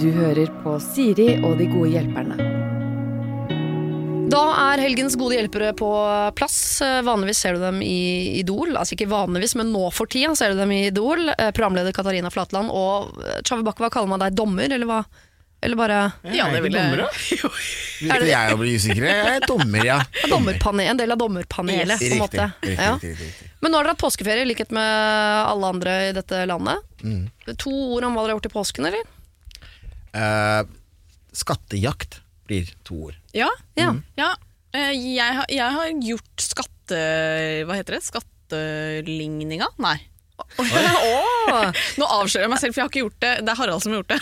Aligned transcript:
Du 0.00 0.10
hører 0.12 0.50
på 0.60 0.76
Siri 0.84 1.30
og 1.40 1.56
de 1.60 1.68
gode 1.70 1.94
hjelperne. 1.94 2.36
Da 4.34 4.40
er 4.72 4.82
helgens 4.82 5.14
gode 5.20 5.36
hjelpere 5.36 5.70
på 5.78 5.88
plass. 6.36 6.56
Eh, 6.82 7.02
Vanligvis 7.06 7.40
ser 7.44 7.56
du 7.56 7.62
dem 7.62 7.78
i 7.84 8.40
Idol. 8.40 8.74
Altså 8.76 8.96
ikke 8.96 9.08
vanligvis, 9.12 9.54
men 9.60 9.70
nå 9.72 9.86
for 9.94 10.10
tida 10.10 10.34
ser 10.36 10.52
du 10.52 10.58
dem 10.60 10.72
i 10.74 10.86
Idol. 10.88 11.28
Eh, 11.32 11.52
Programleder 11.54 11.94
Katarina 11.94 12.32
Flatland 12.34 12.72
og 12.72 13.14
Chave 13.46 13.62
Bakke, 13.66 13.84
hva 13.84 13.92
kaller 13.94 14.10
man 14.10 14.24
deg? 14.24 14.34
Dommer, 14.36 14.66
eller 14.74 14.90
hva? 14.90 15.02
Eller 15.64 15.78
bare 15.80 15.98
Ja, 16.36 16.46
det 16.52 16.60
ville 16.64 16.82
Begynte 16.84 18.26
jeg 18.34 18.52
å 18.54 18.58
bli 18.60 18.74
usikker? 18.76 19.06
Jeg 19.08 19.38
er 19.38 19.46
dommer, 19.48 19.86
ja. 19.88 19.98
ja, 20.28 20.38
en 20.84 21.00
del 21.00 21.14
av 21.14 21.20
dommerpanelet, 21.20 21.98
på 22.04 22.10
en 22.12 22.20
måte. 22.20 22.48
riktig, 22.60 22.76
Ja. 22.76 22.92
riktig, 22.94 23.14
riktig, 23.14 23.28
riktig. 23.32 23.50
Men 23.64 23.72
nå 23.72 23.78
har 23.80 23.86
dere 23.88 23.94
hatt 23.96 24.02
påskeferie, 24.04 24.44
i 24.44 24.50
likhet 24.50 24.74
med 24.76 24.84
alle 25.48 25.70
andre 25.72 25.94
i 26.10 26.12
dette 26.16 26.42
landet. 26.50 26.84
Mm. 27.00 27.22
To 27.64 27.72
ord 27.96 28.04
om 28.10 28.16
hva 28.18 28.26
dere 28.26 28.34
har 28.34 28.36
gjort 28.38 28.50
i 28.50 28.54
påsken, 28.58 28.88
eller? 28.90 29.12
Eh, 30.14 30.62
skattejakt 31.34 32.20
blir 32.46 32.68
to 32.84 32.98
ord. 33.08 33.16
Ja. 33.32 33.48
Ja. 33.80 33.94
ja. 34.20 34.34
eh, 34.76 34.92
Jeg, 34.92 35.30
har, 35.40 35.46
jeg 35.48 35.78
har 35.80 35.94
gjort 36.12 36.44
skatte... 36.44 36.98
Hva 37.64 37.78
heter 37.80 37.96
det? 37.96 38.02
Skatteligninga? 38.04 39.70
Nei. 39.80 39.96
Åh, 40.58 41.70
Nå 41.96 42.06
avslører 42.20 42.44
jeg 42.44 42.52
meg 42.52 42.60
selv, 42.60 42.74
for 42.74 42.80
jeg 42.82 42.84
har 42.84 42.90
ikke 42.92 43.04
gjort 43.06 43.20
det. 43.24 43.32
Det 43.46 43.52
er 43.54 43.58
Harald 43.62 43.82
som 43.84 43.94
har 43.94 44.02
gjort 44.02 44.12
det. 44.16 44.20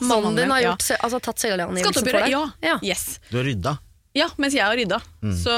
Mannen 0.00 0.38
din 0.38 0.50
har 0.50 0.62
gjort, 0.64 0.86
ja. 0.90 1.00
altså, 1.06 1.20
tatt 1.22 1.42
selvangivelsen 1.44 1.98
for 2.00 2.18
deg? 2.18 2.30
ja. 2.32 2.44
ja. 2.64 2.78
Yes. 2.82 3.18
Du 3.30 3.38
har 3.40 3.46
rydda. 3.46 3.76
Ja, 4.14 4.28
mens 4.38 4.54
jeg 4.54 4.62
har 4.62 4.76
rydda. 4.78 5.00
Så 5.42 5.54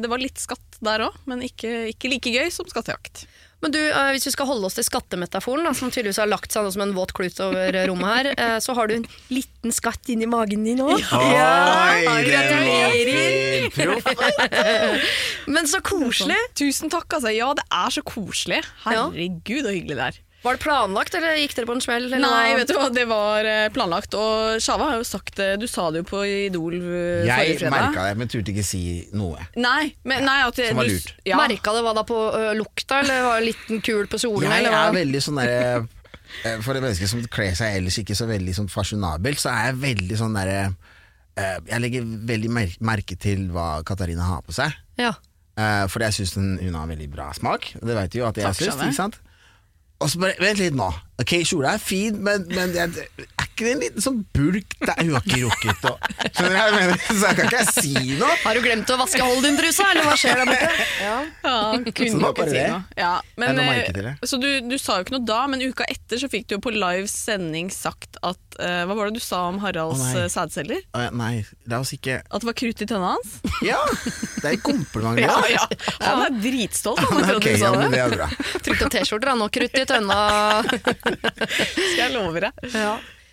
det 0.00 0.08
var 0.08 0.22
litt 0.22 0.40
skatt 0.40 0.80
der 0.80 1.04
òg, 1.10 1.16
men 1.28 1.44
ikke, 1.44 1.90
ikke 1.92 2.08
like 2.08 2.32
gøy 2.32 2.48
som 2.54 2.68
skattejakt. 2.70 3.26
Men 3.60 3.74
du, 3.74 3.80
eh, 3.90 4.10
hvis 4.14 4.24
vi 4.24 4.32
skal 4.32 4.48
holde 4.48 4.64
oss 4.70 4.78
til 4.78 4.86
skattemetaforen, 4.86 5.66
da, 5.68 5.74
som 5.76 5.90
tydeligvis 5.92 6.20
har 6.22 6.30
lagt 6.30 6.54
seg 6.54 6.64
som 6.72 6.80
en 6.80 6.94
våt 6.96 7.12
klut 7.16 7.36
over 7.44 7.76
rommet 7.90 8.08
her, 8.08 8.28
eh, 8.32 8.56
så 8.64 8.72
har 8.76 8.88
du 8.88 8.94
en 8.96 9.04
liten 9.28 9.74
skatt 9.76 10.08
inni 10.12 10.28
magen 10.30 10.64
din 10.64 10.80
òg. 10.80 10.96
Ja, 11.36 12.08
gratulerer! 12.24 13.68
Men 15.54 15.68
så 15.68 15.82
koselig! 15.84 16.40
Tusen 16.56 16.88
takk, 16.92 17.12
altså. 17.18 17.28
Ja, 17.36 17.52
det 17.58 17.66
er 17.68 17.92
så 17.92 18.02
koselig. 18.06 18.62
Herregud, 18.86 19.68
så 19.68 19.76
hyggelig 19.76 20.00
det 20.00 20.08
er. 20.08 20.20
Var 20.40 20.56
det 20.56 20.62
planlagt, 20.62 21.12
eller 21.18 21.34
gikk 21.36 21.52
dere 21.58 21.68
på 21.68 21.74
en 21.76 21.82
smell? 21.84 22.06
Eller 22.08 22.22
Nei, 22.22 22.54
vet 22.56 22.70
du 22.70 22.72
hva, 22.78 22.86
det 22.94 23.02
var 23.10 23.44
eh, 23.44 23.66
planlagt. 23.74 24.14
Og 24.16 24.62
Shava 24.64 24.86
har 24.88 25.02
jo 25.02 25.04
sagt 25.04 25.34
det, 25.36 25.50
du 25.60 25.66
sa 25.68 25.90
det 25.92 26.00
jo 26.00 26.06
på 26.08 26.22
Idol 26.24 26.78
eh, 26.78 27.26
Jeg 27.28 27.34
forrige 27.34 27.58
fredag. 27.60 27.74
merka 27.76 28.06
det, 28.06 28.14
men 28.22 28.32
turte 28.32 28.54
ikke 28.54 28.64
si 28.64 28.82
noe. 29.12 29.44
Nei, 29.60 29.92
men, 30.08 30.24
nei 30.24 30.38
at 30.46 30.56
det, 30.56 30.70
Som 30.72 30.80
var 30.80 30.88
du- 30.88 30.96
lurt. 30.96 31.12
Ja. 31.28 31.36
Merka 31.42 31.76
det 31.76 31.84
hva 31.84 31.92
da 31.98 32.06
på 32.08 32.20
uh, 32.32 32.50
lukta, 32.56 33.02
eller 33.04 33.20
var 33.26 33.36
det 33.36 33.44
en 33.44 33.48
liten 33.50 33.84
kul 33.84 34.08
på 34.08 34.22
solen? 34.22 34.48
Jeg 34.48 34.64
eller 34.64 34.76
hva? 34.78 34.82
er 34.88 34.96
veldig 34.96 35.24
sånn 35.28 35.40
derre 35.42 35.62
eh, 35.76 36.58
For 36.64 36.72
et 36.72 36.84
menneske 36.88 37.12
som 37.12 37.24
kler 37.36 37.56
seg 37.60 37.76
ellers 37.82 38.00
ikke 38.00 38.16
så 38.16 38.28
veldig 38.30 38.56
sånn 38.62 38.72
fasjonabelt, 38.72 39.44
så 39.44 39.52
er 39.52 39.70
jeg 39.70 39.80
veldig 39.84 40.20
sånn 40.24 40.40
derre 40.40 40.60
uh, 40.72 41.56
Jeg 41.68 41.84
legger 41.84 42.12
veldig 42.32 42.54
mer 42.56 42.78
merke 42.80 43.20
til 43.20 43.50
hva 43.52 43.82
Katarina 43.84 44.32
har 44.32 44.40
på 44.46 44.56
seg. 44.56 44.72
Ja. 44.96 45.12
Uh, 45.60 45.84
fordi 45.92 46.08
jeg 46.08 46.22
syns 46.22 46.38
hun, 46.40 46.54
hun 46.64 46.80
har 46.80 46.88
veldig 46.88 47.10
bra 47.12 47.28
smak. 47.36 47.74
Og 47.82 47.84
det 47.84 47.98
vet 48.06 48.14
du 48.14 48.22
jo 48.22 48.30
at 48.32 48.40
jeg 48.40 48.56
syns. 48.56 49.20
Og 50.00 50.10
så 50.10 50.20
bare, 50.22 50.36
Vent 50.40 50.60
litt 50.62 50.76
nå. 50.76 50.88
Ok, 51.20 51.34
Kjola 51.44 51.74
er 51.76 51.82
fin, 51.82 52.16
men, 52.24 52.46
men 52.56 52.72
jeg, 52.76 53.08
ikke 53.60 53.68
det 53.68 53.74
en 53.76 53.82
liten 53.84 54.04
sånn 54.04 54.18
bulk 54.34 54.74
der 54.80 55.00
Hun 55.04 55.12
har 55.16 55.26
ikke 55.26 55.40
rukket 55.44 55.86
å 55.86 55.92
Skjønner 56.30 56.50
du 56.50 56.56
hva 56.56 56.64
jeg 56.64 56.76
mener? 56.78 57.02
Så 57.06 57.20
jeg 57.20 57.36
kan 57.38 57.48
ikke 57.50 57.60
jeg 57.60 57.74
si 57.76 58.16
noe. 58.20 58.34
Har 58.44 58.56
du 58.56 58.62
glemt 58.64 58.90
å 58.90 58.96
vaske 59.00 59.26
Holdin-trusa, 59.26 59.86
eller 59.92 60.08
hva 60.08 60.16
skjer 60.20 60.40
der 60.40 60.50
borte? 60.50 60.86
Ja. 61.00 61.16
Ja, 61.44 61.54
Så 61.70 61.94
kunne 62.00 62.10
det 62.10 62.22
var 62.22 62.34
ikke 62.34 62.46
si 62.48 62.56
det. 62.56 62.66
noe. 62.70 62.82
Ja, 63.00 63.12
men, 63.40 63.60
eh, 63.60 63.90
det. 64.00 64.14
så 64.30 64.38
du, 64.40 64.48
du 64.70 64.76
sa 64.80 64.98
jo 64.98 65.06
ikke 65.06 65.14
noe 65.18 65.26
da, 65.28 65.40
men 65.52 65.64
uka 65.64 65.86
etter 65.90 66.20
så 66.22 66.30
fikk 66.32 66.48
du 66.50 66.56
jo 66.56 66.60
på 66.64 66.72
live 66.74 67.08
sending 67.10 67.70
sagt 67.74 68.18
at 68.26 68.40
uh, 68.60 68.82
Hva 68.88 68.96
var 68.98 69.10
det 69.10 69.20
du 69.20 69.24
sa 69.24 69.42
om 69.50 69.60
Haralds 69.62 70.02
oh, 70.04 70.24
sædceller? 70.32 70.80
Ja, 70.96 71.10
Nei, 71.16 71.44
la 71.70 71.80
oss 71.84 71.92
ikke 71.96 72.20
At 72.24 72.42
det 72.42 72.48
var 72.50 72.56
krutt 72.58 72.82
i 72.84 72.88
tønna 72.90 73.14
hans? 73.16 73.36
Ja! 73.66 73.80
Det 74.40 74.46
er 74.46 74.56
et 74.56 74.64
kompliment. 74.64 75.20
Ja, 75.20 75.36
Ja, 75.50 75.60
ja. 75.60 75.68
Han 76.06 76.24
er 76.26 76.36
dritstolt 76.42 77.00
han, 77.04 77.22
at 77.24 77.36
Ok, 77.36 77.48
du 77.48 77.60
sa 77.60 77.70
ja, 77.70 77.76
men 77.76 77.90
det. 77.92 77.98
det 77.98 78.02
er 78.06 78.14
bra. 78.16 78.28
Trykte 78.64 78.90
T-skjorter, 78.96 79.32
han, 79.34 79.44
og 79.44 79.52
krutt 79.54 79.76
i 79.80 79.86
tønna. 79.88 80.18
Skal 81.20 82.04
jeg 82.06 82.12
love 82.16 82.44
deg. 82.48 82.70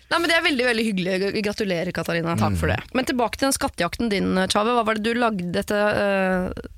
Nei, 0.08 0.18
men 0.22 0.30
Det 0.30 0.36
er 0.38 0.44
veldig 0.46 0.66
veldig 0.70 0.84
hyggelig. 0.88 1.42
Gratulerer, 1.44 1.92
Katarina. 1.92 2.34
Takk 2.40 2.56
for 2.60 2.72
det. 2.72 2.80
Men 2.96 3.08
tilbake 3.08 3.36
til 3.38 3.48
den 3.48 3.56
skattejakten 3.56 4.10
din, 4.12 4.34
Tjave. 4.48 4.74
Hva 4.78 4.84
var 4.88 4.98
det 4.98 5.04
du 5.04 5.18
lagde 5.20 5.50
dette 5.52 5.76
øh, 5.76 6.68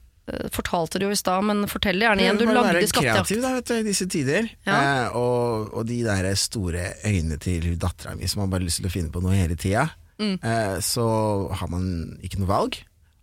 Fortalte 0.54 1.00
du 1.00 1.08
jo 1.08 1.14
i 1.14 1.18
stad, 1.18 1.42
men 1.42 1.64
fortell 1.70 1.98
gjerne 2.02 2.22
igjen. 2.22 2.38
Du 2.38 2.44
lagde 2.46 2.84
skattejakt. 2.86 3.26
kreativ 3.26 3.40
da, 3.42 3.54
vet 3.56 3.70
du, 3.70 3.74
i 3.80 3.86
disse 3.86 4.06
tider. 4.10 4.50
Ja. 4.66 4.76
Eh, 4.76 5.16
og, 5.18 5.72
og 5.74 5.88
de 5.88 6.02
der 6.06 6.28
store 6.38 6.92
øynene 7.06 7.38
til 7.42 7.72
dattera 7.80 8.14
mi 8.18 8.30
som 8.30 8.44
har 8.44 8.52
bare 8.52 8.66
lyst 8.66 8.82
til 8.82 8.90
å 8.90 8.92
finne 8.94 9.10
på 9.14 9.22
noe 9.24 9.34
hele 9.38 9.58
tida. 9.58 9.88
Mm. 10.20 10.36
Eh, 10.36 10.76
så 10.84 11.06
har 11.50 11.72
man 11.72 11.88
ikke 12.22 12.42
noe 12.42 12.50
valg. 12.50 12.78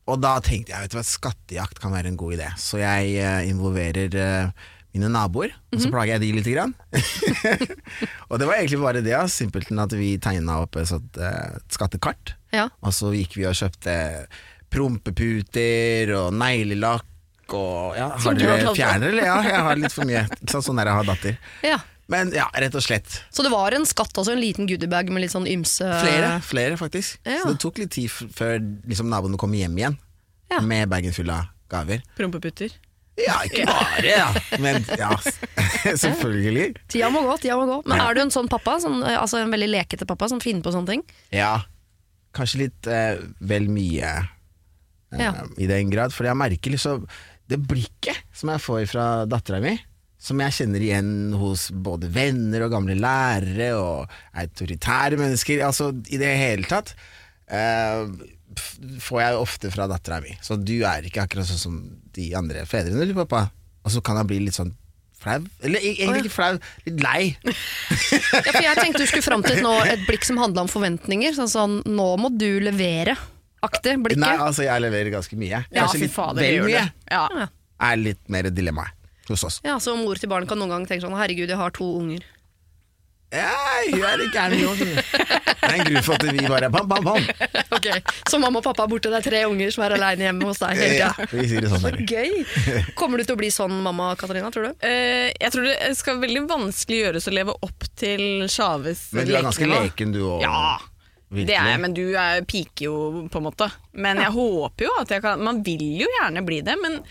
Og 0.07 0.19
da 0.23 0.37
tenkte 0.43 0.71
jeg 0.71 0.85
vet 0.85 0.93
du 0.93 0.97
hva, 0.99 1.05
skattejakt 1.07 1.81
kan 1.83 1.93
være 1.95 2.11
en 2.11 2.19
god 2.19 2.37
idé. 2.37 2.49
Så 2.59 2.79
jeg 2.81 3.15
eh, 3.19 3.47
involverer 3.51 4.19
eh, 4.19 4.67
mine 4.97 5.09
naboer, 5.13 5.53
og 5.71 5.77
Mhm. 5.77 5.83
så 5.85 5.91
plager 5.93 6.17
jeg 6.17 6.21
de 6.25 6.31
lite 6.41 6.53
grann. 6.57 6.73
og 8.29 8.39
det 8.41 8.47
var 8.49 8.57
egentlig 8.57 8.81
bare 8.81 9.01
det, 9.05 9.15
simpelthen 9.31 9.79
at 9.85 9.93
vi 9.95 10.15
tegna 10.17 10.59
opp 10.65 10.75
et 10.81 10.89
sånt 10.89 11.17
et 11.21 11.69
skattekart. 11.77 12.33
Ja. 12.51 12.67
Og 12.81 12.91
så 12.95 13.13
gikk 13.15 13.37
vi 13.37 13.45
og 13.47 13.55
kjøpte 13.57 13.95
prompeputer 14.73 16.11
og 16.17 16.33
neglelakk 16.35 17.05
og 17.55 17.95
ja, 17.95 18.09
Har 18.19 18.35
du 18.35 18.41
dere 18.43 18.73
fjerner, 18.75 19.07
eller? 19.13 19.23
Ja, 19.23 19.37
jeg 19.45 19.61
har 19.69 19.77
litt 19.79 19.93
for 19.95 20.07
mye. 20.07 20.25
Ikke 20.27 20.51
sant, 20.51 20.65
sånn 20.67 20.79
der 20.81 20.89
jeg 20.91 20.97
har 20.99 21.07
datter. 21.07 21.37
Ja. 21.63 21.77
Men 22.11 22.31
ja, 22.35 22.45
rett 22.55 22.75
og 22.75 22.83
slett. 22.83 23.17
Så 23.35 23.43
det 23.43 23.51
var 23.51 23.75
en 23.75 23.85
skatt 23.87 24.15
også, 24.19 24.31
en 24.35 24.39
liten 24.43 24.67
goodiebag 24.67 25.09
med 25.11 25.23
litt 25.25 25.31
sånn 25.33 25.47
ymse 25.47 25.83
Flere, 26.03 26.33
flere 26.43 26.77
faktisk. 26.79 27.17
Ja. 27.27 27.41
Så 27.43 27.51
det 27.53 27.59
tok 27.63 27.79
litt 27.83 27.91
tid 27.95 28.07
f- 28.11 28.27
før 28.35 28.59
liksom, 28.87 29.09
naboene 29.11 29.39
kom 29.39 29.51
hjem 29.55 29.75
igjen 29.79 29.97
Ja. 30.51 30.59
med 30.63 30.87
bagen 30.91 31.11
full 31.15 31.29
av 31.31 31.49
gaver. 31.71 32.03
Prompeputter. 32.19 32.71
Ja, 33.17 33.39
ikke 33.47 33.63
bare, 33.65 34.03
ja. 34.05 34.27
Men 34.61 34.83
ja, 34.99 35.09
selvfølgelig. 36.03 36.75
Tida 36.91 37.09
må 37.13 37.23
gå, 37.25 37.37
tida 37.41 37.57
må 37.57 37.65
gå. 37.69 37.79
Men 37.89 38.01
er 38.03 38.13
du 38.17 38.21
en 38.25 38.33
sånn 38.33 38.49
pappa, 38.51 38.77
sånn, 38.83 38.99
øh, 39.01 39.15
altså 39.23 39.39
en 39.41 39.53
veldig 39.53 39.69
lekete 39.73 40.05
pappa 40.09 40.29
som 40.29 40.41
finner 40.43 40.61
på 40.65 40.73
sånne 40.75 40.91
ting? 40.95 41.03
Ja, 41.33 41.55
kanskje 42.37 42.65
litt 42.67 42.89
eh, 42.91 43.17
vel 43.49 43.65
mye 43.73 44.11
eh, 44.13 45.19
Ja. 45.23 45.33
i 45.57 45.69
den 45.69 45.89
grad. 45.93 46.13
For 46.13 46.29
jeg 46.29 46.37
merker 46.37 46.75
liksom 46.75 47.07
det 47.49 47.61
blikket 47.63 48.21
som 48.35 48.51
jeg 48.53 48.61
får 48.61 48.85
fra 48.91 49.07
dattera 49.29 49.61
mi, 49.63 49.73
som 50.21 50.39
jeg 50.43 50.53
kjenner 50.57 50.83
igjen 50.83 51.11
hos 51.39 51.67
både 51.71 52.09
venner 52.13 52.65
og 52.65 52.73
gamle 52.73 52.95
lærere 52.99 53.69
og 53.79 54.15
autoritære 54.37 55.17
mennesker, 55.21 55.61
altså 55.65 55.91
i 56.11 56.19
det 56.21 56.33
hele 56.37 56.67
tatt, 56.69 56.93
eh, 57.49 58.03
får 59.03 59.21
jeg 59.21 59.37
ofte 59.41 59.71
fra 59.73 59.85
dattera 59.89 60.19
mi. 60.23 60.33
Så 60.43 60.57
du 60.61 60.75
er 60.85 61.05
ikke 61.07 61.23
akkurat 61.25 61.47
sånn 61.49 61.61
som 61.61 61.77
de 62.17 62.27
andre 62.37 62.65
fedrene, 62.69 62.99
eller 63.05 63.17
pappa. 63.23 63.45
Og 63.85 63.93
så 63.93 64.01
kan 64.03 64.17
han 64.19 64.27
bli 64.29 64.41
litt 64.47 64.57
sånn 64.57 64.73
flau. 65.17 65.39
Eller 65.65 65.81
egentlig 65.81 66.25
ikke 66.25 66.33
flau, 66.35 66.57
litt 66.87 66.99
lei. 67.03 67.21
Ja, 68.37 68.51
for 68.51 68.63
jeg 68.63 68.77
tenkte 68.79 69.01
du 69.01 69.07
skulle 69.09 69.25
fram 69.25 69.43
til 69.45 69.61
nå 69.63 69.71
et 69.87 70.03
blikk 70.07 70.25
som 70.27 70.37
handla 70.41 70.65
om 70.65 70.69
forventninger. 70.71 71.33
Sånn 71.37 71.49
sånn, 71.51 71.77
nå 71.87 72.07
må 72.21 72.29
du 72.33 72.59
levere-aktig 72.67 73.97
blikket. 74.03 74.21
Nei, 74.23 74.35
altså 74.43 74.67
jeg 74.67 74.83
leverer 74.83 75.13
ganske 75.15 75.39
mye. 75.39 75.63
Kanskje 75.71 75.99
ja, 75.99 76.03
litt 76.05 76.13
fader, 76.13 76.43
vel 76.43 76.67
mye. 76.67 76.83
Ja. 77.09 77.47
Er 77.87 77.99
litt 78.01 78.21
mer 78.33 78.49
dilemmaet 78.53 78.93
hos 79.31 79.43
oss. 79.47 79.59
Ja, 79.65 79.77
Så 79.83 79.95
mor 79.99 80.19
til 80.19 80.29
barn 80.31 80.47
kan 80.49 80.59
noen 80.61 80.71
gang 80.75 80.85
tenke 80.89 81.05
sånn 81.05 81.17
herregud, 81.17 81.49
jeg 81.51 81.59
har 81.59 81.73
to 81.75 81.87
unger. 81.99 82.23
Ja, 83.27 83.49
hun 83.91 84.03
er 84.07 84.19
litt 84.21 84.31
gæren, 84.31 84.53
hun 84.55 84.69
òg. 84.71 84.79
Det 84.79 85.67
er 85.67 85.73
en 85.73 85.81
grunn 85.89 86.03
for 86.05 86.15
at 86.15 86.23
vi 86.31 86.45
bare 86.47 86.69
bam, 86.71 86.85
bam, 86.87 87.03
bam. 87.03 87.25
Ok, 87.75 87.87
Så 88.31 88.39
mamma 88.39 88.61
og 88.61 88.63
pappa 88.69 88.85
er 88.85 88.91
borte, 88.93 89.09
det 89.11 89.17
er 89.19 89.25
tre 89.25 89.41
unger 89.49 89.73
som 89.75 89.83
er 89.83 89.95
aleine 89.97 90.23
hjemme 90.29 90.47
hos 90.47 90.61
deg 90.61 90.79
hele 90.79 90.99
Ja, 91.01 91.09
tida. 91.17 91.27
vi 91.33 91.47
sier 91.51 91.65
det 91.65 91.71
sånn. 91.73 91.81
Så 91.83 91.91
bare. 91.91 92.05
gøy! 92.07 92.85
Kommer 92.95 93.19
du 93.19 93.25
til 93.27 93.35
å 93.35 93.39
bli 93.41 93.49
sånn 93.51 93.75
mamma, 93.83 94.13
Katarina, 94.19 94.47
tror 94.55 94.69
du? 94.69 94.77
Eh, 94.87 95.33
jeg 95.43 95.51
tror 95.53 95.67
det 95.67 95.75
skal 95.99 96.21
veldig 96.23 96.45
vanskelig 96.53 97.01
gjøres 97.01 97.27
å 97.27 97.33
leve 97.35 97.57
opp 97.67 97.89
til 97.99 98.23
Sjaves 98.53 99.01
Men 99.17 99.27
du 99.27 99.33
er 99.35 99.43
ganske 99.49 99.67
lekenivå. 99.67 99.89
leken, 99.89 100.15
du 100.15 100.21
òg. 100.29 100.45
Ja, 100.47 100.77
det 101.43 101.57
er 101.59 101.71
jeg, 101.73 101.81
men 101.83 101.97
du 101.99 102.05
er, 102.15 102.45
piker 102.47 102.85
jo 102.87 102.95
på 103.33 103.41
en 103.41 103.47
måte. 103.49 103.67
Men 103.91 104.23
jeg 104.23 104.31
håper 104.37 104.87
jo 104.87 104.93
at 105.01 105.11
jeg 105.11 105.25
kan 105.25 105.43
Man 105.43 105.59
vil 105.67 105.83
jo 105.99 106.07
gjerne 106.21 106.45
bli 106.47 106.61
det, 106.63 106.77
men 106.79 107.01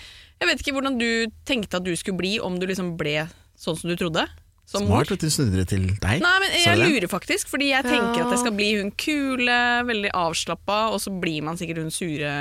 jeg 0.41 0.49
vet 0.49 0.64
ikke 0.64 0.73
hvordan 0.79 0.96
du 0.96 1.08
tenkte 1.44 1.76
at 1.76 1.85
du 1.85 1.93
skulle 1.96 2.17
bli 2.25 2.38
om 2.41 2.56
du 2.61 2.64
liksom 2.73 2.94
ble 2.96 3.26
sånn 3.61 3.76
som 3.76 3.93
du 3.93 3.96
trodde. 4.00 4.25
Som 4.67 4.83
mor. 4.89 5.05
Smart 5.05 5.13
at 5.15 5.23
du 5.23 5.31
snudde 5.31 5.61
det 5.61 5.69
til 5.71 5.85
deg. 6.03 6.23
Nei, 6.25 6.33
men 6.43 6.55
jeg 6.59 6.79
lurer 6.81 7.07
faktisk, 7.07 7.47
fordi 7.53 7.69
jeg 7.71 7.87
tenker 7.87 8.19
Ja. 8.19 8.25
at 8.27 8.33
jeg 8.35 8.41
skal 8.43 8.55
bli 8.59 8.71
hun 8.81 8.89
kule, 8.99 9.59
veldig 9.87 10.11
avslappa, 10.11 10.79
og 10.91 10.99
så 11.05 11.13
blir 11.23 11.45
man 11.47 11.55
sikkert 11.61 11.85
hun 11.85 11.93
sure 11.95 12.33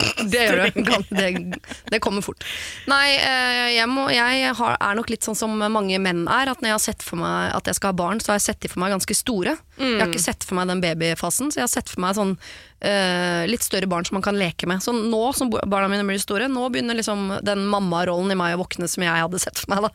Det 0.32 0.40
gjør 0.46 0.62
du. 0.72 0.80
Det. 1.20 1.28
Det 1.92 2.00
kommer 2.00 2.24
fort. 2.24 2.40
Nei, 2.88 3.14
eh, 3.20 3.74
jeg, 3.76 3.88
må, 3.92 4.06
jeg 4.12 4.54
har, 4.56 4.78
er 4.80 4.96
nok 4.96 5.12
litt 5.12 5.24
sånn 5.28 5.36
som 5.36 5.52
mange 5.60 6.00
menn 6.00 6.24
er. 6.24 6.48
At 6.54 6.64
når 6.64 6.72
jeg 6.72 6.76
har 6.78 6.84
sett 6.88 7.04
for 7.04 7.20
meg 7.20 7.52
at 7.56 7.68
jeg 7.68 7.76
skal 7.78 7.92
ha 7.92 7.98
barn, 8.00 8.20
så 8.20 8.32
har 8.32 8.40
jeg 8.40 8.48
sett 8.48 8.64
de 8.64 8.72
for 8.72 8.80
meg 8.80 8.92
ganske 8.96 9.16
store. 9.20 9.56
Jeg 9.76 10.00
har 10.00 10.08
ikke 10.08 10.24
sett 10.24 10.44
for 10.48 10.56
meg 10.58 10.72
den 10.72 10.80
babyfasen, 10.84 11.52
så 11.52 11.60
jeg 11.60 11.68
har 11.68 11.72
sett 11.76 11.92
for 11.92 12.00
meg 12.04 12.16
sånn 12.16 12.36
eh, 12.84 13.44
litt 13.48 13.64
større 13.64 13.88
barn 13.90 14.04
som 14.06 14.18
man 14.18 14.24
kan 14.26 14.36
leke 14.38 14.68
med. 14.70 14.82
Så 14.84 14.92
nå 14.94 15.22
som 15.36 15.50
barna 15.52 15.88
mine 15.90 16.04
blir 16.08 16.20
store, 16.22 16.46
nå 16.52 16.66
begynner 16.74 16.98
liksom 16.98 17.38
den 17.46 17.64
mammarollen 17.72 18.34
i 18.34 18.38
meg 18.38 18.56
å 18.56 18.62
våkne 18.62 18.88
som 18.90 19.04
jeg 19.06 19.24
hadde 19.24 19.40
sett 19.42 19.58
for 19.62 19.72
meg. 19.74 19.88
da. 19.88 19.90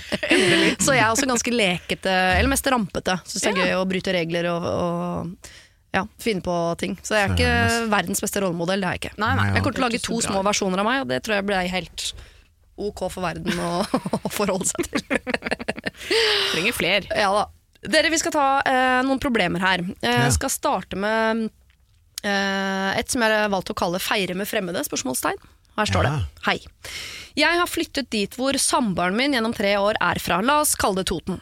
så 0.84 0.94
jeg 0.96 1.02
er 1.04 1.10
også 1.12 1.28
ganske 1.30 1.54
lekete, 1.54 2.14
eller 2.38 2.52
mest 2.54 2.70
rampete. 2.72 3.18
Syns 3.26 3.44
det 3.48 3.52
er 3.54 3.60
gøy 3.66 3.76
å 3.80 3.84
bryte 3.90 4.14
regler 4.14 4.48
og, 4.52 4.68
og 4.70 5.50
ja, 5.94 6.04
finne 6.22 6.42
på 6.42 6.54
ting. 6.80 6.96
Så 7.06 7.14
jeg 7.18 7.28
er 7.28 7.34
ikke 7.36 7.90
verdens 7.92 8.22
beste 8.24 8.42
rollemodell, 8.42 8.82
det 8.82 8.88
er 8.88 8.96
jeg 8.98 9.04
ikke. 9.04 9.16
Nei, 9.22 9.32
nei, 9.38 9.48
Jeg 9.54 9.62
kommer 9.66 9.76
til 9.78 9.84
å 9.84 9.88
lage 9.88 10.04
to 10.06 10.20
små 10.24 10.42
versjoner 10.46 10.82
av 10.82 10.88
meg, 10.88 11.02
og 11.04 11.10
det 11.12 11.20
tror 11.26 11.38
jeg 11.38 11.46
blir 11.50 11.68
helt 11.74 12.06
ok 12.74 13.04
for 13.06 13.22
verden 13.22 13.60
å, 13.62 13.74
å 14.26 14.30
forholde 14.34 14.66
seg 14.66 14.88
til. 14.90 15.20
Trenger 16.54 16.74
fler. 16.74 17.06
Ja 17.14 17.28
da. 17.36 17.44
Dere, 17.84 18.08
vi 18.08 18.16
skal 18.18 18.32
ta 18.32 18.46
eh, 18.64 19.00
noen 19.04 19.20
problemer 19.22 19.60
her. 19.62 19.82
Jeg 20.02 20.22
Ja. 20.24 20.30
skal 20.32 20.50
starte 20.50 20.96
med 20.98 21.44
eh, 21.44 21.52
et 22.28 23.10
som 23.10 23.22
jeg 23.22 23.30
har 23.30 23.48
valgt 23.52 23.70
å 23.70 23.74
kalle 23.74 23.98
'feire 24.00 24.34
med 24.34 24.46
fremmede'? 24.48 24.84
spørsmålstegn. 24.86 25.36
Her 25.76 25.84
står 25.86 26.04
Ja. 26.04 26.10
det. 26.10 26.24
Hei. 26.46 26.58
Jeg 27.34 27.58
har 27.58 27.66
flyttet 27.66 28.12
dit 28.14 28.36
hvor 28.38 28.54
samboeren 28.62 29.16
min 29.18 29.34
gjennom 29.34 29.54
tre 29.56 29.74
år 29.80 29.98
er 29.98 30.20
fra. 30.22 30.38
La 30.44 30.60
oss 30.62 30.76
kalle 30.78 31.02
det 31.02 31.08
Toten. 31.10 31.40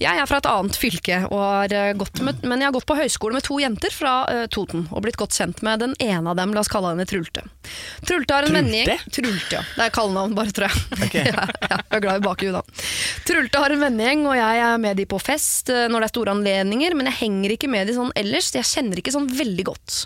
Jeg 0.00 0.16
er 0.16 0.28
fra 0.28 0.38
et 0.40 0.48
annet 0.48 0.76
fylke, 0.78 1.18
og 1.28 1.40
har 1.40 1.72
eh, 1.74 1.92
gått 1.98 2.20
med, 2.24 2.44
men 2.46 2.62
jeg 2.62 2.68
har 2.68 2.74
gått 2.76 2.86
på 2.88 2.96
høyskole 2.96 3.36
med 3.36 3.44
to 3.44 3.58
jenter 3.60 3.92
fra 3.92 4.14
uh, 4.28 4.44
Toten, 4.52 4.86
og 4.92 5.02
blitt 5.04 5.18
godt 5.20 5.36
kjent 5.36 5.62
med 5.66 5.82
den 5.82 5.96
ene 6.02 6.30
av 6.30 6.38
dem, 6.38 6.52
la 6.54 6.62
oss 6.62 6.70
kalle 6.72 6.92
henne 6.92 7.06
Trulte. 7.08 7.44
Trulte 8.06 8.36
har 8.36 8.46
en 8.46 8.56
vennegjeng 8.56 9.00
Trulte, 9.10 9.56
ja. 9.58 9.62
Det 9.76 9.88
er 9.88 9.94
kallenavn, 9.94 10.36
bare, 10.36 10.52
tror 10.56 10.68
jeg. 10.68 11.00
Okay. 11.08 11.24
ja, 11.32 11.46
ja, 11.46 11.80
jeg 11.80 11.98
er 11.98 12.04
glad 12.04 12.20
i 12.20 12.26
bakhjul, 12.26 12.58
da. 12.58 12.84
Trulte 13.28 13.64
har 13.64 13.74
en 13.74 13.84
vennegjeng, 13.86 14.24
og 14.30 14.38
jeg 14.38 14.62
er 14.68 14.78
med 14.86 15.00
de 15.00 15.08
på 15.10 15.20
fest 15.22 15.72
eh, 15.72 15.88
når 15.90 16.04
det 16.04 16.10
er 16.10 16.14
store 16.14 16.36
anledninger, 16.36 16.96
men 16.98 17.10
jeg 17.10 17.20
henger 17.24 17.56
ikke 17.56 17.72
med 17.72 17.90
de 17.90 17.98
sånn 17.98 18.14
ellers, 18.18 18.52
jeg 18.56 18.68
kjenner 18.68 19.02
ikke 19.02 19.16
sånn 19.16 19.28
veldig 19.32 19.68
godt. 19.72 19.98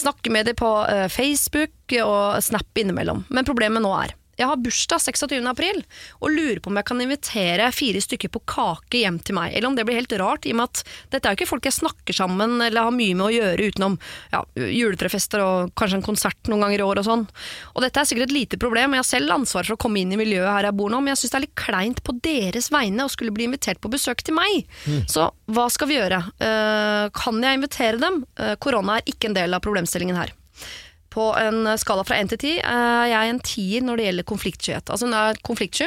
Snakker 0.00 0.34
med 0.34 0.50
de 0.50 0.56
på 0.58 0.74
uh, 0.84 1.06
Facebook 1.12 1.96
og 2.02 2.42
Snap 2.44 2.80
innimellom, 2.80 3.26
men 3.32 3.46
problemet 3.46 3.84
nå 3.84 3.92
er 4.02 4.16
jeg 4.38 4.48
har 4.50 4.60
bursdag 4.60 5.02
26. 5.04 5.38
april, 5.50 5.82
og 6.20 6.34
lurer 6.34 6.60
på 6.62 6.72
om 6.72 6.80
jeg 6.80 6.88
kan 6.88 7.02
invitere 7.04 7.70
fire 7.74 8.02
stykker 8.02 8.32
på 8.34 8.42
kake 8.50 9.02
hjem 9.04 9.20
til 9.24 9.38
meg. 9.38 9.54
Eller 9.54 9.70
om 9.70 9.78
det 9.78 9.86
blir 9.86 9.98
helt 9.98 10.14
rart, 10.20 10.46
i 10.46 10.54
og 10.54 10.60
med 10.60 10.70
at 10.70 10.82
dette 11.14 11.28
er 11.28 11.34
jo 11.34 11.40
ikke 11.40 11.50
folk 11.50 11.68
jeg 11.68 11.78
snakker 11.78 12.16
sammen 12.16 12.56
eller 12.64 12.88
har 12.88 12.94
mye 12.94 13.16
med 13.18 13.26
å 13.26 13.32
gjøre 13.34 13.68
utenom 13.70 13.98
ja, 14.32 14.42
juletrefester 14.54 15.42
og 15.44 15.74
kanskje 15.78 16.00
en 16.00 16.06
konsert 16.06 16.50
noen 16.50 16.66
ganger 16.66 16.82
i 16.82 16.86
år 16.86 17.02
og 17.02 17.08
sånn. 17.08 17.26
Og 17.74 17.84
dette 17.84 18.00
er 18.00 18.10
sikkert 18.10 18.30
et 18.30 18.36
lite 18.36 18.60
problem, 18.60 18.92
og 18.92 18.98
jeg 18.98 19.04
har 19.04 19.10
selv 19.10 19.36
ansvar 19.38 19.68
for 19.68 19.76
å 19.76 19.82
komme 19.86 20.02
inn 20.02 20.14
i 20.14 20.20
miljøet 20.20 20.50
her 20.50 20.70
jeg 20.70 20.78
bor 20.78 20.92
nå, 20.92 21.02
men 21.02 21.14
jeg 21.14 21.22
syns 21.22 21.34
det 21.34 21.40
er 21.40 21.46
litt 21.46 21.58
kleint 21.64 22.04
på 22.06 22.16
deres 22.24 22.70
vegne 22.74 23.06
å 23.06 23.12
skulle 23.12 23.34
bli 23.34 23.48
invitert 23.48 23.82
på 23.82 23.92
besøk 23.92 24.24
til 24.26 24.36
meg. 24.38 24.64
Så 25.10 25.28
hva 25.54 25.68
skal 25.72 25.90
vi 25.90 25.98
gjøre? 25.98 26.22
Uh, 26.40 27.10
kan 27.16 27.42
jeg 27.42 27.60
invitere 27.60 28.00
dem? 28.00 28.22
Uh, 28.40 28.54
korona 28.60 28.98
er 28.98 29.10
ikke 29.10 29.30
en 29.30 29.38
del 29.38 29.56
av 29.56 29.62
problemstillingen 29.64 30.18
her. 30.18 30.34
På 31.14 31.28
en 31.38 31.62
skala 31.78 32.02
fra 32.06 32.16
1 32.18 32.32
til 32.34 32.40
10 32.42 32.52
er 32.66 33.06
jeg 33.12 33.30
en 33.30 33.38
tier 33.46 33.84
når 33.86 34.00
det 34.00 34.06
gjelder 34.08 34.26
konfliktskyhet. 34.32 34.90
Altså 34.90 35.06
hun 35.06 35.14
er 35.14 35.38
konfliktsky, 35.46 35.86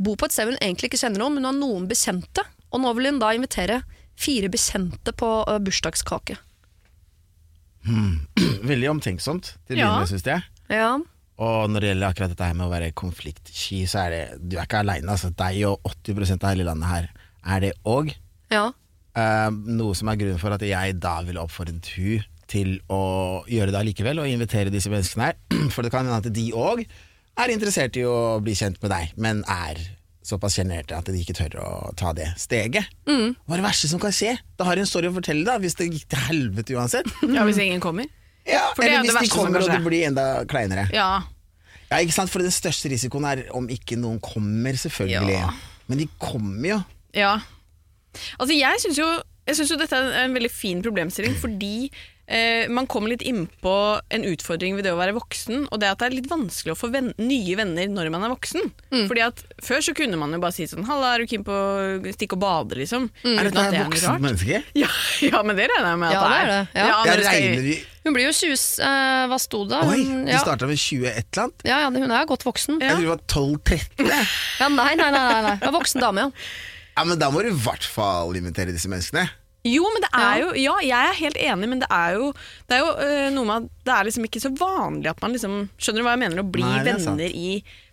bor 0.00 0.16
på 0.18 0.26
et 0.26 0.34
sted 0.34 0.50
hun 0.50 0.58
egentlig 0.58 0.90
ikke 0.90 0.98
kjenner 1.04 1.22
noen, 1.22 1.36
men 1.38 1.44
hun 1.46 1.52
har 1.52 1.58
noen 1.60 1.86
bekjente. 1.90 2.42
Og 2.74 2.82
nå 2.82 2.90
vil 2.98 3.10
hun 3.12 3.20
da 3.22 3.30
invitere 3.36 3.80
fire 4.20 4.50
bekjente 4.52 5.14
på 5.16 5.28
bursdagskake. 5.62 6.34
bursdagskake. 6.34 6.46
Veldig 8.70 8.90
omtenksomt 8.92 9.54
til 9.66 9.76
å 9.76 9.80
Ja. 9.80 9.86
begynne 9.86 10.02
med, 10.02 10.10
syns 10.10 10.26
jeg. 10.28 10.42
Ja. 10.70 10.90
Og 11.40 11.70
når 11.72 11.80
det 11.80 11.88
gjelder 11.94 12.10
akkurat 12.12 12.32
dette 12.34 12.44
her 12.50 12.54
med 12.58 12.66
å 12.66 12.72
være 12.74 12.90
konfliktsky, 12.92 13.84
så 13.88 14.02
er 14.06 14.10
det 14.12 14.24
Du 14.50 14.58
er 14.58 14.66
ikke 14.66 14.82
aleine. 14.82 15.08
Altså, 15.08 15.30
deg 15.32 15.62
og 15.70 15.80
80% 15.88 16.44
av 16.44 16.52
hele 16.52 16.66
landet 16.68 16.90
her 16.90 17.08
er 17.56 17.60
det 17.60 17.72
òg. 17.88 18.14
ja. 18.52 18.70
Uh, 19.10 19.50
noe 19.66 19.90
som 19.98 20.06
er 20.06 20.14
grunnen 20.20 20.38
for 20.38 20.54
at 20.54 20.62
jeg 20.62 20.92
da 21.02 21.16
ville 21.26 21.40
oppfordret 21.42 21.88
hun 21.96 22.20
til 22.50 22.76
å 22.90 23.00
gjøre 23.50 23.72
det 23.74 23.80
allikevel, 23.80 24.20
og 24.22 24.28
invitere 24.30 24.72
disse 24.72 24.90
menneskene 24.92 25.30
her. 25.30 25.38
For 25.74 25.86
det 25.86 25.92
kan 25.94 26.06
hende 26.06 26.18
at 26.20 26.34
de 26.34 26.50
òg 26.56 26.84
er 27.40 27.54
interessert 27.54 27.96
i 27.96 28.04
å 28.04 28.38
bli 28.44 28.56
kjent 28.58 28.80
med 28.82 28.92
deg, 28.92 29.16
men 29.20 29.42
er 29.48 29.80
såpass 30.30 30.58
sjenerte 30.58 30.94
at 30.98 31.08
de 31.08 31.18
ikke 31.22 31.34
tør 31.38 31.56
å 31.62 31.68
ta 31.98 32.12
det 32.16 32.28
steget. 32.38 32.90
Mm. 33.08 33.34
Hva 33.46 33.56
er 33.56 33.62
det 33.62 33.66
verste 33.66 33.90
som 33.90 34.02
kan 34.02 34.14
skje? 34.14 34.34
Da 34.58 34.66
har 34.68 34.76
de 34.76 34.84
en 34.84 34.90
story 34.90 35.08
å 35.08 35.16
fortelle, 35.16 35.46
da, 35.46 35.56
hvis 35.62 35.78
det 35.78 35.88
gikk 35.88 36.10
til 36.12 36.24
helvete 36.28 36.76
uansett. 36.76 37.08
Ja, 37.36 37.46
Hvis 37.48 37.60
ingen 37.62 37.82
kommer. 37.82 38.08
Ja, 38.48 38.70
For 38.74 38.84
det 38.84 38.90
er 38.92 39.00
eller 39.00 39.16
hvis 39.20 39.30
de 39.30 39.34
kommer 39.36 39.62
og 39.62 39.70
det 39.70 39.80
blir 39.84 40.06
enda 40.08 40.26
kleinere. 40.50 40.88
Ja. 40.96 41.22
Ja, 41.90 41.98
ikke 41.98 42.14
sant? 42.14 42.30
For 42.32 42.42
den 42.42 42.54
største 42.54 42.90
risikoen 42.92 43.26
er 43.26 43.42
om 43.56 43.66
ikke 43.72 43.98
noen 43.98 44.20
kommer, 44.22 44.76
selvfølgelig. 44.78 45.38
Ja. 45.40 45.50
Men 45.90 46.04
de 46.04 46.06
kommer 46.22 46.68
jo. 46.68 46.78
Ja. 47.16 47.34
Altså, 48.38 48.54
jeg 48.54 48.82
syns 48.82 49.00
jo, 49.00 49.08
jo 49.50 49.78
dette 49.80 49.98
er 49.98 50.24
en 50.24 50.36
veldig 50.36 50.50
fin 50.52 50.82
problemstilling, 50.84 51.34
fordi 51.40 51.90
eh, 52.30 52.70
man 52.70 52.86
kommer 52.90 53.10
litt 53.12 53.24
innpå 53.26 53.74
en 54.14 54.24
utfordring 54.30 54.76
ved 54.78 54.86
det 54.86 54.92
å 54.94 54.98
være 55.00 55.14
voksen, 55.16 55.66
og 55.68 55.80
det 55.82 55.90
at 55.90 56.00
det 56.00 56.08
er 56.08 56.16
litt 56.16 56.30
vanskelig 56.30 56.72
å 56.74 56.78
få 56.78 56.90
ven 56.94 57.10
nye 57.18 57.56
venner 57.58 57.90
når 57.90 58.10
man 58.14 58.24
er 58.26 58.32
voksen. 58.32 58.70
Fordi 59.10 59.24
at 59.26 59.42
Før 59.60 59.82
så 59.84 59.92
kunne 59.96 60.16
man 60.16 60.32
jo 60.32 60.40
bare 60.40 60.54
si 60.56 60.64
sånn 60.70 60.86
'Halla, 60.88 61.14
er 61.14 61.22
du 61.22 61.30
keen 61.30 61.44
på 61.44 61.52
å 61.52 62.14
stikke 62.14 62.38
og 62.38 62.42
bade', 62.42 62.78
liksom. 62.80 63.10
Er 63.24 63.44
du 63.44 63.50
dette 63.50 63.66
er 63.66 63.76
noe 63.76 63.90
voksent 63.90 64.24
menneske? 64.24 64.62
Ja, 64.82 64.88
ja, 65.20 65.42
men 65.42 65.58
det 65.58 65.68
regner 65.68 65.90
jeg 65.92 66.00
med 66.00 66.08
at 66.08 66.14
Ja, 66.14 66.22
det 66.22 66.38
er 66.40 66.50
det. 66.50 66.60
Ja. 66.74 66.86
Ja, 66.86 66.98
Jeg 67.10 67.24
regner 67.26 67.62
vi 67.66 67.76
Hun 68.04 68.14
blir 68.16 68.24
jo 68.24 68.32
20 68.32 68.56
eh, 68.86 69.26
Hva 69.28 69.38
sto 69.42 69.64
det? 69.68 69.80
Oi, 69.84 70.00
Hun, 70.08 70.24
de 70.24 70.32
ja. 70.32 70.40
starta 70.40 70.66
med 70.70 70.78
20 70.80 71.06
et 71.10 71.26
eller 71.34 71.42
annet? 71.44 71.64
Ja, 71.68 71.80
ja, 71.84 71.90
hun 71.90 72.10
er 72.10 72.26
godt 72.30 72.46
voksen. 72.46 72.80
Jeg 72.80 72.94
tror 72.96 73.04
hun 73.04 73.12
var 73.12 73.24
12-13. 73.28 74.08
Ja, 74.60 74.68
nei, 74.72 74.94
nei, 74.96 75.10
nei, 75.10 75.24
nei, 75.28 75.42
nei. 75.50 75.56
Hun 75.60 75.68
er 75.68 75.76
voksen 75.76 76.00
dame, 76.00 76.28
ja. 76.28 76.30
Ja, 76.96 77.04
men 77.08 77.20
da 77.20 77.30
må 77.32 77.42
du 77.44 77.48
i 77.52 77.56
hvert 77.56 77.84
fall 77.86 78.34
invitere 78.36 78.72
disse 78.74 78.88
menneskene. 78.90 79.28
Jo, 79.68 79.84
men 79.92 80.00
det 80.00 80.08
er 80.16 80.38
jo 80.40 80.48
Ja, 80.56 80.74
jeg 80.80 81.08
er 81.10 81.18
helt 81.18 81.36
enig, 81.36 81.68
men 81.68 81.82
det 81.82 81.88
er 81.92 82.14
jo, 82.16 82.30
det 82.70 82.78
er 82.78 82.80
jo 82.80 82.90
øh, 83.04 83.26
noe 83.34 83.44
med 83.44 83.56
at 83.66 83.84
det 83.84 83.92
er 83.98 84.06
liksom 84.08 84.24
ikke 84.24 84.40
så 84.40 84.50
vanlig 84.56 85.10
at 85.12 85.20
man 85.20 85.34
liksom 85.36 85.56
Skjønner 85.76 86.00
du 86.00 86.06
hva 86.06 86.14
jeg 86.16 86.22
mener? 86.22 86.40
Å 86.40 86.50
bli 86.54 86.64
Nei, 86.64 86.78
det 86.86 86.94
er 86.94 87.02
sant. 87.04 87.20
venner 87.20 87.34
i 87.36 87.50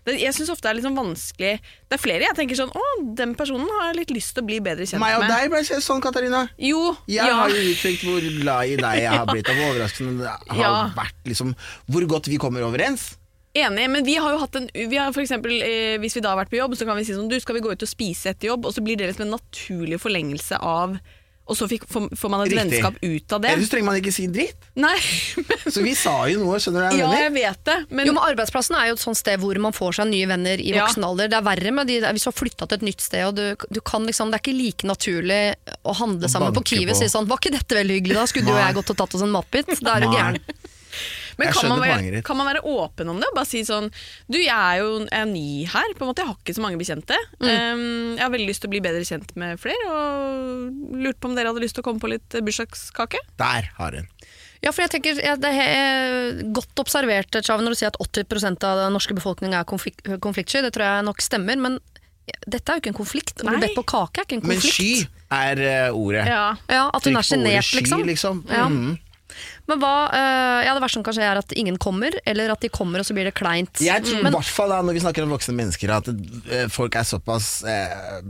det, 0.07 0.15
Jeg 0.21 0.31
syns 0.37 0.53
ofte 0.53 0.63
det 0.63 0.71
er 0.71 0.77
litt 0.79 0.87
sånn 0.87 0.95
vanskelig 0.95 1.51
Det 1.59 1.97
er 1.97 1.99
flere 1.99 2.23
jeg 2.29 2.37
tenker 2.39 2.55
sånn 2.61 2.71
Å, 2.71 2.85
den 3.19 3.35
personen 3.35 3.67
har 3.75 3.89
jeg 3.91 3.99
litt 3.99 4.15
lyst 4.15 4.31
til 4.37 4.45
å 4.45 4.47
bli 4.47 4.61
bedre 4.63 4.87
kjent 4.87 5.03
Meg 5.03 5.17
og 5.19 5.25
med. 5.25 5.33
deg 5.35 5.51
ble 5.51 5.63
kjent 5.67 5.83
sånn, 5.89 5.99
Katarina. 6.07 6.45
Jo, 6.55 6.93
Jeg 7.11 7.27
ja. 7.27 7.35
har 7.41 7.51
jo 7.51 7.59
uttrykt 7.73 8.07
hvor 8.07 8.23
glad 8.39 8.71
i 8.71 8.79
deg 8.79 9.03
jeg 9.03 9.11
har 9.17 9.27
blitt, 9.33 9.51
og 9.51 9.59
hvor 9.59 9.71
overraskende 9.75 10.23
det 10.23 10.35
har 10.55 10.63
Ja. 10.63 10.73
vært 10.95 11.27
liksom, 11.27 11.51
hvor 11.91 12.07
godt 12.15 12.31
vi 12.31 12.39
kommer 12.39 12.63
overens. 12.63 13.09
Enig, 13.57 13.87
men 13.89 14.03
vi 14.05 14.13
har 14.21 14.35
jo 14.35 14.39
hatt 14.43 14.55
en 14.59 14.67
vi 14.75 14.99
har 14.99 15.11
for 15.15 15.23
eksempel, 15.23 15.55
eh, 15.65 15.95
Hvis 15.97 16.13
vi 16.15 16.21
da 16.21 16.29
har 16.35 16.37
vært 16.45 16.51
på 16.51 16.59
jobb, 16.59 16.75
så 16.77 16.85
kan 16.85 16.95
vi 16.99 17.03
si 17.07 17.15
sånn 17.15 17.27
Du, 17.31 17.39
skal 17.41 17.55
vi 17.57 17.63
gå 17.65 17.71
ut 17.73 17.81
og 17.81 17.89
spise 17.89 18.29
etter 18.29 18.51
jobb? 18.51 18.67
Og 18.69 18.75
så 18.75 18.83
blir 18.85 18.95
det 18.99 19.07
liksom 19.09 19.25
en 19.25 19.33
naturlig 19.33 19.97
forlengelse 20.03 20.59
av 20.61 20.99
Og 21.47 21.55
så 21.55 21.67
fikk, 21.71 21.85
får, 21.87 22.29
man 22.29 22.41
et 22.43 22.51
Riktig. 22.51 22.59
vennskap 22.59 22.97
ut 23.01 23.33
av 23.37 23.41
det. 23.43 23.51
Ellers 23.55 23.69
trenger 23.71 23.87
man 23.87 23.99
ikke 24.01 24.11
si 24.11 24.25
dritt. 24.27 24.65
Nei, 24.75 24.95
men, 25.39 25.61
Så 25.73 25.83
vi 25.85 25.93
sa 25.95 26.15
jo 26.27 26.41
noe, 26.43 26.59
skjønner 26.59 26.83
du 26.83 26.87
hva 26.87 26.97
ja, 26.99 27.11
jeg 27.15 27.27
jeg 27.27 27.33
vet 27.37 27.61
det. 27.69 27.77
Men 27.89 28.09
Jo, 28.09 28.15
men 28.17 28.23
Arbeidsplassen 28.27 28.75
er 28.79 28.89
jo 28.89 28.97
et 28.97 29.03
sånt 29.03 29.19
sted 29.19 29.39
hvor 29.39 29.59
man 29.63 29.75
får 29.75 29.99
seg 30.01 30.11
nye 30.11 30.27
venner 30.27 30.59
i 30.59 30.73
Ja. 30.75 30.87
alder. 31.07 31.31
Det 31.31 31.39
er 31.39 31.45
verre 31.47 31.71
med 31.71 31.87
de, 31.87 32.01
hvis 32.11 32.27
du 32.27 32.31
har 32.31 32.37
flytta 32.37 32.67
til 32.67 32.81
et 32.81 32.87
nytt 32.89 33.03
sted, 33.05 33.23
og 33.29 33.35
du, 33.39 33.67
du 33.71 33.79
kan 33.81 34.03
liksom, 34.07 34.31
det 34.33 34.41
er 34.41 34.43
ikke 34.43 34.57
like 34.57 34.89
naturlig 34.91 35.41
å 35.87 35.95
handle 36.01 36.27
sammen 36.31 36.51
på 36.51 36.59
banke 36.61 36.75
Kiwi 36.75 36.91
og 36.91 36.99
si 36.99 37.07
sånn 37.11 37.27
Var 37.31 37.39
ikke 37.41 37.55
dette 37.55 37.79
veldig 37.79 38.01
hyggelig, 38.01 38.17
da? 38.19 38.27
Skulle 38.27 38.51
du 38.51 38.55
og 38.55 38.61
jeg 38.61 38.77
gått 38.81 38.91
og 38.93 38.99
tatt 38.99 39.15
oss 39.17 39.23
en 39.25 39.33
matbit? 39.33 39.71
Da 39.79 39.95
er 39.97 40.05
du 40.05 40.11
gæren. 40.11 40.41
Men 41.37 41.53
kan 41.53 41.69
man, 41.69 41.81
være, 41.83 42.21
kan 42.25 42.39
man 42.39 42.49
være 42.49 42.63
åpen 42.65 43.11
om 43.13 43.19
det? 43.21 43.29
Bare 43.35 43.45
si 43.45 43.61
sånn 43.67 43.91
Du, 44.25 44.39
jeg 44.39 44.53
er 44.53 44.81
jo 44.81 45.03
jeg 45.03 45.21
er 45.21 45.29
ny 45.29 45.65
her, 45.69 45.93
på 45.97 46.05
en 46.05 46.11
måte. 46.11 46.23
Jeg 46.23 46.31
har 46.31 46.39
ikke 46.41 46.57
så 46.57 46.63
mange 46.63 46.79
bekjente. 46.81 47.17
Mm. 47.37 47.47
Um, 47.47 47.83
jeg 48.17 48.23
har 48.23 48.33
veldig 48.33 48.49
lyst 48.49 48.63
til 48.63 48.71
å 48.71 48.73
bli 48.73 48.83
bedre 48.83 49.05
kjent 49.07 49.33
med 49.39 49.61
flere, 49.61 49.91
og 49.93 50.97
lurte 50.97 51.21
på 51.21 51.31
om 51.31 51.37
dere 51.37 51.53
hadde 51.53 51.63
lyst 51.63 51.77
til 51.77 51.85
å 51.85 51.87
komme 51.87 52.01
på 52.01 52.11
litt 52.11 52.39
bursdagskake? 52.41 53.21
Der 53.39 53.69
har 53.77 53.99
hun. 53.99 54.09
Ja, 54.63 54.71
for 54.73 54.81
jeg 54.81 54.89
tenker 54.95 55.19
ja, 55.21 55.35
Det 55.37 55.51
er 55.53 56.41
godt 56.55 56.81
observert, 56.81 57.37
Chav, 57.45 57.61
når 57.61 57.75
du 57.75 57.79
sier 57.79 57.93
at 57.93 57.99
80% 58.01 58.65
av 58.65 58.81
den 58.81 58.97
norske 58.97 59.13
befolkningen 59.17 59.59
er 59.59 59.67
konflik 59.69 60.01
konfliktsky. 60.23 60.63
Det 60.65 60.73
tror 60.75 60.87
jeg 60.87 61.07
nok 61.07 61.21
stemmer, 61.23 61.61
men 61.61 61.77
dette 62.47 62.71
er 62.71 62.79
jo 62.79 62.83
ikke 62.83 62.91
en 62.91 62.97
konflikt. 62.97 63.43
Å 63.43 63.47
bli 63.47 63.59
bedt 63.61 63.77
på 63.77 63.85
kake 63.87 64.23
er 64.23 64.27
ikke 64.27 64.39
en 64.39 64.43
konflikt. 64.43 64.65
Men 64.65 64.73
sky 64.73 65.37
er 65.37 65.61
eh, 65.63 65.95
ordet. 65.95 66.25
Ja. 66.27 66.45
Ja, 66.71 66.87
At 66.91 67.07
hun 67.07 67.19
er 67.19 67.27
sjenert, 67.27 67.67
sky, 67.67 67.81
liksom. 67.81 68.03
liksom. 68.09 68.41
Ja. 68.51 68.65
Men 69.67 69.81
hva, 69.81 69.93
uh, 70.13 70.59
ja, 70.63 70.73
Det 70.77 70.81
verste 70.83 70.99
som 70.99 71.03
kan 71.03 71.15
skje, 71.17 71.25
er 71.27 71.39
at 71.41 71.51
ingen 71.59 71.75
kommer, 71.81 72.15
eller 72.25 72.53
at 72.53 72.61
de 72.63 72.69
kommer 72.71 73.03
og 73.03 73.07
så 73.07 73.15
blir 73.17 73.27
det 73.27 73.33
kleint. 73.35 73.81
Jeg 73.83 74.05
tror 74.05 74.21
i 74.21 74.31
hvert 74.31 74.53
fall 74.55 74.71
da, 74.71 74.81
når 74.85 74.95
vi 74.95 75.03
snakker 75.03 75.25
om 75.25 75.33
voksne 75.35 75.55
mennesker, 75.57 75.91
at 75.91 76.07
uh, 76.07 76.67
folk 76.71 76.95
er 76.95 77.03
såpass 77.07 77.49
uh, 77.67 78.21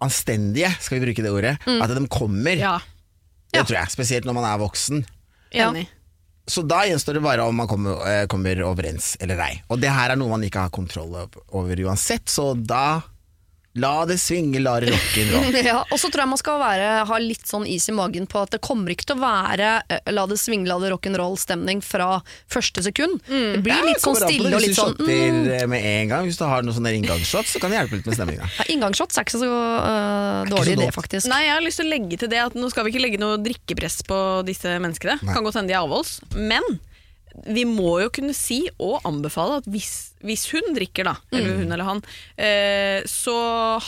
anstendige, 0.00 0.70
skal 0.80 0.98
vi 1.00 1.06
bruke 1.08 1.24
det 1.26 1.32
ordet, 1.34 1.56
at 1.66 1.94
de 1.96 2.06
kommer. 2.08 2.56
ja. 2.56 2.78
Det 3.50 3.58
Ja. 3.58 3.64
tror 3.66 3.80
jeg, 3.80 3.90
Spesielt 3.90 4.24
når 4.24 4.34
man 4.36 4.44
er 4.46 4.58
voksen. 4.62 5.00
Ja. 5.52 5.70
Enig. 5.72 5.88
Så 6.46 6.62
da 6.66 6.84
gjenstår 6.86 7.14
det 7.18 7.22
bare 7.22 7.42
om 7.42 7.54
man 7.58 7.66
kommer, 7.66 8.26
kommer 8.30 8.62
overens 8.62 9.16
eller 9.20 9.40
ei. 9.42 9.60
Og 9.68 9.80
det 9.82 9.90
her 9.90 10.10
er 10.14 10.16
noe 10.16 10.30
man 10.30 10.42
ikke 10.46 10.62
har 10.62 10.70
kontroll 10.70 11.16
over 11.50 11.82
uansett, 11.82 12.30
så 12.30 12.54
da 12.54 13.00
La 13.78 14.02
det 14.02 14.16
svinge, 14.18 14.58
la 14.58 14.80
det 14.82 14.90
rock'n'roll. 14.90 15.58
Ja, 15.70 15.84
og 15.86 15.98
så 16.00 16.08
tror 16.10 16.24
jeg 16.24 16.30
man 16.32 16.40
skal 16.40 16.58
være, 16.58 16.86
ha 17.06 17.18
litt 17.22 17.46
sånn 17.46 17.66
is 17.70 17.86
i 17.90 17.94
magen 17.94 18.26
på 18.30 18.40
at 18.42 18.50
det 18.56 18.58
kommer 18.64 18.90
ikke 18.90 19.06
til 19.12 19.20
å 19.20 19.22
være 19.22 19.68
eh, 19.86 20.10
la 20.10 20.24
det 20.26 20.40
svinge, 20.42 20.66
la 20.66 20.80
det 20.82 20.90
rock'n'roll-stemning 20.90 21.82
fra 21.84 22.08
første 22.50 22.82
sekund. 22.82 23.20
Det 23.28 23.62
blir 23.62 23.86
litt 23.86 24.02
sånn 24.02 24.18
stille 24.18 24.50
og 24.50 24.64
litt 24.64 24.74
sånn 24.74 24.96
Hvis 24.98 25.06
du 25.06 25.06
mm, 25.06 25.38
shotter 25.46 25.54
eh, 25.60 25.68
med 25.70 25.86
en 25.92 26.10
gang, 26.14 26.26
hvis 26.26 26.40
du 26.40 26.44
har 26.50 26.66
noen 26.66 26.78
sånne 26.80 26.96
inngangsshots, 26.98 27.54
så 27.54 27.62
kan 27.62 27.70
det 27.70 27.78
hjelpe 27.78 28.00
litt 28.00 28.10
med 28.10 28.18
stemninga. 28.18 28.50
ja, 28.58 28.68
Inngangsshots 28.74 29.20
er 29.20 29.28
ikke 29.28 29.38
så 29.44 29.54
uh, 29.54 30.50
dårlig 30.50 30.74
idé, 30.74 30.90
faktisk. 30.96 31.30
Nei, 31.30 31.44
jeg 31.46 31.54
har 31.54 31.64
lyst 31.64 31.82
til 31.82 31.86
å 31.86 31.94
legge 31.94 32.20
til 32.24 32.34
det 32.34 32.42
at 32.48 32.58
nå 32.58 32.74
skal 32.74 32.88
vi 32.88 32.94
ikke 32.94 33.06
legge 33.06 33.22
noe 33.22 33.38
drikkepress 33.44 34.02
på 34.10 34.20
disse 34.50 34.80
menneskene. 34.82 35.20
Nei. 35.22 35.34
Kan 35.36 35.46
godt 35.46 35.60
hende 35.60 35.70
de 35.70 35.78
er 35.78 35.84
avholds. 35.84 36.18
Men 36.34 36.66
vi 37.46 37.64
må 37.64 38.00
jo 38.02 38.10
kunne 38.10 38.34
si 38.36 38.62
og 38.78 39.00
anbefale 39.08 39.60
at 39.62 39.68
hvis, 39.70 40.12
hvis 40.26 40.44
hun 40.52 40.74
drikker, 40.76 41.04
da, 41.08 41.14
eller 41.32 41.56
hun 41.60 41.72
eller 41.72 41.84
han, 41.86 42.02
eh, 42.36 43.00
så 43.08 43.34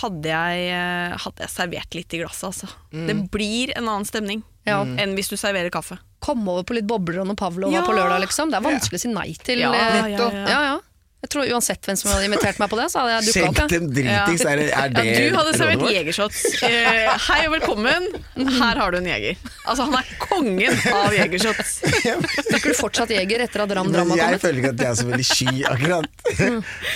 hadde 0.00 0.30
jeg, 0.32 0.70
eh, 0.72 1.16
hadde 1.24 1.44
jeg 1.44 1.52
servert 1.52 1.94
litt 1.98 2.14
i 2.16 2.22
glasset, 2.22 2.48
altså. 2.52 2.70
Det 2.92 3.16
blir 3.30 3.74
en 3.76 3.88
annen 3.88 4.08
stemning 4.08 4.42
Ja. 4.64 4.82
enn 4.84 5.16
hvis 5.18 5.28
du 5.28 5.36
serverer 5.36 5.70
kaffe. 5.74 5.98
Komme 6.22 6.46
over 6.48 6.62
på 6.62 6.74
litt 6.78 6.86
bobler 6.86 7.20
og 7.20 7.26
noe 7.26 7.34
pavlova 7.36 7.72
Ja. 7.72 7.82
på 7.82 7.92
lørdag, 7.96 8.20
liksom. 8.22 8.50
Det 8.52 8.60
er 8.60 8.68
vanskelig 8.68 9.00
å 9.00 9.00
si 9.02 9.08
nei 9.12 9.32
til. 9.42 9.58
Ja, 9.58 9.72
eh, 9.74 10.10
ja, 10.14 10.62
ja. 10.70 10.78
Ja, 11.22 11.28
ja. 11.28 11.28
Jeg 11.28 11.30
tror 11.30 11.46
Uansett 11.54 11.86
hvem 11.86 11.96
som 11.96 12.10
hadde 12.10 12.26
invitert 12.26 12.58
meg 12.58 12.70
på 12.72 12.76
det, 12.80 12.88
så 12.90 12.98
hadde 13.02 13.12
jeg 13.14 13.26
dukka 13.30 13.48
opp. 13.48 13.58
Ja. 13.62 13.66
dem 13.70 13.84
dritings, 13.94 14.42
er, 14.42 14.56
det- 14.56 14.72
er 14.74 14.88
det 14.90 15.04
Ja, 15.06 15.30
du 15.30 15.36
hadde 15.38 15.52
servert 15.54 15.84
jegershots. 15.94 16.40
Uh, 16.62 17.12
hei 17.28 17.38
og 17.46 17.52
velkommen, 17.54 18.08
her 18.58 18.80
har 18.82 18.90
du 18.90 18.98
en 18.98 19.06
jeger. 19.06 19.36
Altså, 19.62 19.86
han 19.86 19.94
er 20.00 20.10
kongen 20.18 20.80
av 20.92 21.14
jegershots. 21.14 21.76
Drikker 22.50 22.74
du 22.74 22.78
fortsatt 22.78 23.14
Jeger 23.14 23.44
etter 23.46 23.62
at 23.62 23.74
Ram 23.78 23.92
Dram 23.92 24.10
har 24.10 24.32
jeg 24.32 24.42
føler 24.42 24.58
ikke 24.62 24.72
at 24.74 24.82
jeg 24.82 24.90
er 24.90 24.98
så 24.98 25.06
veldig 25.12 25.28
sky 25.28 25.64
akkurat. 25.70 26.10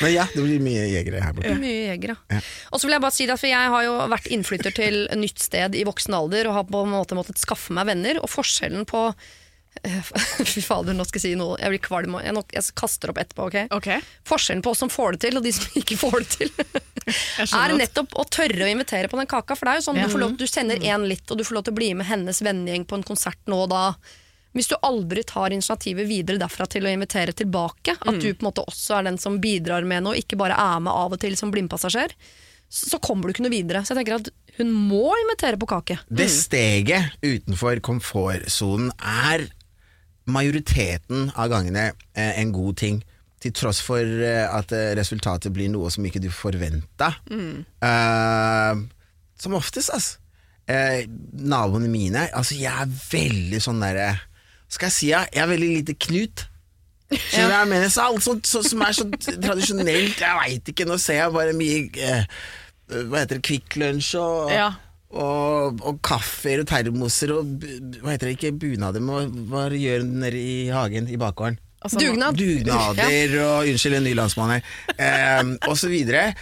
Men 0.03 0.13
ja, 0.13 0.27
det 0.35 0.43
blir 0.43 0.61
mye 0.65 0.85
jegere 0.91 1.23
her 1.23 1.37
borte. 1.37 1.55
Mye 1.63 1.93
jegere. 1.93 2.19
ja. 2.33 2.43
Og 2.73 2.81
så 2.83 2.89
vil 2.89 2.97
jeg 2.97 3.05
bare 3.07 3.15
si 3.15 3.27
det, 3.31 3.39
for 3.39 3.51
jeg 3.51 3.73
har 3.77 3.87
jo 3.87 3.97
vært 4.11 4.27
innflytter 4.35 4.75
til 4.75 5.03
nytt 5.23 5.39
sted 5.47 5.79
i 5.79 5.85
voksen 5.87 6.17
alder 6.19 6.51
og 6.51 6.59
har 6.59 6.67
på 6.69 6.83
en 6.83 6.95
måte 6.97 7.19
måttet 7.19 7.39
skaffe 7.41 7.75
meg 7.77 7.87
venner, 7.91 8.19
og 8.23 8.31
forskjellen 8.33 8.87
på 8.91 9.07
Fy 10.55 10.63
fader, 10.65 10.95
nå 10.97 11.05
skal 11.07 11.21
jeg 11.21 11.25
si 11.27 11.39
noe. 11.39 11.57
Jeg 11.61 11.73
blir 11.75 11.83
kvalm. 11.85 12.17
Jeg, 12.25 12.35
nok, 12.37 12.51
jeg 12.57 12.75
kaster 12.79 13.13
opp 13.13 13.21
etterpå, 13.23 13.47
Okay? 13.51 13.69
Ok, 13.75 13.89
Forskjellen 14.27 14.63
på 14.65 14.73
oss 14.75 14.83
som 14.85 14.91
får 14.93 15.17
det 15.17 15.25
til, 15.27 15.39
og 15.41 15.47
de 15.47 15.53
som 15.57 15.73
ikke 15.81 15.99
får 16.01 16.19
det 16.25 16.29
til, 16.37 16.53
er 17.63 17.75
nettopp 17.79 18.17
å 18.19 18.27
tørre 18.29 18.67
å 18.67 18.71
invitere 18.73 19.11
på 19.13 19.19
den 19.21 19.31
kaka. 19.31 19.57
For 19.59 19.69
det 19.69 19.75
er 19.77 19.81
jo 19.83 19.87
sånn, 19.89 20.01
Ja. 20.03 20.07
du, 20.09 20.15
får 20.17 20.25
lov, 20.25 20.37
du 20.41 20.47
sender 20.51 20.83
én 20.83 21.07
litt, 21.09 21.27
og 21.31 21.39
du 21.41 21.45
får 21.47 21.59
lov 21.61 21.67
til 21.69 21.77
å 21.77 21.81
bli 21.81 21.91
med 21.99 22.09
hennes 22.11 22.43
vennegjeng 22.43 22.87
på 22.89 22.99
en 23.01 23.07
konsert 23.07 23.43
nå 23.51 23.65
og 23.67 23.71
da. 23.75 23.85
Hvis 24.57 24.71
du 24.73 24.77
aldri 24.89 25.21
tar 25.29 25.53
initiativet 25.53 26.09
videre 26.09 26.41
derfra 26.41 26.65
til 26.73 26.87
å 26.89 26.91
invitere 26.91 27.35
tilbake, 27.37 27.93
at 28.01 28.17
du 28.23 28.31
på 28.33 28.41
en 28.41 28.47
måte 28.49 28.65
også 28.65 28.97
er 28.97 29.11
den 29.11 29.19
som 29.21 29.37
bidrar 29.43 29.85
med 29.85 30.07
noe, 30.07 30.17
ikke 30.17 30.39
bare 30.41 30.57
er 30.57 30.81
med 30.81 30.95
av 30.97 31.13
og 31.13 31.21
til 31.21 31.37
som 31.37 31.53
blindpassasjer, 31.53 32.15
så, 32.67 32.89
så 32.95 32.99
kommer 33.05 33.29
du 33.29 33.35
ikke 33.35 33.45
noe 33.45 33.53
videre. 33.53 33.85
Så 33.85 33.93
jeg 33.93 34.01
tenker 34.01 34.17
at 34.17 34.31
hun 34.57 34.73
må 34.73 35.11
invitere 35.21 35.61
på 35.61 35.69
kake. 35.69 35.99
Det 36.09 36.31
steget 36.33 37.19
utenfor 37.21 37.83
komfortsonen 37.85 38.89
er 38.97 39.45
majoriteten 40.27 41.31
av 41.37 41.51
gangene 41.53 41.91
eh, 42.15 42.41
en 42.41 42.53
god 42.55 42.77
ting. 42.83 43.03
Til 43.43 43.53
tross 43.55 43.83
for 43.85 44.01
eh, 44.01 44.47
at 44.49 44.73
eh, 44.75 44.95
resultatet 44.99 45.53
blir 45.55 45.69
noe 45.71 45.91
som 45.93 46.07
ikke 46.09 46.23
du 46.25 46.31
forventa. 46.35 47.13
Eh, 47.31 48.85
som 49.39 49.55
oftest, 49.59 49.93
altså. 49.93 50.19
Eh, 50.67 51.05
naboene 51.47 51.87
mine 51.87 52.25
Altså, 52.35 52.57
jeg 52.59 52.73
er 52.75 52.89
veldig 52.91 53.61
sånn 53.63 53.79
derre 53.85 54.09
Skal 54.67 54.89
jeg 54.89 54.95
si 54.97 55.11
ja, 55.13 55.21
jeg 55.31 55.45
er 55.45 55.51
veldig 55.53 55.69
lite 55.77 55.95
Knut. 55.95 56.43
Skjønner 57.07 57.47
du 57.47 57.53
hva 57.53 57.61
jeg 57.61 57.71
mener? 57.71 57.93
Så 57.95 58.03
alt 58.03 58.25
sånt 58.25 58.51
så, 58.51 58.65
som 58.67 58.83
er 58.83 58.97
så 58.99 59.07
tradisjonelt 59.45 60.19
Jeg 60.25 60.41
veit 60.41 60.73
ikke, 60.73 60.89
nå 60.91 60.97
ser 60.99 61.21
jeg 61.21 61.35
bare 61.37 61.55
mye 61.55 61.85
eh, 62.03 62.27
Hva 62.97 63.21
heter 63.23 63.39
det, 63.39 63.45
Kvikk 63.47 63.79
Lunsj 63.79 64.11
og 64.19 64.51
Ja. 64.51 64.73
Og, 65.13 65.79
og 65.87 66.01
kaffer 66.05 66.63
og 66.65 66.67
termoser 66.71 67.33
og 67.37 67.63
hva 68.03 68.15
heter 68.15 68.31
det 68.31 68.35
ikke, 68.39 68.55
bunader 68.59 69.05
med 69.05 69.37
hva 69.51 69.69
gjør 69.71 70.03
den 70.03 70.19
nede 70.25 70.41
i 70.41 70.57
hagen 70.75 71.07
i 71.13 71.17
bakgården? 71.21 71.61
Altså, 71.87 72.01
Dugnad. 72.01 72.35
Dugnader 72.41 73.35
og 73.45 73.69
unnskyld, 73.71 73.95
en 74.01 74.07
ny 74.09 74.15
landsmann 74.19 74.57
her. 74.57 75.41
Um, 75.45 75.53
og 75.69 75.77
så 75.79 75.91
videre. 75.93 76.33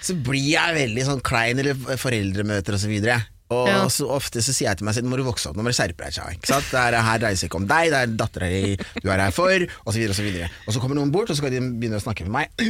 Så 0.00 0.14
blir 0.16 0.46
jeg 0.54 0.76
veldig 0.78 1.04
sånn 1.10 1.20
klein, 1.26 1.58
eller 1.60 1.76
foreldremøter 2.00 2.78
og 2.78 2.80
så 2.80 2.88
videre. 2.88 3.18
Og 3.52 3.68
Ja. 3.68 3.82
så 3.92 4.06
ofte 4.08 4.40
så 4.40 4.54
sier 4.56 4.70
jeg 4.70 4.78
til 4.80 4.86
meg 4.88 4.94
selv 4.96 5.04
Nå 5.04 5.10
må 5.12 5.18
du 5.20 5.26
vokse 5.26 5.50
opp, 5.50 5.56
nå 5.58 5.62
må 5.66 5.68
du 5.68 5.76
skjerpe 5.76 6.06
deg. 6.06 6.16
Ikke 6.38 6.48
sant? 6.48 6.70
Det 6.72 6.80
er, 6.80 6.96
her 7.04 7.18
dreier 7.20 7.36
seg 7.36 7.50
ikke 7.50 7.58
om 7.60 7.66
deg, 7.68 7.90
det 7.92 7.98
er 8.00 8.14
dattera 8.22 8.48
di 8.48 8.72
du 9.04 9.10
er 9.12 9.20
her 9.26 9.34
for, 9.36 9.52
og 9.84 9.90
så 9.92 9.98
videre 10.00 10.14
og 10.14 10.16
så 10.16 10.24
videre. 10.24 10.48
Og 10.64 10.72
så 10.72 10.80
kommer 10.80 10.96
noen 10.96 11.12
bort, 11.12 11.28
og 11.28 11.36
så 11.36 11.42
skal 11.42 11.52
de 11.52 11.60
begynne 11.60 12.00
å 12.00 12.02
snakke 12.06 12.24
med 12.24 12.32
meg. 12.38 12.64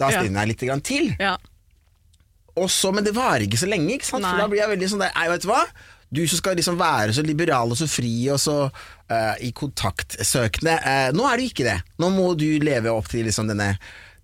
Da 0.00 0.10
stivner 0.10 0.42
jeg 0.42 0.50
litt 0.56 0.66
grann 0.66 0.82
til. 0.84 1.12
Ja. 1.22 1.36
Og 2.58 2.70
så, 2.72 2.92
men 2.94 3.06
det 3.06 3.14
varer 3.16 3.46
ikke 3.46 3.60
så 3.60 3.68
lenge, 3.70 3.94
ikke 3.96 4.08
sant? 4.08 4.24
Nei. 4.24 4.34
for 4.34 4.44
da 4.44 4.50
blir 4.50 4.62
jeg 4.62 4.72
veldig 4.74 4.90
sånn 4.92 5.06
der, 5.06 5.14
«Ei, 5.14 5.28
vet 5.32 5.46
du 5.46 5.48
hva? 5.50 5.62
Du 6.08 6.22
som 6.24 6.40
skal 6.40 6.56
liksom 6.56 6.78
være 6.80 7.14
så 7.16 7.24
liberal 7.26 7.74
og 7.74 7.76
så 7.76 7.88
fri 7.90 8.12
og 8.32 8.38
så 8.40 8.56
uh, 8.68 9.34
i 9.44 9.50
kontaktsøkende. 9.56 10.78
Uh, 10.80 11.08
nå 11.16 11.26
er 11.28 11.36
du 11.36 11.44
ikke 11.44 11.66
det. 11.66 11.78
Nå 12.00 12.08
må 12.14 12.30
du 12.38 12.46
leve 12.64 12.94
opp 12.94 13.10
til 13.12 13.28
liksom 13.28 13.50
denne, 13.50 13.74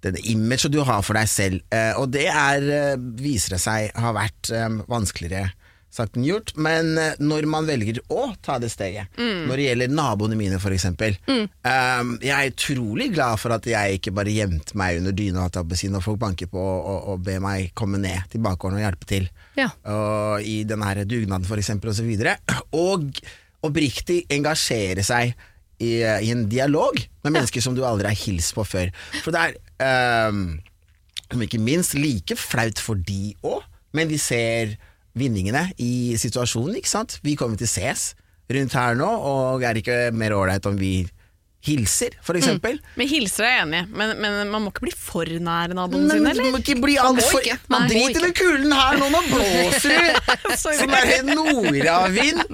denne 0.05 0.23
imaget 0.33 0.73
du 0.73 0.81
har 0.87 1.05
for 1.05 1.19
deg 1.21 1.29
selv. 1.29 1.61
Eh, 1.69 1.93
og 2.01 2.09
det 2.13 2.25
er, 2.31 2.97
viser 3.21 3.57
det 3.57 3.61
seg 3.65 3.93
har 4.01 4.17
vært 4.17 4.53
vanskeligere 4.89 5.53
sagt 5.95 6.19
enn 6.19 6.27
gjort. 6.27 6.53
Men 6.61 6.95
eh, 7.01 7.21
når 7.23 7.49
man 7.51 7.69
velger 7.69 8.01
å 8.13 8.29
ta 8.45 8.59
det 8.63 8.71
steget, 8.73 9.11
når 9.19 9.55
det 9.61 9.69
gjelder 9.69 9.95
naboene 9.95 10.39
mine 10.39 10.59
f.eks. 10.59 10.89
Mm. 10.95 11.47
jeg 12.23 12.35
er 12.35 12.51
utrolig 12.51 13.11
glad 13.15 13.41
for 13.41 13.55
at 13.57 13.67
jeg 13.69 13.99
ikke 13.99 14.13
bare 14.17 14.35
gjemte 14.35 14.77
meg 14.79 15.01
under 15.01 15.15
dyna 15.17 15.47
og 15.47 15.55
tabbe 15.55 15.77
sin 15.79 15.95
Og 15.97 16.03
folk 16.05 16.19
banker 16.21 16.49
på 16.51 16.61
og, 16.61 16.85
og, 16.91 17.09
og 17.15 17.25
ber 17.25 17.41
meg 17.45 17.73
komme 17.79 18.01
ned 18.03 18.29
til 18.33 18.43
bakgården 18.45 18.81
og 18.81 18.85
hjelpe 18.85 19.09
til. 19.09 19.31
Ja. 19.59 19.71
Og 19.91 20.45
I 20.45 20.63
den 20.69 20.85
her 20.85 21.03
dugnaden 21.09 21.47
for 21.49 21.61
eksempel 21.61 21.93
og 22.75 23.21
oppriktig 23.65 24.25
engasjere 24.33 25.05
seg 25.07 25.33
i, 25.83 26.01
i 26.03 26.31
en 26.33 26.47
dialog 26.51 26.99
med 27.25 27.33
mennesker 27.33 27.65
som 27.65 27.77
du 27.77 27.85
aldri 27.87 28.11
har 28.11 28.19
hilst 28.19 28.55
på 28.57 28.65
før. 28.67 28.93
For 29.25 29.35
det 29.35 29.55
er 29.85 30.31
um, 30.31 30.59
ikke 31.45 31.63
minst 31.63 31.97
like 31.99 32.37
flaut 32.39 32.81
for 32.83 33.01
de 33.01 33.35
òg, 33.45 33.65
men 33.95 34.11
de 34.11 34.19
ser 34.21 34.77
vinningene 35.19 35.69
i 35.83 36.15
situasjonen, 36.21 36.79
ikke 36.81 36.91
sant? 36.91 37.19
Vi 37.25 37.37
kommer 37.39 37.59
til 37.61 37.71
ses 37.71 38.13
rundt 38.53 38.75
her 38.77 38.97
nå, 38.99 39.09
og 39.09 39.65
er 39.65 39.79
ikke 39.81 39.99
mer 40.13 40.35
ålreit 40.37 40.67
om 40.69 40.77
vi 40.77 40.97
hilser, 41.65 42.13
for 42.21 42.37
eksempel. 42.37 42.77
Men 42.99 43.09
hilser 43.09 43.47
er 43.47 43.53
jeg 43.55 43.63
enig 43.65 43.79
i, 43.79 43.85
men, 43.97 44.11
men 44.21 44.51
man 44.53 44.67
må 44.67 44.73
ikke 44.73 44.83
bli 44.85 44.93
for 44.93 45.29
nær 45.47 45.73
naboen 45.77 46.11
sin, 46.11 46.27
eller? 46.29 46.51
må 46.53 46.61
ikke 46.61 46.77
bli 46.83 46.99
altfor 47.01 47.41
ikke. 47.41 47.57
Man 47.73 47.87
Nei, 47.87 47.97
må 47.97 48.09
driter 48.11 48.27
i 48.29 48.35
kulden 48.37 48.75
her 48.77 49.01
nå, 49.01 49.09
nå 49.15 49.23
blåser 49.31 49.95
det 50.51 50.59
som 50.61 50.93
er 50.99 51.13
en 51.17 51.33
nordavind! 51.33 52.45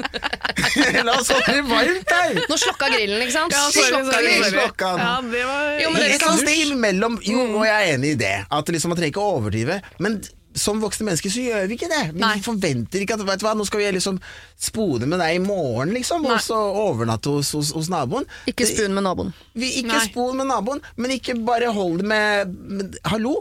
La 1.09 1.17
oss 1.17 1.33
holde 1.35 1.57
det 1.57 1.65
varmt 1.67 2.15
her! 2.15 2.39
Nå 2.53 2.59
slokka 2.63 2.91
grillen, 2.95 3.25
ikke 3.27 3.35
sant? 3.35 3.57
Ja, 3.57 3.67
sorry, 3.75 3.91
Slokka 3.91 4.15
sorry, 4.15 4.35
sorry. 4.37 4.53
Slokka 4.55 4.93
den. 4.95 5.07
Ja, 5.09 5.17
det 5.35 5.47
var 5.51 5.71
Jo, 5.83 5.91
men 5.91 6.03
Et 6.03 6.07
dere 6.07 6.15
eller 6.15 6.31
annet 6.31 6.47
sted 6.47 6.75
imellom. 6.77 7.19
Jo, 7.27 7.47
og 7.57 7.65
jeg 7.67 7.79
er 7.81 7.97
enig 7.97 8.15
i 8.15 8.21
det. 8.21 8.37
At 8.61 8.75
liksom, 8.77 8.95
man 8.95 9.01
trenger 9.01 9.17
ikke 9.17 9.27
å 9.27 9.41
overdrive. 9.41 9.81
Men 9.99 10.21
som 10.59 10.81
voksne 10.83 11.07
mennesker 11.07 11.33
så 11.33 11.43
gjør 11.45 11.69
vi 11.71 11.77
ikke 11.79 11.91
det. 11.91 12.03
Vi 12.15 12.23
Nei. 12.23 12.37
forventer 12.43 13.05
ikke 13.05 13.17
at 13.19 13.23
vet 13.27 13.43
du 13.43 13.47
hva, 13.47 13.53
nå 13.59 13.67
skal 13.69 13.83
vi 13.83 13.91
liksom 13.95 14.19
spone 14.61 15.07
med 15.11 15.23
deg 15.23 15.37
i 15.37 15.43
morgen, 15.45 15.93
liksom, 15.95 16.27
Nei. 16.27 16.35
og 16.35 16.43
så 16.45 16.59
overnatte 16.59 17.33
hos, 17.37 17.53
hos, 17.57 17.71
hos 17.77 17.91
naboen. 17.93 18.27
Ikke 18.51 18.67
spon 18.69 18.97
med 18.97 19.07
naboen. 19.07 19.31
Vi, 19.55 19.71
ikke 19.83 19.95
Nei. 19.95 20.03
spon 20.09 20.41
med 20.41 20.51
naboen, 20.51 20.83
men 20.97 21.15
ikke 21.15 21.39
bare 21.47 21.71
hold 21.75 22.03
det 22.03 22.11
med, 22.11 22.59
med 22.81 22.99
Hallo? 23.13 23.39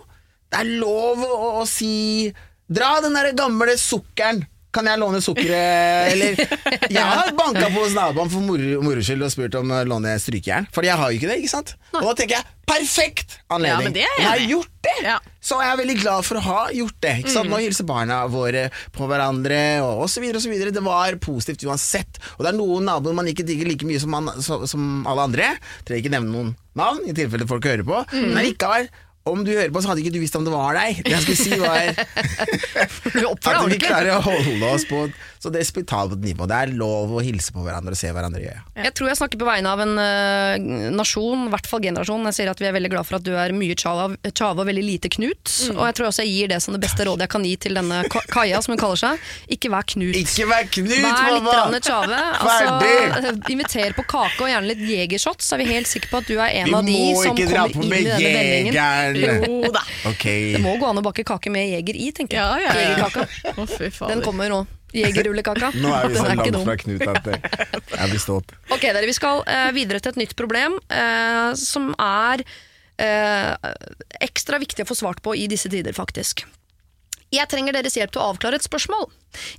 Det 0.50 0.62
er 0.64 0.72
lov 0.82 1.26
å, 1.26 1.42
å 1.62 1.66
si 1.70 2.30
Dra 2.70 3.00
den 3.02 3.16
der 3.18 3.32
gamle 3.34 3.74
sukkeren. 3.82 4.44
Kan 4.76 4.86
jeg 4.86 5.02
låne 5.02 5.18
sukkeret, 5.24 6.12
eller 6.14 6.38
Jeg 6.94 7.02
har 7.02 7.32
banka 7.38 7.72
på 7.74 7.82
hos 7.82 7.96
naboen 7.98 8.30
for 8.30 8.46
moro 8.46 9.02
skyld 9.02 9.26
og 9.26 9.34
spurt 9.34 9.58
om 9.58 9.74
å 9.74 9.82
låne 9.88 10.14
strykejern, 10.22 10.70
for 10.74 10.86
jeg 10.86 10.98
har 11.00 11.10
jo 11.10 11.18
ikke 11.18 11.32
det, 11.32 11.40
ikke 11.42 11.54
sant? 11.56 11.74
Og 11.96 12.04
da 12.06 12.14
tenker 12.20 12.38
jeg 12.38 12.58
perfekt 12.70 13.40
anledning! 13.50 13.90
Ja, 13.90 13.90
men 13.90 13.98
jeg 13.98 14.20
jeg 14.20 14.28
har 14.28 14.44
gjort 14.52 14.76
det! 14.86 14.96
Ja. 15.08 15.18
Så 15.42 15.58
er 15.64 15.80
veldig 15.80 15.96
glad 16.04 16.28
for 16.28 16.38
å 16.38 16.44
ha 16.46 16.60
gjort 16.76 16.98
det. 17.02 17.16
Ikke 17.24 17.34
sant? 17.34 17.50
Nå 17.50 17.62
hilser 17.64 17.88
barna 17.90 18.20
våre 18.30 18.68
på 18.94 19.08
hverandre, 19.10 19.60
og 19.82 20.06
så 20.12 20.22
videre. 20.22 20.74
Det 20.76 20.84
var 20.86 21.18
positivt 21.24 21.66
uansett. 21.66 22.20
Og 22.38 22.46
det 22.46 22.52
er 22.52 22.60
noen 22.60 22.86
naboer 22.90 23.18
man 23.18 23.30
ikke 23.32 23.48
digger 23.48 23.70
like 23.72 23.88
mye 23.88 24.02
som, 24.04 24.14
man, 24.14 24.30
som 24.44 24.90
alle 25.10 25.30
andre. 25.32 25.54
Trenger 25.88 26.04
ikke 26.04 26.14
nevne 26.14 26.36
noen 26.36 26.54
navn, 26.78 27.06
i 27.10 27.16
tilfelle 27.18 27.48
folk 27.50 27.66
hører 27.66 27.88
på. 27.88 28.04
Men 28.14 28.44
likevel, 28.46 28.92
om 29.32 29.44
du 29.46 29.52
hører 29.54 29.72
på, 29.74 29.82
så 29.82 29.92
hadde 29.92 30.04
ikke 30.04 30.14
du 30.16 30.22
visst 30.22 30.38
om 30.40 30.46
det 30.48 30.54
var 30.54 30.78
deg. 30.78 31.02
Det 31.06 31.14
jeg 31.16 31.26
skulle 31.26 31.40
si 31.40 31.60
var 31.60 31.94
Du 33.20 33.26
oppfører 33.30 33.62
at 33.64 33.74
vi 33.74 33.80
klarer 33.82 34.16
å 34.18 34.22
holde 34.26 34.72
oss 34.74 34.86
på 34.90 35.06
så 35.40 35.48
det 35.48 35.62
er 35.62 35.64
respektabelt 35.64 36.20
nivå. 36.20 36.44
Det 36.52 36.56
er 36.56 36.72
lov 36.76 37.14
å 37.16 37.22
hilse 37.24 37.54
på 37.56 37.64
hverandre 37.64 37.94
og 37.96 38.00
se 38.00 38.10
hverandre 38.12 38.42
i 38.44 38.50
øya. 38.50 38.64
Jeg 38.84 38.92
tror 38.98 39.08
jeg 39.08 39.20
snakker 39.22 39.40
på 39.40 39.48
vegne 39.48 39.72
av 39.72 39.84
en 39.86 39.94
uh, 39.96 40.90
nasjon, 40.92 41.46
i 41.48 41.54
hvert 41.54 41.70
fall 41.70 41.84
generasjon. 41.86 42.28
Jeg 42.28 42.36
sier 42.36 42.52
at 42.52 42.60
vi 42.60 42.68
er 42.68 42.76
veldig 42.76 42.92
glad 42.92 43.08
for 43.08 43.20
at 43.20 43.24
du 43.24 43.32
er 43.40 43.54
mye 43.56 43.78
Chava, 43.80 44.10
Chava 44.34 44.66
og 44.66 44.68
veldig 44.68 44.84
lite 44.84 45.12
Knut. 45.16 45.54
Og 45.78 45.84
jeg 45.88 45.96
tror 45.96 46.10
også 46.10 46.26
jeg 46.26 46.34
gir 46.34 46.52
det 46.52 46.60
som 46.66 46.76
det 46.76 46.82
beste 46.84 47.08
rådet 47.08 47.24
jeg 47.24 47.34
kan 47.36 47.46
gi 47.48 47.54
til 47.68 47.80
denne 47.80 48.02
Kaja, 48.34 48.60
som 48.66 48.76
hun 48.76 48.82
kaller 48.82 49.00
seg. 49.00 49.30
Ikke 49.56 49.72
vær 49.72 49.88
Knut. 49.94 50.18
Ikke 50.20 50.48
vær 50.50 50.68
Knut, 50.76 50.96
Vær 51.00 51.72
litt 51.72 51.88
Tjave. 51.88 52.20
Altså, 52.44 53.32
inviter 53.56 53.96
på 53.96 54.06
kake 54.12 54.44
og 54.44 54.52
gjerne 54.52 54.74
litt 54.74 54.84
jegershots, 54.92 55.48
så 55.48 55.56
er 55.56 55.64
vi 55.64 55.70
helt 55.72 55.88
sikre 55.88 56.12
på 56.12 56.20
at 56.20 56.28
du 56.28 56.36
er 56.36 56.58
en 56.66 56.68
Vi 56.68 56.76
av 56.76 56.90
de 56.90 56.98
som 57.16 57.40
kommer 57.40 57.72
på 57.72 57.86
inn 57.86 57.96
i 57.96 58.04
denne 58.10 58.34
vendingen. 58.36 58.76
jegeren 58.76 59.64
Jo 59.70 59.72
da. 59.72 59.86
Okay. 60.12 60.52
Det 60.58 60.64
må 60.64 60.76
gå 60.82 60.92
an 60.92 61.00
å 61.00 61.06
bake 61.06 61.24
kake 61.28 61.54
med 61.54 61.72
jeger 61.72 61.96
i, 61.96 62.12
tenker 62.16 62.42
jeg. 62.42 62.44
Ja, 62.44 62.68
ja, 62.68 62.76
ja. 62.76 62.92
Jegerkaka. 62.92 63.56
Oh. 63.56 64.10
Den 64.10 64.26
kommer 64.26 64.52
nå. 64.52 64.66
Jegerrullekaka. 64.94 65.72
Nå 65.78 65.92
er 65.96 66.08
vi 66.10 66.16
så 66.16 66.26
langt 66.34 66.60
fra 66.66 66.76
Knut 66.82 67.08
at 67.08 67.24
det- 67.24 67.42
jeg 68.00 68.10
blir 68.10 68.20
stått. 68.24 68.52
Ok, 68.72 68.82
dere, 68.82 69.06
vi 69.06 69.14
skal 69.14 69.44
eh, 69.48 69.72
videre 69.76 70.00
til 70.00 70.10
et 70.16 70.22
nytt 70.24 70.36
problem 70.40 70.80
eh, 70.90 71.54
som 71.60 71.92
er 72.00 72.44
eh, 73.00 73.56
ekstra 74.22 74.60
viktig 74.60 74.84
å 74.86 74.90
få 74.90 74.98
svart 74.98 75.22
på 75.26 75.36
i 75.38 75.48
disse 75.52 75.70
tider, 75.72 75.94
faktisk. 75.94 76.46
Jeg 77.34 77.50
trenger 77.52 77.76
deres 77.76 77.94
hjelp 77.98 78.14
til 78.14 78.22
å 78.24 78.32
avklare 78.32 78.58
et 78.58 78.66
spørsmål. 78.66 79.10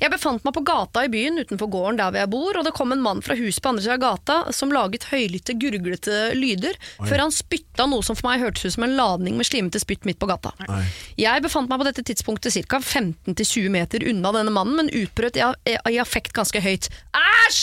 Jeg 0.02 0.10
befant 0.10 0.42
meg 0.42 0.54
på 0.56 0.62
gata 0.66 1.04
i 1.06 1.10
byen 1.12 1.38
utenfor 1.38 1.68
gården 1.70 2.00
der 2.00 2.10
hvor 2.10 2.18
jeg 2.18 2.30
bor, 2.32 2.58
og 2.58 2.66
det 2.66 2.72
kom 2.74 2.90
en 2.90 3.02
mann 3.04 3.22
fra 3.22 3.36
huset 3.38 3.62
på 3.62 3.70
andre 3.70 3.84
siden 3.84 3.94
av 3.94 4.02
gata 4.02 4.38
som 4.56 4.74
laget 4.74 5.06
høylytte, 5.12 5.54
gurglete 5.60 6.16
lyder, 6.34 6.78
før 6.98 7.22
han 7.26 7.34
spytta 7.34 7.86
noe 7.86 8.02
som 8.06 8.18
for 8.18 8.26
meg 8.26 8.42
hørtes 8.42 8.66
ut 8.66 8.74
som 8.74 8.88
en 8.88 8.96
ladning 8.98 9.38
med 9.38 9.46
slimete 9.46 9.82
spytt 9.82 10.08
midt 10.08 10.18
på 10.18 10.26
gata. 10.30 10.50
Oi. 10.66 10.82
Jeg 11.22 11.46
befant 11.46 11.70
meg 11.70 11.78
på 11.78 11.86
dette 11.86 12.06
tidspunktet 12.10 12.58
ca. 12.66 12.82
15-20 12.82 13.70
meter 13.70 14.08
unna 14.10 14.34
denne 14.34 14.54
mannen, 14.54 14.80
men 14.80 14.90
utbrøt 15.04 15.38
i, 15.38 15.46
affekt 16.02 16.34
ganske 16.34 16.62
høyt. 16.64 16.90
Æsj! 17.14 17.62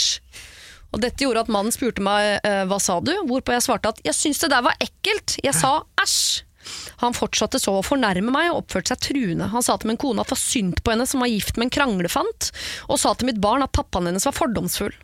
Og 0.96 1.02
dette 1.04 1.26
gjorde 1.26 1.44
at 1.44 1.52
mannen 1.52 1.74
spurte 1.76 2.00
meg 2.00 2.40
eh, 2.48 2.64
hva 2.70 2.80
sa 2.80 3.02
du, 3.04 3.12
hvorpå 3.28 3.52
jeg 3.52 3.66
svarte 3.66 3.92
at 3.92 4.00
jeg 4.08 4.16
syns 4.16 4.40
det 4.40 4.54
der 4.56 4.64
var 4.64 4.80
ekkelt. 4.80 5.36
Jeg 5.44 5.52
sa 5.58 5.82
æsj. 6.00 6.47
Han 7.04 7.18
fortsatte 7.18 7.62
så 7.62 7.78
å 7.78 7.86
fornærme 7.86 8.34
meg 8.34 8.52
og 8.52 8.64
oppførte 8.64 8.94
seg 8.94 9.04
truende. 9.10 9.50
Han 9.54 9.66
sa 9.66 9.78
til 9.78 9.92
min 9.92 10.02
kone 10.02 10.24
at 10.24 10.32
det 10.32 10.38
var 10.38 10.44
synd 10.44 10.82
på 10.84 10.94
henne 10.94 11.08
som 11.10 11.24
var 11.24 11.32
gift 11.32 11.58
med 11.58 11.70
en 11.70 11.76
kranglefant, 11.80 12.52
og 12.88 13.02
sa 13.02 13.14
til 13.14 13.32
mitt 13.32 13.42
barn 13.44 13.66
at 13.66 13.76
pappaen 13.76 14.10
hennes 14.10 14.28
var 14.28 14.36
fordomsfull. 14.38 14.96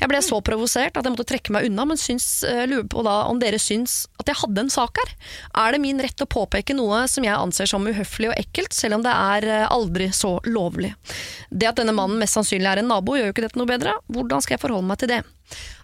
Jeg 0.00 0.10
ble 0.10 0.20
så 0.24 0.40
provosert 0.44 0.96
at 0.96 1.06
jeg 1.06 1.14
måtte 1.14 1.28
trekke 1.28 1.54
meg 1.54 1.68
unna, 1.68 1.86
men 1.88 2.00
syns, 2.00 2.42
eh, 2.46 2.64
lurer 2.68 2.88
på 2.90 3.04
da 3.06 3.16
om 3.30 3.40
dere 3.42 3.60
syns 3.62 4.04
at 4.20 4.30
jeg 4.30 4.40
hadde 4.42 4.64
en 4.64 4.72
sak 4.72 5.00
her. 5.02 5.14
Er 5.64 5.76
det 5.76 5.82
min 5.84 6.00
rett 6.02 6.24
å 6.24 6.28
påpeke 6.30 6.76
noe 6.76 7.04
som 7.10 7.26
jeg 7.26 7.36
anser 7.36 7.70
som 7.70 7.86
uhøflig 7.86 8.30
og 8.32 8.38
ekkelt, 8.40 8.76
selv 8.76 8.98
om 8.98 9.06
det 9.06 9.14
er 9.14 9.48
eh, 9.52 9.68
aldri 9.70 10.10
så 10.16 10.36
lovlig? 10.48 10.94
Det 11.50 11.70
at 11.70 11.80
denne 11.80 11.94
mannen 11.96 12.20
mest 12.20 12.38
sannsynlig 12.38 12.70
er 12.70 12.82
en 12.82 12.90
nabo, 12.90 13.16
gjør 13.16 13.30
jo 13.30 13.36
ikke 13.36 13.46
dette 13.48 13.60
noe 13.60 13.70
bedre. 13.70 13.96
Hvordan 14.12 14.44
skal 14.44 14.56
jeg 14.56 14.64
forholde 14.64 14.90
meg 14.90 15.02
til 15.02 15.12
det? 15.12 15.22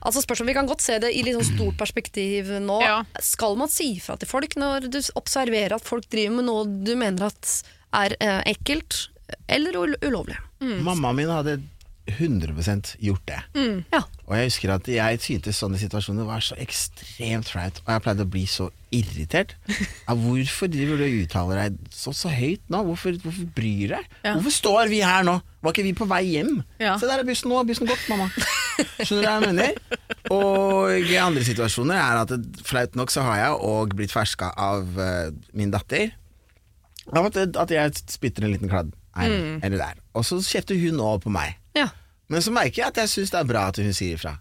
Altså 0.03 0.23
spørsmål, 0.25 0.49
Vi 0.51 0.55
kan 0.59 0.67
godt 0.67 0.83
se 0.83 0.99
det 0.99 1.13
i 1.15 1.23
litt 1.23 1.39
sånn 1.39 1.53
stort 1.55 1.79
perspektiv 1.79 2.51
nå. 2.65 2.81
Ja. 2.83 3.03
Skal 3.23 3.55
man 3.61 3.71
si 3.71 3.95
fra 4.03 4.17
til 4.19 4.31
folk 4.31 4.57
når 4.59 4.89
du 4.91 4.99
observerer 5.19 5.77
at 5.79 5.87
folk 5.87 6.09
driver 6.11 6.41
med 6.41 6.49
noe 6.51 6.67
du 6.67 6.97
mener 6.99 7.31
at 7.31 7.55
er 7.93 8.17
eh, 8.19 8.41
ekkelt 8.55 9.07
eller 9.49 9.77
ulovlig? 9.77 10.01
ulovlig? 10.03 10.39
Mammaen 10.63 11.17
min 11.17 11.31
hadde 11.33 11.57
100% 12.11 12.97
gjort 12.99 13.23
det. 13.29 13.39
Ja. 13.93 14.01
Og 14.27 14.35
jeg 14.35 14.49
husker 14.49 14.73
at 14.75 14.89
jeg 14.91 15.19
syntes 15.23 15.59
sånne 15.61 15.79
situasjoner 15.79 16.27
var 16.27 16.43
så 16.43 16.57
ekstremt 16.61 17.51
flaut, 17.53 17.79
og 17.85 17.93
jeg 17.93 18.03
pleide 18.05 18.27
å 18.27 18.31
bli 18.33 18.43
så 18.51 18.71
irritert. 18.95 19.55
Ja, 20.03 20.17
hvorfor 20.19 20.69
driver 20.69 20.99
du 20.99 21.05
og 21.07 21.19
uttaler 21.23 21.61
deg 21.63 21.77
så, 21.95 22.13
så 22.17 22.31
høyt 22.33 22.65
nå? 22.73 22.83
Hvorfor, 22.89 23.15
hvorfor 23.23 23.47
bryr 23.55 23.93
du 23.93 23.95
deg? 23.95 24.09
Ja. 24.25 24.35
Hvorfor 24.35 24.55
står 24.57 24.91
vi 24.93 24.99
her 25.05 25.23
nå? 25.27 25.37
Var 25.63 25.75
ikke 25.75 25.85
vi 25.87 25.93
på 25.97 26.09
vei 26.11 26.23
hjem? 26.27 26.57
Ja. 26.83 26.97
Se 27.01 27.07
der 27.09 27.23
er 27.23 27.29
bussen 27.29 27.53
nå, 27.53 27.63
bussen 27.69 27.89
gått, 27.89 28.03
mamma. 28.11 28.27
Skjønner 29.05 29.23
du 29.23 29.29
hva 29.29 29.37
jeg 29.37 29.47
mener? 29.47 30.03
Og 30.35 31.13
i 31.13 31.21
andre 31.23 31.45
situasjoner 31.47 32.01
er 32.03 32.23
at 32.25 32.35
flaut 32.67 32.99
nok 32.99 33.15
så 33.15 33.25
har 33.29 33.41
jeg 33.45 33.63
òg 33.71 33.95
blitt 34.01 34.15
ferska 34.15 34.51
av 34.59 34.99
uh, 34.99 35.31
min 35.57 35.73
datter. 35.73 36.13
Av 37.13 37.31
at, 37.31 37.39
at 37.39 37.73
jeg 37.75 38.05
spytter 38.11 38.47
en 38.47 38.55
liten 38.57 38.73
kladd 38.73 38.93
her 39.17 39.33
eller 39.63 39.79
der. 39.79 39.99
Og 40.17 40.25
så 40.27 40.39
kjefter 40.45 40.79
hun 40.79 41.01
òg 41.03 41.23
på 41.25 41.33
meg. 41.33 41.59
Men 42.33 42.41
så 42.45 42.53
merker 42.55 42.81
jeg 42.83 42.89
at 42.95 43.03
jeg 43.05 43.13
syns 43.13 43.33
det 43.35 43.43
er 43.43 43.49
bra 43.53 43.67
at 43.69 43.77
hun 43.83 43.93
sier 43.97 44.17
ifra. 44.17 44.39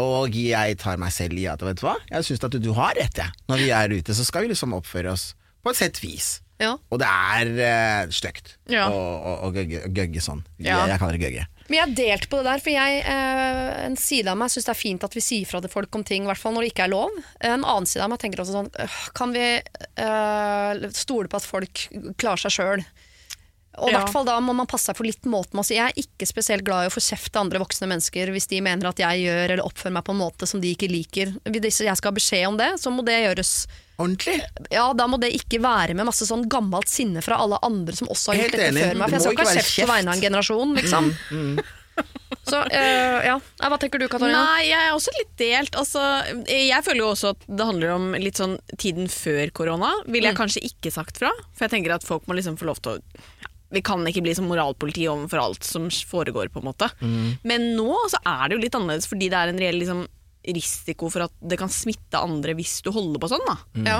Og 0.00 0.32
jeg 0.36 0.76
tar 0.80 1.00
meg 1.00 1.12
selv 1.12 1.36
i 1.40 1.46
at 1.50 1.60
vet 1.64 1.80
du 1.80 1.86
hva, 1.88 1.96
jeg 2.12 2.24
syns 2.28 2.44
at 2.46 2.52
du, 2.54 2.60
du 2.62 2.70
har 2.76 2.94
rett, 2.96 3.16
jeg. 3.20 3.32
Når 3.50 3.58
vi 3.64 3.72
er 3.76 3.92
ute, 3.98 4.14
så 4.16 4.24
skal 4.28 4.44
vi 4.46 4.52
liksom 4.54 4.76
oppføre 4.76 5.12
oss 5.16 5.30
på 5.64 5.72
et 5.74 5.76
sett 5.80 5.98
vis. 6.00 6.28
ja. 6.60 6.74
Og 6.92 7.00
det 7.02 7.08
er 7.08 7.50
uh, 7.56 8.12
stygt 8.12 8.54
Ja. 8.72 8.86
å 8.92 8.96
å- 8.96 9.38
å 9.48 9.50
gøgge, 9.56 9.82
gøgge 9.96 10.20
sånn. 10.24 10.40
Ja. 10.60 10.82
Jeg, 10.84 10.92
jeg 10.94 11.00
kaller 11.02 11.18
det 11.18 11.24
gøgge. 11.26 11.44
Men 11.70 11.76
jeg 11.76 11.82
har 11.84 11.94
delt 12.00 12.24
på 12.32 12.38
det 12.40 12.46
der, 12.48 12.62
for 12.64 12.70
jeg, 12.74 13.02
eh, 13.06 13.84
en 13.86 13.96
side 13.96 14.26
av 14.32 14.36
meg 14.40 14.50
syns 14.50 14.66
det 14.66 14.72
er 14.72 14.80
fint 14.80 15.04
at 15.06 15.14
vi 15.14 15.20
sier 15.22 15.46
fra 15.46 15.60
til 15.62 15.70
folk 15.70 15.94
om 15.94 16.02
ting, 16.04 16.24
i 16.24 16.30
hvert 16.32 16.40
fall 16.40 16.52
når 16.56 16.64
det 16.66 16.72
ikke 16.72 16.86
er 16.88 16.92
lov. 16.96 17.10
En 17.46 17.62
annen 17.62 17.86
side 17.86 18.02
av 18.02 18.10
meg 18.10 18.18
tenker 18.24 18.42
også 18.42 18.56
sånn 18.56 18.70
øh, 18.74 18.96
Kan 19.14 19.32
vi 19.36 19.44
eh, 19.60 20.88
stole 20.96 21.28
på 21.30 21.38
at 21.38 21.46
folk 21.46 21.84
klarer 22.18 22.42
seg 22.42 22.56
sjøl? 22.56 22.84
Og 23.78 23.88
i 23.88 23.92
Ja. 23.92 24.00
hvert 24.00 24.10
fall 24.12 24.24
da 24.26 24.34
må 24.42 24.52
man 24.54 24.66
passe 24.66 24.90
seg 24.90 24.96
for 24.98 25.06
litt 25.06 25.22
måten 25.30 25.62
sier. 25.64 25.76
Jeg 25.78 25.92
er 25.94 26.02
ikke 26.02 26.26
spesielt 26.26 26.64
glad 26.66 26.84
i 26.84 26.88
å 26.90 26.92
få 26.92 27.00
kjeft 27.00 27.36
av 27.36 27.44
andre 27.46 27.60
voksne 27.62 27.86
mennesker 27.88 28.32
hvis 28.34 28.48
de 28.50 28.58
mener 28.60 28.88
at 28.90 28.98
jeg 28.98 29.22
gjør 29.22 29.44
eller 29.54 29.62
oppfører 29.64 29.92
meg 29.94 30.04
på 30.04 30.12
en 30.12 30.18
måte 30.20 30.46
som 30.50 30.60
de 30.60 30.72
ikke 30.74 30.88
liker. 30.90 31.32
Hvis 31.46 31.78
jeg 31.86 31.96
skal 31.96 32.10
ha 32.10 32.16
beskjed 32.18 32.48
om 32.48 32.56
det, 32.58 32.72
så 32.82 32.90
må 32.90 33.04
det 33.06 33.20
gjøres 33.22 33.66
Ordentlig. 34.00 34.40
ja, 34.72 34.92
da 34.92 35.06
må 35.06 35.20
det 35.20 35.30
ikke 35.36 35.60
være 35.62 35.94
med 35.94 36.06
masse 36.08 36.26
sånn 36.26 36.48
gammelt 36.48 36.88
sinne 36.88 37.22
fra 37.22 37.36
alle 37.44 37.58
andre 37.62 37.94
som 37.94 38.08
også 38.08 38.32
har 38.34 38.42
gjort 38.42 38.56
dette 38.58 38.68
enig. 38.72 38.82
før 38.88 38.96
meg. 38.96 39.06
For 39.06 39.16
jeg 39.16 39.20
skal 39.22 39.32
ikke 39.38 39.46
ha 39.46 39.54
kjeft 39.60 39.76
på 39.84 39.90
vegne 39.92 40.08
av 40.08 40.14
en 40.16 40.24
generasjon, 40.26 40.74
liksom. 40.80 41.14
Så 42.50 42.56
øh, 42.64 43.18
ja. 43.26 43.34
Hva 43.60 43.76
tenker 43.78 44.00
du, 44.00 44.06
Katarina? 44.08 44.40
Nei, 44.56 44.62
jeg 44.70 44.80
er 44.88 44.94
også 44.96 45.12
litt 45.18 45.32
delt. 45.38 45.76
Altså, 45.76 46.00
jeg 46.48 46.82
føler 46.86 47.02
jo 47.04 47.10
også 47.12 47.32
at 47.34 47.44
det 47.46 47.66
handler 47.68 47.92
om 47.94 48.06
litt 48.16 48.40
sånn 48.40 48.56
tiden 48.80 49.10
før 49.12 49.52
korona. 49.54 49.92
Ville 50.08 50.30
jeg 50.32 50.38
kanskje 50.38 50.62
ikke 50.64 50.90
sagt 50.94 51.20
fra, 51.20 51.30
for 51.52 51.66
jeg 51.68 51.74
tenker 51.76 51.94
at 51.94 52.06
folk 52.06 52.24
må 52.26 52.34
liksom 52.38 52.56
få 52.58 52.70
lov 52.70 52.80
til 52.80 52.96
å 52.96 53.00
vi 53.70 53.82
kan 53.86 54.02
ikke 54.06 54.22
bli 54.24 54.34
som 54.34 54.48
moralpoliti 54.50 55.06
overfor 55.10 55.42
alt 55.42 55.66
som 55.66 55.88
foregår, 55.90 56.50
på 56.50 56.62
en 56.62 56.68
måte. 56.70 56.88
Men 57.46 57.70
nå 57.78 57.94
så 58.10 58.18
er 58.26 58.48
det 58.48 58.56
jo 58.56 58.62
litt 58.64 58.78
annerledes, 58.78 59.08
fordi 59.10 59.30
det 59.30 59.38
er 59.38 59.52
en 59.52 59.60
reell 59.62 59.78
liksom, 59.78 60.04
risiko 60.56 61.10
for 61.12 61.26
at 61.26 61.34
det 61.44 61.58
kan 61.60 61.70
smitte 61.72 62.20
andre 62.20 62.54
hvis 62.58 62.78
du 62.84 62.90
holder 62.94 63.20
på 63.22 63.30
sånn. 63.30 63.44
da. 63.46 63.56
Ja. 63.86 63.98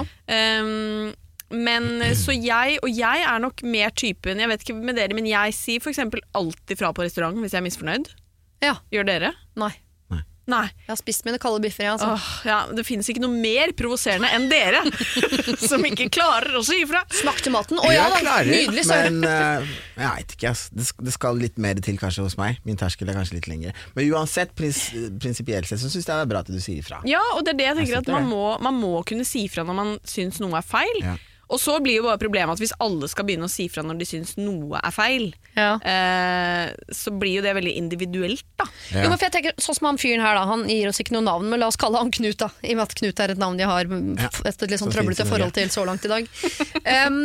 Um, 0.64 1.12
men 1.50 2.02
så 2.14 2.34
jeg, 2.34 2.78
og 2.82 2.90
jeg 2.94 3.26
er 3.26 3.42
nok 3.42 3.62
mer 3.66 3.90
typen, 3.90 4.38
jeg 4.38 4.50
vet 4.50 4.64
ikke 4.64 4.78
med 4.78 4.98
dere, 4.98 5.16
men 5.18 5.26
jeg 5.26 5.54
sier 5.56 5.82
for 5.82 5.90
eksempel 5.90 6.22
alltid 6.38 6.78
fra 6.78 6.92
på 6.94 7.06
restaurant 7.06 7.38
hvis 7.42 7.56
jeg 7.56 7.62
er 7.62 7.66
misfornøyd. 7.66 8.10
ja. 8.64 8.76
Gjør 8.94 9.08
dere? 9.08 9.32
Nei. 9.58 9.72
Nei. 10.50 10.64
Jeg 10.86 10.90
har 10.90 10.98
spist 10.98 11.26
mine 11.26 11.38
kalde 11.42 11.60
biffer, 11.62 11.84
jeg. 11.84 11.96
Altså. 11.96 12.14
Åh, 12.14 12.28
ja, 12.48 12.58
det 12.74 12.84
finnes 12.88 13.08
ikke 13.12 13.22
noe 13.22 13.34
mer 13.34 13.74
provoserende 13.78 14.30
enn 14.34 14.48
dere, 14.50 14.80
som 15.70 15.84
ikke 15.86 16.08
klarer 16.12 16.56
å 16.58 16.62
si 16.66 16.80
ifra. 16.82 17.02
Smakte 17.20 17.52
maten. 17.54 17.78
Å 17.78 17.92
ja, 17.92 18.08
da. 18.16 18.40
Nydelig 18.48 18.86
svar. 18.88 19.06
men 19.10 19.26
uh, 19.26 19.72
jeg 20.00 20.06
veit 20.08 20.36
ikke. 20.36 20.52
ass. 20.54 20.66
Det, 20.74 20.88
det 21.06 21.14
skal 21.14 21.38
litt 21.40 21.60
mer 21.62 21.80
til 21.84 22.00
kanskje 22.00 22.26
hos 22.26 22.38
meg. 22.40 22.60
Min 22.66 22.80
terskel 22.80 23.12
er 23.12 23.18
kanskje 23.20 23.38
litt 23.38 23.50
lengre. 23.50 23.74
Men 23.96 24.10
uansett, 24.16 24.54
prins, 24.58 24.86
prinsipielt 25.22 25.70
sett, 25.70 25.82
så 25.82 25.90
syns 25.92 26.06
jeg 26.06 26.10
det 26.10 26.26
er 26.26 26.32
bra 26.32 26.44
at 26.44 26.50
du 26.50 26.58
sier 26.58 26.82
ifra. 26.82 27.02
Ja, 27.08 27.22
og 27.36 27.44
det 27.46 27.54
er 27.54 27.60
det 27.60 27.68
jeg 27.70 27.80
tenker 27.82 27.96
Jeg 27.98 28.06
at 28.06 28.14
man 28.14 28.30
må, 28.30 28.44
man 28.64 28.78
må 28.80 28.94
kunne 29.06 29.26
si 29.28 29.46
ifra 29.46 29.66
når 29.66 29.76
man 29.76 29.98
syns 30.08 30.40
noe 30.42 30.58
er 30.58 30.66
feil. 30.66 31.04
Ja. 31.04 31.18
Og 31.50 31.58
så 31.58 31.74
blir 31.82 31.96
jo 31.98 32.04
bare 32.06 32.20
problemet 32.22 32.54
at 32.54 32.60
hvis 32.62 32.72
alle 32.78 33.08
skal 33.10 33.26
begynne 33.26 33.48
å 33.48 33.50
si 33.50 33.64
fra 33.68 33.82
når 33.82 33.98
de 33.98 34.06
syns 34.06 34.36
noe 34.38 34.78
er 34.78 34.92
feil, 34.94 35.32
Ja. 35.58 35.72
eh, 35.82 36.70
så 36.94 37.10
blir 37.18 37.40
jo 37.40 37.42
det 37.42 37.54
veldig 37.56 37.72
individuelt, 37.76 38.44
da. 38.56 38.64
Ja. 38.94 39.02
Jo, 39.04 39.08
men 39.10 39.18
for 39.18 39.26
jeg 39.26 39.32
tenker, 39.34 39.54
sånn 39.58 39.74
som 39.80 39.88
han 39.90 39.98
fyren 39.98 40.22
her, 40.22 40.34
da. 40.38 40.44
Han 40.46 40.62
gir 40.70 40.86
oss 40.88 41.00
ikke 41.02 41.12
noe 41.16 41.26
navn, 41.26 41.48
men 41.50 41.58
la 41.60 41.66
oss 41.66 41.76
kalle 41.80 41.98
han 41.98 42.10
Knut, 42.14 42.38
da. 42.38 42.48
I 42.62 42.72
og 42.74 42.80
med 42.80 42.84
at 42.86 42.94
Knut 43.00 43.20
er 43.24 43.34
et 43.34 43.38
navn 43.42 43.58
jeg 43.58 43.66
har 43.66 43.84
mm, 43.90 44.12
et 44.46 44.62
litt 44.70 44.80
sånn 44.80 44.92
trøblete 44.94 45.26
forhold 45.26 45.52
til 45.58 45.68
så 45.74 45.84
langt 45.88 46.04
i 46.06 46.12
dag. 46.12 46.28
Um, 47.08 47.18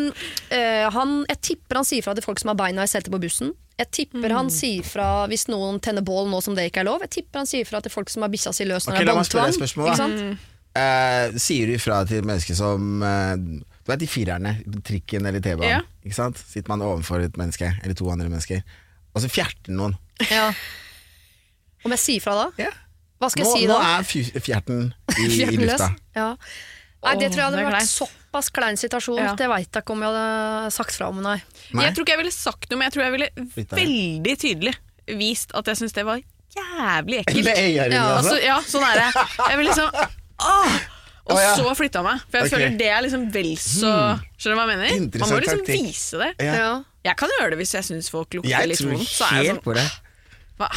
uh, 0.52 0.90
han, 0.98 1.14
jeg 1.30 1.40
tipper 1.52 1.80
han 1.82 1.86
sier 1.88 2.02
fra 2.06 2.16
til 2.18 2.26
folk 2.26 2.42
som 2.42 2.50
har 2.54 2.58
beina 2.60 2.84
i 2.86 2.90
setet 2.92 3.12
på 3.14 3.22
bussen. 3.22 3.54
Jeg 3.78 3.92
tipper 3.92 4.32
han 4.32 4.48
Mm. 4.48 4.54
sier 4.56 4.84
fra 4.88 5.28
hvis 5.28 5.48
noen 5.52 5.82
tenner 5.84 6.02
bål 6.06 6.30
nå 6.32 6.42
som 6.42 6.56
det 6.56 6.70
ikke 6.72 6.82
er 6.82 6.88
lov. 6.88 7.02
Jeg 7.06 7.10
tipper 7.20 7.42
han 7.44 7.50
sier 7.50 7.66
fra 7.68 7.82
til 7.84 7.92
folk 7.92 8.10
som 8.10 8.24
har 8.24 8.30
bikkja 8.32 8.54
si 8.56 8.64
løs 8.66 8.88
når 8.88 8.94
okay, 8.96 9.06
det 9.06 9.12
er 9.12 9.20
båndtvang. 9.22 9.56
spørsmål, 9.60 9.90
Uh. 10.06 10.36
Eh, 10.76 11.32
sier 11.40 11.68
du 11.68 11.74
ifra 11.78 12.02
til 12.08 12.22
mennesker 12.28 12.56
som 12.58 13.02
eh, 13.04 13.36
Du 13.86 13.92
vet 13.94 14.02
de 14.02 14.08
firerne, 14.10 14.56
trikken 14.86 15.28
eller 15.30 15.44
T-banen. 15.46 15.70
Ja. 15.70 15.82
Ikke 16.06 16.18
sant? 16.18 16.40
Sitter 16.42 16.72
man 16.74 16.82
overfor 16.82 17.22
et 17.22 17.36
menneske, 17.38 17.70
eller 17.84 17.94
to 17.98 18.08
andre 18.10 18.30
mennesker, 18.32 18.64
og 19.14 19.22
så 19.22 19.30
fjerter 19.30 19.76
noen. 19.78 19.94
Ja. 20.32 20.48
Om 21.86 21.94
jeg 21.94 22.02
sier 22.02 22.24
fra 22.24 22.34
da? 22.40 22.48
Ja. 22.66 22.72
Hva 23.22 23.30
skal 23.32 23.46
Nå, 23.46 23.52
jeg 23.54 23.62
si 23.62 23.68
nå 23.70 23.76
da? 23.78 23.92
er 24.00 24.42
fjerten 24.44 24.88
i, 25.22 25.28
i 25.46 25.58
lufta. 25.62 25.92
Ja. 26.18 26.32
Nei, 27.06 27.14
det 27.22 27.28
tror 27.30 27.44
jeg 27.44 27.46
hadde 27.52 27.62
er 27.62 27.68
vært 27.70 27.86
såpass 27.92 28.50
klein 28.50 28.80
situasjon. 28.82 29.20
Ja. 29.22 29.36
Det 29.38 29.46
veit 29.52 29.70
jeg 29.70 29.84
ikke 29.86 29.94
om 29.94 30.02
jeg 30.02 30.10
hadde 30.16 30.72
sagt 30.74 30.96
fra 30.98 31.12
om, 31.14 31.20
nei. 31.22 31.38
Nei. 31.78 31.86
Jeg 31.86 31.94
tror 31.94 32.08
ikke 32.08 32.16
jeg 32.16 32.22
ville 32.24 32.34
sagt 32.34 32.66
noe, 32.72 32.80
men 32.82 32.88
jeg 32.90 32.96
tror 32.96 33.06
jeg 33.06 33.14
ville 33.14 33.30
veldig 33.78 34.36
tydelig 34.42 34.74
vist 35.20 35.54
at 35.54 35.70
jeg 35.70 35.78
syns 35.84 35.94
det 35.94 36.08
var 36.10 36.18
jævlig 36.58 37.22
ekkelt. 37.22 37.46
Med 37.52 37.62
øyeringene, 37.62 37.94
Ja, 38.02 38.18
Altså, 38.18 38.34
altså? 38.34 38.42
ja, 38.50 38.58
sånn 38.66 38.88
er 38.90 39.04
det. 39.04 39.26
Jeg 39.52 39.62
vil 39.62 39.70
liksom 39.70 40.02
åh! 40.50 40.76
Og 41.26 41.34
oh, 41.34 41.42
ja. 41.42 41.54
så 41.58 41.72
flytta 41.74 42.02
jeg 42.02 42.06
meg. 42.06 42.26
For 42.30 42.38
jeg 42.38 42.46
okay. 42.46 42.54
føler 42.54 42.76
det 42.78 42.90
er 42.94 43.00
liksom 43.02 43.24
vel 43.34 43.54
så 43.58 43.94
Skjønner 44.38 44.52
du 44.52 44.60
hva 44.60 44.66
jeg 44.66 44.78
mener? 44.78 45.22
Man 45.24 45.32
må 45.32 45.40
liksom 45.42 45.64
taktikk. 45.64 45.88
vise 45.88 46.20
det. 46.22 46.32
Ja. 46.46 46.58
Ja. 46.62 46.74
Jeg 47.10 47.18
kan 47.22 47.34
gjøre 47.38 47.54
det 47.54 47.62
hvis 47.64 47.74
jeg 47.78 47.88
syns 47.88 48.12
folk 48.14 48.38
lukter 48.38 48.52
Jeg 48.52 48.70
litt 48.70 48.82
tror 48.82 48.94
vondt. 48.94 49.10
Så 49.10 49.26
er 49.26 49.42
jeg 49.42 49.56
helt 49.56 49.66
på 49.66 49.74
sånn 49.74 49.82
det. 49.82 50.44
hva? 50.62 50.70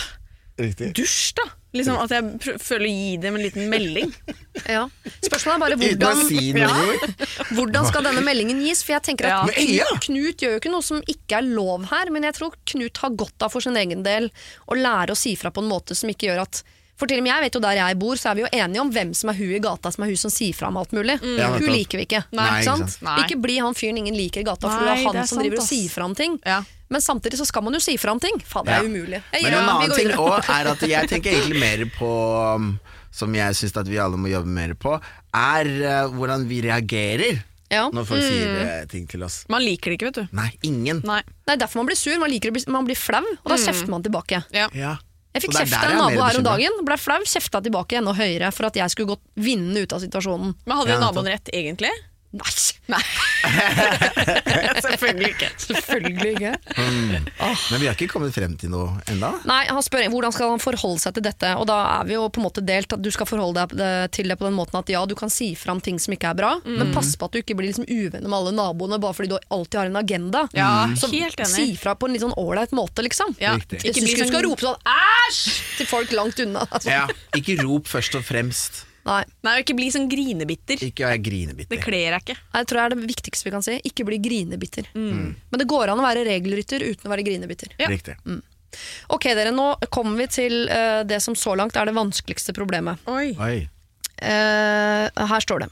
Riktig. 0.58 0.88
Dusj, 0.98 1.36
da! 1.38 1.44
Liksom 1.76 1.98
At 2.00 2.12
jeg 2.14 2.38
pr 2.40 2.56
føler 2.64 2.88
å 2.88 2.90
gi 2.90 3.10
dem 3.20 3.36
en 3.38 3.44
liten 3.44 3.68
melding. 3.72 4.14
Ja. 4.68 4.82
Spørsmålet 5.22 5.54
er 5.54 5.60
bare 5.62 5.76
hvordan, 5.78 6.22
Ja. 6.58 6.70
hvordan 7.54 7.84
skal 7.86 8.08
denne 8.08 8.24
meldingen 8.26 8.58
gis? 8.64 8.80
For 8.82 8.96
jeg 8.96 9.04
tenker 9.06 9.28
at? 9.30 9.52
Knut, 9.54 10.02
Knut 10.08 10.42
gjør 10.42 10.56
jo 10.56 10.60
ikke 10.60 10.72
noe 10.72 10.84
som 10.84 10.98
ikke 11.06 11.38
er 11.38 11.46
lov 11.46 11.86
her, 11.92 12.10
men 12.12 12.26
jeg 12.26 12.34
tror 12.40 12.56
Knut 12.72 12.98
har 13.04 13.14
godt 13.20 13.46
av 13.46 13.54
for 13.54 13.64
sin 13.64 13.78
egen 13.78 14.02
del 14.04 14.26
å 14.66 14.76
lære 14.76 15.14
å 15.14 15.18
si 15.18 15.36
fra 15.38 15.52
på 15.54 15.62
en 15.62 15.70
måte 15.70 15.96
som 15.96 16.10
ikke 16.10 16.32
gjør 16.32 16.42
at 16.42 16.64
For 16.98 17.06
til 17.06 17.20
og 17.20 17.22
med 17.22 17.30
jeg 17.30 17.44
vet 17.46 17.54
jo 17.54 17.60
der 17.62 17.76
jeg 17.78 17.98
bor, 18.00 18.16
så 18.18 18.32
er 18.32 18.34
vi 18.34 18.42
jo 18.42 18.48
enige 18.50 18.80
om 18.82 18.88
hvem 18.90 19.12
som 19.14 19.30
er 19.30 19.36
hun 19.38 19.52
i 19.54 19.60
gata 19.62 19.92
som 19.94 20.02
er 20.02 20.08
hun 20.10 20.18
som 20.18 20.32
sier 20.34 20.56
fra 20.58 20.66
om 20.72 20.76
alt 20.80 20.90
mulig. 20.96 21.14
Ja, 21.38 21.52
hun 21.54 21.68
liker 21.70 22.00
vi 22.00 22.06
ikke. 22.08 22.24
Nei, 22.34 22.46
ikke 22.58 22.66
sant? 22.72 22.96
Nei. 23.06 23.14
Ikke 23.22 23.38
bli 23.40 23.58
han 23.62 23.76
fyren 23.78 24.00
ingen 24.02 24.16
liker 24.18 24.42
i 24.42 24.46
gata, 24.48 24.66
for 24.66 24.82
Nei, 24.82 24.88
det 24.88 24.96
er 24.96 25.04
han 25.06 25.14
det 25.14 25.22
er 25.22 25.28
som 25.30 25.38
sant, 25.38 25.46
driver 25.46 25.62
og 25.62 25.68
sier 25.68 25.92
fra 25.94 26.08
om 26.10 26.16
ting. 26.18 26.34
Ja. 26.44 26.58
Men 26.90 27.04
samtidig 27.04 27.38
så 27.38 27.44
skal 27.46 27.62
man 27.62 27.76
jo 27.76 27.80
si 27.84 27.94
fra 28.00 28.10
om 28.16 28.20
ting. 28.22 28.40
Faen, 28.48 28.64
det 28.66 28.74
er 28.74 28.82
Ja. 28.82 28.88
umulig. 28.88 29.22
Men 29.32 29.52
en 29.52 29.68
annen 29.76 29.92
ting 29.94 30.10
òg 30.16 30.38
er 30.48 30.70
at 30.72 30.80
jeg 30.88 31.08
tenker 31.14 31.30
egentlig 31.36 31.60
mer 31.60 31.84
på 31.98 32.08
um, 32.56 32.78
Som 33.14 33.34
jeg 33.34 33.54
syns 33.58 33.76
at 33.76 33.86
vi 33.88 33.98
alle 33.98 34.16
må 34.20 34.28
jobbe 34.30 34.48
mer 34.48 34.74
på, 34.74 34.96
er 35.34 35.66
uh, 35.84 36.08
hvordan 36.14 36.46
vi 36.48 36.60
reagerer 36.66 37.42
Ja. 37.70 37.90
når 37.92 38.04
folk 38.08 38.22
sier 38.24 38.80
uh, 38.82 38.86
ting 38.88 39.06
til 39.06 39.22
oss. 39.22 39.44
Man 39.52 39.60
liker 39.62 39.90
det 39.92 39.98
ikke, 40.00 40.10
vet 40.10 40.18
du. 40.22 40.28
Nei, 40.36 40.50
ingen. 40.64 41.02
Nei. 41.04 41.20
Det 41.44 41.54
er 41.56 41.60
derfor 41.62 41.82
man 41.82 41.86
blir 41.90 41.96
sur. 42.00 42.16
Man 42.18 42.30
liker 42.32 42.50
å 42.50 42.56
bli, 42.56 42.62
man 42.72 42.86
blir 42.88 42.96
flau, 42.96 43.22
og 43.22 43.52
da 43.52 43.56
kjefter 43.60 43.88
man 43.92 44.02
tilbake. 44.02 44.42
Ja. 44.56 44.68
Ja. 44.72 44.96
Jeg 45.36 45.44
fikk 45.44 45.54
kjefta 45.54 45.64
kjeft 45.76 45.84
av 45.84 45.90
en 45.92 45.98
nabo 46.02 46.24
her 46.24 46.38
om 46.40 46.46
dagen. 46.46 46.78
Ble 46.88 46.96
flau, 46.98 47.18
kjefta 47.28 47.60
tilbake 47.64 47.98
enda 48.00 48.14
høyere 48.16 48.48
for 48.54 48.68
at 48.70 48.78
jeg 48.80 48.94
skulle 48.94 49.12
gått 49.12 49.24
vinnende 49.38 49.84
ut 49.84 49.92
av 49.92 50.00
situasjonen. 50.02 50.54
Men 50.64 50.80
hadde 50.80 50.94
Ja, 50.94 51.00
naboen 51.02 51.28
rett, 51.30 51.50
egentlig? 51.52 51.92
Nei, 52.28 52.50
Nei. 52.92 53.00
Selvfølgelig 54.84 55.28
ikke. 55.32 55.48
selvfølgelig 55.58 56.32
ikke. 56.34 56.50
Men 56.76 57.80
vi 57.80 57.86
har 57.88 57.94
ikke 57.96 58.08
kommet 58.12 58.34
frem 58.36 58.52
til 58.60 58.68
noe 58.72 58.98
enda. 59.08 59.30
Nei, 59.48 59.62
han 59.68 59.80
spør 59.84 60.04
hvordan 60.12 60.34
skal 60.36 60.52
han 60.52 60.60
forholde 60.62 61.00
seg 61.02 61.16
til 61.16 61.24
dette, 61.24 61.54
og 61.56 61.64
da 61.70 61.78
er 61.98 62.08
vi 62.08 62.16
jo 62.18 62.26
på 62.32 62.42
en 62.42 62.46
måte 62.48 62.64
delt 62.64 62.92
at 62.92 63.00
du 63.04 63.08
skal 63.14 63.28
forholde 63.28 63.64
deg 63.72 64.12
til 64.16 64.28
det 64.28 64.36
på 64.40 64.44
den 64.48 64.56
måten 64.58 64.76
at 64.80 64.92
ja, 64.92 65.02
du 65.08 65.14
kan 65.18 65.32
si 65.32 65.54
fra 65.58 65.72
om 65.76 65.80
ting 65.84 65.96
som 66.02 66.12
ikke 66.16 66.32
er 66.34 66.38
bra, 66.38 66.50
men 66.68 66.92
pass 66.94 67.14
på 67.16 67.28
at 67.28 67.36
du 67.36 67.40
ikke 67.40 67.56
blir 67.58 67.70
liksom 67.70 67.88
uvenner 67.88 68.28
med 68.28 68.38
alle 68.40 68.52
naboene 68.56 69.00
bare 69.02 69.16
fordi 69.16 69.32
du 69.32 69.38
alltid 69.54 69.80
har 69.82 69.92
en 69.92 70.00
agenda. 70.02 70.44
Ja, 70.56 70.70
Så 70.98 71.08
helt 71.14 71.40
enig. 71.40 71.52
si 71.54 71.68
fra 71.80 71.96
på 71.96 72.08
en 72.08 72.16
litt 72.16 72.24
sånn 72.24 72.36
ålreit 72.40 72.76
måte, 72.76 73.04
liksom. 73.06 73.32
Ja. 73.40 73.56
Riktig. 73.56 73.80
Hvis 73.84 73.94
Ikke 73.94 74.04
du 74.04 74.04
bli 74.04 74.12
skulle 74.16 74.28
sånn 74.28 74.34
skal 74.36 74.48
rope 74.50 74.68
sånn 74.68 74.92
æsj 75.28 75.40
til 75.80 75.90
folk 75.96 76.12
langt 76.16 76.44
unna. 76.44 76.66
Altså. 76.68 76.92
Ja, 76.92 77.06
Ikke 77.38 77.56
rop 77.64 77.88
først 77.88 78.16
og 78.20 78.24
fremst. 78.28 78.84
Nei, 79.08 79.22
Nei, 79.46 79.54
og 79.56 79.62
ikke 79.64 79.76
bli 79.78 79.88
sånn 79.94 80.08
grinebitter. 80.12 80.82
Ikke 80.84 81.06
vær 81.08 81.16
Det 81.16 81.24
grinebitter. 81.30 81.80
kler 81.80 82.12
jeg 82.12 82.20
ikke. 82.22 82.36
Nei, 82.36 82.60
jeg 82.62 82.68
tror 82.68 82.78
det 82.78 82.84
er 82.84 82.94
det 82.94 83.08
viktigste 83.08 83.48
vi 83.48 83.52
kan 83.54 83.64
si. 83.64 83.76
Ikke 83.88 84.04
bli 84.08 84.18
grinebitter. 84.20 84.90
Men 84.94 85.58
det 85.62 85.66
går 85.70 85.88
an 85.94 86.02
å 86.02 86.06
være 86.06 86.26
regelrytter 86.28 86.84
uten 86.84 87.08
å 87.08 87.12
være 87.14 87.24
grinebitter. 87.24 87.72
Ja. 87.80 87.88
Riktig. 87.88 88.18
Ok, 89.08 89.24
dere, 89.32 89.50
nå 89.54 89.70
kommer 89.90 90.18
vi 90.20 90.26
til 90.28 90.68
eh, 90.68 91.00
det 91.08 91.22
som 91.24 91.34
så 91.38 91.54
langt 91.56 91.76
er 91.80 91.88
det 91.88 91.94
vanskeligste 91.96 92.52
problemet. 92.56 93.00
Oi. 93.08 93.32
Oi. 93.40 93.56
Eh, 94.20 95.08
her 95.32 95.40
står 95.44 95.64
det. 95.64 95.70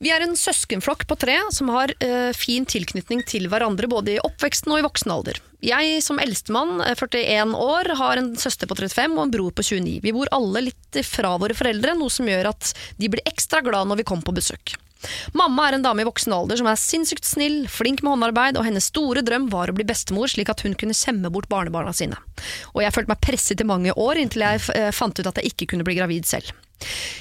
Vi 0.00 0.08
er 0.08 0.22
en 0.24 0.32
søskenflokk 0.32 1.02
på 1.04 1.16
tre 1.20 1.34
som 1.52 1.68
har 1.74 1.90
eh, 2.00 2.30
fin 2.32 2.64
tilknytning 2.64 3.20
til 3.28 3.50
hverandre 3.52 3.84
både 3.90 4.14
i 4.14 4.22
oppveksten 4.24 4.72
og 4.72 4.80
i 4.80 4.84
voksen 4.86 5.12
alder. 5.12 5.40
Jeg 5.60 5.98
som 6.00 6.16
eldstemann, 6.22 6.80
eh, 6.86 6.94
41 6.96 7.52
år, 7.52 7.90
har 7.98 8.16
en 8.16 8.30
søster 8.40 8.70
på 8.70 8.78
35 8.78 9.18
og 9.18 9.26
en 9.26 9.34
bror 9.34 9.52
på 9.52 9.66
29. 9.66 9.98
Vi 10.00 10.14
bor 10.16 10.30
alle 10.32 10.62
litt 10.70 11.00
fra 11.04 11.34
våre 11.36 11.52
foreldre, 11.52 11.92
noe 11.98 12.08
som 12.08 12.30
gjør 12.32 12.48
at 12.48 12.72
de 12.96 13.10
blir 13.12 13.28
ekstra 13.28 13.60
glad 13.66 13.90
når 13.90 14.00
vi 14.00 14.06
kommer 14.08 14.24
på 14.24 14.38
besøk. 14.40 14.72
Mamma 15.36 15.68
er 15.68 15.76
en 15.76 15.84
dame 15.84 16.00
i 16.00 16.08
voksen 16.08 16.32
alder 16.32 16.62
som 16.62 16.72
er 16.72 16.80
sinnssykt 16.80 17.28
snill, 17.28 17.60
flink 17.68 18.00
med 18.00 18.14
håndarbeid, 18.14 18.56
og 18.56 18.64
hennes 18.64 18.88
store 18.88 19.20
drøm 19.20 19.50
var 19.52 19.68
å 19.68 19.76
bli 19.76 19.84
bestemor 19.84 20.32
slik 20.32 20.48
at 20.48 20.64
hun 20.64 20.78
kunne 20.80 20.96
skjemme 20.96 21.28
bort 21.28 21.52
barnebarna 21.52 21.92
sine. 21.92 22.16
Og 22.72 22.80
jeg 22.86 22.96
følte 22.96 23.12
meg 23.12 23.20
presset 23.28 23.60
i 23.60 23.68
mange 23.68 23.92
år 23.92 24.24
inntil 24.24 24.48
jeg 24.48 24.64
eh, 24.80 24.90
fant 24.96 25.20
ut 25.20 25.28
at 25.28 25.44
jeg 25.44 25.52
ikke 25.52 25.74
kunne 25.74 25.84
bli 25.84 26.00
gravid 26.00 26.24
selv. 26.28 26.56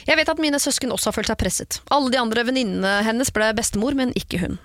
Jeg 0.07 0.19
vet 0.19 0.31
at 0.31 0.41
mine 0.41 0.59
søsken 0.61 0.93
også 0.95 1.11
har 1.11 1.19
følt 1.19 1.31
seg 1.31 1.39
presset. 1.41 1.81
Alle 1.93 2.11
de 2.13 2.21
andre 2.21 2.45
venninnene 2.47 2.99
hennes 3.07 3.31
ble 3.35 3.51
bestemor, 3.57 3.97
men 3.97 4.15
ikke 4.17 4.41
hun. 4.43 4.59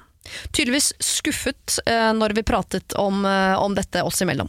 Tydeligvis 0.52 0.92
skuffet 1.02 1.78
eh, 1.86 2.10
når 2.16 2.34
vi 2.36 2.44
pratet 2.46 2.94
om, 3.00 3.24
eh, 3.28 3.54
om 3.60 3.74
dette 3.76 4.02
oss 4.02 4.22
imellom. 4.24 4.48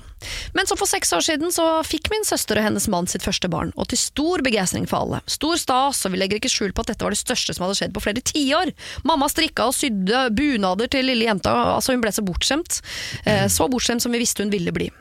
Men 0.56 0.68
så 0.68 0.78
for 0.80 0.90
seks 0.90 1.12
år 1.14 1.26
siden 1.26 1.52
så 1.54 1.66
fikk 1.86 2.10
min 2.14 2.26
søster 2.28 2.60
og 2.60 2.68
hennes 2.68 2.88
mann 2.92 3.10
sitt 3.12 3.26
første 3.26 3.50
barn, 3.52 3.74
og 3.76 3.90
til 3.92 4.00
stor 4.00 4.44
begeistring 4.46 4.88
for 4.90 5.04
alle. 5.04 5.22
Stor 5.28 5.60
stas, 5.62 6.06
og 6.08 6.16
vi 6.16 6.22
legger 6.22 6.40
ikke 6.40 6.54
skjul 6.54 6.76
på 6.76 6.86
at 6.86 6.94
dette 6.94 7.06
var 7.06 7.16
det 7.16 7.22
største 7.22 7.56
som 7.56 7.68
hadde 7.68 7.80
skjedd 7.82 7.96
på 7.96 8.06
flere 8.06 8.24
tiår. 8.24 8.72
Mamma 9.08 9.30
strikka 9.32 9.70
og 9.70 9.76
sydde 9.78 10.28
bunader 10.36 10.92
til 10.92 11.10
lille 11.10 11.28
jenta, 11.28 11.54
altså 11.76 11.96
hun 11.96 12.06
ble 12.06 12.14
så 12.16 12.26
bortskjemt. 12.26 12.80
Eh, 13.26 13.48
så 13.52 13.68
bortskjemt 13.72 14.06
som 14.06 14.16
vi 14.16 14.24
visste 14.24 14.46
hun 14.46 14.54
ville 14.54 14.74
bli. 14.76 14.92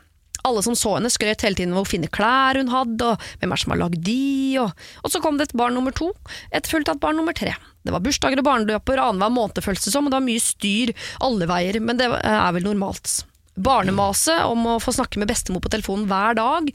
Alle 0.44 0.62
som 0.66 0.76
så 0.76 0.96
henne 0.98 1.10
skrøt 1.12 1.40
hele 1.46 1.56
tiden 1.56 1.72
hvor 1.76 1.86
fine 1.88 2.08
klær 2.12 2.58
hun 2.60 2.68
hadde, 2.72 3.14
og 3.14 3.28
hvem 3.40 3.54
er 3.54 3.60
som 3.62 3.72
har 3.72 3.80
lagd 3.80 4.02
de, 4.04 4.56
og, 4.60 4.74
og 5.02 5.12
så 5.12 5.20
kom 5.24 5.38
det 5.40 5.48
et 5.48 5.56
barn 5.56 5.76
nummer 5.76 5.94
to, 5.96 6.10
etterfulgt 6.52 6.90
av 6.92 6.98
et 6.98 7.04
barn 7.04 7.16
nummer 7.16 7.36
tre. 7.36 7.54
Det 7.84 7.92
var 7.92 8.02
bursdager 8.04 8.40
og 8.40 8.46
barnedåper 8.48 9.00
annenhver 9.00 9.32
måned 9.32 9.62
føltes 9.64 9.88
det 9.88 9.94
som, 9.94 10.04
og 10.04 10.12
det 10.12 10.18
var 10.20 10.26
mye 10.28 10.42
styr 10.44 10.92
alle 11.24 11.48
veier, 11.48 11.80
men 11.80 12.00
det 12.00 12.10
er 12.12 12.52
vel 12.56 12.68
normalt. 12.68 13.22
Barnemase 13.54 14.34
om 14.50 14.64
å 14.66 14.78
få 14.82 14.92
snakke 14.96 15.20
med 15.22 15.30
bestemor 15.30 15.62
på 15.64 15.70
telefonen 15.72 16.08
hver 16.10 16.36
dag, 16.38 16.70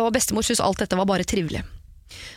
og 0.00 0.12
bestemor 0.16 0.44
syntes 0.44 0.62
alt 0.64 0.80
dette 0.82 0.98
var 0.98 1.08
bare 1.08 1.26
trivelig. 1.28 1.62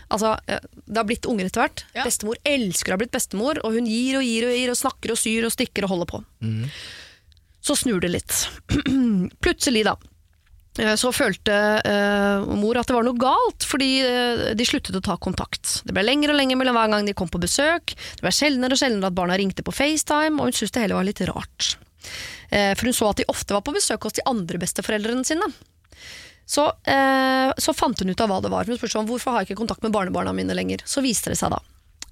Altså, 0.10 0.38
eh, 0.48 0.60
Det 0.88 0.98
har 0.98 1.08
blitt 1.08 1.26
unger 1.28 1.46
etter 1.50 1.66
hvert. 1.66 1.84
Ja. 1.96 2.04
Bestemor 2.08 2.38
elsker 2.48 2.94
å 2.94 2.96
ha 2.96 3.02
blitt 3.02 3.12
bestemor, 3.16 3.60
og 3.64 3.74
hun 3.76 3.86
gir 3.90 4.18
og 4.20 4.24
gir 4.24 4.48
og 4.48 4.56
gir, 4.56 4.70
og 4.72 4.80
snakker 4.80 5.12
og 5.12 5.20
syr 5.20 5.48
og 5.50 5.52
stikker 5.52 5.84
og 5.84 5.92
holder 5.92 6.12
på. 6.14 6.22
Så 7.62 7.76
snur 7.76 8.00
det 8.00 8.14
litt. 8.14 8.48
Plutselig, 9.44 9.84
da. 9.90 9.98
Eh, 10.80 10.96
Så 11.00 11.12
følte 11.16 11.54
uh, 11.84 12.48
mor 12.58 12.80
at 12.80 12.90
det 12.90 12.96
var 12.96 13.06
noe 13.08 13.20
galt, 13.20 13.66
fordi 13.68 13.92
uh, 14.04 14.44
de 14.58 14.68
sluttet 14.68 14.98
å 14.98 15.04
ta 15.04 15.18
kontakt. 15.22 15.82
Det 15.88 15.96
ble 15.96 16.06
lenger 16.06 16.34
og 16.34 16.40
lenger 16.40 16.60
mellom 16.60 16.78
hver 16.78 16.92
gang 16.94 17.08
de 17.08 17.16
kom 17.18 17.32
på 17.32 17.42
besøk. 17.44 17.96
Det 17.96 18.26
ble 18.26 18.34
sjeldnere 18.36 18.78
og 18.78 18.82
sjeldnere 18.82 19.12
at 19.12 19.18
barna 19.18 19.38
ringte 19.40 19.66
på 19.66 19.76
FaceTime, 19.76 20.40
og 20.40 20.50
hun 20.50 20.58
syntes 20.58 20.76
det 20.76 20.86
hele 20.86 21.00
var 21.00 21.08
litt 21.08 21.24
rart. 21.30 21.72
Uh, 22.52 22.74
for 22.74 22.88
hun 22.90 23.00
så 23.00 23.12
at 23.12 23.22
de 23.24 23.30
ofte 23.34 23.58
var 23.58 23.66
på 23.66 23.76
besøk 23.76 24.10
hos 24.10 24.20
de 24.20 24.28
andre 24.30 24.62
besteforeldrene 24.62 25.28
sine. 25.28 25.50
Så, 26.48 26.64
så 27.60 27.74
fant 27.76 28.00
hun 28.00 28.08
ut 28.08 28.22
av 28.24 28.30
hva 28.32 28.38
det 28.40 28.48
var. 28.54 28.64
Hun 28.64 28.78
spurte 28.78 28.94
sånn, 28.94 29.10
hvorfor 29.10 29.36
har 29.36 29.44
jeg 29.44 29.50
ikke 29.50 29.66
kontakt 29.66 29.84
med 29.84 29.92
barnebarna 29.92 30.32
mine 30.32 30.56
lenger. 30.56 30.80
Så 30.88 31.04
viste 31.04 31.34
det 31.34 31.36
seg 31.36 31.52
da 31.52 31.60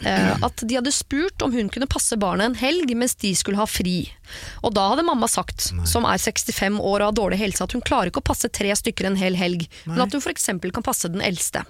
at 0.03 0.63
de 0.67 0.75
hadde 0.75 0.91
spurt 0.91 1.41
om 1.45 1.53
hun 1.55 1.69
kunne 1.71 1.87
passe 1.87 2.17
barnet 2.19 2.49
en 2.49 2.57
helg 2.59 2.91
mens 2.99 3.15
de 3.21 3.31
skulle 3.35 3.57
ha 3.57 3.65
fri. 3.69 4.09
Og 4.61 4.73
da 4.75 4.89
hadde 4.91 5.05
mamma 5.07 5.29
sagt, 5.31 5.69
som 5.87 6.03
er 6.09 6.19
65 6.19 6.81
år 6.81 6.99
og 6.99 7.07
har 7.07 7.15
dårlig 7.15 7.39
helse, 7.39 7.63
at 7.63 7.71
hun 7.77 7.83
klarer 7.85 8.11
ikke 8.11 8.19
å 8.23 8.29
passe 8.33 8.49
tre 8.51 8.75
stykker 8.75 9.07
en 9.07 9.15
hel 9.19 9.37
helg, 9.39 9.67
men 9.87 10.03
at 10.03 10.11
hun 10.11 10.21
f.eks. 10.21 10.49
kan 10.75 10.85
passe 10.85 11.11
den 11.11 11.23
eldste. 11.23 11.63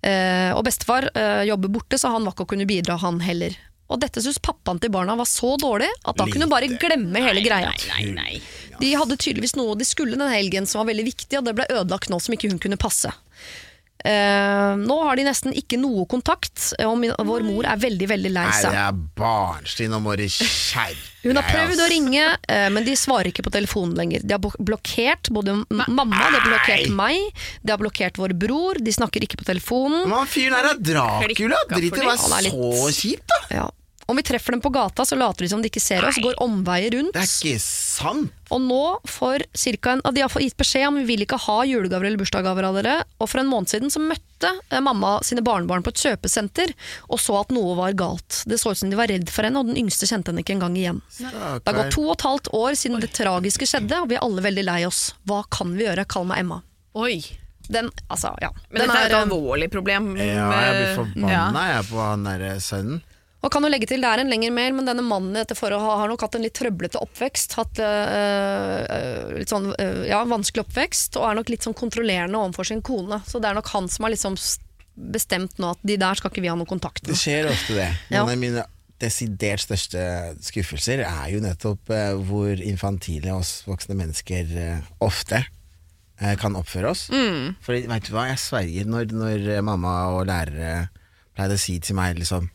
Eh, 0.00 0.52
og 0.54 0.62
bestefar 0.66 1.10
eh, 1.14 1.44
jobber 1.50 1.72
borte, 1.74 1.98
så 1.98 2.12
han 2.14 2.24
var 2.24 2.36
ikke 2.36 2.46
å 2.46 2.52
kunne 2.54 2.68
bidra, 2.68 2.96
han 3.02 3.20
heller. 3.24 3.56
Og 3.88 4.00
dette 4.02 4.20
syntes 4.20 4.40
pappaen 4.44 4.80
til 4.82 4.92
barna 4.92 5.14
var 5.16 5.28
så 5.28 5.54
dårlig 5.60 5.88
at 6.04 6.18
da 6.18 6.26
kunne 6.28 6.44
hun 6.44 6.52
bare 6.52 6.68
glemme 6.80 7.22
hele 7.24 7.40
greia. 7.44 7.70
Nei, 7.96 8.10
nei. 8.12 8.34
De 8.78 8.90
hadde 8.94 9.16
tydeligvis 9.16 9.56
noe 9.58 9.74
de 9.80 9.86
skulle 9.88 10.18
den 10.18 10.28
helgen 10.30 10.68
som 10.68 10.82
var 10.82 10.90
veldig 10.92 11.06
viktig, 11.08 11.38
og 11.40 11.46
det 11.48 11.54
ble 11.56 11.66
ødelagt 11.72 12.12
nå 12.12 12.20
som 12.22 12.36
ikke 12.36 12.50
hun 12.52 12.60
kunne 12.62 12.78
passe. 12.80 13.10
Eh, 13.98 14.72
nå 14.78 14.96
har 15.02 15.18
de 15.18 15.24
nesten 15.26 15.54
ikke 15.58 15.78
noe 15.80 16.04
kontakt, 16.10 16.68
og 16.86 16.94
min, 17.00 17.10
vår 17.10 17.42
mor 17.42 17.66
er 17.66 17.80
veldig 17.82 18.06
veldig 18.12 18.30
lei 18.30 18.44
Nei, 18.46 18.60
det 18.62 18.82
er 18.84 19.00
barnslig. 19.18 19.88
Nå 19.90 19.98
må 20.04 20.14
du 20.20 20.22
skjerpe 20.30 21.26
Hun 21.26 21.40
har 21.40 21.48
prøvd 21.48 21.82
å 21.82 21.88
ringe, 21.90 22.26
uh, 22.38 22.68
men 22.70 22.86
de 22.86 22.94
svarer 22.98 23.32
ikke 23.32 23.42
på 23.48 23.52
telefonen 23.56 23.96
lenger. 23.98 24.22
De 24.22 24.36
har 24.36 24.58
blokkert 24.70 25.32
både 25.34 25.56
Nei. 25.64 25.88
mamma, 25.90 26.28
de 26.28 26.38
har 26.38 26.46
blokkert 26.46 26.94
meg, 26.94 27.42
de 27.66 27.74
har 27.74 27.82
blokkert 27.82 28.22
vår 28.22 28.36
bror, 28.38 28.78
de 28.78 28.94
snakker 28.94 29.26
ikke 29.26 29.40
på 29.42 29.48
telefonen. 29.50 30.04
Men 30.06 30.20
han 30.20 30.30
fyren 30.30 30.56
her 30.60 30.70
er 30.70 30.78
Dracula. 30.78 31.58
Drit 31.74 31.90
i 31.90 32.06
å 32.06 32.08
være 32.14 32.54
så 32.54 32.94
kjip, 32.94 33.26
da. 33.26 33.42
Ja. 33.58 33.66
Om 34.08 34.16
vi 34.16 34.22
treffer 34.24 34.54
dem 34.56 34.60
på 34.64 34.70
gata, 34.72 35.04
så 35.04 35.16
later 35.20 35.44
de 35.44 35.48
som 35.52 35.60
de 35.60 35.68
ikke 35.68 35.82
ser 35.84 36.04
oss, 36.08 36.16
går 36.24 36.38
omveier 36.40 36.94
rundt. 36.96 37.12
Det 37.12 37.20
er 37.20 37.28
ikke 37.28 37.60
sant. 37.60 38.30
Og 38.48 38.62
nå 38.64 38.84
får 39.04 39.42
cirka 39.52 39.92
en, 39.92 40.02
De 40.16 40.22
har 40.24 40.32
gitt 40.40 40.56
beskjed 40.56 40.86
om 40.88 40.96
vi 40.96 41.04
vil 41.10 41.26
ikke 41.26 41.36
ha 41.44 41.56
julegaver 41.68 42.08
eller 42.08 42.20
bursdagsgaver 42.22 42.64
av 42.70 42.78
dere. 42.78 42.94
Og 43.20 43.28
for 43.28 43.42
en 43.42 43.50
måned 43.50 43.68
siden 43.68 43.92
så 43.92 44.00
møtte 44.00 44.54
eh, 44.70 44.80
mamma 44.80 45.18
sine 45.28 45.44
barnebarn 45.44 45.84
på 45.84 45.92
et 45.92 46.00
kjøpesenter 46.00 46.72
og 47.12 47.20
så 47.20 47.36
at 47.42 47.52
noe 47.52 47.74
var 47.76 47.92
galt. 48.00 48.38
Det 48.48 48.56
så 48.62 48.72
ut 48.72 48.80
som 48.80 48.88
de 48.88 48.96
var 48.96 49.12
redd 49.12 49.28
for 49.28 49.44
henne, 49.44 49.60
og 49.60 49.68
den 49.68 49.76
yngste 49.82 50.08
kjente 50.08 50.32
henne 50.32 50.40
ikke 50.40 50.56
engang 50.56 50.78
igjen. 50.80 51.02
Det 51.18 51.28
har 51.28 51.76
gått 51.76 51.92
to 51.98 52.06
og 52.06 52.14
et 52.14 52.24
halvt 52.30 52.48
år 52.56 52.78
siden 52.80 53.04
det 53.04 53.12
tragiske 53.12 53.68
skjedde, 53.68 54.00
og 54.00 54.08
vi 54.08 54.16
er 54.16 54.24
alle 54.24 54.46
veldig 54.48 54.64
lei 54.70 54.78
oss. 54.88 55.02
Hva 55.28 55.42
kan 55.52 55.76
vi 55.76 55.84
gjøre? 55.84 56.06
Kall 56.08 56.24
meg 56.32 56.46
Emma. 56.46 56.62
Oi. 56.96 57.18
Den, 57.68 57.92
altså, 58.08 58.32
ja. 58.40 58.48
Men 58.70 58.86
Den 58.86 58.88
dette 58.88 58.96
er 58.96 59.04
et 59.04 59.12
er, 59.12 59.18
eh, 59.18 59.28
alvorlig 59.28 59.68
problem. 59.68 60.10
Ja, 60.16 60.48
jeg 60.64 60.80
blir 60.80 60.98
forbanna 61.02 61.68
jeg 61.74 61.88
på 61.92 62.00
han 62.00 62.24
derre 62.24 62.56
sønnen. 62.64 63.04
Og 63.38 63.52
kan 63.54 63.62
jo 63.62 63.70
legge 63.70 63.86
til, 63.86 64.02
Det 64.02 64.08
er 64.10 64.22
en 64.22 64.30
lengre 64.32 64.50
mail, 64.50 64.74
men 64.74 64.88
denne 64.88 65.04
mannen 65.06 65.36
etter 65.38 65.54
forholdet 65.54 66.00
har, 66.00 66.08
nok 66.10 66.24
hatt 66.26 66.34
en 66.34 66.42
litt 66.42 66.56
trøblete 66.58 66.98
oppvekst. 66.98 67.54
Hatt 67.54 67.78
øh, 67.78 69.36
litt 69.38 69.52
sånn, 69.52 69.70
øh, 69.78 70.00
ja, 70.10 70.24
vanskelig 70.26 70.64
oppvekst, 70.66 71.20
og 71.20 71.28
er 71.28 71.38
nok 71.38 71.52
litt 71.52 71.66
sånn 71.66 71.76
kontrollerende 71.78 72.40
overfor 72.40 72.66
sin 72.66 72.82
kone. 72.82 73.20
Så 73.30 73.38
det 73.38 73.52
er 73.52 73.60
nok 73.60 73.70
han 73.76 73.86
som 73.92 74.08
har 74.08 74.14
liksom 74.16 74.34
bestemt 74.98 75.60
nå 75.62 75.70
at 75.76 75.86
de 75.86 75.94
der 76.00 76.18
skal 76.18 76.32
ikke 76.32 76.42
vi 76.42 76.50
ha 76.50 76.56
noe 76.58 76.68
kontakt 76.68 77.06
Det 77.06 77.16
skjer 77.18 77.52
ofte 77.52 77.78
det. 77.78 77.92
Ja. 78.12 78.24
Noen 78.24 78.34
av 78.34 78.42
mine 78.42 78.66
desidert 78.98 79.62
største 79.62 80.02
skuffelser 80.42 81.04
er 81.06 81.28
jo 81.30 81.38
nettopp 81.44 81.92
eh, 81.94 82.16
hvor 82.26 82.58
infantile 82.58 83.30
oss 83.36 83.60
voksne 83.68 83.94
mennesker 83.98 84.50
eh, 84.58 84.88
ofte 85.04 85.44
eh, 86.18 86.34
kan 86.40 86.58
oppføre 86.58 86.90
oss. 86.90 87.06
For 87.62 87.78
vet 87.78 88.08
du 88.08 88.14
hva, 88.16 88.26
jeg 88.32 88.42
sverger 88.42 88.90
når, 88.90 89.14
når 89.14 89.48
mamma 89.66 90.00
og 90.16 90.26
lærere 90.26 90.88
pleide 91.38 91.54
å 91.54 91.62
si 91.62 91.78
til 91.78 91.94
meg 91.98 92.18
liksom 92.18 92.50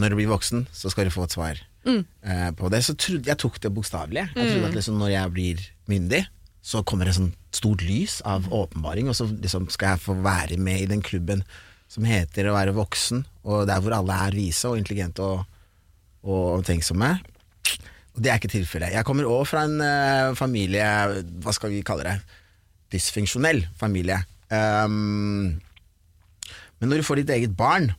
Når 0.00 0.12
du 0.12 0.18
blir 0.18 0.30
voksen, 0.30 0.66
så 0.72 0.92
skal 0.92 1.08
du 1.08 1.14
få 1.14 1.26
et 1.26 1.34
svar 1.34 1.58
eh, 1.84 2.50
på 2.56 2.70
det. 2.72 2.82
Så 2.86 2.96
trodde 2.96 3.28
jeg 3.28 3.40
tok 3.42 3.58
det 3.62 3.72
bokstavelig. 3.74 4.28
Jeg 4.34 4.54
trodde 4.54 4.70
at 4.70 4.78
liksom, 4.78 5.00
når 5.00 5.12
jeg 5.12 5.34
blir 5.34 5.66
myndig, 5.90 6.22
så 6.62 6.84
kommer 6.86 7.08
det 7.08 7.16
sånn 7.16 7.32
stort 7.52 7.82
lys 7.84 8.20
av 8.28 8.46
åpenbaring, 8.54 9.10
og 9.10 9.18
så 9.18 9.26
liksom 9.28 9.66
skal 9.72 9.96
jeg 9.96 10.04
få 10.04 10.16
være 10.22 10.56
med 10.62 10.84
i 10.84 10.90
den 10.90 11.02
klubben 11.04 11.42
som 11.90 12.06
heter 12.08 12.48
å 12.48 12.54
være 12.56 12.74
voksen, 12.76 13.24
og 13.44 13.66
der 13.68 13.82
hvor 13.82 13.98
alle 13.98 14.16
er 14.28 14.36
vise 14.36 14.70
og 14.70 14.78
intelligente 14.80 15.26
og, 15.26 15.42
og 16.24 16.60
omtenksomme. 16.60 17.10
Og 18.12 18.22
det 18.22 18.30
er 18.30 18.38
ikke 18.40 18.52
tilfellet. 18.52 18.94
Jeg 18.94 19.04
kommer 19.08 19.28
òg 19.28 19.44
fra 19.48 19.66
en 19.66 19.82
uh, 19.82 20.36
familie, 20.38 20.86
hva 21.42 21.52
skal 21.56 21.72
vi 21.74 21.82
kalle 21.84 22.06
det, 22.06 22.38
dysfunksjonell 22.94 23.64
familie. 23.80 24.20
Um, 24.52 25.58
men 26.80 26.90
når 26.90 27.00
du 27.00 27.06
får 27.08 27.22
ditt 27.22 27.32
eget 27.36 27.56
barn, 27.56 27.90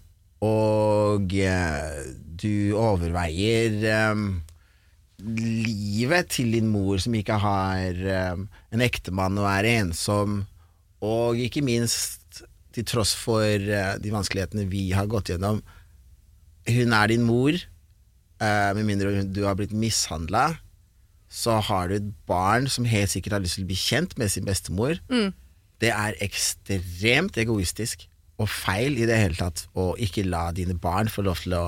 og 0.43 1.35
eh, 1.39 2.07
du 2.43 2.75
overveier 2.75 3.77
um, 4.13 4.41
livet 5.23 6.31
til 6.35 6.51
din 6.57 6.71
mor 6.71 6.99
som 6.99 7.15
ikke 7.15 7.37
har 7.39 8.01
um, 8.33 8.47
en 8.73 8.83
ektemann 8.83 9.39
og 9.39 9.47
er 9.51 9.69
ensom, 9.77 10.41
og 11.03 11.39
ikke 11.39 11.63
minst 11.63 12.43
til 12.73 12.87
tross 12.89 13.13
for 13.15 13.45
eh, 13.45 13.95
de 14.01 14.11
vanskelighetene 14.13 14.65
vi 14.71 14.87
har 14.95 15.07
gått 15.11 15.29
gjennom, 15.31 15.61
hun 16.63 16.95
er 16.95 17.11
din 17.11 17.25
mor, 17.27 17.53
eh, 17.53 18.71
med 18.77 18.87
mindre 18.87 19.23
du 19.29 19.43
har 19.45 19.57
blitt 19.59 19.75
mishandla, 19.75 20.55
så 21.33 21.59
har 21.65 21.89
du 21.89 21.97
et 21.97 22.09
barn 22.29 22.67
som 22.69 22.85
helt 22.85 23.11
sikkert 23.13 23.37
har 23.37 23.43
lyst 23.43 23.57
til 23.59 23.65
å 23.65 23.71
bli 23.71 23.77
kjent 23.79 24.17
med 24.21 24.31
sin 24.31 24.45
bestemor. 24.45 24.99
Det 25.81 25.89
er 25.89 26.17
ekstremt 26.21 27.37
egoistisk 27.41 28.05
og 28.41 28.49
feil 28.49 28.97
i 28.97 29.07
det 29.09 29.19
hele 29.19 29.37
tatt 29.37 29.65
å 29.77 29.93
ikke 30.01 30.25
la 30.27 30.47
dine 30.55 30.75
barn 30.79 31.11
få 31.11 31.25
lov 31.25 31.43
til 31.43 31.55
å 31.57 31.63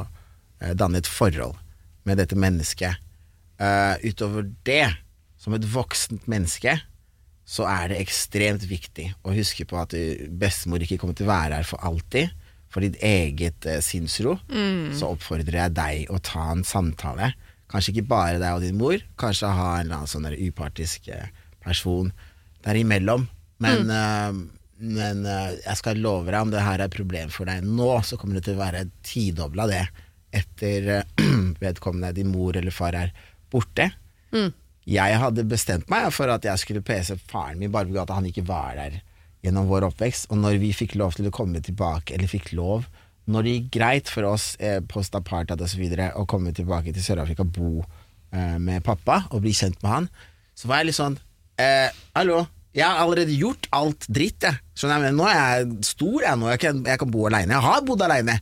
eh, 0.62 0.74
danne 0.78 1.02
et 1.02 1.10
forhold 1.10 1.58
med 2.06 2.20
dette 2.22 2.38
mennesket. 2.38 3.02
Uh, 3.56 3.96
utover 4.04 4.50
det, 4.68 4.90
som 5.40 5.56
et 5.56 5.64
voksent 5.72 6.26
menneske, 6.30 6.74
så 7.48 7.66
er 7.70 7.94
det 7.94 8.02
ekstremt 8.02 8.66
viktig 8.68 9.08
å 9.24 9.32
huske 9.34 9.64
på 9.70 9.78
at 9.80 9.94
eh, 9.98 10.26
bestemor 10.28 10.84
ikke 10.84 11.00
kommer 11.02 11.16
til 11.18 11.30
å 11.30 11.32
være 11.32 11.62
her 11.62 11.70
for 11.70 11.82
alltid. 11.86 12.34
For 12.74 12.84
ditt 12.84 13.00
eget 13.06 13.66
uh, 13.70 13.80
sinnsro 13.86 14.36
så 14.98 15.14
oppfordrer 15.14 15.62
jeg 15.62 15.76
deg 15.78 16.12
å 16.12 16.20
ta 16.20 16.50
en 16.52 16.66
samtale. 16.68 17.32
Kanskje 17.72 17.96
ikke 17.96 18.10
bare 18.12 18.42
deg 18.42 18.58
og 18.58 18.66
din 18.66 18.78
mor, 18.78 19.00
kanskje 19.22 19.54
ha 19.56 19.70
en 19.78 19.88
eller 19.88 20.02
annen 20.02 20.12
sånn 20.12 20.28
der 20.28 20.38
upartisk 20.38 21.08
person 21.10 21.44
person 21.66 22.12
derimellom. 22.66 23.28
Men, 23.58 23.90
eh, 23.90 24.34
men 24.78 25.24
eh, 25.30 25.56
jeg 25.62 25.80
skal 25.80 26.02
love 26.04 26.32
deg, 26.32 26.42
om 26.42 26.52
det 26.52 26.64
her 26.66 26.82
er 26.82 26.90
et 26.90 26.98
problem 26.98 27.32
for 27.34 27.48
deg 27.48 27.64
nå, 27.64 27.92
så 28.04 28.20
kommer 28.20 28.40
det 28.40 28.48
til 28.48 28.58
å 28.58 28.64
være 28.64 28.86
tidobla 29.06 29.70
det 29.72 29.86
etter 30.36 30.92
eh, 30.98 31.26
vedkommende 31.64 32.16
din 32.18 32.32
mor 32.34 32.58
eller 32.58 32.76
far 32.76 32.98
er 33.00 33.14
borte. 33.52 33.92
Jeg 34.86 35.18
hadde 35.18 35.48
bestemt 35.50 35.90
meg 35.90 36.12
for 36.14 36.30
at 36.30 36.46
jeg 36.46 36.62
skulle 36.62 36.86
pese 36.86 37.18
faren 37.18 37.58
min 37.62 37.72
bare 37.74 37.88
fordi 37.88 38.04
at 38.04 38.14
han 38.14 38.28
ikke 38.30 38.46
var 38.46 38.76
der 38.78 39.00
gjennom 39.46 39.70
vår 39.70 39.88
oppvekst. 39.90 40.30
Og 40.30 40.42
når 40.42 40.60
vi 40.62 40.74
fikk 40.78 40.98
lov 41.00 41.16
til 41.18 41.30
å 41.30 41.34
komme 41.34 41.62
tilbake, 41.64 42.14
eller 42.16 42.32
fikk 42.32 42.54
lov 42.58 42.88
Når 43.26 43.42
det 43.42 43.54
gikk 43.56 43.70
greit 43.74 44.10
for 44.14 44.28
oss 44.30 44.52
eh, 44.62 44.84
post 44.86 45.16
apartheid 45.18 45.62
osv. 45.66 45.82
å 46.14 46.28
komme 46.30 46.52
tilbake 46.54 46.92
til 46.94 47.02
Sør-Afrika, 47.02 47.42
bo 47.42 47.80
eh, 47.82 48.60
med 48.62 48.84
pappa 48.86 49.24
og 49.32 49.42
bli 49.42 49.50
kjent 49.50 49.82
med 49.82 49.90
han, 49.90 50.10
så 50.54 50.70
var 50.70 50.84
jeg 50.84 50.92
litt 50.92 51.00
sånn 51.00 51.18
eh, 51.58 51.90
Hallo, 52.14 52.44
jeg 52.76 52.84
har 52.84 53.02
allerede 53.06 53.36
gjort 53.40 53.70
alt 53.76 54.06
dritt, 54.12 54.44
jeg. 54.44 54.60
Skjønner 54.76 55.08
jeg, 55.08 55.16
nå 55.16 55.28
er 55.32 55.36
jeg 55.40 55.68
stor, 55.88 56.18
jeg 56.26 56.40
nå. 56.42 56.50
Jeg 56.52 56.62
kan, 56.66 56.82
jeg 56.92 57.00
kan 57.00 57.12
bo 57.14 57.28
aleine. 57.30 57.56
Jeg 57.56 57.64
har 57.64 57.84
bodd 57.88 58.04
aleine. 58.04 58.36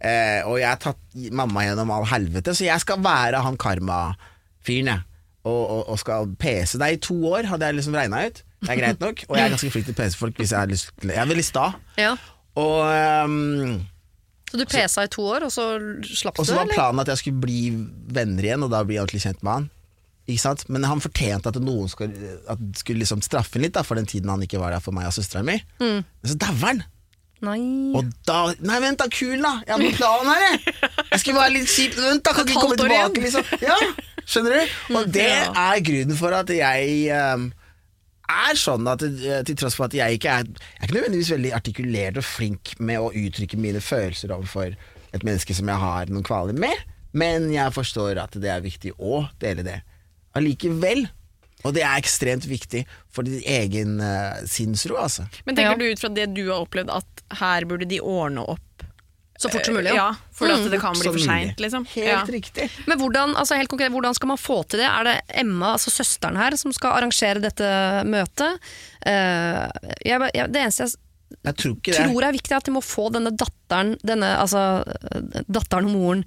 Eh, 0.00 0.40
og 0.48 0.60
jeg 0.60 0.68
har 0.70 0.78
tatt 0.80 1.16
mamma 1.36 1.64
gjennom 1.66 1.90
all 1.92 2.06
helvete, 2.08 2.54
så 2.56 2.64
jeg 2.64 2.80
skal 2.84 3.02
være 3.04 3.42
han 3.44 3.58
karma-fyren, 3.60 4.92
jeg. 4.94 5.06
Og, 5.40 5.58
og, 5.58 5.82
og 5.92 5.98
skal 6.00 6.28
pese 6.40 6.78
deg 6.80 6.98
i 6.98 7.00
to 7.02 7.16
år, 7.32 7.48
hadde 7.48 7.68
jeg 7.68 7.78
liksom 7.78 7.96
regna 7.96 8.22
ut. 8.28 8.42
Det 8.60 8.72
er 8.74 8.80
greit 8.80 9.00
nok. 9.00 9.22
Og 9.26 9.38
jeg 9.38 9.48
er 9.48 9.54
ganske 9.54 9.70
flink 9.72 9.88
til 9.88 9.96
å 9.96 10.00
pese 10.02 10.20
folk 10.20 10.36
hvis 10.36 10.52
jeg 10.52 10.60
har 10.60 10.68
lyst 10.68 10.90
til 11.00 11.12
Jeg 11.14 11.22
er 11.22 11.30
veldig 11.30 11.44
sta. 11.48 11.66
Ja. 11.96 12.10
Og, 12.60 12.80
um, 13.24 13.78
Så 14.50 14.60
du 14.60 14.66
pesa 14.68 15.06
i 15.06 15.12
to 15.12 15.24
år, 15.24 15.46
og 15.48 15.54
så 15.54 15.66
slapp 16.04 16.36
du? 16.36 16.42
og 16.42 16.48
så 16.48 16.58
var 16.58 16.68
planen 16.68 17.00
at 17.02 17.12
jeg 17.14 17.22
skulle 17.22 17.40
bli 17.40 17.60
venner 18.12 18.50
igjen, 18.50 18.66
og 18.66 18.72
da 18.74 18.82
bli 18.84 19.00
ordentlig 19.00 19.22
kjent 19.24 19.40
med 19.46 19.52
han. 19.56 19.68
Ikke 20.28 20.42
sant? 20.42 20.66
Men 20.68 20.86
han 20.86 21.02
fortjente 21.02 21.50
at 21.50 21.58
noen 21.62 21.90
skulle, 21.90 22.36
at 22.50 22.60
skulle 22.78 23.02
liksom 23.02 23.22
straffe 23.24 23.56
ham 23.56 23.64
litt 23.64 23.76
da, 23.76 23.84
for 23.86 23.98
den 23.98 24.08
tiden 24.08 24.30
han 24.32 24.42
ikke 24.44 24.60
var 24.62 24.74
der 24.74 24.84
for 24.84 24.96
meg 24.96 25.08
og 25.08 25.16
søstera 25.16 25.44
mi. 25.46 25.58
Mm. 25.82 26.02
Men 26.04 26.32
så 26.32 26.38
dauer 26.40 26.66
han! 26.68 26.82
Nei. 27.40 27.60
Og 27.96 28.10
da 28.28 28.50
Nei, 28.60 28.80
vent 28.84 29.00
da, 29.00 29.06
kul 29.08 29.40
da! 29.40 29.54
Jeg 29.64 29.72
hadde 29.72 29.86
noen 29.86 29.96
plan 29.96 30.28
her, 30.28 30.42
jeg! 30.44 30.74
Jeg 31.10 31.22
skulle 31.22 31.40
være 31.40 31.54
litt 31.54 31.72
kjip. 31.72 31.96
Vent 31.96 32.26
da, 32.26 32.34
kan 32.36 32.44
ikke 32.50 32.64
komme 32.66 32.76
tilbake, 32.76 33.22
liksom. 33.24 33.54
Ja, 33.64 33.78
skjønner 34.28 34.58
du? 34.58 34.76
Og 34.98 35.08
det 35.14 35.30
er 35.48 35.82
grunnen 35.86 36.20
for 36.20 36.36
at 36.36 36.52
jeg 36.52 37.08
um, 37.16 37.48
er 38.30 38.60
sånn 38.60 38.86
at 38.92 39.02
eh, 39.08 39.40
til 39.48 39.58
tross 39.58 39.78
for 39.78 39.88
at 39.88 39.96
jeg 39.96 40.20
ikke 40.20 40.36
er 40.36 40.46
Jeg 40.46 40.78
er 40.78 40.86
ikke 40.86 40.98
nødvendigvis 40.98 41.32
veldig 41.34 41.52
artikulert 41.56 42.20
og 42.20 42.28
flink 42.28 42.74
med 42.78 43.00
å 43.00 43.10
uttrykke 43.10 43.58
mine 43.60 43.82
følelser 43.82 44.36
overfor 44.36 44.76
et 45.10 45.24
menneske 45.26 45.56
som 45.56 45.70
jeg 45.72 45.82
har 45.82 46.12
noen 46.12 46.26
kvaler 46.26 46.54
med, 46.54 46.84
men 47.18 47.48
jeg 47.50 47.74
forstår 47.74 48.20
at 48.22 48.36
det 48.38 48.52
er 48.52 48.62
viktig 48.62 48.92
å 49.02 49.24
dele 49.42 49.64
det 49.66 49.80
allikevel. 50.36 51.06
Og 51.60 51.74
det 51.76 51.82
er 51.84 51.98
ekstremt 52.00 52.46
viktig 52.48 52.86
for 53.12 53.26
din 53.28 53.42
egen 53.44 53.98
uh, 54.00 54.38
sinnsro, 54.48 54.96
altså. 54.96 55.26
Men 55.44 55.58
tenker 55.58 55.76
Ja. 55.76 55.76
du 55.76 55.90
ut 55.92 56.00
fra 56.00 56.08
det 56.16 56.30
du 56.32 56.46
har 56.48 56.62
opplevd 56.64 56.88
at 56.94 57.22
her 57.42 57.66
burde 57.68 57.84
de 57.90 57.98
ordne 58.00 58.40
opp? 58.48 58.64
Så 59.40 59.48
fort 59.48 59.64
som 59.64 59.74
mulig, 59.74 59.88
Ja, 59.88 59.94
ja. 59.94 60.14
for 60.36 60.52
at 60.52 60.66
det 60.70 60.78
kan 60.82 60.92
bli 60.92 61.08
for 61.08 61.18
seint, 61.18 61.60
liksom. 61.60 61.84
Helt 61.94 62.08
Ja. 62.08 62.24
riktig. 62.28 62.66
Men 62.86 62.98
hvordan, 63.00 63.34
altså 63.36 63.56
helt 63.56 63.68
konkret, 63.72 63.90
hvordan 63.92 64.14
skal 64.14 64.28
man 64.28 64.36
få 64.40 64.62
til 64.68 64.80
det? 64.80 64.88
Er 64.88 65.04
det 65.04 65.14
Emma, 65.42 65.72
altså 65.76 65.88
søsteren 65.92 66.36
her, 66.36 66.56
som 66.60 66.72
skal 66.76 66.92
arrangere 66.98 67.40
dette 67.40 67.70
møtet? 68.04 68.60
Uh, 69.04 69.68
jeg, 70.04 70.20
jeg, 70.34 70.52
det 70.52 70.60
eneste 70.60 70.84
jeg 70.84 70.96
Jeg 71.44 71.56
tror 71.56 71.76
ikke 71.76 71.92
det. 71.92 72.24
er 72.24 72.32
viktig, 72.32 72.52
er 72.52 72.56
at 72.56 72.64
de 72.68 72.72
må 72.74 72.82
få 72.84 73.08
denne 73.12 73.30
datteren, 73.32 73.96
denne, 74.04 74.36
altså, 74.36 74.84
eh, 74.84 75.42
datteren 75.48 75.86
og 75.88 75.92
moren 75.94 76.24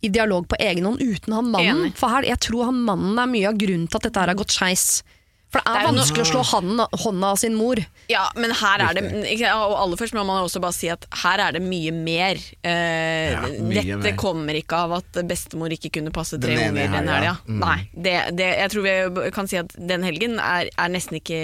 i 0.00 0.08
dialog 0.08 0.48
på 0.48 0.56
egen 0.60 0.86
hånd 0.88 1.00
uten 1.02 1.32
han 1.36 1.50
mannen. 1.52 1.86
Enig. 1.86 1.96
For 2.00 2.08
her, 2.12 2.26
jeg 2.28 2.40
tror 2.40 2.70
han 2.70 2.82
mannen 2.86 3.18
er 3.20 3.30
mye 3.30 3.48
av 3.50 3.58
grunnen 3.60 3.88
til 3.90 4.00
at 4.00 4.08
dette 4.08 4.20
her 4.22 4.32
har 4.32 4.38
gått 4.38 4.54
skeis. 4.56 5.02
For 5.50 5.58
det 5.58 5.66
er, 5.66 5.74
Det 5.74 5.80
er 5.80 5.86
vanskelig 5.88 5.98
vanskelig 5.98 6.22
å 6.22 6.28
slå 6.30 6.42
han, 6.46 6.82
hånda 7.02 7.30
av 7.34 7.38
sin 7.42 7.56
mor. 7.58 7.80
Ja, 8.06 8.28
men 8.38 8.52
her 8.54 8.84
er 8.84 8.94
det 8.94 9.02
Og 9.50 9.72
aller 9.80 9.98
først 9.98 10.14
må 10.14 10.22
man 10.22 10.44
også 10.44 10.60
bare 10.62 10.76
si 10.76 10.86
at 10.92 11.08
her 11.24 11.42
er 11.42 11.56
det 11.58 11.62
mye 11.64 11.90
mer. 11.90 12.38
Eh, 12.62 13.32
Ja, 13.34 13.40
mye 13.58 13.82
dette 13.82 13.98
mer. 14.04 14.16
kommer 14.16 14.54
ikke 14.54 14.78
av 14.86 14.94
at 15.00 15.18
bestemor 15.26 15.74
ikke 15.74 15.90
kunne 15.98 16.12
passe 16.14 16.38
tre 16.38 16.54
unger 16.68 16.86
den 16.94 17.10
helga. 17.10 17.32
Ja. 17.32 17.34
Mm. 17.50 17.58
Nei, 17.64 17.78
det, 17.94 18.14
det, 18.38 18.50
jeg 18.62 18.70
tror 18.76 18.86
vi 18.86 19.30
kan 19.34 19.50
si 19.50 19.58
at 19.58 19.74
den 19.74 20.06
helgen 20.06 20.38
er, 20.38 20.70
er 20.70 20.94
nesten 20.94 21.18
ikke 21.18 21.42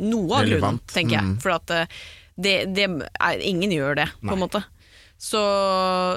noe 0.00 0.40
av 0.40 0.48
grunnen, 0.48 0.80
tenker 0.88 1.18
jeg. 1.18 1.28
Mm. 1.28 1.36
For 1.44 1.58
at 1.58 1.76
eh, 1.76 2.00
det, 2.40 2.56
det 2.72 2.88
er, 2.88 3.44
ingen 3.44 3.70
gjør 3.72 4.00
det, 4.00 4.08
på 4.24 4.32
en 4.32 4.44
måte. 4.46 4.64
Så, 5.20 5.40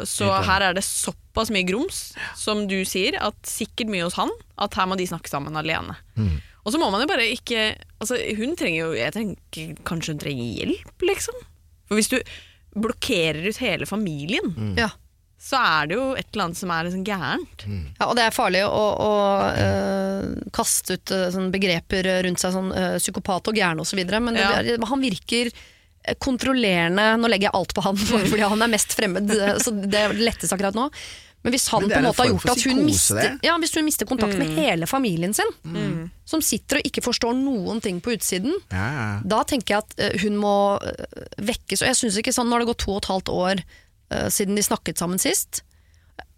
så 0.08 0.32
her 0.44 0.70
er 0.72 0.74
det 0.76 0.84
såpass 0.88 1.19
mye 1.54 1.64
grums, 1.68 2.14
som 2.36 2.68
du 2.68 2.84
sier, 2.86 3.16
at 3.22 3.36
sikkert 3.48 3.88
mye 3.90 4.04
hos 4.04 4.14
han, 4.20 4.30
at 4.60 4.74
her 4.76 4.86
må 4.88 4.98
de 5.00 5.06
snakke 5.08 5.30
sammen 5.30 5.56
alene. 5.56 5.96
Mm. 6.18 6.40
Og 6.66 6.74
så 6.74 6.80
må 6.82 6.90
man 6.92 7.02
jo 7.02 7.08
bare 7.08 7.24
ikke 7.32 7.76
altså 8.04 8.18
Hun 8.36 8.52
trenger 8.60 8.82
jo 8.82 8.90
Jeg 8.94 9.14
tenker 9.16 9.78
kanskje 9.88 10.12
hun 10.14 10.20
trenger 10.20 10.44
hjelp, 10.60 11.06
liksom. 11.08 11.34
For 11.88 11.96
hvis 11.96 12.10
du 12.12 12.18
blokkerer 12.76 13.48
ut 13.50 13.58
hele 13.64 13.86
familien, 13.90 14.52
Mm. 14.56 14.76
Ja. 14.78 14.90
så 15.40 15.56
er 15.56 15.88
det 15.88 15.96
jo 15.96 16.10
et 16.20 16.28
eller 16.34 16.44
annet 16.50 16.58
som 16.60 16.70
er 16.76 16.84
liksom 16.84 17.06
gærent. 17.08 17.64
Ja, 18.00 18.08
og 18.10 18.16
det 18.20 18.26
er 18.28 18.36
farlig 18.36 18.66
å, 18.68 18.84
å 19.00 19.12
øh, 19.56 20.50
kaste 20.52 20.98
ut 21.00 21.12
eh, 21.16 21.30
sånne 21.32 21.52
begreper 21.54 22.04
rundt 22.28 22.40
seg, 22.44 22.52
sånn 22.54 22.74
øh, 22.76 22.98
psykopat 23.00 23.48
og 23.48 23.56
gæren 23.56 23.80
osv., 23.80 24.02
men 24.20 24.34
det, 24.36 24.44
Ja. 24.44 24.78
han 24.92 25.02
virker 25.02 25.48
eh, 25.48 25.54
kontrollerende 26.24 27.06
Nå 27.20 27.30
legger 27.32 27.50
jeg 27.50 27.58
alt 27.60 27.74
på 27.76 27.84
han, 27.86 27.98
fordi 28.32 28.46
han 28.46 28.62
er 28.66 28.72
mest 28.72 28.94
fremmed, 28.98 29.34
så 29.64 29.74
det 29.76 30.06
lettes 30.20 30.54
akkurat 30.56 30.78
nå. 30.78 30.90
Men 31.42 31.54
hvis 31.56 31.70
han 31.72 31.86
Men 31.86 31.92
på 31.92 31.98
en 32.02 32.04
måte 32.10 32.24
har 32.24 32.30
gjort 32.34 32.50
at 32.52 32.64
hun 32.68 32.82
mister, 32.84 33.28
ja, 33.46 33.54
hvis 33.62 33.72
hun 33.78 33.86
mister 33.88 34.08
kontakt 34.10 34.36
med 34.40 34.50
hele 34.58 34.88
familien 34.90 35.34
sin, 35.36 35.52
Mm. 35.64 36.10
som 36.28 36.42
sitter 36.44 36.80
og 36.80 36.88
ikke 36.90 37.04
forstår 37.06 37.34
noen 37.38 37.80
ting 37.82 38.02
på 38.04 38.12
utsiden, 38.12 38.58
Ja, 38.72 38.88
ja. 38.98 39.06
da 39.24 39.44
tenker 39.48 39.76
jeg 39.76 39.84
at 39.86 39.94
eh, 40.00 40.18
hun 40.24 40.36
må 40.38 40.56
eh, 40.84 41.24
vekkes. 41.38 41.82
Og 41.82 41.88
jeg 41.88 41.96
synes 41.96 42.18
ikke 42.20 42.34
sånn, 42.36 42.50
Nå 42.50 42.58
har 42.58 42.66
det 42.66 42.72
gått 42.74 42.84
to 42.84 42.92
og 42.92 43.04
et 43.04 43.12
halvt 43.14 43.32
år 43.32 43.62
uh, 43.64 44.28
siden 44.34 44.56
de 44.56 44.66
snakket 44.66 45.00
sammen 45.00 45.20
sist. 45.22 45.62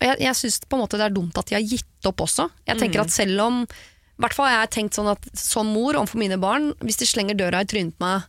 Jeg, 0.02 0.19
jeg 0.21 0.36
syns 0.38 0.60
på 0.67 0.78
en 0.78 0.84
måte 0.84 1.00
det 1.02 1.08
er 1.08 1.15
dumt 1.15 1.38
at 1.38 1.50
de 1.50 1.56
har 1.58 1.65
gitt 1.65 2.06
opp 2.10 2.21
også. 2.21 2.50
Jeg 2.67 2.78
tenker 2.78 3.02
at 3.02 3.13
selv 3.13 3.41
om 3.41 3.65
hvert 4.21 4.36
fall 4.38 4.50
har 4.52 4.62
jeg 4.62 4.74
tenkt 4.78 4.97
sånn 4.97 5.10
at 5.10 5.26
som 5.38 5.69
mor 5.74 5.97
overfor 5.97 6.21
mine 6.21 6.38
barn, 6.41 6.71
hvis 6.86 7.00
de 7.02 7.10
slenger 7.10 7.38
døra 7.39 7.63
i 7.63 7.69
trynet 7.69 7.97
på 7.97 8.06
meg 8.06 8.28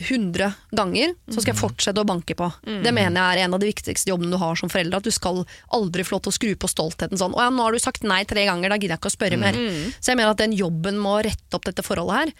100 0.00 0.52
ganger, 0.76 1.14
så 1.28 1.42
skal 1.42 1.52
jeg 1.52 1.60
fortsette 1.60 2.02
å 2.02 2.08
banke 2.08 2.36
på. 2.38 2.46
Det 2.64 2.92
mener 2.96 3.18
jeg 3.18 3.40
er 3.40 3.44
en 3.44 3.56
av 3.56 3.60
de 3.62 3.68
viktigste 3.68 4.10
jobbene 4.12 4.32
du 4.32 4.38
har 4.40 4.56
som 4.56 4.72
forelder. 4.72 5.00
At 5.00 5.08
du 5.08 5.12
skal 5.14 5.42
aldri 5.76 6.06
få 6.06 6.16
lov 6.16 6.24
til 6.24 6.32
å 6.32 6.36
skru 6.38 6.54
på 6.56 6.70
stoltheten 6.72 7.20
sånn. 7.20 7.36
Å 7.36 7.44
ja, 7.44 7.50
nå 7.52 7.66
har 7.66 7.76
du 7.76 7.82
sagt 7.82 8.06
nei 8.06 8.22
tre 8.28 8.46
ganger, 8.48 8.72
da 8.72 8.78
gidder 8.80 8.96
jeg 8.96 9.02
ikke 9.02 9.12
å 9.12 9.16
spørre 9.18 9.40
mer. 9.40 9.60
Så 9.98 10.12
jeg 10.12 10.20
mener 10.20 10.32
at 10.32 10.40
den 10.40 10.56
jobben 10.56 10.98
med 11.02 11.12
å 11.12 11.20
rette 11.28 11.58
opp 11.60 11.68
dette 11.68 11.84
forholdet 11.86 12.16
her, 12.22 12.34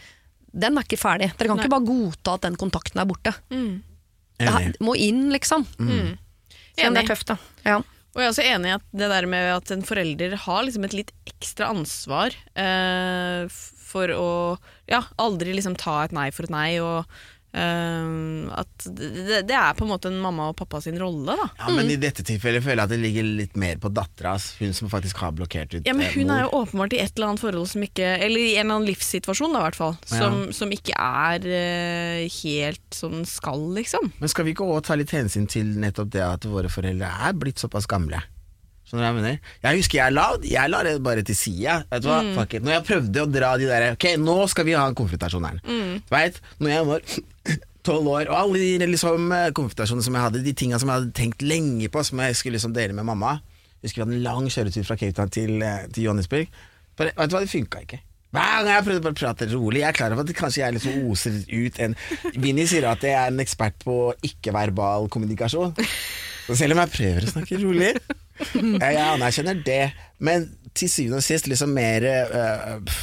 den 0.64 0.80
er 0.80 0.88
ikke 0.88 0.98
ferdig. 0.98 1.30
Dere 1.38 1.52
kan 1.52 1.60
ikke 1.62 1.74
bare 1.76 1.86
godta 1.86 2.36
at 2.38 2.48
den 2.48 2.58
kontakten 2.58 3.02
er 3.02 3.08
borte. 3.10 3.36
Det 4.40 4.52
her 4.56 4.70
må 4.80 4.96
inn, 4.96 5.28
liksom. 5.34 5.66
Selv 5.76 6.88
om 6.88 6.96
det 6.96 7.04
er 7.04 7.10
tøft, 7.12 7.28
da. 7.30 7.36
Ja. 7.66 7.80
Og 8.10 8.18
jeg 8.18 8.26
er 8.26 8.32
også 8.32 8.46
enig 8.50 8.70
i 8.72 8.74
at 8.74 8.86
det 8.90 9.08
der 9.12 9.26
med 9.30 9.50
at 9.54 9.70
en 9.70 9.84
forelder 9.86 10.32
har 10.42 10.64
liksom 10.66 10.86
et 10.88 10.96
litt 10.96 11.12
ekstra 11.30 11.68
ansvar 11.70 12.34
eh, 12.58 13.44
for 13.90 14.10
å 14.10 14.30
ja, 14.90 15.04
aldri 15.22 15.54
liksom 15.54 15.76
ta 15.78 16.00
et 16.04 16.14
nei 16.16 16.30
for 16.34 16.48
et 16.48 16.54
nei, 16.54 16.80
og 16.82 17.06
eh, 17.52 18.10
at 18.60 18.86
det, 18.86 19.42
det 19.48 19.56
er 19.56 19.76
på 19.78 19.86
en 19.86 19.92
måte 19.92 20.10
en 20.10 20.18
mamma 20.22 20.50
og 20.52 20.56
pappa 20.58 20.80
sin 20.84 20.98
rolle, 21.00 21.36
da. 21.38 21.48
Ja, 21.58 21.72
Men 21.74 21.90
i 21.92 21.98
dette 22.00 22.24
tilfellet 22.26 22.64
føler 22.64 22.82
jeg 22.82 22.88
at 22.88 22.94
det 22.94 23.00
ligger 23.02 23.28
litt 23.42 23.58
mer 23.60 23.80
på 23.82 23.92
dattera, 23.94 24.36
hun 24.60 24.74
som 24.76 24.90
faktisk 24.92 25.20
har 25.24 25.34
blokkert 25.36 25.74
ut 25.76 25.88
Ja, 25.88 25.94
men 25.96 26.08
Hun 26.14 26.30
Hun 26.30 26.34
er 26.36 26.44
jo 26.44 26.50
åpenbart 26.62 26.94
i 26.94 27.00
et 27.02 27.14
eller 27.16 27.32
annet 27.32 27.42
forhold 27.42 27.68
som 27.70 27.82
ikke 27.84 28.06
Eller 28.06 28.40
i 28.40 28.54
en 28.54 28.64
eller 28.64 28.76
annen 28.78 28.88
livssituasjon, 28.90 29.54
da, 29.54 29.62
i 29.62 29.66
hvert 29.68 29.78
fall. 29.78 29.96
Som, 30.06 30.40
som 30.56 30.72
ikke 30.74 30.94
er 30.94 31.46
uh, 31.46 32.26
helt 32.40 32.82
som 32.94 33.14
den 33.20 33.28
skal, 33.28 33.62
liksom. 33.76 34.12
Men 34.20 34.32
skal 34.32 34.46
vi 34.46 34.54
ikke 34.54 34.66
også 34.66 34.90
ta 34.90 34.98
litt 35.00 35.14
hensyn 35.14 35.48
til 35.50 35.72
nettopp 35.80 36.12
det 36.14 36.22
at 36.26 36.46
våre 36.50 36.70
foreldre 36.72 37.10
er 37.10 37.34
blitt 37.38 37.62
såpass 37.62 37.88
gamle? 37.90 38.22
Skjønner 38.90 39.04
du 39.04 39.06
hva 39.06 39.10
jeg 39.12 39.18
mener? 39.20 39.50
Jeg 39.62 39.78
husker 39.78 39.98
jeg 40.00 40.14
la, 40.16 40.22
jeg 40.42 40.70
la 40.72 40.78
det 40.82 40.92
bare 41.06 41.22
til 41.22 41.36
side. 41.38 41.74
Vet 41.92 42.02
du 42.02 42.08
hva? 42.10 42.16
Fuck 42.34 42.56
it. 42.58 42.64
Når 42.66 42.72
jeg 42.74 42.84
prøvde 42.88 43.22
å 43.22 43.28
dra 43.30 43.50
de 43.60 43.68
der 43.70 43.84
Ok, 43.92 44.06
nå 44.18 44.34
skal 44.50 44.66
vi 44.66 44.74
ha 44.74 44.82
en 44.90 44.96
konfrontasjon 44.98 45.46
her. 45.46 45.60
Mm. 45.62 46.00
vet, 46.10 46.40
når 46.58 46.72
jeg 46.72 46.88
var 46.88 47.04
tolv 47.86 48.10
år, 48.10 48.24
og 48.32 48.40
alle 48.40 48.64
de 48.64 48.88
liksom, 48.90 49.30
eh, 49.36 49.46
konfrontasjonene 49.54 50.08
som 50.08 50.18
jeg 50.18 50.26
hadde, 50.26 50.42
de 50.42 50.56
tinga 50.58 50.82
som 50.82 50.90
jeg 50.90 51.04
hadde 51.04 51.14
tenkt 51.20 51.46
lenge 51.46 51.86
på, 51.86 52.02
som 52.08 52.24
jeg 52.26 52.40
skulle 52.40 52.58
liksom 52.58 52.74
dele 52.74 52.96
med 52.98 53.06
mamma 53.06 53.36
Jeg 53.78 53.86
husker 53.86 54.00
vi 54.00 54.06
hadde 54.08 54.18
en 54.18 54.26
lang 54.26 54.50
kjøretur 54.50 54.88
fra 54.90 54.98
Cape 54.98 55.14
Town 55.20 55.30
til, 55.38 55.62
eh, 55.62 55.86
til 55.94 56.08
Johannesburg. 56.08 56.50
Bare, 56.98 57.14
vet 57.14 57.30
du 57.30 57.36
hva, 57.36 57.44
det 57.46 57.54
funka 57.54 57.84
ikke. 57.86 58.00
Hver 58.34 58.56
gang 58.64 58.72
jeg 58.74 58.86
prøvde 58.86 59.04
bare 59.06 59.16
å 59.16 59.18
prate 59.18 59.46
rolig 59.50 59.80
Jeg 59.80 59.88
er 59.88 59.96
klar 59.96 60.12
over 60.14 60.22
at 60.22 60.36
kanskje 60.38 60.60
jeg 60.60 60.74
liksom 60.76 61.06
oser 61.10 61.38
ut 61.50 61.78
en 61.82 61.96
Vinni 62.38 62.62
sier 62.70 62.86
at 62.86 63.02
jeg 63.02 63.16
er 63.18 63.32
en 63.32 63.42
ekspert 63.42 63.78
på 63.82 63.96
ikke-verbal 64.26 65.08
kommunikasjon. 65.10 65.74
Så 66.46 66.58
selv 66.58 66.74
om 66.74 66.82
jeg 66.82 66.94
prøver 66.94 67.26
å 67.26 67.32
snakke 67.32 67.58
rolig 67.62 67.94
Jeg, 68.54 69.00
anerkjenner 69.04 69.62
det, 69.66 69.82
men 70.18 70.48
til 70.76 70.90
syvende 70.90 71.20
og 71.20 71.26
sist 71.26 71.48
liksom 71.50 71.72
mer 71.74 72.06
uh, 72.06 72.98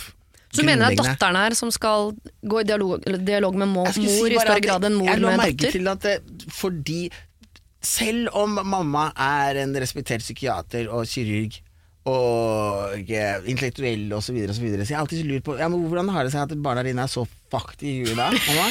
Så 0.52 0.62
du 0.62 0.68
mener 0.68 0.90
det 0.90 1.02
er 1.02 1.12
datteren 1.12 1.40
her 1.40 1.56
som 1.58 1.72
skal 1.74 2.14
gå 2.42 2.64
i 2.64 2.68
dialog, 2.68 3.00
eller 3.06 3.24
dialog 3.28 3.58
med 3.60 3.72
mor 3.74 3.92
si 3.96 4.06
i 4.08 4.36
større 4.38 4.62
grad 4.64 4.88
enn 4.88 4.98
mor 4.98 5.12
Jeg 5.12 5.24
la 5.24 5.34
Jeg 5.36 5.42
merke 5.44 5.58
datter? 5.64 5.78
til 5.78 5.92
at 5.92 6.08
det, 6.08 6.48
fordi 6.56 7.02
selv 7.84 8.34
om 8.36 8.60
mamma 8.66 9.10
er 9.14 9.62
en 9.64 9.76
respektert 9.80 10.26
psykiater 10.26 10.90
og 10.90 11.06
kirurg 11.08 11.60
og 12.08 13.12
eh, 13.12 13.44
intellektuell 13.52 14.08
og 14.16 14.24
så 14.24 14.32
videre, 14.32 14.54
og 14.54 14.58
så 14.58 14.64
videre, 14.64 14.86
så 14.86 14.94
jeg 14.94 14.98
har 14.98 15.04
alltid 15.04 15.28
lurt 15.28 15.44
på 15.44 15.58
ja, 15.60 15.68
men 15.68 15.84
hvordan 15.92 16.12
har 16.16 16.24
det 16.24 16.32
seg 16.34 16.48
at 16.48 16.64
barna 16.64 16.86
dine 16.88 17.04
er 17.04 17.12
så 17.12 17.26
fucked 17.52 17.84
i 17.86 18.00
huet 18.02 18.18
da, 18.18 18.32
mamma? 18.32 18.70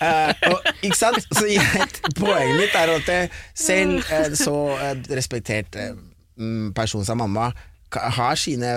Eh, 0.00 0.30
og, 0.48 0.68
ikke 0.80 0.96
sant? 0.96 1.26
Så 1.36 1.44
jeg, 1.50 1.88
poenget 2.16 2.56
mitt 2.56 2.76
er 2.78 2.94
at 2.94 3.10
selv 3.52 4.06
en 4.16 4.36
så 4.38 4.54
uh, 4.72 4.94
respektert 5.12 5.76
mm, 6.40 6.70
person 6.76 7.04
som 7.04 7.20
mamma 7.20 7.50
har 7.90 8.38
sine 8.38 8.70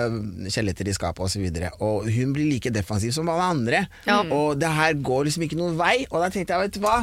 kjelletter 0.50 0.88
i 0.90 0.94
skapet 0.96 1.22
og 1.22 1.30
så 1.30 1.70
og 1.78 2.08
hun 2.10 2.32
blir 2.34 2.50
like 2.50 2.72
defensiv 2.74 3.12
som 3.14 3.28
alle 3.28 3.46
andre. 3.54 3.86
Ja. 4.06 4.20
Og 4.26 4.60
det 4.60 4.68
her 4.68 4.94
går 5.00 5.24
liksom 5.24 5.46
ikke 5.46 5.56
noen 5.56 5.78
vei, 5.78 6.04
og 6.10 6.20
da 6.20 6.28
tenkte 6.28 6.54
jeg, 6.54 6.66
vet 6.66 6.74
du 6.74 6.82
hva? 6.82 6.98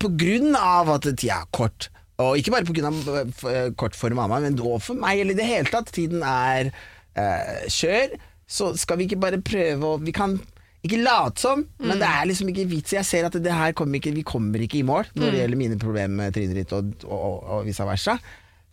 På 0.00 0.12
grunn 0.14 0.54
av 0.56 0.94
at 0.94 1.10
tida 1.18 1.40
er 1.42 1.50
kort, 1.50 1.90
og 2.22 2.38
ikke 2.38 2.54
bare 2.54 2.68
på 2.68 2.76
grunn 2.76 2.92
av 2.92 3.44
kort 3.76 3.98
for 3.98 4.14
mamma, 4.14 4.38
men 4.44 4.56
også 4.60 4.92
for 4.92 5.02
meg, 5.02 5.24
eller 5.24 5.34
i 5.34 5.40
det 5.40 5.48
hele 5.48 5.72
tatt, 5.72 5.90
tiden 5.94 6.22
er 6.22 6.70
eh, 7.18 7.66
kjør, 7.66 8.14
så 8.46 8.70
skal 8.78 9.00
vi 9.00 9.08
ikke 9.08 9.22
bare 9.22 9.40
prøve 9.42 9.88
å 9.88 10.00
Vi 10.04 10.12
kan 10.14 10.36
ikke 10.84 11.00
lat 11.00 11.40
som, 11.40 11.62
men 11.80 12.00
det 12.00 12.08
er 12.08 12.26
liksom 12.28 12.50
ikke 12.52 12.66
vits. 12.68 12.92
Jeg 12.92 13.08
ser 13.08 13.26
at 13.28 13.36
det 13.40 13.52
her 13.56 13.72
kommer 13.76 13.96
ikke, 13.98 14.12
vi 14.12 14.24
kommer 14.26 14.60
ikke 14.60 14.82
i 14.82 14.86
mål 14.86 15.06
når 15.16 15.30
det 15.32 15.38
gjelder 15.40 15.60
mine 15.60 15.78
problemer 15.80 16.18
med 16.18 16.34
trynet 16.36 16.58
ditt 16.60 16.74
og, 16.76 16.90
og, 17.08 17.14
og, 17.18 17.38
og 17.56 17.62
vice 17.68 17.86
versa. 17.88 18.18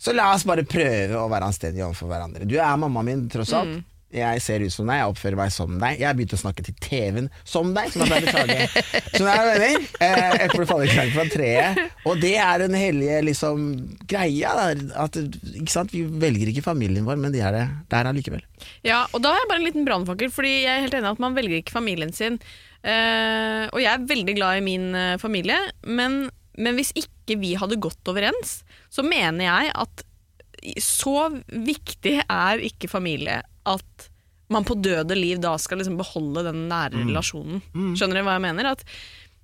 Så 0.02 0.15
la 0.17 0.32
oss 0.34 0.43
bare 0.50 0.65
prøve 0.65 1.15
å 1.21 1.30
være 1.32 1.47
anstendige 1.52 1.86
overfor 1.86 2.10
hverandre. 2.10 2.47
Du 2.50 2.56
er 2.58 2.80
mammaen 2.82 3.08
min, 3.08 3.24
tross 3.32 3.54
alt. 3.56 3.80
Jeg 4.12 4.41
ser 4.43 4.63
ut 4.65 4.74
som 4.74 4.89
deg, 4.89 5.00
jeg 5.00 5.12
oppfører 5.13 5.38
meg 5.39 5.52
som 5.56 5.76
deg. 5.80 6.00
Jeg 6.02 6.08
har 6.10 6.15
begynt 6.17 6.36
å 6.36 6.39
snakke 6.41 6.65
til 6.65 6.76
TV-en 6.84 7.30
som 7.47 7.69
deg, 7.76 7.91
som 7.93 8.02
jeg 8.04 8.10
pleier 8.12 8.26
beklage. 8.28 8.84
Så 9.13 9.21
det 9.24 9.36
er 9.36 9.45
venner. 9.47 9.86
Eh, 10.04 10.43
Eplet 10.47 10.71
faller 10.71 10.89
ikke 10.89 10.97
langt 11.00 11.15
fra 11.15 11.26
treet. 11.32 11.84
Og 12.10 12.19
det 12.24 12.34
er 12.43 12.65
den 12.65 12.76
hellige 12.76 13.21
liksom, 13.30 13.69
greia. 14.12 14.52
Der, 14.60 14.84
at, 15.06 15.19
ikke 15.54 15.74
sant? 15.74 15.95
Vi 15.95 16.04
velger 16.04 16.52
ikke 16.52 16.65
familien 16.65 17.08
vår, 17.08 17.21
men 17.24 17.32
de 17.36 17.43
er 17.43 17.56
det 17.56 17.63
der 17.93 18.12
allikevel. 18.12 18.43
Ja, 18.86 19.06
og 19.15 19.24
da 19.24 19.32
har 19.34 19.41
jeg 19.43 19.50
bare 19.54 19.63
en 19.63 19.69
liten 19.69 19.88
brannfakkel, 19.88 20.34
fordi 20.34 20.54
jeg 20.65 20.74
er 20.74 20.86
helt 20.86 21.00
enig 21.00 21.08
i 21.08 21.15
at 21.15 21.24
man 21.24 21.38
velger 21.38 21.62
ikke 21.62 21.78
familien 21.78 22.12
sin. 22.15 22.38
Eh, 22.82 23.65
og 23.69 23.80
jeg 23.80 23.91
er 23.93 24.08
veldig 24.12 24.38
glad 24.38 24.60
i 24.60 24.65
min 24.65 24.91
eh, 24.97 25.17
familie, 25.21 25.58
men, 25.88 26.26
men 26.60 26.78
hvis 26.78 26.91
ikke 26.97 27.39
vi 27.39 27.56
hadde 27.60 27.80
gått 27.82 28.12
overens, 28.12 28.62
så 28.91 29.06
mener 29.06 29.47
jeg 29.47 29.76
at 29.86 30.06
så 30.82 31.30
viktig 31.47 32.19
er 32.28 32.62
ikke 32.67 32.89
familie 32.91 33.39
at 33.69 34.08
man 34.52 34.65
på 34.67 34.76
døde 34.84 35.15
liv 35.15 35.39
da 35.39 35.54
skal 35.62 35.80
liksom 35.80 35.97
beholde 36.00 36.43
den 36.50 36.65
nære 36.71 37.06
relasjonen. 37.08 37.62
Skjønner 37.95 38.19
dere 38.19 38.28
hva 38.28 38.36
jeg 38.36 38.45
mener? 38.50 38.71
At 38.74 38.84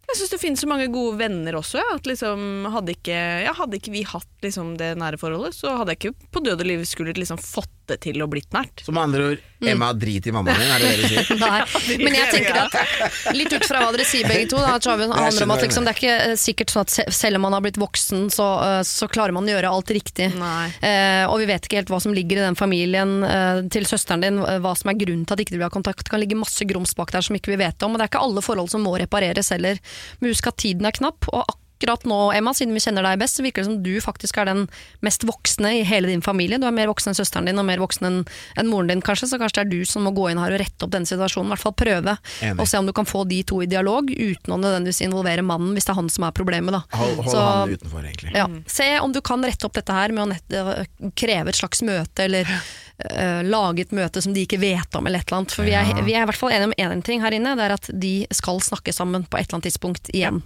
jeg 0.07 0.19
syns 0.19 0.33
det 0.33 0.39
finnes 0.41 0.61
så 0.63 0.67
mange 0.71 0.87
gode 0.91 1.17
venner 1.19 1.55
også. 1.59 1.79
Ja, 1.81 1.95
at 1.95 2.07
liksom, 2.07 2.67
hadde, 2.73 2.95
ikke, 2.95 3.17
ja, 3.43 3.53
hadde 3.55 3.79
ikke 3.79 3.93
vi 3.95 4.03
hatt 4.07 4.43
liksom, 4.43 4.75
det 4.79 4.93
nære 4.99 5.19
forholdet, 5.19 5.55
så 5.55 5.77
hadde 5.79 5.95
jeg 5.95 6.01
ikke 6.01 6.29
på 6.35 6.43
døde 6.43 6.67
liv 6.67 6.83
skulle 6.87 7.15
liksom 7.15 7.39
fått 7.43 7.71
det 7.91 7.99
til 8.03 8.21
å 8.23 8.27
blitt 8.31 8.49
nært. 8.55 8.83
Så 8.85 8.93
med 8.95 9.07
andre 9.07 9.29
ord, 9.31 9.43
Emma 9.67 9.89
drit 9.97 10.27
i 10.29 10.33
mammaen 10.33 10.59
din, 10.59 10.71
er 10.71 10.83
det 10.83 10.89
det 10.89 10.97
du 11.01 11.07
sier? 11.09 11.29
Nei, 11.41 12.01
men 12.03 12.17
jeg 12.17 12.29
tenker 12.33 12.59
at 12.61 13.33
litt 13.33 13.53
ut 13.55 13.65
fra 13.65 13.81
hva 13.81 13.91
dere 13.95 14.05
sier 14.07 14.29
begge 14.29 14.49
to, 14.51 14.59
da, 14.61 14.77
det 14.77 15.07
handler 15.09 15.47
om 15.47 15.53
at 15.55 15.63
liksom, 15.65 15.87
det 15.87 15.93
er 15.93 15.99
ikke 15.99 16.15
eh, 16.27 16.35
sikkert 16.39 16.73
sånn 16.73 16.85
at 16.85 17.15
selv 17.17 17.39
om 17.39 17.45
man 17.47 17.57
har 17.57 17.65
blitt 17.65 17.79
voksen, 17.81 18.27
så, 18.33 18.47
eh, 18.67 18.79
så 18.87 19.09
klarer 19.11 19.35
man 19.35 19.49
å 19.49 19.55
gjøre 19.55 19.73
alt 19.73 19.93
riktig. 19.97 20.29
Eh, 20.37 21.23
og 21.25 21.37
vi 21.41 21.49
vet 21.49 21.67
ikke 21.67 21.81
helt 21.81 21.93
hva 21.93 22.01
som 22.03 22.15
ligger 22.15 22.41
i 22.41 22.45
den 22.45 22.59
familien 22.59 23.19
eh, 23.27 23.61
til 23.73 23.87
søsteren 23.89 24.25
din, 24.25 24.41
eh, 24.45 24.59
hva 24.63 24.75
som 24.77 24.93
er 24.93 24.99
grunnen 24.99 25.25
til 25.27 25.37
at 25.37 25.45
ikke 25.45 25.55
de 25.55 25.61
vil 25.61 25.69
ha 25.69 25.73
kontakt. 25.73 26.05
Det 26.05 26.13
kan 26.13 26.23
ligge 26.23 26.39
masse 26.39 26.67
grums 26.69 26.93
bak 26.97 27.13
der 27.15 27.25
som 27.25 27.37
ikke 27.37 27.55
vi 27.55 27.61
vet 27.63 27.87
om, 27.87 27.95
og 27.95 28.01
det 28.01 28.07
er 28.07 28.13
ikke 28.13 28.25
alle 28.27 28.45
forhold 28.45 28.73
som 28.73 28.85
må 28.85 28.97
repareres 29.01 29.53
heller. 29.55 29.81
Men 30.19 30.35
husk 30.35 30.51
at 30.51 30.61
tiden 30.61 30.85
er 30.87 30.95
knapp, 30.97 31.29
og 31.31 31.41
akkurat 31.45 31.63
nå, 31.81 32.33
Emma, 32.33 32.53
siden 32.53 32.73
vi 32.73 32.79
kjenner 32.79 33.03
deg 33.03 33.19
best, 33.19 33.37
så 33.37 33.43
virker 33.43 33.61
det 33.63 33.69
som 33.69 33.83
du 33.83 33.99
faktisk 34.01 34.37
er 34.37 34.45
den 34.45 34.67
mest 35.01 35.23
voksne 35.23 35.79
i 35.79 35.83
hele 35.83 36.07
din 36.07 36.21
familie. 36.21 36.57
Du 36.57 36.65
er 36.65 36.71
mer 36.71 36.87
voksen 36.87 37.11
enn 37.11 37.15
søsteren 37.19 37.45
din, 37.45 37.57
og 37.59 37.65
mer 37.65 37.77
voksen 37.77 38.05
enn 38.07 38.25
en 38.57 38.67
moren 38.67 38.87
din, 38.87 39.01
kanskje, 39.01 39.27
så 39.29 39.37
kanskje 39.37 39.61
det 39.63 39.65
er 39.67 39.71
du 39.79 39.85
som 39.85 40.03
må 40.03 40.11
gå 40.15 40.29
inn 40.31 40.37
her 40.41 40.51
og 40.55 40.59
rette 40.59 40.83
opp 40.83 40.91
den 40.91 41.05
situasjonen. 41.05 41.47
I 41.51 41.53
hvert 41.55 41.65
fall 41.65 41.75
prøve, 41.77 42.17
Enig. 42.41 42.59
og 42.59 42.67
se 42.67 42.77
om 42.77 42.85
du 42.85 42.93
kan 42.93 43.05
få 43.05 43.23
de 43.27 43.43
to 43.43 43.61
i 43.61 43.69
dialog, 43.69 44.09
uten 44.09 44.53
å 44.53 44.59
nødvendigvis 44.61 45.03
involvere 45.05 45.45
mannen, 45.45 45.73
hvis 45.77 45.85
det 45.85 45.93
er 45.93 45.99
han 46.01 46.09
som 46.09 46.23
er 46.27 46.31
problemet. 46.31 46.71
Da. 46.73 46.81
Hold, 46.97 47.15
hold 47.21 47.29
Så- 47.31 47.45
han 47.45 47.69
utenfor, 47.77 48.03
egentlig. 48.03 48.33
ja. 48.35 48.47
Se 48.67 48.99
om 48.99 49.11
du 49.13 49.21
kan 49.21 49.43
rette 49.43 49.65
opp 49.65 49.73
dette 49.73 49.93
her 49.93 50.09
med 50.11 50.23
å 50.23 50.29
nett, 50.33 51.13
kreve 51.15 51.49
et 51.49 51.55
slags 51.55 51.81
møte, 51.81 52.23
eller 52.25 52.45
øh, 52.47 53.43
lage 53.45 53.81
et 53.81 53.91
møte 53.91 54.21
som 54.21 54.33
de 54.33 54.45
ikke 54.45 54.59
vet 54.59 54.95
om, 54.95 55.05
eller 55.07 55.19
et 55.19 55.27
eller 55.29 55.37
annet. 55.43 55.51
For 55.51 55.63
vi 55.63 55.71
er, 55.77 56.03
vi 56.03 56.13
er 56.17 56.23
i 56.23 56.29
hvert 56.29 56.39
fall 56.39 56.51
enige 56.51 56.71
om 56.71 56.77
én 56.97 57.03
ting 57.03 57.21
her 57.21 57.31
inne, 57.31 57.55
det 57.55 57.65
er 57.67 57.75
at 57.77 57.89
de 57.93 58.27
skal 58.33 58.59
snakke 58.59 58.93
sammen 58.95 59.25
på 59.27 59.37
et 59.37 59.47
eller 59.47 59.59
annet 59.59 59.69
tidspunkt 59.71 60.09
igjen. 60.13 60.41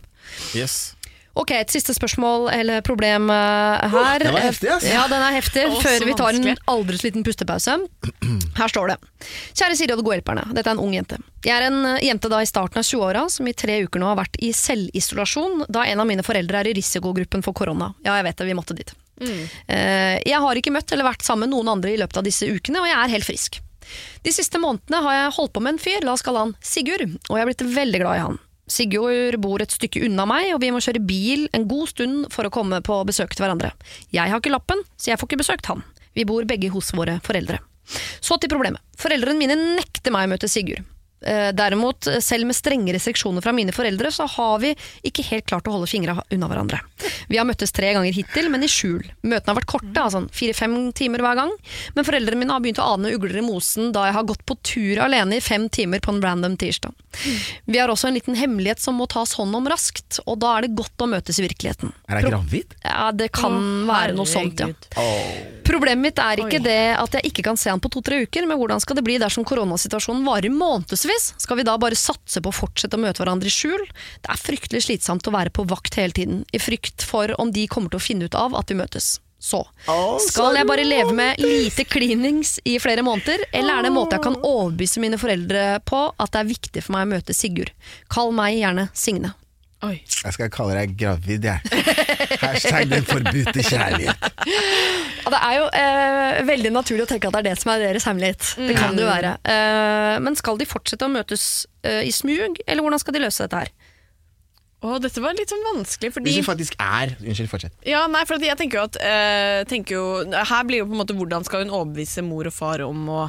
Yes. 0.56 0.96
Ok, 1.34 1.54
et 1.56 1.72
siste 1.72 1.94
spørsmål 1.96 2.50
eller 2.52 2.82
problem 2.84 3.30
øh, 3.32 3.86
her. 3.94 4.20
Den 4.20 4.36
er 4.36 4.48
heftig, 4.50 4.68
ass. 4.74 4.88
Ja, 4.88 5.06
den 5.12 5.24
er 5.24 5.36
heftig. 5.38 5.64
Å, 5.70 5.78
Før 5.80 6.06
vi 6.08 6.16
tar 6.20 6.36
en 6.36 6.50
aldri 6.74 7.00
så 7.00 7.08
liten 7.08 7.24
pustepause. 7.24 7.78
Her 8.58 8.74
står 8.74 8.92
det. 8.92 8.98
Kjære 9.56 9.78
Siri 9.80 9.96
og 9.96 10.02
de 10.02 10.08
gode 10.08 10.18
hjelperne. 10.20 10.44
Dette 10.52 10.68
er 10.68 10.76
en 10.76 10.84
ung 10.84 10.96
jente. 10.96 11.22
Jeg 11.46 11.56
er 11.56 11.70
en 11.70 11.80
øh, 11.94 12.02
jente 12.04 12.32
da 12.32 12.42
i 12.44 12.50
starten 12.50 12.82
av 12.82 12.88
20-åra 12.88 13.24
som 13.32 13.48
i 13.48 13.56
tre 13.56 13.80
uker 13.86 14.04
nå 14.04 14.12
har 14.12 14.20
vært 14.20 14.36
i 14.44 14.52
selvisolasjon 14.56 15.66
da 15.72 15.86
en 15.88 16.04
av 16.04 16.10
mine 16.10 16.26
foreldre 16.28 16.62
er 16.62 16.72
i 16.74 16.76
risikogruppen 16.82 17.46
for 17.46 17.56
korona. 17.56 17.94
Ja, 18.04 18.18
jeg 18.20 18.28
vet 18.28 18.44
det, 18.44 18.50
vi 18.52 18.58
måtte 18.58 18.78
dit. 18.78 18.92
Mm. 19.22 19.42
Jeg 20.26 20.40
har 20.42 20.58
ikke 20.58 20.74
møtt 20.74 20.92
eller 20.92 21.06
vært 21.06 21.22
sammen 21.22 21.46
med 21.46 21.54
noen 21.54 21.76
andre 21.76 21.92
i 21.94 22.00
løpet 22.02 22.18
av 22.18 22.26
disse 22.26 22.48
ukene, 22.50 22.82
og 22.82 22.90
jeg 22.90 22.98
er 22.98 23.12
helt 23.14 23.28
frisk. 23.28 23.60
De 24.26 24.34
siste 24.34 24.60
månedene 24.62 25.02
har 25.06 25.18
jeg 25.18 25.36
holdt 25.38 25.54
på 25.54 25.64
med 25.64 25.76
en 25.76 25.84
fyr, 25.84 26.06
la 26.06 26.16
oss 26.16 26.26
kalle 26.26 26.48
han 26.48 26.56
Sigurd, 26.66 27.06
og 27.30 27.38
jeg 27.38 27.44
er 27.44 27.52
blitt 27.52 27.68
veldig 27.76 28.02
glad 28.02 28.18
i 28.18 28.24
han. 28.26 28.40
Sigurd 28.72 29.40
bor 29.44 29.62
et 29.64 29.74
stykke 29.74 30.06
unna 30.08 30.26
meg, 30.30 30.54
og 30.56 30.62
vi 30.64 30.72
må 30.72 30.80
kjøre 30.84 31.04
bil 31.04 31.48
en 31.56 31.68
god 31.68 31.92
stund 31.92 32.30
for 32.32 32.48
å 32.48 32.54
komme 32.54 32.80
på 32.86 33.02
besøk 33.08 33.36
til 33.36 33.44
hverandre. 33.44 33.74
Jeg 34.16 34.32
har 34.32 34.40
ikke 34.40 34.54
lappen, 34.54 34.86
så 34.96 35.12
jeg 35.12 35.20
får 35.20 35.32
ikke 35.32 35.42
besøkt 35.44 35.72
han. 35.72 35.84
Vi 36.16 36.28
bor 36.28 36.48
begge 36.48 36.72
hos 36.72 36.94
våre 36.96 37.20
foreldre. 37.26 37.60
Så 38.24 38.38
til 38.40 38.52
problemet. 38.52 38.80
Foreldrene 39.00 39.40
mine 39.40 39.58
nekter 39.80 40.14
meg 40.16 40.30
å 40.30 40.34
møte 40.36 40.50
Sigurd. 40.52 40.86
Eh, 41.22 41.52
Derimot, 41.54 42.08
selv 42.24 42.48
med 42.50 42.56
strenge 42.58 42.94
restriksjoner 42.96 43.44
fra 43.46 43.54
mine 43.54 43.74
foreldre, 43.76 44.10
så 44.12 44.26
har 44.26 44.60
vi 44.64 44.72
ikke 45.06 45.26
helt 45.30 45.46
klart 45.46 45.68
å 45.70 45.76
holde 45.76 45.90
fingra 45.90 46.16
unna 46.34 46.50
hverandre. 46.50 46.80
Vi 47.30 47.38
har 47.38 47.46
møttes 47.46 47.72
tre 47.76 47.92
ganger 47.94 48.14
hittil, 48.16 48.50
men 48.50 48.66
i 48.66 48.70
skjul. 48.72 49.04
Møtene 49.22 49.54
har 49.54 49.60
vært 49.60 49.70
korte, 49.70 50.02
altså 50.02 50.24
fire-fem 50.34 50.76
timer 50.98 51.22
hver 51.22 51.38
gang. 51.44 51.54
Men 51.96 52.08
foreldrene 52.08 52.42
mine 52.42 52.56
har 52.56 52.64
begynt 52.64 52.82
å 52.82 52.88
ane 52.96 53.14
ugler 53.14 53.38
i 53.38 53.46
mosen 53.46 53.92
da 53.94 54.08
jeg 54.10 54.18
har 54.18 54.28
gått 54.32 54.44
på 54.50 54.58
tur 54.66 55.02
alene 55.06 55.38
i 55.38 55.44
fem 55.46 55.68
timer 55.70 56.02
på 56.02 56.16
en 56.16 56.24
random 56.26 56.58
tirsdag. 56.58 56.98
Vi 57.66 57.78
har 57.78 57.92
også 57.92 58.10
en 58.10 58.18
liten 58.18 58.38
hemmelighet 58.40 58.82
som 58.82 58.98
må 58.98 59.06
tas 59.12 59.36
hånd 59.38 59.56
om 59.56 59.68
raskt, 59.70 60.22
og 60.26 60.40
da 60.42 60.56
er 60.58 60.66
det 60.66 60.76
godt 60.80 61.06
å 61.06 61.10
møtes 61.12 61.38
i 61.38 61.46
virkeligheten. 61.46 61.94
Er 62.10 62.22
jeg 62.22 62.32
gravid? 62.32 62.76
Ja, 62.86 63.12
det 63.14 63.30
kan 63.36 63.60
være 63.90 64.16
noe 64.18 64.30
sånt, 64.30 64.62
ja. 64.64 64.72
Problemet 65.68 66.02
mitt 66.02 66.20
er 66.20 66.42
ikke 66.42 66.62
det 66.64 66.80
at 66.98 67.14
jeg 67.20 67.30
ikke 67.30 67.46
kan 67.46 67.60
se 67.60 67.70
han 67.70 67.80
på 67.84 67.92
to-tre 67.94 68.24
uker, 68.26 68.48
men 68.50 68.58
hvordan 68.60 68.82
skal 68.82 68.98
det 68.98 69.06
bli 69.06 69.20
dersom 69.22 69.46
koronasituasjonen 69.48 70.26
varer 70.26 70.52
månedsvis? 70.54 71.11
Skal 71.20 71.60
vi 71.60 71.66
da 71.68 71.78
bare 71.82 71.98
satse 72.00 72.42
på 72.44 72.52
å 72.52 72.56
fortsette 72.56 72.98
å 72.98 73.02
møte 73.02 73.24
hverandre 73.24 73.50
i 73.50 73.54
skjul? 73.54 73.84
Det 74.22 74.32
er 74.32 74.40
fryktelig 74.40 74.86
slitsomt 74.88 75.28
å 75.28 75.36
være 75.36 75.54
på 75.54 75.66
vakt 75.70 75.98
hele 76.00 76.16
tiden, 76.16 76.46
i 76.54 76.62
frykt 76.62 77.06
for 77.08 77.34
om 77.42 77.52
de 77.54 77.68
kommer 77.72 77.92
til 77.92 78.02
å 78.02 78.08
finne 78.08 78.30
ut 78.30 78.38
av 78.38 78.56
at 78.60 78.72
vi 78.72 78.80
møtes. 78.80 79.18
Så, 79.42 79.64
skal 80.22 80.54
jeg 80.54 80.68
bare 80.70 80.84
leve 80.86 81.16
med 81.18 81.40
lite 81.42 81.82
cleanings 81.90 82.60
i 82.62 82.76
flere 82.78 83.02
måneder, 83.02 83.42
eller 83.50 83.74
er 83.74 83.88
det 83.88 83.90
en 83.90 83.96
måte 83.96 84.20
jeg 84.20 84.26
kan 84.28 84.38
overbevise 84.38 85.02
mine 85.02 85.18
foreldre 85.18 85.80
på 85.82 86.02
at 86.14 86.36
det 86.36 86.44
er 86.44 86.52
viktig 86.52 86.84
for 86.86 86.94
meg 86.94 87.08
å 87.08 87.14
møte 87.16 87.34
Sigurd? 87.34 87.74
Kall 88.14 88.30
meg 88.38 88.60
gjerne 88.60 88.92
Signe. 88.94 89.34
Oi. 89.82 89.96
Jeg 90.06 90.36
skal 90.36 90.50
kalle 90.54 90.76
deg 90.78 90.92
gravid, 91.00 91.46
jeg. 91.48 91.84
Hashtag 92.44 92.90
den 92.92 93.06
forbudte 93.08 93.64
kjærlighet. 93.66 94.28
Ja, 95.22 95.32
det 95.34 95.40
er 95.42 95.56
jo 95.58 95.64
eh, 95.78 96.42
veldig 96.46 96.72
naturlig 96.76 97.08
å 97.08 97.10
tenke 97.10 97.30
at 97.30 97.38
det 97.38 97.42
er 97.42 97.48
det 97.50 97.62
som 97.62 97.72
er 97.74 97.82
deres 97.88 98.06
hemmelighet. 98.10 98.52
Det 98.62 98.76
kan 98.78 98.98
det 98.98 99.06
jo 99.06 99.10
være. 99.10 99.36
Eh, 99.42 100.18
men 100.22 100.38
skal 100.38 100.62
de 100.62 100.70
fortsette 100.70 101.08
å 101.08 101.14
møtes 101.14 101.48
eh, 101.82 102.04
i 102.06 102.14
smug, 102.14 102.62
eller 102.68 102.86
hvordan 102.86 103.02
skal 103.02 103.18
de 103.18 103.24
løse 103.26 103.48
dette 103.48 103.64
her? 103.64 103.74
Å, 104.82 104.96
dette 105.02 105.22
var 105.22 105.36
litt 105.38 105.52
sånn 105.54 105.66
vanskelig, 105.66 106.10
fordi 106.14 106.32
Hvis 106.32 106.40
vi 106.40 106.46
faktisk 106.48 106.78
er 106.82 107.12
Unnskyld, 107.20 107.50
fortsett. 107.52 107.76
Ja, 107.86 108.08
nei, 108.10 108.24
for 108.26 108.42
jeg 108.42 108.58
tenker 108.58 108.80
jo 108.80 108.86
at 108.88 108.98
eh, 108.98 109.60
tenker 109.70 109.94
jo, 109.94 110.06
Her 110.34 110.64
blir 110.66 110.82
jo 110.82 110.88
på 110.90 110.96
en 110.96 111.02
måte 111.04 111.18
hvordan 111.18 111.46
skal 111.46 111.66
hun 111.66 111.74
overbevise 111.74 112.24
mor 112.26 112.50
og 112.50 112.56
far 112.56 112.82
om 112.88 113.04
å, 113.14 113.28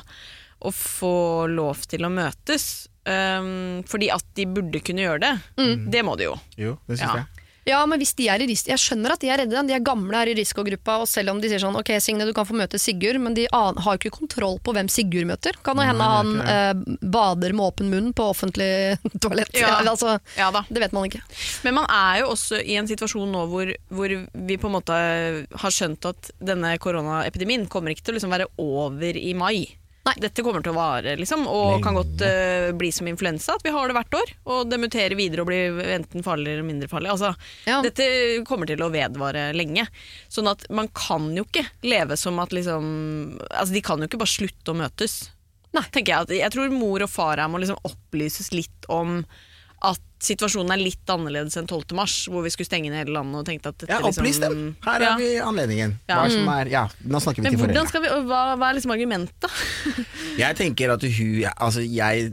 å 0.64 0.72
få 0.72 1.16
lov 1.52 1.84
til 1.92 2.08
å 2.08 2.12
møtes. 2.12 2.70
Um, 3.02 3.82
fordi 3.90 4.12
at 4.14 4.22
de 4.38 4.44
burde 4.46 4.78
kunne 4.86 5.02
gjøre 5.02 5.20
det. 5.24 5.32
Det 5.90 6.04
må 6.06 6.14
de 6.20 6.28
jo. 6.30 6.36
Jo, 6.56 6.76
det 6.86 6.98
synes 7.00 7.08
Ja. 7.08 7.14
jeg. 7.24 7.38
Ja, 7.64 7.78
men 7.86 8.00
hvis 8.02 8.10
de 8.18 8.24
er 8.26 8.42
i 8.42 8.46
ris 8.50 8.64
Jeg 8.66 8.74
skjønner 8.82 9.12
at 9.14 9.20
de 9.22 9.28
er 9.30 9.38
redde. 9.38 9.60
De 9.68 9.72
er 9.76 9.78
gamle 9.86 10.16
er 10.18 10.26
i 10.32 10.34
risikogruppa, 10.34 10.96
og 10.98 11.06
selv 11.06 11.30
om 11.30 11.38
de 11.40 11.46
sier 11.46 11.60
sånn 11.62 11.76
Ok, 11.78 11.92
Signe, 12.02 12.24
du 12.26 12.32
kan 12.34 12.42
få 12.44 12.56
møte 12.58 12.74
Sigurd, 12.82 13.20
men 13.22 13.34
de 13.38 13.44
har 13.52 13.74
jo 13.78 13.92
ikke 14.00 14.10
kontroll 14.16 14.56
på 14.58 14.74
hvem 14.74 14.88
Sigurd 14.90 15.28
møter. 15.30 15.54
Kan 15.62 15.78
det 15.78 15.86
hende 15.86 16.02
han 16.10 16.32
eh, 16.42 16.72
bader 17.06 17.54
med 17.54 17.62
åpen 17.68 17.88
munn 17.92 18.10
på 18.18 18.26
offentlig 18.34 18.98
toalett. 19.22 19.54
Ja. 19.54 19.78
Ja, 19.78 19.90
altså, 19.92 20.16
Ja 20.36 20.50
da. 20.50 20.64
det 20.68 20.82
vet 20.82 20.92
man 20.96 21.06
ikke. 21.06 21.22
Men 21.62 21.78
man 21.78 21.86
er 21.86 22.24
jo 22.24 22.32
også 22.34 22.58
i 22.66 22.74
en 22.82 22.90
situasjon 22.90 23.30
nå 23.30 23.44
hvor, 23.54 23.70
hvor 23.94 24.16
vi 24.34 24.56
på 24.58 24.66
en 24.66 24.74
måte 24.80 24.98
har 25.54 25.70
skjønt 25.78 26.10
at 26.10 26.32
denne 26.42 26.74
koronaepidemien 26.82 27.68
kommer 27.70 27.94
ikke 27.94 28.08
til 28.08 28.16
å 28.16 28.18
liksom 28.18 28.34
være 28.34 28.50
over 28.58 29.14
i 29.22 29.34
mai. 29.38 29.68
Nei. 30.02 30.14
Dette 30.18 30.42
kommer 30.42 30.64
til 30.64 30.72
å 30.72 30.78
vare, 30.80 31.12
liksom, 31.14 31.44
og 31.46 31.76
Lenge. 31.76 31.82
kan 31.84 31.94
godt 31.94 32.22
uh, 32.26 32.70
bli 32.74 32.88
som 32.94 33.06
influensa, 33.06 33.54
at 33.54 33.62
vi 33.62 33.70
har 33.70 33.86
det 33.86 33.94
hvert 33.94 34.16
år. 34.18 34.32
Og 34.50 34.64
det 34.70 34.80
muterer 34.82 35.14
videre 35.18 35.44
og 35.44 35.50
blir 35.52 35.78
enten 35.94 36.24
farligere 36.26 36.58
eller 36.58 36.66
mindre 36.66 36.88
farlig. 36.90 37.12
Altså, 37.12 37.30
Ja. 37.68 37.78
Dette 37.86 38.08
kommer 38.48 38.66
til 38.66 38.82
å 38.82 38.90
vedvare 38.90 39.52
lenge. 39.54 39.86
Sånn 40.32 40.50
at 40.50 40.66
man 40.74 40.90
kan 40.90 41.30
jo 41.36 41.44
ikke 41.46 41.68
leve 41.86 42.18
som 42.18 42.40
at 42.42 42.50
liksom 42.54 42.90
Altså, 43.46 43.72
de 43.76 43.84
kan 43.84 44.02
jo 44.02 44.08
ikke 44.10 44.18
bare 44.24 44.34
slutte 44.34 44.74
å 44.74 44.78
møtes. 44.82 45.14
Nei. 45.72 45.84
Tenker 45.94 46.12
jeg, 46.16 46.26
at, 46.26 46.34
jeg 46.40 46.54
tror 46.56 46.74
mor 46.74 47.06
og 47.06 47.10
far 47.12 47.38
her 47.38 47.48
må 47.48 47.62
liksom 47.62 47.78
opplyses 47.86 48.50
litt 48.52 48.90
om 48.92 49.22
at 49.84 50.00
situasjonen 50.22 50.70
er 50.76 50.78
litt 50.78 51.10
annerledes 51.10 51.56
enn 51.58 51.66
12. 51.66 51.96
mars, 51.98 52.12
hvor 52.30 52.44
vi 52.46 52.50
skulle 52.54 52.68
stenge 52.68 52.90
ned 52.92 53.00
hele 53.02 53.16
landet 53.16 53.40
og 53.40 53.46
tenkte 53.48 53.72
at 53.72 53.78
dette 53.82 53.90
Ja, 53.90 53.98
opplys 54.06 54.38
dem! 54.38 54.76
Her 54.84 55.00
Ja. 55.02 55.10
har 55.12 55.18
vi 55.18 55.30
anledningen. 55.42 55.96
Ja. 56.08 56.20
Hva 56.20 56.30
som 56.30 56.48
er, 56.54 56.70
ja, 56.70 56.84
nå 57.02 57.18
snakker 57.24 57.42
vi 57.42 57.48
Men 57.48 57.56
til 57.56 57.60
hvordan 57.64 57.74
foreldre. 57.74 57.88
skal 57.90 58.02
vi, 58.06 58.08
og 58.14 58.30
hva, 58.30 58.42
hva 58.60 58.68
er 58.70 58.78
liksom 58.78 58.94
argumentet? 58.94 59.50
Jeg 60.44 60.56
tenker 60.56 60.94
at 60.94 61.02
hun 61.02 61.44
Altså, 61.56 61.82
jeg 61.82 62.32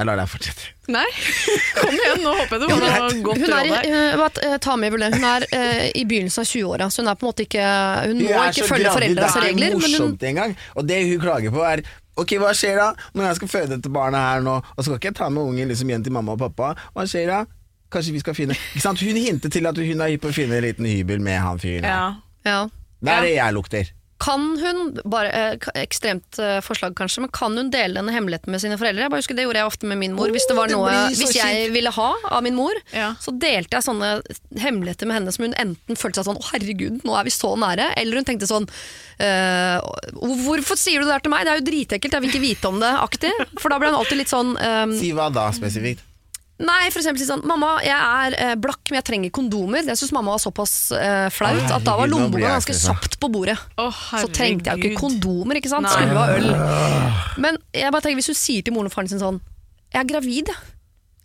Jeg 0.00 0.06
lar 0.08 0.16
deg 0.16 0.28
fortsette. 0.32 0.68
Nei, 0.90 1.04
kom 1.76 1.92
igjen, 1.94 2.22
nå 2.24 2.30
håper 2.40 2.56
jeg 2.56 2.60
du 2.64 2.70
har 2.72 3.02
noe 3.04 3.22
godt 3.22 3.42
Hun 3.44 3.52
er, 3.52 3.66
i, 3.68 3.70
råd 3.70 3.74
her. 3.76 3.88
eh, 4.10 4.16
bare, 4.18 4.44
eh, 4.48 4.58
ta 4.64 4.76
med 4.80 4.88
i 4.96 5.10
hun 5.12 5.24
er 5.30 5.44
eh, 5.52 5.90
i 5.94 6.04
begynnelsen 6.08 6.40
av 6.42 6.48
20-åra, 6.48 6.86
så 6.90 7.02
hun 7.04 7.10
er 7.12 7.18
på 7.20 7.26
en 7.26 7.30
måte 7.30 7.44
ikke 7.46 7.66
Hun 8.08 8.22
må 8.24 8.30
er 8.32 8.48
ikke 8.50 8.64
så 8.64 8.70
følge 8.72 8.86
gravid, 8.88 8.96
foreldras 8.96 9.34
Det 9.36 9.42
regler. 9.44 9.66
er 9.66 9.70
Men 9.70 9.76
hun, 9.76 9.84
morsomt 9.84 10.24
engang. 10.32 10.56
Og 10.74 10.88
det 10.88 10.98
hun 11.06 11.20
klager 11.22 11.52
på 11.54 11.62
er 11.68 11.84
Ok, 12.20 12.36
hva 12.42 12.52
skjer 12.56 12.76
da 12.80 12.90
når 13.16 13.30
jeg 13.30 13.40
skal 13.40 13.52
føde 13.54 13.72
dette 13.76 13.92
barnet 13.92 14.20
her 14.20 14.44
nå, 14.44 14.58
og 14.60 14.80
så 14.80 14.90
skal 14.90 15.00
ikke 15.00 15.12
jeg 15.12 15.18
ta 15.22 15.30
med 15.32 15.46
ungen 15.52 15.70
liksom 15.72 15.92
hjem 15.92 16.04
til 16.06 16.14
mamma 16.14 16.36
og 16.36 16.42
pappa? 16.42 16.74
Hva 16.96 17.06
skjer 17.08 17.30
da? 17.32 17.44
Kanskje 17.90 18.12
vi 18.14 18.20
skal 18.22 18.36
finne 18.38 18.54
Ikke 18.54 18.84
sant? 18.84 19.00
Hun 19.02 19.16
hinter 19.18 19.50
til 19.50 19.66
at 19.66 19.78
hun 19.78 20.04
er 20.04 20.12
hypp 20.12 20.22
på 20.26 20.30
å 20.30 20.36
finne 20.36 20.60
en 20.60 20.66
liten 20.66 20.86
hybel 20.86 21.22
med 21.24 21.40
han 21.42 21.58
fyren. 21.58 21.88
Ja. 21.88 22.04
ja. 22.46 22.60
Det 23.00 23.16
er 23.16 23.26
det 23.26 23.32
jeg 23.34 23.56
lukter. 23.56 23.90
Kan 24.20 24.42
hun, 24.60 24.80
bare 25.08 25.30
eh, 25.32 25.68
ekstremt 25.80 26.38
eh, 26.38 26.58
forslag 26.60 26.92
kanskje, 26.98 27.22
men 27.24 27.30
kan 27.32 27.56
hun 27.56 27.70
dele 27.72 27.96
denne 27.96 28.12
hemmeligheten 28.12 28.52
med 28.52 28.60
sine 28.60 28.76
foreldre? 28.76 29.06
Jeg 29.06 29.12
bare 29.14 29.22
husker 29.22 29.38
Det 29.38 29.46
gjorde 29.46 29.62
jeg 29.62 29.70
ofte 29.70 29.88
med 29.88 29.98
min 30.02 30.12
mor. 30.18 30.28
Hvis 30.34 30.44
det 30.50 30.56
var 30.58 30.68
det 30.68 30.76
noe 30.76 30.92
Hvis 31.08 31.32
jeg 31.32 31.40
kjent. 31.40 31.72
ville 31.72 31.92
ha 31.96 32.10
av 32.28 32.42
min 32.44 32.54
mor, 32.58 32.76
Ja. 32.92 33.14
så 33.20 33.32
delte 33.32 33.78
jeg 33.78 33.86
sånne 33.88 34.10
hemmeligheter 34.60 35.08
med 35.08 35.20
henne 35.20 35.32
som 35.32 35.44
hun 35.48 35.54
enten 35.56 35.96
følte 35.96 36.20
seg 36.20 36.28
sånn 36.28 36.40
'Å, 36.40 36.50
herregud, 36.52 37.00
nå 37.04 37.16
er 37.18 37.24
vi 37.24 37.30
så 37.32 37.56
nære', 37.56 37.94
eller 37.96 38.16
hun 38.20 38.24
tenkte 38.28 38.46
sånn 38.50 38.68
Uh, 39.20 39.76
'Hvorfor 40.16 40.78
sier 40.80 41.00
du 41.00 41.04
det 41.04 41.12
der 41.12 41.18
til 41.20 41.30
meg? 41.30 41.44
Det 41.44 41.52
er 41.52 41.58
jo 41.60 41.66
dritekkelt, 41.68 42.14
jeg 42.16 42.22
vil 42.24 42.30
ikke 42.30 42.40
vite 42.40 42.68
om 42.70 42.80
det', 42.80 42.96
aktig. 43.04 43.30
For 43.60 43.68
da 43.68 43.76
ble 43.78 43.90
hun 43.92 43.98
alltid 44.00 44.16
litt 44.16 44.32
sånn 44.32 44.56
um, 44.56 44.94
Si 44.98 45.12
hva 45.12 45.26
da, 45.28 45.50
spesifikt? 45.52 46.00
Nei, 46.60 46.90
for 46.92 47.00
eksempel 47.00 47.22
si 47.22 47.26
sånn 47.28 47.40
Mamma, 47.48 47.70
jeg 47.80 47.96
er 47.96 48.34
eh, 48.36 48.54
blakk, 48.60 48.82
men 48.90 48.98
jeg 49.00 49.06
trenger 49.08 49.30
kondomer. 49.32 49.86
Jeg 49.88 49.96
syns 49.96 50.12
mamma 50.12 50.34
var 50.34 50.42
såpass 50.42 50.74
eh, 50.92 51.28
flaut 51.32 51.62
at 51.72 51.84
da 51.86 51.94
var 51.96 52.04
herregud, 52.04 52.10
nå 52.10 52.16
blir 52.34 52.42
lommeboka 52.42 52.42
jeg 52.44 52.56
ganske 52.58 52.74
stressa. 52.76 52.96
sapt 53.00 53.16
på 53.22 53.30
bordet. 53.32 53.56
Å, 53.80 53.86
Så 53.94 54.28
trengte 54.28 54.68
jeg 54.68 54.76
jo 54.76 54.90
ikke 54.90 54.90
herregud. 54.90 54.98
kondomer, 55.00 55.60
ikke 55.62 55.72
sant? 55.72 55.88
Nei. 55.88 55.94
Skulle 55.94 56.20
ha 56.20 56.36
øl. 56.36 57.40
Men 57.46 57.56
jeg 57.72 57.94
bare 57.94 58.04
tenker, 58.04 58.20
hvis 58.20 58.28
du 58.28 58.36
sier 58.36 58.62
til 58.66 58.76
moren 58.76 58.90
og 58.90 58.92
faren 58.92 59.08
sin 59.08 59.22
sånn 59.22 59.40
Jeg 59.94 60.02
er 60.04 60.10
gravid, 60.12 60.52
jeg. 60.52 60.56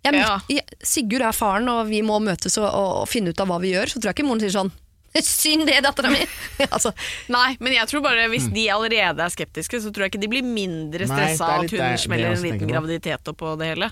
jeg. 0.06 0.14
er 0.14 0.18
Ja. 0.22 0.40
midt 0.48 0.56
i- 0.56 0.86
Sigurd 0.86 1.20
er 1.28 1.32
faren, 1.36 1.68
og 1.68 1.86
vi 1.92 2.00
må 2.02 2.16
møtes 2.22 2.56
og, 2.58 2.64
og, 2.72 3.02
og 3.02 3.08
finne 3.08 3.28
ut 3.30 3.40
av 3.40 3.46
hva 3.52 3.60
vi 3.60 3.72
gjør. 3.76 3.92
Så 3.92 4.00
tror 4.00 4.10
jeg 4.12 4.16
ikke 4.16 4.26
moren 4.30 4.40
sier 4.40 4.56
sånn 4.56 4.72
Synd 5.16 5.64
det, 5.64 5.78
dattera 5.82 6.10
mi! 6.12 6.18
altså, 6.76 6.90
Nei, 7.32 7.56
men 7.60 7.72
jeg 7.72 7.88
tror 7.88 8.02
bare 8.04 8.26
hvis 8.28 8.50
de 8.52 8.66
allerede 8.68 9.16
er 9.24 9.30
skeptiske, 9.32 9.78
så 9.80 9.88
tror 9.92 10.04
jeg 10.04 10.12
ikke 10.12 10.20
de 10.20 10.28
blir 10.28 10.44
mindre 10.44 11.06
Nei, 11.08 11.08
stressa 11.08 11.46
er 11.46 11.54
av 11.56 11.62
litt 11.62 11.72
at 11.72 11.78
det- 11.78 11.80
hun 11.80 11.92
det 11.96 12.00
smeller 12.02 12.26
en 12.26 12.36
også 12.36 12.42
liten 12.44 12.58
tenker 12.58 12.66
på. 12.68 12.72
graviditet 12.74 13.30
oppå 13.32 13.54
det 13.58 13.66
hele. 13.70 13.88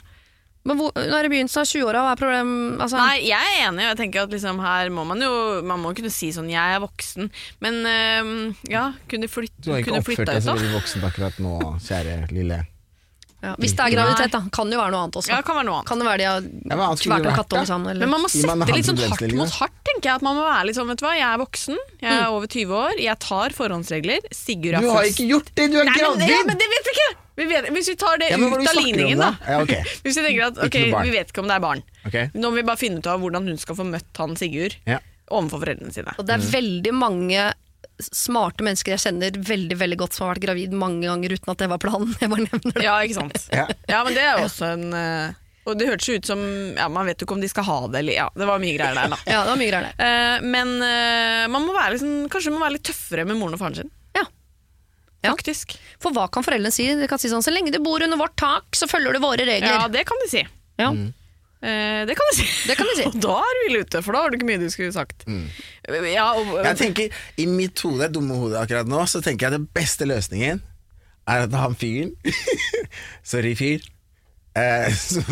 Men 0.65 0.79
hvor, 0.81 0.93
når 0.97 1.27
i 1.29 1.31
begynnelsen 1.33 1.61
av 1.61 1.71
20-åra, 1.71 2.03
hva 2.05 2.13
er 2.15 2.21
problemet? 2.21 2.83
Altså, 2.85 3.01
Nei, 3.01 3.17
jeg 3.29 3.49
er 3.53 3.65
enig, 3.69 3.85
og 3.85 3.91
jeg 3.91 4.01
tenker 4.01 4.25
at 4.25 4.37
liksom 4.37 4.61
her 4.65 4.93
må 4.95 5.05
man 5.09 5.21
jo 5.21 5.33
Man 5.67 5.83
må 5.83 5.95
kunne 5.97 6.13
si 6.13 6.31
sånn 6.33 6.49
'jeg 6.49 6.77
er 6.77 6.81
voksen', 6.85 7.31
men 7.65 7.81
øhm, 7.85 8.37
ja, 8.73 8.93
kunne 9.09 9.29
flytte 9.29 9.53
ut, 9.53 9.65
da. 9.65 9.67
Du 9.67 9.73
har 9.75 9.83
ikke 9.85 9.99
oppført 9.99 10.23
flytta 10.23 10.39
deg 10.39 10.47
så 10.47 10.55
veldig 10.57 10.77
voksent 10.79 11.11
akkurat 11.11 11.43
nå, 11.45 11.59
kjære 11.85 12.17
lille 12.33 12.65
ja, 13.45 13.53
hvis 13.61 13.75
det 13.77 13.85
er 13.85 13.93
graviditet, 13.93 14.33
da. 14.33 14.41
Kan 14.55 14.71
det 14.71 14.79
jo 14.79 14.81
være 14.81 14.93
noe 14.95 15.03
annet 15.05 15.17
også. 15.21 15.33
Ja, 15.35 15.41
kan 15.45 15.59
være 15.59 15.67
noe 15.69 15.81
annet. 15.81 15.89
Kan 15.91 16.01
det 16.01 16.07
være 16.09 16.21
de 16.23 16.79
har 16.79 17.01
kvært 17.03 17.27
en 17.29 17.37
kattunge 17.37 17.69
sammen? 17.69 17.91
Eller? 17.93 18.07
Men 18.07 18.15
man 18.15 18.25
må 18.25 18.31
sette 18.33 18.69
litt 18.73 18.89
sånn 18.89 19.03
hardt 19.05 19.35
mot 19.37 19.57
hardt, 19.59 19.77
tenker 19.85 20.09
jeg. 20.09 20.15
At 20.17 20.25
man 20.25 20.39
må 20.39 20.47
være 20.47 20.69
litt 20.71 20.79
sånn, 20.79 20.89
vet 20.89 21.03
du 21.03 21.05
hva, 21.05 21.13
jeg 21.19 21.27
er 21.29 21.43
voksen, 21.43 21.83
jeg 22.01 22.15
er 22.15 22.25
over 22.33 22.49
20 22.55 22.79
år, 22.79 23.03
jeg 23.05 23.21
tar 23.27 23.57
forhåndsregler. 23.59 24.31
Sigurd 24.33 24.79
er 24.79 24.87
Du 24.87 24.93
har 24.95 25.11
ikke 25.11 25.29
gjort 25.29 25.53
det, 25.53 25.69
du 25.75 25.77
er 25.83 25.91
Nei, 25.91 25.99
men, 26.01 26.25
ja, 26.31 26.41
men 26.49 26.63
det 26.63 26.71
vet 26.73 26.89
vi 26.89 26.97
ikke! 26.97 27.11
Vi 27.37 27.45
vet, 27.51 27.67
hvis 27.75 27.89
vi 27.91 27.97
tar 27.99 28.19
det 28.23 28.29
Ja, 28.31 28.39
ut 28.39 28.55
av 28.69 28.77
ligningen, 28.79 29.19
da? 29.19 29.33
Ja, 29.49 29.57
okay. 29.65 29.83
Hvis 30.05 30.15
vi 30.21 30.23
tenker 30.23 30.45
at 30.53 30.59
ok, 30.61 30.69
Ikke 30.71 30.85
noe 30.85 30.93
barn. 30.95 31.09
vi 31.09 31.17
vet 31.17 31.33
ikke 31.33 31.43
om 31.43 31.49
det 31.51 31.57
er 31.57 31.65
barn. 31.65 31.83
Okay. 32.07 32.29
Nå 32.35 32.51
må 32.53 32.55
vi 32.61 32.63
bare 32.69 32.79
finne 32.79 33.01
ut 33.03 33.09
av 33.11 33.19
hvordan 33.25 33.49
hun 33.51 33.59
skal 33.59 33.79
få 33.81 33.87
møtt 33.89 34.21
han 34.23 34.37
Sigurd 34.39 34.77
Ja. 34.87 35.01
overfor 35.35 35.65
foreldrene 35.65 35.93
sine. 35.97 36.15
Og 36.21 36.27
det 36.29 36.37
er 36.37 36.45
veldig 36.53 36.93
mange 36.95 37.49
smarte 38.01 38.65
mennesker 38.67 38.95
jeg 38.97 39.03
kjenner 39.05 39.37
veldig 39.47 39.77
veldig 39.79 39.97
godt 40.01 40.17
som 40.17 40.27
har 40.27 40.35
vært 40.35 40.45
gravid 40.49 40.73
mange 40.75 41.07
ganger 41.07 41.35
uten 41.37 41.53
at 41.53 41.61
det 41.63 41.69
var 41.71 41.79
planen. 41.83 42.15
Jeg 42.23 42.31
bare 42.33 42.47
nevner 42.47 42.75
det. 42.75 42.85
Ja, 42.87 42.95
ikke 43.07 43.19
sant? 43.21 43.41
Ja. 43.55 43.67
Ja, 43.91 44.01
men 44.07 44.15
det 44.17 44.23
er 44.25 44.39
jo 44.41 44.47
også 44.49 44.71
en 44.75 44.87
eh, 44.99 45.35
Og 45.71 45.79
det 45.79 45.87
hørtes 45.91 46.09
jo 46.11 46.17
ut 46.19 46.27
som 46.29 46.41
Ja, 46.79 46.89
man 46.93 47.07
vet 47.07 47.23
jo 47.23 47.27
ikke 47.29 47.37
om 47.39 47.43
de 47.45 47.51
skal 47.53 47.67
ha 47.69 47.77
det, 47.89 48.01
eller 48.03 48.17
Ja, 48.19 48.27
det 48.35 48.49
var 48.51 48.63
mye 48.63 48.75
greier 48.79 48.99
der, 48.99 49.15
da. 49.15 49.19
Ja, 49.31 49.43
det 49.47 49.53
var 49.55 49.61
mye 49.63 49.71
greier 49.71 49.91
der. 49.91 50.07
Eh, 50.07 50.47
men 50.55 50.75
eh, 50.83 51.45
man 51.55 51.67
må 51.67 51.75
være 51.77 51.95
liksom, 51.97 52.17
kanskje 52.35 52.51
man 52.55 52.61
må 52.63 52.67
være 52.69 52.77
litt 52.79 52.89
tøffere 52.91 53.27
med 53.31 53.39
moren 53.43 53.55
og 53.59 53.63
faren 53.63 53.79
sin. 53.83 53.93
Ja. 55.25 55.33
Ja. 55.33 55.77
For 56.05 56.13
hva 56.13 56.29
kan 56.31 56.45
foreldrene 56.45 56.73
si? 56.75 56.87
De 57.01 57.07
kan 57.09 57.19
si 57.19 57.29
sånn 57.33 57.43
'så 57.43 57.53
lenge 57.55 57.73
du 57.73 57.79
bor 57.81 58.03
under 58.05 58.17
vårt 58.21 58.37
tak, 58.37 58.65
så 58.77 58.87
følger 58.91 59.13
du 59.17 59.21
våre 59.25 59.41
Ja, 59.45 59.59
regler'. 59.59 59.93
det 59.93 60.05
kan 60.07 60.19
de 60.23 60.29
si. 60.31 60.47
Ja, 60.79 60.93
Eh, 61.65 62.05
det 62.05 62.13
kan 62.15 62.27
de 62.31 62.37
si. 62.37 62.69
Det 62.69 62.77
kan 62.77 62.85
de 62.87 62.95
si. 62.97 63.05
Og 63.09 63.15
da 63.25 63.39
er 63.41 63.55
du 63.57 63.61
ille 63.71 63.81
ute, 63.87 64.03
for 64.05 64.13
da 64.13 64.21
har 64.21 64.29
du 64.31 64.37
ikke 64.37 64.45
mye 64.45 64.59
du 64.61 64.69
skulle 64.69 64.93
sagt. 64.93 65.25
Ja, 65.27 66.35
og, 66.37 66.61
Jeg 66.63 66.77
tenker, 66.77 67.11
I 67.39 67.47
mitt 67.47 67.81
hode, 67.81 68.11
dumme 68.13 68.37
hode 68.37 68.59
akkurat 68.61 68.87
nå, 68.87 69.01
så 69.09 69.23
tenker 69.25 69.49
jeg 69.49 69.53
den 69.57 69.67
beste 69.73 70.05
løsningen 70.05 70.61
er 71.27 71.45
at 71.47 71.53
han 71.57 71.75
fyren 71.75 72.13
Sorry, 73.25 73.55
fyr. 73.57 73.81
Eh, 74.55 74.91
så 75.09 75.23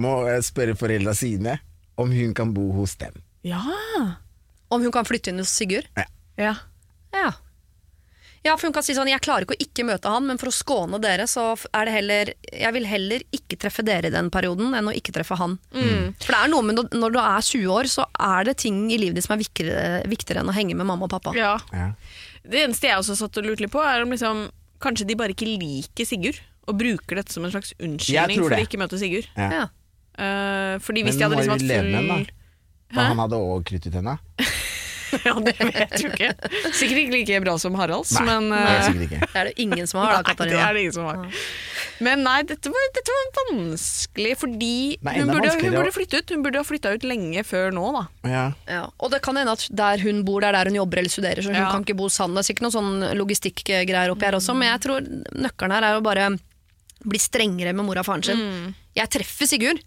må 0.00 0.24
spørre 0.40 0.74
foreldra 0.74 1.12
sine 1.14 1.58
om 2.00 2.10
hun 2.10 2.32
kan 2.34 2.54
bo 2.54 2.72
hos 2.72 2.96
dem. 2.96 3.12
ja. 3.44 3.60
Om 4.72 4.82
hun 4.82 4.90
kan 4.90 5.04
flytte 5.04 5.28
inn 5.30 5.38
hos 5.38 5.52
Sigurd? 5.52 5.86
ja. 5.96 6.04
Ja. 6.40 6.54
Ja, 7.12 7.30
for 8.58 8.66
hun 8.68 8.74
kan 8.76 8.82
si 8.84 8.92
sånn 8.92 9.08
'jeg 9.08 9.22
klarer 9.24 9.46
ikke 9.46 9.56
å 9.56 9.62
ikke 9.64 9.84
møte 9.88 10.04
han, 10.12 10.26
men 10.26 10.36
for 10.36 10.46
å 10.50 10.52
skåne 10.52 11.00
dere, 11.00 11.24
så 11.24 11.56
er 11.72 11.84
det 11.86 11.94
heller 11.94 12.34
Jeg 12.52 12.72
vil 12.74 12.84
heller 12.84 13.20
ikke 13.32 13.56
treffe 13.56 13.82
dere 13.84 14.06
i 14.06 14.10
den 14.12 14.28
perioden 14.30 14.74
enn 14.76 14.84
å 14.88 14.92
ikke 14.94 15.12
treffe 15.16 15.36
han. 15.36 15.58
For 15.72 16.32
det 16.32 16.40
er 16.44 16.48
noe 16.48 16.62
med 16.62 16.76
når- 16.76 17.12
du 17.12 17.18
er 17.18 17.40
20 17.40 17.66
år, 17.72 17.84
så 17.88 18.04
er 18.20 18.44
det 18.44 18.58
ting 18.58 18.90
i 18.92 18.98
livet 18.98 19.14
ditt 19.16 19.24
som 19.24 19.38
er 19.38 19.42
viktigere, 19.42 20.04
viktigere 20.06 20.40
enn 20.40 20.48
å 20.50 20.54
henge 20.54 20.74
med 20.76 20.86
mamma 20.86 21.04
og 21.04 21.10
pappa. 21.10 21.32
ja. 21.34 21.58
Ja. 21.72 21.92
Det 22.46 22.60
eneste 22.68 22.82
jeg 22.88 22.98
også 22.98 23.16
satt 23.16 23.36
og 23.38 23.44
lurte 23.44 23.60
litt 23.60 23.70
på, 23.72 23.80
er 23.80 24.02
om 24.02 24.10
liksom, 24.10 24.50
kanskje 24.78 25.06
de 25.06 25.14
bare 25.14 25.30
ikke 25.32 25.48
liker 25.48 26.04
Sigurd, 26.04 26.38
og 26.68 26.76
bruker 26.78 27.16
dette 27.16 27.32
som 27.32 27.42
en 27.44 27.50
slags 27.50 27.72
unnskyldning 27.80 28.36
for 28.42 28.50
å 28.50 28.60
ikke 28.60 28.78
møte 28.78 28.98
Sigurd. 29.00 29.26
Ja. 29.34 29.50
Ja. 29.50 29.68
Eh, 30.18 30.78
fordi 30.78 31.02
hvis 31.02 31.16
Men 31.16 31.30
de 31.30 31.36
hadde 31.36 31.36
liksom 31.40 31.50
hatt 31.50 31.60
full 31.60 32.08
da? 32.08 32.26
For 32.92 33.00
han 33.00 33.16
hadde 33.16 33.32
òg 33.40 33.64
kryttet 33.64 33.94
henne. 33.94 34.18
Ja, 35.28 35.34
det 35.44 35.54
vet 35.60 35.94
du 36.00 36.06
ikke. 36.08 36.30
Sikkert 36.74 36.98
ikke 37.04 37.14
like 37.14 37.40
bra 37.44 37.54
som 37.60 37.76
Haralds, 37.78 38.12
Nei, 38.18 38.24
men 38.28 38.48
det 38.52 38.60
er 38.64 38.88
eh, 38.88 39.02
ikke. 39.06 39.20
Det 39.24 39.40
er 39.40 39.50
det 39.50 39.54
ingen 39.64 39.86
som 39.90 40.00
har, 40.02 40.22
da, 40.22 40.34
Nei, 40.38 40.48
det 40.50 40.60
er 40.60 40.76
det 40.76 40.82
ingen 40.84 40.96
som 40.96 41.08
har. 41.08 41.42
Men 42.04 42.24
nei, 42.26 42.36
dette 42.48 42.72
var, 42.74 42.88
dette 42.96 43.14
var 43.14 43.28
vanskelig, 43.52 44.32
fordi 44.40 44.72
Nei, 45.06 45.14
hun, 45.20 45.30
burde, 45.30 45.52
hun 45.60 45.76
burde 45.78 45.92
flytte 45.94 46.20
ut. 46.22 46.34
Hun 46.34 46.42
burde 46.46 46.60
ha 46.62 46.66
flytta 46.66 46.94
ut 46.96 47.06
lenge 47.06 47.44
før 47.46 47.70
nå, 47.76 47.84
da. 47.98 48.04
Ja. 48.30 48.44
Ja. 48.70 48.82
Og 48.98 49.12
det 49.14 49.22
kan 49.24 49.38
hende 49.38 49.54
at 49.54 49.66
der 49.70 50.02
hun 50.02 50.24
bor, 50.26 50.42
det 50.42 50.50
er 50.50 50.58
der 50.58 50.72
hun 50.72 50.80
jobber 50.82 51.02
eller 51.02 51.12
studerer, 51.14 51.44
så 51.44 51.52
hun 51.52 51.60
Ja. 51.60 51.70
kan 51.70 51.86
ikke 51.86 51.96
bo 51.98 52.08
sammen. 52.12 52.34
Det 52.38 52.44
er 52.44 52.50
sikkert 52.50 52.66
noen 52.68 52.76
sånn 52.78 53.18
logistikkgreier 53.20 54.12
oppi 54.12 54.26
her 54.28 54.38
også, 54.40 54.56
men 54.58 54.72
jeg 54.72 54.82
tror 54.88 55.06
nøkkelen 55.46 55.76
her 55.78 55.88
er 55.90 56.00
å 56.00 56.04
bare 56.04 56.32
bli 57.04 57.20
strengere 57.20 57.74
med 57.76 57.84
mora 57.86 58.00
og 58.00 58.08
faren 58.08 58.24
sin. 58.24 58.74
Jeg 58.96 59.10
treffer 59.12 59.48
Sigurd. 59.50 59.82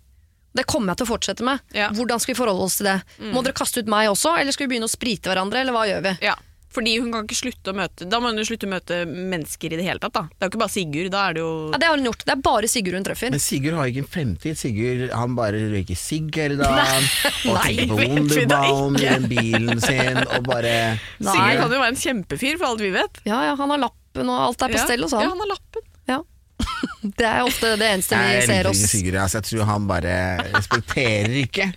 Det 0.58 0.66
kommer 0.70 0.93
jeg 0.95 1.03
til 1.03 1.08
å 1.08 1.12
fortsette 1.14 1.45
med. 1.45 1.62
Ja. 1.78 1.91
Hvordan 1.95 2.20
skal 2.24 2.34
vi 2.34 2.39
forholde 2.41 2.66
oss 2.68 2.80
til 2.82 2.89
det? 2.89 2.97
Må 3.32 3.45
dere 3.45 3.53
kaste 3.58 3.80
ut 3.86 3.89
meg 3.93 4.10
også, 4.12 4.34
eller 4.41 4.51
skal 4.55 4.66
vi 4.68 4.74
begynne 4.76 4.89
å 4.89 4.93
sprite 4.97 5.30
hverandre, 5.32 5.62
eller 5.64 5.76
hva 5.78 5.86
gjør 5.89 6.03
vi? 6.10 6.18
Ja. 6.26 6.36
Fordi 6.78 6.97
hun 6.99 7.08
kan 7.14 7.24
ikke 7.26 7.38
slutte 7.39 7.72
å 7.72 7.74
møte 7.74 8.05
Da 8.12 8.20
må 8.22 8.28
hun 8.30 8.38
jo 8.38 8.43
slutte 8.45 8.68
å 8.68 8.70
møte 8.70 8.97
mennesker 9.08 9.72
i 9.74 9.78
det 9.80 9.86
hele 9.88 10.01
tatt. 10.03 10.14
da 10.14 10.22
Det 10.28 10.43
er 10.43 10.49
jo 10.49 10.51
ikke 10.51 10.60
bare 10.62 10.74
Sigurd. 10.74 11.08
Da 11.14 11.22
er 11.30 11.34
det 11.38 11.41
jo 11.41 11.51
Ja, 11.72 11.78
det 11.82 11.88
har 11.88 11.95
hun 11.97 12.05
gjort. 12.10 12.26
Det 12.28 12.34
er 12.36 12.41
bare 12.43 12.68
Sigurd 12.70 12.97
hun 12.99 13.05
treffer. 13.08 13.32
Men 13.34 13.41
Sigurd 13.41 13.78
har 13.80 13.88
ikke 13.89 14.03
en 14.03 14.10
fremtid. 14.14 14.60
Sigurd 14.60 15.14
han 15.16 15.34
bare 15.39 15.62
røyker 15.72 15.97
sigg 15.97 16.36
hele 16.38 16.60
dagen 16.60 17.08
og 17.47 17.55
Nei, 17.55 17.64
tenker 17.72 17.88
på 17.93 17.97
Wunderbaum 18.03 18.99
i 18.99 19.05
den 19.08 19.28
bilen 19.32 19.82
sin 19.82 20.20
og 20.28 20.43
bare 20.51 20.76
Sigurd 21.18 21.62
kan 21.64 21.72
jo 21.72 21.82
være 21.82 21.93
en 21.95 22.01
kjempefyr, 22.03 22.60
for 22.60 22.68
alt 22.74 22.84
vi 22.84 22.91
vet. 22.99 23.22
Ja, 23.26 23.39
ja, 23.47 23.55
han 23.64 23.74
har 23.74 23.82
lappen 23.88 24.30
og 24.36 24.43
alt 24.49 24.62
er 24.68 24.76
på 24.76 24.78
Ja. 24.82 24.86
stell 24.91 25.08
hos 25.08 25.16
Ja, 25.16 25.24
han. 25.24 25.34
han 25.34 25.39
har 25.45 25.53
lappen. 25.55 25.88
Ja. 26.12 26.20
Det 27.18 27.26
er 27.28 27.45
ofte 27.45 27.76
det 27.80 27.88
eneste 27.93 28.18
vi 28.20 28.34
Jeg 28.34 28.47
ser 28.49 28.70
oss. 28.70 28.82
Sigurd. 28.91 29.20
Altså, 29.22 29.39
jeg 29.39 29.49
tror 29.51 29.70
han 29.70 29.88
bare 29.89 30.16
respekterer 30.55 31.36
ikke 31.43 31.70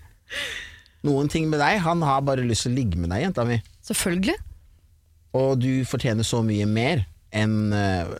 noen 1.06 1.30
ting 1.32 1.48
med 1.50 1.60
deg. 1.62 1.80
Han 1.84 2.02
har 2.04 2.24
bare 2.26 2.44
lyst 2.46 2.66
til 2.66 2.74
å 2.74 2.78
ligge 2.80 3.00
med 3.00 3.12
deg, 3.12 3.26
jenta 3.28 3.46
mi. 3.48 3.60
Selvfølgelig. 3.86 4.36
Og 5.38 5.60
du 5.62 5.70
fortjener 5.88 6.26
så 6.26 6.42
mye 6.44 6.66
mer 6.66 7.04
enn 7.30 7.70
eh, 7.76 8.10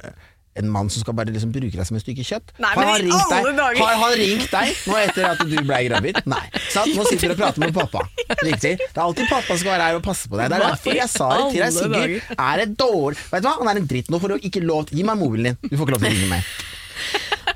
en 0.61 0.71
mann 0.73 0.91
som 0.93 1.03
skal 1.05 1.17
bare 1.19 1.33
liksom 1.35 1.53
bruke 1.55 1.73
deg 1.77 1.87
som 1.89 1.99
et 1.99 2.05
stykke 2.05 2.25
kjøtt. 2.27 2.53
Nei, 2.63 2.71
har, 2.77 2.91
han 2.91 3.03
ringt 3.05 3.35
deg, 3.35 3.81
har 3.81 3.97
han 4.05 4.15
ringt 4.21 4.51
deg 4.55 4.83
nå 4.91 4.99
etter 5.01 5.29
at 5.33 5.43
du 5.45 5.57
ble 5.67 5.81
gravid? 5.89 6.21
Nei. 6.31 6.43
Sant? 6.71 6.95
Nå 6.97 7.05
sitter 7.09 7.33
du 7.33 7.37
og 7.37 7.41
prater 7.43 7.65
med 7.65 7.75
pappa. 7.77 8.05
Riktig. 8.45 8.77
Det 8.81 8.91
er 8.95 9.05
alltid 9.05 9.29
pappa 9.31 9.51
som 9.55 9.63
skal 9.65 9.75
være 9.77 9.89
her 9.91 10.01
og 10.01 10.05
passe 10.07 10.31
på 10.31 10.39
deg. 10.41 10.51
Det 10.53 10.61
er 10.61 10.67
derfor 10.69 11.01
jeg 11.01 11.11
sa 11.13 11.31
det 11.37 11.47
til 11.53 11.65
deg. 11.65 11.79
Sigurd 11.81 12.37
er 12.39 12.65
et 12.67 12.75
dårlig 12.79 13.19
Vet 13.31 13.43
du 13.45 13.49
hva, 13.49 13.57
han 13.61 13.73
er 13.73 13.81
en 13.83 13.89
dritt. 13.91 14.11
Nå 14.13 14.21
får 14.23 14.35
du 14.37 14.49
ikke 14.51 14.63
lov 14.65 14.87
til 14.89 15.01
Gi 15.01 15.07
meg 15.09 15.19
mobilen 15.21 15.51
din. 15.53 15.59
Du 15.71 15.77
får 15.79 15.87
ikke 15.89 15.97
lov 15.97 16.05
til 16.05 16.11
å 16.11 16.15
ringe 16.17 16.31
meg. 16.35 16.53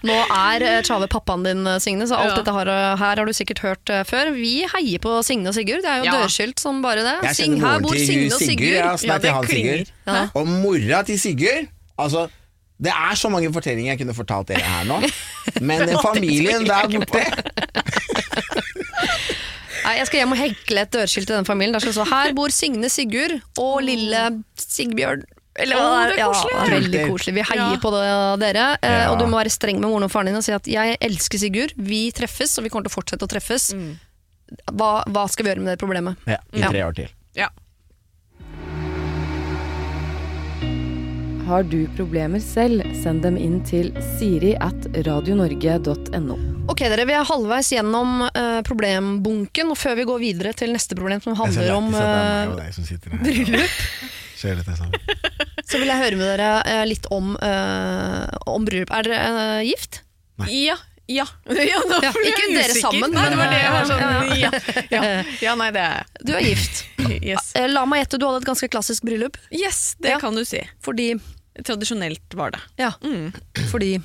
Nå 0.04 0.14
er 0.32 0.62
eh, 0.64 0.78
Tjave 0.84 1.06
pappaen 1.12 1.44
din, 1.46 1.62
eh, 1.68 1.78
Signe, 1.80 2.04
så 2.08 2.16
alt 2.18 2.32
Ja. 2.32 2.36
dette 2.40 2.52
her, 2.52 2.68
her 3.00 3.20
har 3.20 3.24
du 3.28 3.32
sikkert 3.36 3.60
hørt 3.64 3.90
eh, 3.92 4.02
før. 4.08 4.30
Vi 4.36 4.64
heier 4.68 5.00
på 5.00 5.14
Signe 5.24 5.48
og 5.48 5.56
Sigurd. 5.56 5.84
Det 5.84 5.90
er 5.90 6.02
jo 6.02 6.08
Ja. 6.10 6.16
dørskilt 6.22 6.60
som 6.60 6.82
bare 6.84 7.04
det. 7.04 7.14
Jeg 7.28 7.36
Sing, 7.36 7.52
kjenner 7.54 7.64
her 7.64 7.78
moren 7.78 7.82
bor 7.86 7.96
til 7.96 8.06
Signe 8.06 8.26
og 8.34 8.40
Sigurd. 8.40 8.58
Sigurd. 8.58 8.74
Ja, 8.74 9.14
Ja, 9.14 9.18
det 9.18 9.32
han 9.36 9.44
klinger. 9.48 9.84
Sigurd. 9.84 9.92
Ja. 10.06 10.28
Og 10.34 10.46
mora 10.48 11.02
til 11.08 11.18
Sigurd 11.20 11.68
Altså 11.98 12.26
det 12.82 12.90
er 12.90 13.14
så 13.16 13.30
mange 13.30 13.52
fortellinger 13.54 13.92
jeg 13.94 13.98
kunne 14.02 14.14
fortalt 14.16 14.48
dere 14.48 14.62
her 14.66 14.84
nå, 14.88 15.00
men 15.68 15.84
den 15.86 15.98
familien 16.02 16.64
der 16.66 16.88
borte 16.90 17.24
Nei, 19.84 19.98
jeg 19.98 20.06
skal 20.08 20.22
hjem 20.22 20.32
og 20.32 20.38
hekle 20.40 20.80
et 20.86 20.92
dørskilt 20.94 21.26
til 21.28 21.36
den 21.36 21.44
familien. 21.44 21.74
Der 21.76 21.82
skal 21.84 21.92
det 21.92 21.98
stå 21.98 22.04
'Her 22.08 22.32
bor 22.36 22.48
Signe 22.54 22.88
Sigurd 22.88 23.34
og 23.60 23.82
lille 23.84 24.22
Sigbjørn'. 24.56 25.24
Eller 25.60 25.76
Å, 25.76 25.82
det 26.08 26.14
er 26.14 26.18
Ja, 26.22 26.28
koselig. 26.32 26.54
er 26.56 26.72
veldig 26.72 27.02
koselig. 27.10 27.34
Vi 27.34 27.42
heier 27.50 27.74
Ja. 27.74 27.76
på 27.82 27.90
det, 27.92 28.40
dere. 28.40 28.78
eh, 28.82 29.02
Ja. 29.04 29.10
Og 29.12 29.18
du 29.20 29.26
må 29.26 29.36
være 29.38 29.52
streng 29.52 29.78
med 29.78 29.88
moren 29.90 30.04
og 30.04 30.10
faren 30.10 30.26
din 30.26 30.36
og 30.36 30.42
si 30.42 30.52
at 30.52 30.64
'jeg 30.64 30.96
elsker 31.02 31.38
Sigurd', 31.38 31.74
vi 31.76 32.10
treffes, 32.12 32.56
og 32.58 32.64
vi 32.64 32.70
kommer 32.70 32.88
til 32.88 32.94
å 32.96 32.96
fortsette 33.02 33.22
å 33.22 33.28
treffes. 33.28 33.74
Hva, 34.72 35.04
hva 35.06 35.28
skal 35.28 35.44
vi 35.44 35.50
gjøre 35.52 35.60
med 35.62 35.78
det 35.78 35.78
problemet? 35.86 36.16
ja, 36.26 36.38
I 36.54 36.62
tre 36.62 36.80
år 36.82 36.94
til. 36.94 37.08
Ja. 37.36 37.48
Har 41.44 41.62
du 41.68 41.84
problemer 41.96 42.40
selv, 42.40 42.80
send 43.02 43.20
dem 43.24 43.36
inn 43.36 43.58
til 43.68 43.90
siri 44.16 44.54
at 44.64 44.86
radionorge.no. 45.04 46.36
Ok, 46.72 46.80
dere, 46.88 47.04
Vi 47.04 47.12
er 47.12 47.26
halvveis 47.28 47.68
gjennom 47.74 48.22
uh, 48.24 48.60
problembunken, 48.64 49.74
og 49.74 49.76
før 49.76 49.98
vi 49.98 50.06
går 50.08 50.22
videre 50.22 50.54
til 50.56 50.72
neste 50.72 50.96
problem, 50.96 51.20
som 51.20 51.36
handler 51.36 51.74
om 51.74 51.90
her. 51.92 52.54
bryllup, 53.20 53.76
sammen? 54.80 54.96
så 55.68 55.82
vil 55.82 55.92
jeg 55.92 56.00
høre 56.06 56.16
med 56.22 56.26
dere 56.32 56.48
uh, 56.64 56.80
litt 56.88 57.10
om, 57.12 57.36
om 57.36 58.64
bryllup. 58.64 58.96
Er 58.96 59.10
dere 59.10 59.36
gift? 59.68 60.00
gift? 60.40 60.48
Ja. 60.48 60.80
Ja. 61.06 61.26
ja, 61.72 61.80
nå 61.84 61.98
Ja, 62.02 62.10
ikke 62.16 62.46
dere 62.48 62.70
usikker. 62.72 62.80
sammen, 62.80 63.12
Nei, 63.12 63.26
det 63.28 63.36
var 63.36 63.50
det 63.52 63.60
jeg 63.60 63.72
var 63.74 63.88
sånn 63.90 64.38
Ja, 64.40 64.50
ja. 64.94 65.02
ja 65.44 65.54
nei, 65.60 65.70
det 65.76 65.82
er 65.84 65.96
jeg. 65.98 66.24
Du 66.24 66.34
er 66.38 66.44
gift. 66.48 66.84
Yes. 67.24 67.50
Eh, 67.56 67.66
La 67.68 67.82
meg 67.88 68.00
gjette, 68.04 68.16
du 68.20 68.24
hadde 68.24 68.40
et 68.40 68.46
ganske 68.48 68.68
klassisk 68.72 69.04
bryllup. 69.04 69.36
yes, 69.52 69.94
det 70.00 70.16
kan 70.22 70.34
du 70.36 70.44
si. 70.48 70.62
Fordi 70.84 71.10
Tradisjonelt 71.64 72.34
var 72.34 72.50
det. 72.50 72.60
Ja. 72.80 72.92
Mm. 73.04 73.28
Fordi 73.70 74.00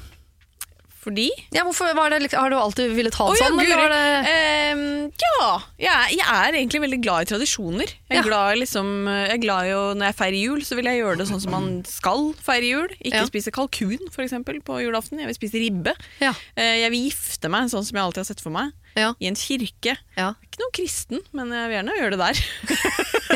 Fordi 1.00 1.30
Ja, 1.56 1.64
hvorfor 1.64 1.94
var 1.96 2.10
det, 2.12 2.22
liksom- 2.24 2.40
Har 2.44 2.50
du 2.50 2.56
alltid 2.60 2.92
villet 2.92 3.14
ha 3.16 3.28
det 3.30 3.38
det 3.40 3.42
ja, 3.46 3.50
sånn? 3.50 3.60
eller 3.64 3.78
var 3.80 3.90
det 3.90 4.28
Ehm, 4.30 5.12
ja, 5.22 5.62
jeg 5.80 5.94
er, 5.94 6.10
jeg 6.12 6.28
er 6.28 6.58
egentlig 6.60 6.82
veldig 6.84 7.02
glad 7.02 7.22
i 7.22 7.30
tradisjoner. 7.34 7.88
Jeg 7.88 8.12
er, 8.12 8.16
Ja. 8.20 8.22
glad 8.24 8.58
liksom, 8.60 9.06
jeg 9.08 9.32
er 9.32 9.38
glad 9.38 9.66
i 9.66 9.70
å, 9.78 9.96
Når 9.96 10.06
jeg 10.12 10.16
feirer 10.20 10.42
jul, 10.44 10.60
så 10.62 10.76
vil 10.76 10.86
jeg 10.86 11.00
gjøre 11.02 11.18
det 11.18 11.28
sånn 11.30 11.42
som 11.42 11.52
man 11.52 11.84
skal 11.88 12.34
feire 12.34 12.68
jul. 12.68 12.88
Ikke 13.00 13.22
Ja. 13.24 13.26
spise 13.26 13.52
kalkun 13.52 14.12
for 14.12 14.22
eksempel, 14.24 14.60
på 14.62 14.82
julaften. 14.84 15.20
Jeg 15.20 15.28
vil 15.32 15.36
spise 15.40 15.58
ribbe. 15.64 15.94
Ja. 16.20 16.34
Eh, 16.58 16.80
Jeg 16.84 16.92
vil 16.92 17.10
gifte 17.10 17.50
meg 17.50 17.70
sånn 17.72 17.86
som 17.86 17.96
jeg 17.96 18.04
alltid 18.04 18.18
har 18.18 18.30
sett 18.36 18.42
for 18.42 18.50
meg. 18.52 18.72
Ja. 18.98 19.14
I 19.22 19.28
en 19.28 19.36
kirke. 19.36 19.96
Ja. 20.18 20.34
Ikke 20.44 20.60
noe 20.60 20.72
kristen, 20.74 21.20
men 21.32 21.50
jeg 21.52 21.70
vil 21.70 21.78
gjerne 21.80 21.96
gjøre 21.96 22.12
det 22.12 22.20
der. 22.20 22.36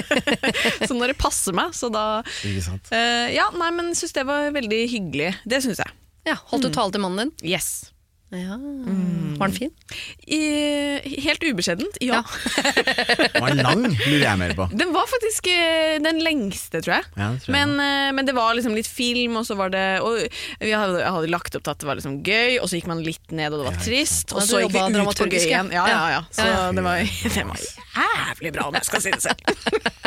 så 0.87 0.93
når 0.97 1.13
det 1.13 1.17
passer 1.21 1.53
meg, 1.55 1.71
så 1.77 1.89
da 1.93 2.21
Ikke 2.43 2.61
sant? 2.65 2.91
eh, 2.91 3.31
Ja, 3.35 3.49
nei, 3.55 3.69
men 3.71 3.93
syns 3.95 4.13
det 4.13 4.25
var 4.27 4.51
veldig 4.51 4.81
hyggelig. 4.91 5.35
Det 5.47 5.61
syns 5.63 5.77
jeg. 5.83 5.91
Ja. 6.29 6.37
Holdt 6.51 6.69
du 6.69 6.73
tale 6.73 6.91
til 6.95 7.01
mannen 7.03 7.33
din? 7.33 7.51
Yes. 7.53 7.73
Ja. 8.33 8.55
Var 9.37 9.51
den 9.51 9.53
fin? 9.53 9.69
I, 10.25 10.37
helt 11.21 11.43
ubeskjedent, 11.45 11.99
ja. 12.01 12.23
Den 13.35 13.43
var 13.43 13.53
lang, 13.59 13.83
lurer 13.93 14.23
jeg 14.23 14.39
mer 14.41 14.53
på. 14.57 14.65
Den 14.73 14.89
var 14.95 15.05
faktisk 15.11 15.51
eh, 15.53 15.99
den 16.01 16.17
lengste, 16.25 16.81
tror 16.81 16.95
jeg. 16.95 17.05
Ja, 17.13 17.27
det 17.35 17.43
tror 17.43 17.53
jeg 17.53 17.53
men, 17.53 17.75
eh, 17.83 18.09
men 18.17 18.25
det 18.25 18.33
var 18.33 18.55
liksom 18.57 18.73
litt 18.73 18.89
film, 18.89 19.37
og 19.37 19.45
så 19.45 19.53
var 19.59 19.69
det 19.75 19.83
og 20.01 20.17
vi 20.63 20.73
hadde, 20.73 21.03
jeg 21.03 21.13
hadde 21.13 21.29
lagt 21.29 21.59
opp 21.59 21.67
til 21.67 21.75
at 21.75 21.83
det 21.85 21.89
var 21.91 21.99
liksom 22.01 22.17
gøy, 22.25 22.57
og 22.57 22.65
så 22.71 22.79
gikk 22.79 22.89
man 22.89 23.05
litt 23.05 23.35
ned, 23.37 23.53
og 23.53 23.61
det 23.61 23.67
var 23.69 23.77
Ja, 23.77 23.85
trist. 23.85 24.33
Og 24.33 24.41
Ja, 24.41 24.47
så 24.49 24.57
du 24.57 24.65
gikk 24.65 24.77
vi 24.81 25.05
ut 25.05 25.21
på 25.21 25.29
gøy 25.29 25.39
igjen. 25.43 25.69
Ja, 25.77 25.85
ja, 25.93 26.01
ja. 26.17 26.21
Så 26.33 26.49
Ja. 26.49 26.59
det 26.73 26.87
var, 26.89 27.05
det 27.37 27.45
var 27.53 27.65
jævlig 28.01 28.53
bra, 28.57 28.69
om 28.73 28.79
jeg 28.81 28.89
skal 28.89 29.05
si 29.05 29.13
det 29.13 29.21
selv. 29.29 29.37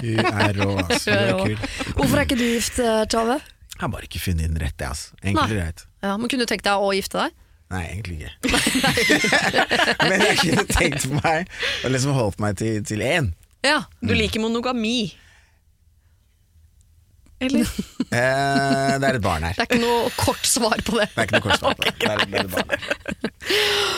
Hun 0.03 0.33
er 0.35 0.59
rå, 0.64 0.73
altså. 0.83 1.14
Hun 1.14 1.29
er 1.31 1.39
kul. 1.47 1.93
Hvorfor 2.01 2.17
er 2.19 2.27
ikke 2.27 2.41
du 2.43 2.49
gift, 2.49 2.83
eh, 2.83 3.05
Tjave? 3.07 3.39
Jeg 3.77 3.83
har 3.85 3.91
bare 3.93 4.07
ikke 4.09 4.20
funnet 4.22 4.49
den 4.49 4.57
rette, 4.57 4.87
altså. 4.89 5.12
Enkelt 5.20 5.51
og 5.51 5.53
greit. 5.53 5.83
Ja, 6.01 6.14
men 6.16 6.31
Kunne 6.33 6.47
du 6.47 6.49
tenkt 6.49 6.64
deg 6.64 6.81
å 6.81 6.95
gifte 6.97 7.20
deg? 7.20 7.35
Nei, 7.74 7.83
egentlig 7.91 8.16
ikke. 8.22 8.33
Men 10.09 10.22
jeg 10.22 10.37
kunne 10.41 10.64
tenkt 10.70 11.07
meg 11.12 11.51
å 11.85 11.91
liksom 11.91 12.14
holdt 12.16 12.41
meg 12.41 12.57
til, 12.61 13.03
én. 13.05 13.33
Ja. 13.66 13.83
Du 14.01 14.14
liker 14.16 14.41
monogami. 14.41 15.11
Eller? 17.41 17.66
Eh, 18.07 18.93
det 19.03 19.07
er 19.09 19.16
et 19.18 19.22
barn 19.24 19.43
her. 19.43 19.57
Det 19.59 19.64
er 19.64 19.66
ikke 19.66 19.80
noe 19.82 20.11
kort 20.14 20.45
svar 20.47 20.78
på 20.87 20.95
det. 21.01 21.09
Det 21.11 21.18
er 21.18 21.26
ikke 21.26 21.41
noe 21.41 21.45
kort 21.49 21.59
svar 21.59 21.74
på 21.74 21.82
det. 21.89 21.95
Det 21.99 22.07
er, 22.12 22.20
det 22.22 22.39
er 22.39 22.45
et 22.45 22.53
barn 22.53 22.70
her. 22.70 22.84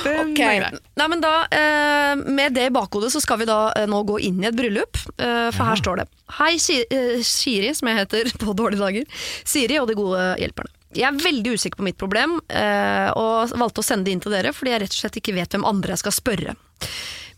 Den 0.07 0.15
er 0.17 0.31
grei. 0.39 0.55
Nei, 0.99 1.09
men 1.13 1.21
da, 1.23 1.33
eh, 1.53 2.23
Med 2.39 2.57
det 2.57 2.65
i 2.71 2.73
bakhodet 2.75 3.11
så 3.13 3.21
skal 3.21 3.43
vi 3.43 3.47
da 3.51 3.59
eh, 3.77 3.85
nå 3.91 4.01
gå 4.09 4.17
inn 4.25 4.41
i 4.43 4.49
et 4.49 4.57
bryllup. 4.57 4.97
Eh, 5.21 5.51
for 5.55 5.69
her 5.69 5.79
står 5.79 6.01
det 6.01 6.07
Hei, 6.39 6.55
Si- 6.63 6.87
eh, 6.89 7.21
Siri, 7.27 7.75
som 7.77 7.91
jeg 7.93 8.01
heter 8.01 8.33
på 8.41 8.57
dårlige 8.57 8.81
dager. 8.81 9.23
Siri 9.45 9.77
og 9.83 9.93
de 9.93 9.99
gode 10.01 10.25
hjelperne. 10.41 10.73
Jeg 10.97 11.05
er 11.13 11.21
veldig 11.21 11.53
usikker 11.61 11.83
på 11.83 11.85
mitt 11.91 12.01
problem, 12.01 12.39
eh, 12.49 13.11
og 13.13 13.53
valgte 13.61 13.85
å 13.85 13.87
sende 13.87 14.09
det 14.09 14.17
inn 14.17 14.25
til 14.25 14.33
dere 14.33 14.55
fordi 14.57 14.73
jeg 14.73 14.87
rett 14.87 14.97
og 14.97 15.03
slett 15.03 15.21
ikke 15.21 15.37
vet 15.37 15.53
hvem 15.53 15.69
andre 15.69 15.93
jeg 15.95 16.01
skal 16.07 16.17
spørre. 16.17 16.57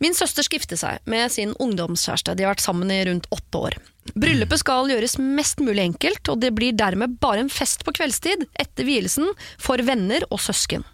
Min 0.00 0.16
søster 0.16 0.46
skifter 0.46 0.80
seg 0.80 1.00
med 1.10 1.28
sin 1.32 1.52
ungdomskjæreste. 1.60 2.34
De 2.36 2.46
har 2.46 2.54
vært 2.54 2.64
sammen 2.64 2.92
i 2.92 3.02
rundt 3.08 3.28
åtte 3.34 3.64
år. 3.68 3.76
Bryllupet 4.16 4.62
skal 4.62 4.88
gjøres 4.90 5.18
mest 5.20 5.60
mulig 5.60 5.84
enkelt, 5.90 6.22
og 6.32 6.40
det 6.40 6.54
blir 6.56 6.72
dermed 6.76 7.18
bare 7.20 7.44
en 7.44 7.52
fest 7.52 7.84
på 7.84 7.92
kveldstid 7.98 8.46
etter 8.58 8.88
vielsen 8.88 9.28
for 9.60 9.82
venner 9.84 10.24
og 10.30 10.40
søsken. 10.42 10.86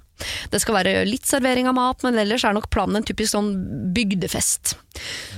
Det 0.51 0.63
skal 0.63 0.79
være 0.79 1.05
litt 1.05 1.29
servering 1.29 1.69
av 1.69 1.77
mat, 1.77 2.03
men 2.05 2.17
ellers 2.19 2.45
er 2.49 2.55
nok 2.57 2.71
planen 2.73 2.99
en 2.99 3.07
typisk 3.07 3.35
sånn 3.35 3.51
bygdefest. 3.97 4.75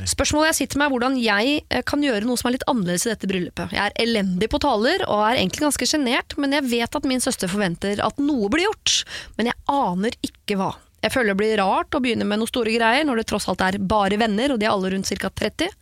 Spørsmålet 0.07 0.53
jeg 0.53 0.59
sitter 0.61 0.79
med 0.79 0.87
er 0.87 0.95
hvordan 0.95 1.17
jeg 1.19 1.55
eh, 1.67 1.85
kan 1.87 2.05
gjøre 2.05 2.29
noe 2.29 2.39
som 2.39 2.51
er 2.51 2.57
litt 2.57 2.67
annerledes 2.71 3.09
i 3.09 3.13
dette 3.13 3.31
bryllupet. 3.31 3.75
Jeg 3.75 3.91
er 3.91 3.97
elendig 4.05 4.51
på 4.53 4.63
taler 4.63 5.03
og 5.09 5.25
er 5.27 5.41
egentlig 5.41 5.67
ganske 5.67 5.91
sjenert, 5.91 6.39
men 6.39 6.55
jeg 6.55 6.69
vet 6.71 7.01
at 7.01 7.09
min 7.11 7.25
søster 7.25 7.51
forventer 7.51 8.03
at 8.05 8.23
noe 8.23 8.51
blir 8.53 8.69
gjort, 8.69 9.01
men 9.39 9.51
jeg 9.51 9.59
aner 9.75 10.15
ikke 10.31 10.61
hva. 10.61 10.77
Jeg 11.05 11.15
føler 11.15 11.33
det 11.33 11.39
blir 11.39 11.59
rart 11.61 11.95
å 11.95 12.01
begynne 12.03 12.27
med 12.27 12.41
noen 12.41 12.51
store 12.51 12.73
greier 12.75 13.07
når 13.07 13.21
det 13.21 13.29
tross 13.31 13.47
alt 13.51 13.63
er 13.63 13.79
bare 13.79 14.19
venner, 14.19 14.53
og 14.53 14.61
de 14.61 14.67
er 14.67 14.75
alle 14.75 14.91
rundt 14.95 15.11
ca. 15.23 15.31
30, 15.31 15.75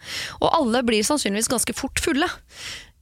og 0.43 0.49
alle 0.51 0.83
blir 0.87 1.07
sannsynligvis 1.07 1.51
ganske 1.53 1.77
fort 1.77 2.03
fulle. 2.05 2.29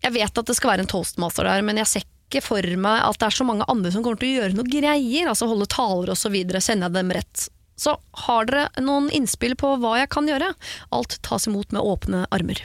Jeg 0.05 0.15
vet 0.15 0.39
at 0.39 0.51
det 0.51 0.57
skal 0.59 0.75
være 0.75 0.85
en 0.85 0.91
toastmaster 0.91 1.49
der, 1.49 1.65
men 1.67 1.81
jeg 1.81 1.91
ser 1.91 2.05
ikke 2.05 2.43
for 2.45 2.67
meg 2.81 3.03
at 3.07 3.19
det 3.21 3.29
er 3.29 3.37
så 3.37 3.47
mange 3.47 3.67
andre 3.71 3.91
som 3.95 4.05
kommer 4.05 4.21
til 4.21 4.31
å 4.31 4.39
gjøre 4.43 4.59
noe 4.59 4.71
greier, 4.71 5.31
altså 5.31 5.49
holde 5.51 5.69
taler 5.71 6.15
osv., 6.15 6.37
sender 6.59 6.89
jeg 6.89 6.97
dem 6.99 7.13
rett. 7.15 7.49
Så 7.75 7.97
har 8.27 8.47
dere 8.47 8.85
noen 8.85 9.09
innspill 9.15 9.57
på 9.59 9.73
hva 9.83 9.97
jeg 9.99 10.11
kan 10.15 10.29
gjøre? 10.31 10.53
Alt 10.95 11.19
tas 11.27 11.49
imot 11.51 11.75
med 11.75 11.83
åpne 11.83 12.25
armer. 12.35 12.63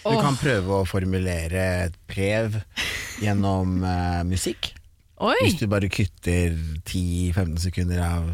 Du 0.00 0.16
kan 0.16 0.36
prøve 0.40 0.80
å 0.80 0.88
formulere 0.88 1.64
et 1.86 1.96
brev 2.08 2.60
gjennom 3.20 3.80
uh, 3.84 4.20
musikk. 4.28 4.72
Oi! 5.20 5.36
Hvis 5.44 5.58
du 5.60 5.66
bare 5.68 5.90
kutter 5.92 6.54
10-15 6.88 7.56
sekunder 7.66 8.00
av 8.04 8.30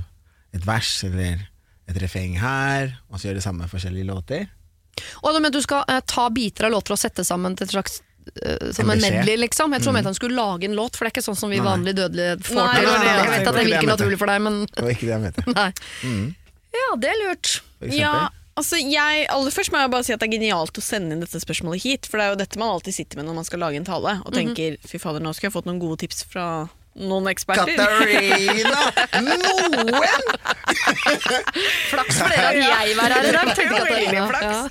et 0.55 0.67
vers 0.67 0.91
eller 1.07 1.43
et 1.87 1.99
refreng 2.03 2.37
her, 2.39 2.95
og 3.11 3.19
så 3.19 3.29
gjør 3.29 3.41
det 3.41 3.47
samme 3.47 3.65
med 3.65 3.73
forskjellige 3.73 4.07
låter. 4.09 4.47
Og 5.23 5.35
du 5.35 5.41
mener 5.41 5.55
du 5.55 5.63
skal 5.63 5.85
eh, 5.91 6.03
ta 6.09 6.29
biter 6.33 6.69
av 6.69 6.77
låter 6.77 6.95
og 6.95 7.01
sette 7.01 7.25
sammen 7.27 7.57
til 7.59 7.67
et 7.67 7.75
slags 7.75 8.01
eh, 8.41 8.71
som 8.75 8.91
En 8.91 9.03
medley, 9.03 9.37
liksom. 9.43 9.75
Jeg 9.77 9.85
tror 9.85 9.97
mm. 9.97 10.03
han 10.09 10.19
skulle 10.19 10.39
lage 10.39 10.71
en 10.71 10.79
låt, 10.79 10.97
for 10.97 11.05
det 11.05 11.13
er 11.13 11.17
ikke 11.19 11.27
sånn 11.27 11.39
som 11.39 11.53
vi 11.53 11.61
Nei. 11.61 11.67
vanlige 11.67 12.01
dødelige 12.01 12.39
får 12.47 12.63
Nei, 12.63 12.73
til. 12.79 12.89
Nei, 12.89 13.05
jeg 13.11 13.29
vet 13.35 13.51
at 13.51 13.61
det 13.61 13.67
virker 13.69 13.93
naturlig 13.93 14.21
for 14.23 14.33
deg, 14.33 14.43
men 14.47 14.59
Det 14.71 14.87
var 14.87 14.95
ikke 14.95 15.09
det 15.09 15.15
jeg 15.15 15.25
mente. 15.27 15.47
nei. 15.61 15.71
Mm. 16.07 16.27
Ja, 16.77 16.89
det 17.03 17.13
er 17.13 17.23
lurt. 17.25 17.53
Ja, 17.97 18.15
altså 18.57 18.81
jeg, 18.81 19.27
aller 19.33 19.55
først 19.55 19.73
må 19.75 19.83
jeg 19.83 19.93
bare 19.93 20.07
si 20.07 20.15
at 20.15 20.23
det 20.23 20.29
er 20.31 20.35
genialt 20.39 20.81
å 20.81 20.85
sende 20.85 21.15
inn 21.17 21.23
dette 21.25 21.41
spørsmålet 21.43 21.85
hit. 21.85 22.09
For 22.11 22.19
det 22.21 22.27
er 22.27 22.35
jo 22.35 22.41
dette 22.43 22.61
man 22.63 22.73
alltid 22.77 22.97
sitter 22.97 23.21
med 23.21 23.29
når 23.29 23.39
man 23.41 23.47
skal 23.49 23.63
lage 23.63 23.81
en 23.81 23.87
tale. 23.89 24.17
Og 24.25 24.35
tenker 24.37 24.81
fy 24.89 25.01
fader, 25.03 25.23
nå 25.25 25.33
skulle 25.37 25.51
jeg 25.53 25.57
fått 25.59 25.69
noen 25.71 25.83
gode 25.83 26.01
tips 26.05 26.25
fra 26.31 26.49
noen 26.97 27.29
eksperter. 27.29 27.77
Katarina! 27.77 28.87
Noen! 29.27 29.91
Flaks 31.91 32.21
for 32.21 32.33
dere 32.33 32.47
at 32.49 32.61
jeg 32.63 32.95
var 32.97 33.13
her 33.17 33.29
i 33.29 33.35
dag, 33.35 33.51
tenkte 33.59 33.83
Katarina. 33.83 34.23
Ja. 34.41 34.63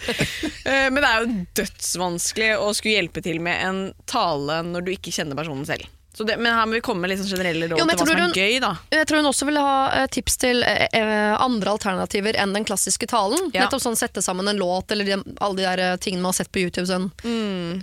Eh, 0.66 0.88
Men 0.90 0.98
det 1.04 1.10
er 1.12 1.20
jo 1.22 1.36
dødsvanskelig 1.62 2.50
å 2.58 2.72
skulle 2.74 2.98
hjelpe 2.98 3.22
til 3.26 3.38
med 3.46 3.62
en 3.68 3.84
tale 4.10 4.62
når 4.66 4.88
du 4.88 4.92
ikke 4.96 5.14
kjenner 5.14 5.38
personen 5.38 5.68
selv. 5.70 5.86
Så 6.16 6.24
det, 6.24 6.38
men 6.40 6.54
her 6.56 6.68
må 6.68 6.78
vi 6.78 6.82
komme 6.86 7.04
med 7.04 7.20
sånn 7.20 7.28
generelle 7.28 7.68
råd 7.68 7.80
Jo, 7.82 7.86
til 7.90 8.00
hva 8.00 8.06
som 8.08 8.12
er 8.14 8.22
er 8.24 8.38
gøy, 8.40 8.58
da. 8.64 8.72
Jeg 8.94 9.08
tror 9.10 9.20
hun 9.20 9.30
også 9.32 9.48
vil 9.50 9.60
ha 9.60 9.76
eh, 9.98 10.06
tips 10.16 10.38
til 10.40 10.64
eh, 10.64 10.86
eh, 10.96 11.34
andre 11.44 11.74
alternativer 11.76 12.38
enn 12.40 12.54
den 12.56 12.68
klassiske 12.68 13.10
talen. 13.12 13.50
Ja. 13.52 13.66
Nettopp 13.66 13.84
sånn 13.84 14.00
Sette 14.00 14.24
sammen 14.24 14.48
en 14.48 14.62
låt, 14.62 14.92
eller 14.96 15.08
de, 15.10 15.18
alle 15.44 15.60
de 15.60 15.66
der 15.68 15.84
eh, 15.84 15.96
tingene 16.00 16.24
man 16.24 16.32
har 16.32 16.40
sett 16.40 16.52
på 16.56 16.64
YouTube. 16.64 16.88
Sånn. 16.88 17.10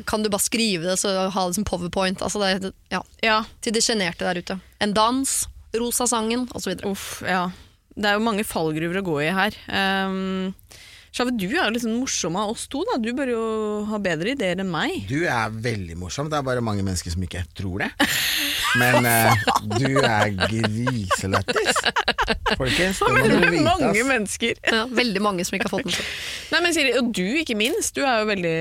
Kan 0.09 0.25
du 0.25 0.31
bare 0.33 0.45
skrive 0.45 0.89
det, 0.89 0.97
så 1.03 1.13
ha 1.35 1.47
det 1.49 1.59
som 1.59 1.67
powerpoint? 1.69 2.25
Altså 2.25 2.41
det, 2.41 2.73
ja, 2.93 3.03
Ja, 3.25 3.43
til 3.61 3.77
de 3.77 3.85
sjenerte 3.85 4.25
der 4.25 4.41
ute. 4.41 4.59
En 4.81 4.97
dans, 4.97 5.35
rosa 5.77 6.09
sangen, 6.09 6.49
osv. 6.57 6.73
uff, 6.89 7.21
ja. 7.29 7.51
Det 7.93 8.09
er 8.09 8.17
jo 8.17 8.25
mange 8.25 8.45
fallgruver 8.49 9.03
å 9.03 9.05
gå 9.05 9.19
i 9.27 9.33
her. 9.37 9.57
Um, 9.69 10.55
Shave, 11.13 11.35
du 11.37 11.45
er 11.51 11.67
jo 11.67 11.73
litt 11.75 11.83
sånn 11.85 11.99
morsom 12.01 12.37
av 12.41 12.55
oss 12.55 12.63
to. 12.73 12.81
da 12.89 12.95
Du 13.03 13.11
bør 13.17 13.29
jo 13.35 13.41
ha 13.91 13.99
bedre 14.01 14.33
ideer 14.33 14.63
enn 14.63 14.71
meg. 14.73 14.95
Du 15.11 15.27
er 15.29 15.53
veldig 15.53 15.99
morsom, 16.01 16.31
det 16.33 16.39
er 16.39 16.47
bare 16.47 16.63
mange 16.65 16.85
mennesker 16.87 17.13
som 17.13 17.25
ikke 17.27 17.43
tror 17.59 17.85
det. 17.85 17.91
Men 18.81 19.05
eh, 19.05 19.43
du 19.77 19.99
er 20.01 20.31
griselættis. 20.49 21.83
Folkens, 22.57 23.03
det 23.03 23.11
må 23.13 23.27
dere 23.27 23.51
vite. 23.53 23.65
Mange 23.67 23.91
ass. 23.91 24.09
mennesker. 24.09 24.63
Ja, 24.73 24.87
veldig 24.89 25.23
mange 25.25 25.45
som 25.45 25.59
ikke 25.59 25.69
har 25.69 25.75
fått 25.75 25.91
den 25.91 25.97
seg. 25.99 26.09
Nei, 26.55 26.61
men 26.65 26.73
Siri, 26.77 26.95
Og 27.03 27.11
du, 27.13 27.27
ikke 27.43 27.57
minst. 27.61 27.93
Du 27.97 28.07
er 28.09 28.23
jo 28.23 28.31
veldig 28.31 28.57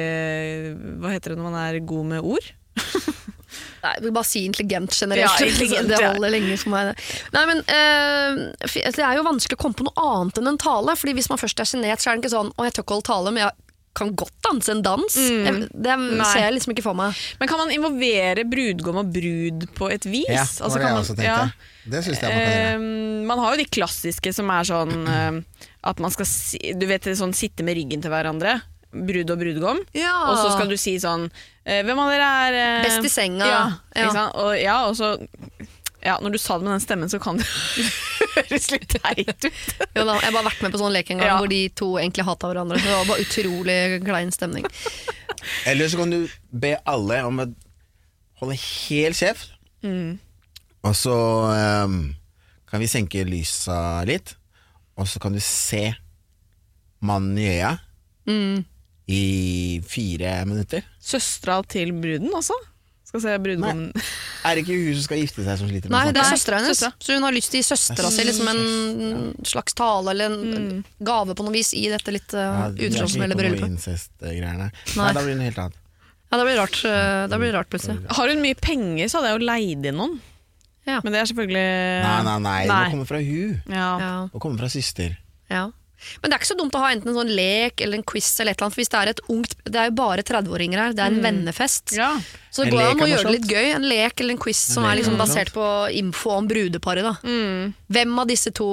Hva 1.04 1.14
heter 1.16 1.32
det 1.34 1.40
når 1.40 1.48
man 1.48 1.60
er 1.64 1.80
god 1.88 2.12
med 2.12 2.28
ord? 2.36 2.52
Nei, 3.82 3.94
jeg 3.98 4.04
vil 4.06 4.14
bare 4.14 4.30
si 4.30 4.44
intelligent 4.46 4.94
generelt. 4.94 5.40
Ja, 5.40 5.48
intelligent, 5.48 5.90
det 5.90 5.98
ja. 6.04 6.12
holder 6.14 6.34
lenge 6.36 6.58
for 6.62 6.74
meg. 6.76 6.92
det. 6.92 7.10
Nei, 7.34 7.44
men 7.50 7.64
uh, 7.66 8.70
Det 8.70 9.02
er 9.02 9.18
jo 9.18 9.26
vanskelig 9.26 9.58
å 9.58 9.64
komme 9.64 9.80
på 9.80 9.88
noe 9.88 10.06
annet 10.12 10.38
enn 10.42 10.52
en 10.54 10.62
tale. 10.62 10.96
Fordi 11.00 11.16
Hvis 11.18 11.32
man 11.32 11.42
først 11.42 11.64
er 11.64 11.70
sjenert, 11.70 12.04
så 12.04 12.12
er 12.12 12.18
det 12.18 12.26
ikke 12.26 12.36
sånn 12.36 12.54
'Å, 12.54 12.68
jeg 12.68 12.78
tør 12.78 12.86
ikke 12.86 12.98
holde 13.00 13.10
tale, 13.10 13.34
men 13.34 13.44
jeg 13.48 13.58
kan 13.98 14.14
godt 14.16 14.38
danse 14.46 14.72
en 14.72 14.84
dans'. 14.86 15.18
Jeg, 15.18 15.68
det 15.74 15.96
Nei. 16.00 16.28
ser 16.30 16.46
jeg 16.46 16.54
liksom 16.56 16.72
ikke 16.72 16.86
for 16.86 16.96
meg. 16.96 17.18
Men 17.42 17.50
kan 17.52 17.60
man 17.60 17.74
involvere 17.76 18.46
brudgom 18.48 19.02
og 19.02 19.10
brud 19.12 19.66
på 19.76 19.90
et 19.92 20.06
vis? 20.08 20.30
Ja, 20.30 20.46
det 20.46 20.62
Altså, 20.64 20.78
var 20.78 20.80
det 20.80 20.88
jeg 20.88 21.02
også 21.02 21.16
tenkte. 21.18 21.26
ja. 21.28 21.52
Det 21.92 22.04
syns 22.06 22.22
jeg 22.22 22.30
man 22.30 22.38
kan 22.38 22.54
gjøre. 22.54 22.78
Uh, 22.78 23.26
man 23.28 23.40
har 23.42 23.56
jo 23.56 23.64
de 23.64 23.66
klassiske 23.66 24.34
som 24.38 24.50
er 24.54 24.64
sånn 24.70 24.94
uh, 25.10 25.66
at 25.92 26.00
man 26.00 26.14
skal 26.14 26.30
si, 26.30 26.60
du 26.78 26.86
vet, 26.86 27.10
sånn, 27.18 27.34
sitte 27.34 27.66
med 27.66 27.76
ryggen 27.76 28.04
til 28.04 28.14
hverandre. 28.14 28.62
Brud 28.92 29.30
og 29.32 29.40
brudgom. 29.40 29.78
Og 30.32 30.38
så 30.42 30.50
skal 30.56 30.68
du 30.72 30.76
si 30.80 30.98
sånn 31.00 31.30
eh, 31.64 31.82
Hvem 31.88 32.00
av 32.04 32.10
dere 32.12 32.26
er 32.48 32.58
eh, 32.60 32.82
Best 32.88 33.06
i 33.08 33.12
senga. 33.14 33.46
Ja, 33.48 33.62
Ja. 33.96 34.02
Ikke 34.06 34.16
sant? 34.18 34.36
Og, 34.42 34.52
ja, 34.60 34.78
og 34.90 34.96
så 35.00 35.14
ja, 36.02 36.16
Når 36.20 36.34
du 36.34 36.38
sa 36.42 36.58
det 36.58 36.66
med 36.66 36.74
den 36.74 36.82
stemmen, 36.84 37.10
så 37.14 37.20
kan 37.22 37.38
det 37.38 37.46
høres 38.36 38.72
litt 38.74 38.88
teit 38.90 39.30
ut. 39.46 39.46
Jo 39.96 40.04
da, 40.08 40.16
jeg 40.18 40.28
har 40.28 40.34
bare 40.34 40.48
vært 40.50 40.64
med 40.66 40.74
på 40.74 40.80
sånn 40.82 40.96
lek 40.96 41.12
en 41.14 41.20
gang 41.22 41.30
Ja. 41.30 41.38
hvor 41.38 41.52
de 41.52 41.60
to 41.78 41.92
egentlig 42.02 42.26
hata 42.26 42.50
hverandre. 42.50 42.80
Så 42.82 42.88
det 42.90 42.96
var 42.98 43.10
bare 43.12 43.26
utrolig 43.28 43.78
klein 44.08 44.32
stemning. 44.34 44.66
Eller 45.70 45.88
så 45.92 46.00
kan 46.02 46.10
du 46.14 46.20
be 46.52 46.74
alle 46.90 47.20
om 47.28 47.44
å 47.44 47.48
holde 48.42 48.58
helt 48.58 49.18
kjeft, 49.20 49.52
og 50.82 50.96
så 50.98 51.14
um, 51.86 51.96
kan 52.70 52.82
vi 52.82 52.88
senke 52.90 53.22
lysa 53.28 54.02
litt, 54.10 54.34
og 54.98 55.06
så 55.10 55.22
kan 55.22 55.34
du 55.38 55.40
se 55.42 55.92
mannen 57.06 57.38
i 57.38 57.48
øya 57.60 57.76
i 59.10 59.82
fire 59.88 60.42
minutter. 60.50 60.86
Søstera 61.02 61.62
til 61.68 61.94
bruden 61.98 62.30
også? 62.38 62.58
Skal 63.12 63.24
se 63.26 63.32
brudgommen 63.44 63.90
Er 64.48 64.56
det 64.56 64.62
ikke 64.64 64.76
hun 64.78 64.96
som 64.96 65.04
skal 65.04 65.20
gifte 65.20 65.44
seg 65.44 65.58
som 65.60 65.68
sliter 65.68 65.92
med 65.92 65.98
Nei, 65.98 66.04
det 66.16 66.22
er 66.22 66.30
Nei, 66.30 66.38
søstera 66.38 66.62
hennes. 66.62 66.80
Søstra. 66.80 66.92
Så 67.04 67.18
hun 67.18 67.26
har 67.28 67.36
lyst 67.36 67.52
til 67.52 67.60
å 67.60 67.64
gi 67.64 67.68
søstera 67.68 68.12
si 68.14 68.26
liksom 68.30 68.52
en 68.54 68.62
slags 69.52 69.76
tale 69.76 70.14
eller 70.14 70.32
en 70.32 70.80
gave 71.04 71.36
på 71.36 71.44
noe 71.44 71.56
vis 71.58 71.74
i 71.76 71.84
dette 71.92 72.14
litt 72.16 72.32
uh, 72.38 72.70
på 72.72 72.88
noe 72.96 73.36
bryllupet. 73.36 73.68
incest-greiene. 73.68 74.70
Nei. 74.72 74.96
Nei, 74.96 75.12
da 75.18 75.26
blir 75.26 75.36
det 75.36 75.42
noe 75.42 75.50
helt 75.50 75.62
annet. 75.66 75.78
Ja, 76.32 76.40
det 76.40 76.46
blir 76.48 76.60
rart, 76.62 76.80
uh, 76.88 77.26
det 77.28 77.42
blir 77.44 77.54
rart 77.58 77.72
plutselig. 77.74 77.98
Har 78.16 78.32
hun 78.32 78.46
mye 78.46 78.60
penger, 78.64 79.12
så 79.12 79.20
hadde 79.20 79.34
jeg 79.34 79.42
jo 79.42 79.50
leid 79.50 79.92
inn 79.92 80.00
noen. 80.00 80.16
Ja. 80.88 81.02
Men 81.04 81.14
det 81.14 81.20
er 81.20 81.30
selvfølgelig 81.30 81.68
Nei, 82.08 82.16
nei, 82.26 82.38
nei, 82.48 82.58
det 82.64 82.78
må 82.80 82.96
komme 82.96 83.10
fra 83.12 83.20
hun. 83.22 83.60
Ja. 83.68 83.90
Ja. 84.00 84.14
Det 84.32 84.40
må 84.40 84.46
komme 84.48 84.62
fra 84.64 84.72
søster. 84.72 85.20
Ja. 85.52 85.68
Men 86.22 86.30
det 86.32 86.36
er 86.36 86.40
ikke 86.42 86.50
så 86.52 86.58
dumt 86.60 86.76
å 86.76 86.82
ha 86.84 86.90
enten 86.96 87.12
en 87.12 87.18
sånn 87.20 87.34
lek 87.38 87.82
eller 87.86 88.00
en 88.00 88.04
quiz, 88.12 88.30
eller 88.40 88.52
et 88.52 88.58
eller 88.60 88.68
annet, 88.70 88.76
for 88.76 88.82
hvis 88.82 88.92
det 88.94 89.00
er 89.02 89.12
et 89.12 89.22
ungt 89.30 89.56
Det 89.66 89.80
er 89.82 89.90
jo 89.92 89.96
bare 90.00 90.24
30-åringer 90.26 90.82
her, 90.82 90.96
det 90.98 91.04
er 91.06 91.14
en 91.14 91.22
vennefest. 91.26 91.94
Ja. 91.98 92.10
Så 92.52 92.64
En 92.66 92.70
det 92.72 92.76
går 92.76 92.90
an 92.90 93.06
å 93.06 93.12
gjøre 93.12 93.28
det 93.30 93.36
litt 93.40 93.52
gøy. 93.52 93.68
En 93.76 93.88
lek 93.88 94.20
eller 94.22 94.36
en 94.38 94.42
quiz 94.42 94.58
som 94.74 94.84
er 94.90 94.98
liksom 95.00 95.18
basert 95.22 95.54
på 95.56 95.68
info 96.02 96.36
om 96.40 96.48
brudeparet. 96.50 97.04
Da. 97.06 97.16
Mm. 97.24 97.74
Hvem 97.92 98.20
av 98.20 98.28
disse 98.32 98.52
to 98.58 98.70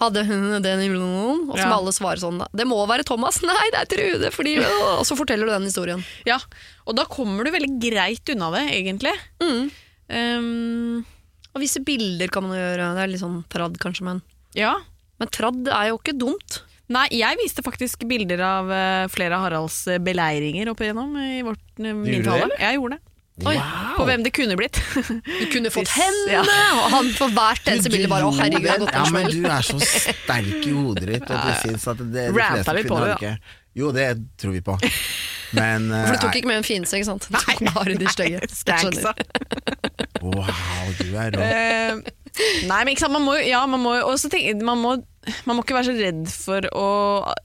hadde 0.00 0.24
hun 0.28 0.60
den 0.60 0.80
i 0.84 0.88
blodet? 0.92 1.48
Og 1.48 1.54
så 1.56 1.64
må 1.64 1.72
Ja. 1.72 1.76
alle 1.78 1.92
svare 1.96 2.20
sånn. 2.20 2.38
Da. 2.42 2.46
Det 2.52 2.66
må 2.68 2.76
være 2.88 3.04
Thomas! 3.08 3.38
Nei, 3.46 3.68
det 3.72 3.80
er 3.80 3.88
Trude! 3.92 4.30
Fordi, 4.34 4.56
og 4.98 5.04
så 5.08 5.16
forteller 5.16 5.46
du 5.48 5.52
den 5.54 5.68
historien. 5.70 6.04
ja. 6.28 6.36
Og 6.86 6.94
da 6.94 7.04
kommer 7.10 7.42
du 7.44 7.50
veldig 7.50 7.80
greit 7.82 8.28
unna 8.30 8.50
det, 8.54 8.64
egentlig. 8.76 9.10
Mm. 9.42 9.70
Um, 10.08 11.06
Og 11.56 11.62
visse 11.64 11.80
bilder 11.82 12.28
kan 12.30 12.44
man 12.44 12.52
jo 12.56 12.60
gjøre. 12.62 12.90
Det 12.94 13.02
er 13.02 13.10
litt 13.10 13.22
sånn 13.22 13.40
tradd, 13.52 13.78
kanskje, 13.82 14.04
men 14.06 14.20
ja. 14.54 14.74
Men 15.20 15.30
tradd 15.32 15.68
er 15.72 15.90
jo 15.90 15.98
ikke 16.00 16.16
dumt. 16.18 16.60
Nei, 16.92 17.08
jeg 17.18 17.38
viste 17.40 17.64
faktisk 17.66 18.04
bilder 18.06 18.40
av 18.46 18.68
eh, 18.70 19.04
flere 19.10 19.34
av 19.34 19.48
Haralds 19.48 19.80
eh, 19.90 19.98
beleiringer 19.98 20.68
opp 20.70 20.82
igjennom 20.84 21.16
i 21.18 21.40
vårt, 21.42 21.62
uh, 21.80 21.88
min 21.90 22.20
Gjorde 22.20 22.30
tale. 22.30 22.50
det, 22.52 22.58
Jeg 22.62 22.78
gjorde 22.78 22.98
det. 22.98 23.02
Oi. 23.44 23.56
På 23.98 24.04
hvem 24.08 24.22
det 24.24 24.30
kunne 24.32 24.54
blitt. 24.56 24.78
Du 24.94 25.42
kunne 25.52 25.72
fått 25.74 25.90
henne! 25.98 26.38
ja. 26.38 26.44
Og 26.78 26.86
han 26.94 27.10
for 27.18 27.34
hvert 27.36 27.68
eneste 27.68 27.90
bilde 27.92 28.08
bare 28.08 28.30
Å, 28.30 28.32
herregud, 28.38 28.64
jeg 28.64 28.72
har 28.72 28.80
gått 28.80 28.94
ja, 28.96 29.02
men 29.12 29.28
du 29.28 29.42
er 29.44 29.66
så 29.66 29.80
sterk 29.82 30.62
i 30.62 30.72
hodet 30.72 31.10
ditt 31.10 31.26
og 31.26 31.42
det 31.44 31.56
syns 31.60 31.84
at 31.92 32.00
det, 32.00 32.28
de 32.30 32.38
fleste 32.38 32.76
kvinner 32.78 33.02
har 33.02 33.12
ikke 33.18 33.34
Jo, 33.76 33.90
det 33.92 34.06
tror 34.40 34.54
vi 34.56 34.62
på. 34.64 34.78
Men 35.58 35.90
For 36.06 36.16
du 36.16 36.22
tok 36.22 36.30
eh, 36.30 36.38
ikke 36.40 36.52
med 36.54 36.62
en 36.62 36.68
fiense, 36.70 36.96
ikke 36.96 37.10
sant? 37.10 37.28
Du 37.28 37.36
tok 37.50 37.66
bare 37.76 37.98
de 37.98 38.14
stygge. 38.14 38.40
Wow, 40.22 40.94
du 41.02 41.10
er 41.20 41.36
rå. 41.36 41.50
Nei, 42.68 42.80
men 42.84 42.92
ikke 42.92 43.04
sant, 43.06 43.14
man 43.16 43.24
må, 43.26 43.36
ja, 43.40 43.62
man 43.70 43.80
må, 43.82 43.94
tenke, 44.30 44.54
man, 44.66 44.80
må, 44.82 44.94
man 45.48 45.56
må 45.58 45.62
ikke 45.64 45.76
være 45.78 45.88
så 45.90 45.94
redd 45.98 46.26
for 46.32 46.66
å 46.76 46.88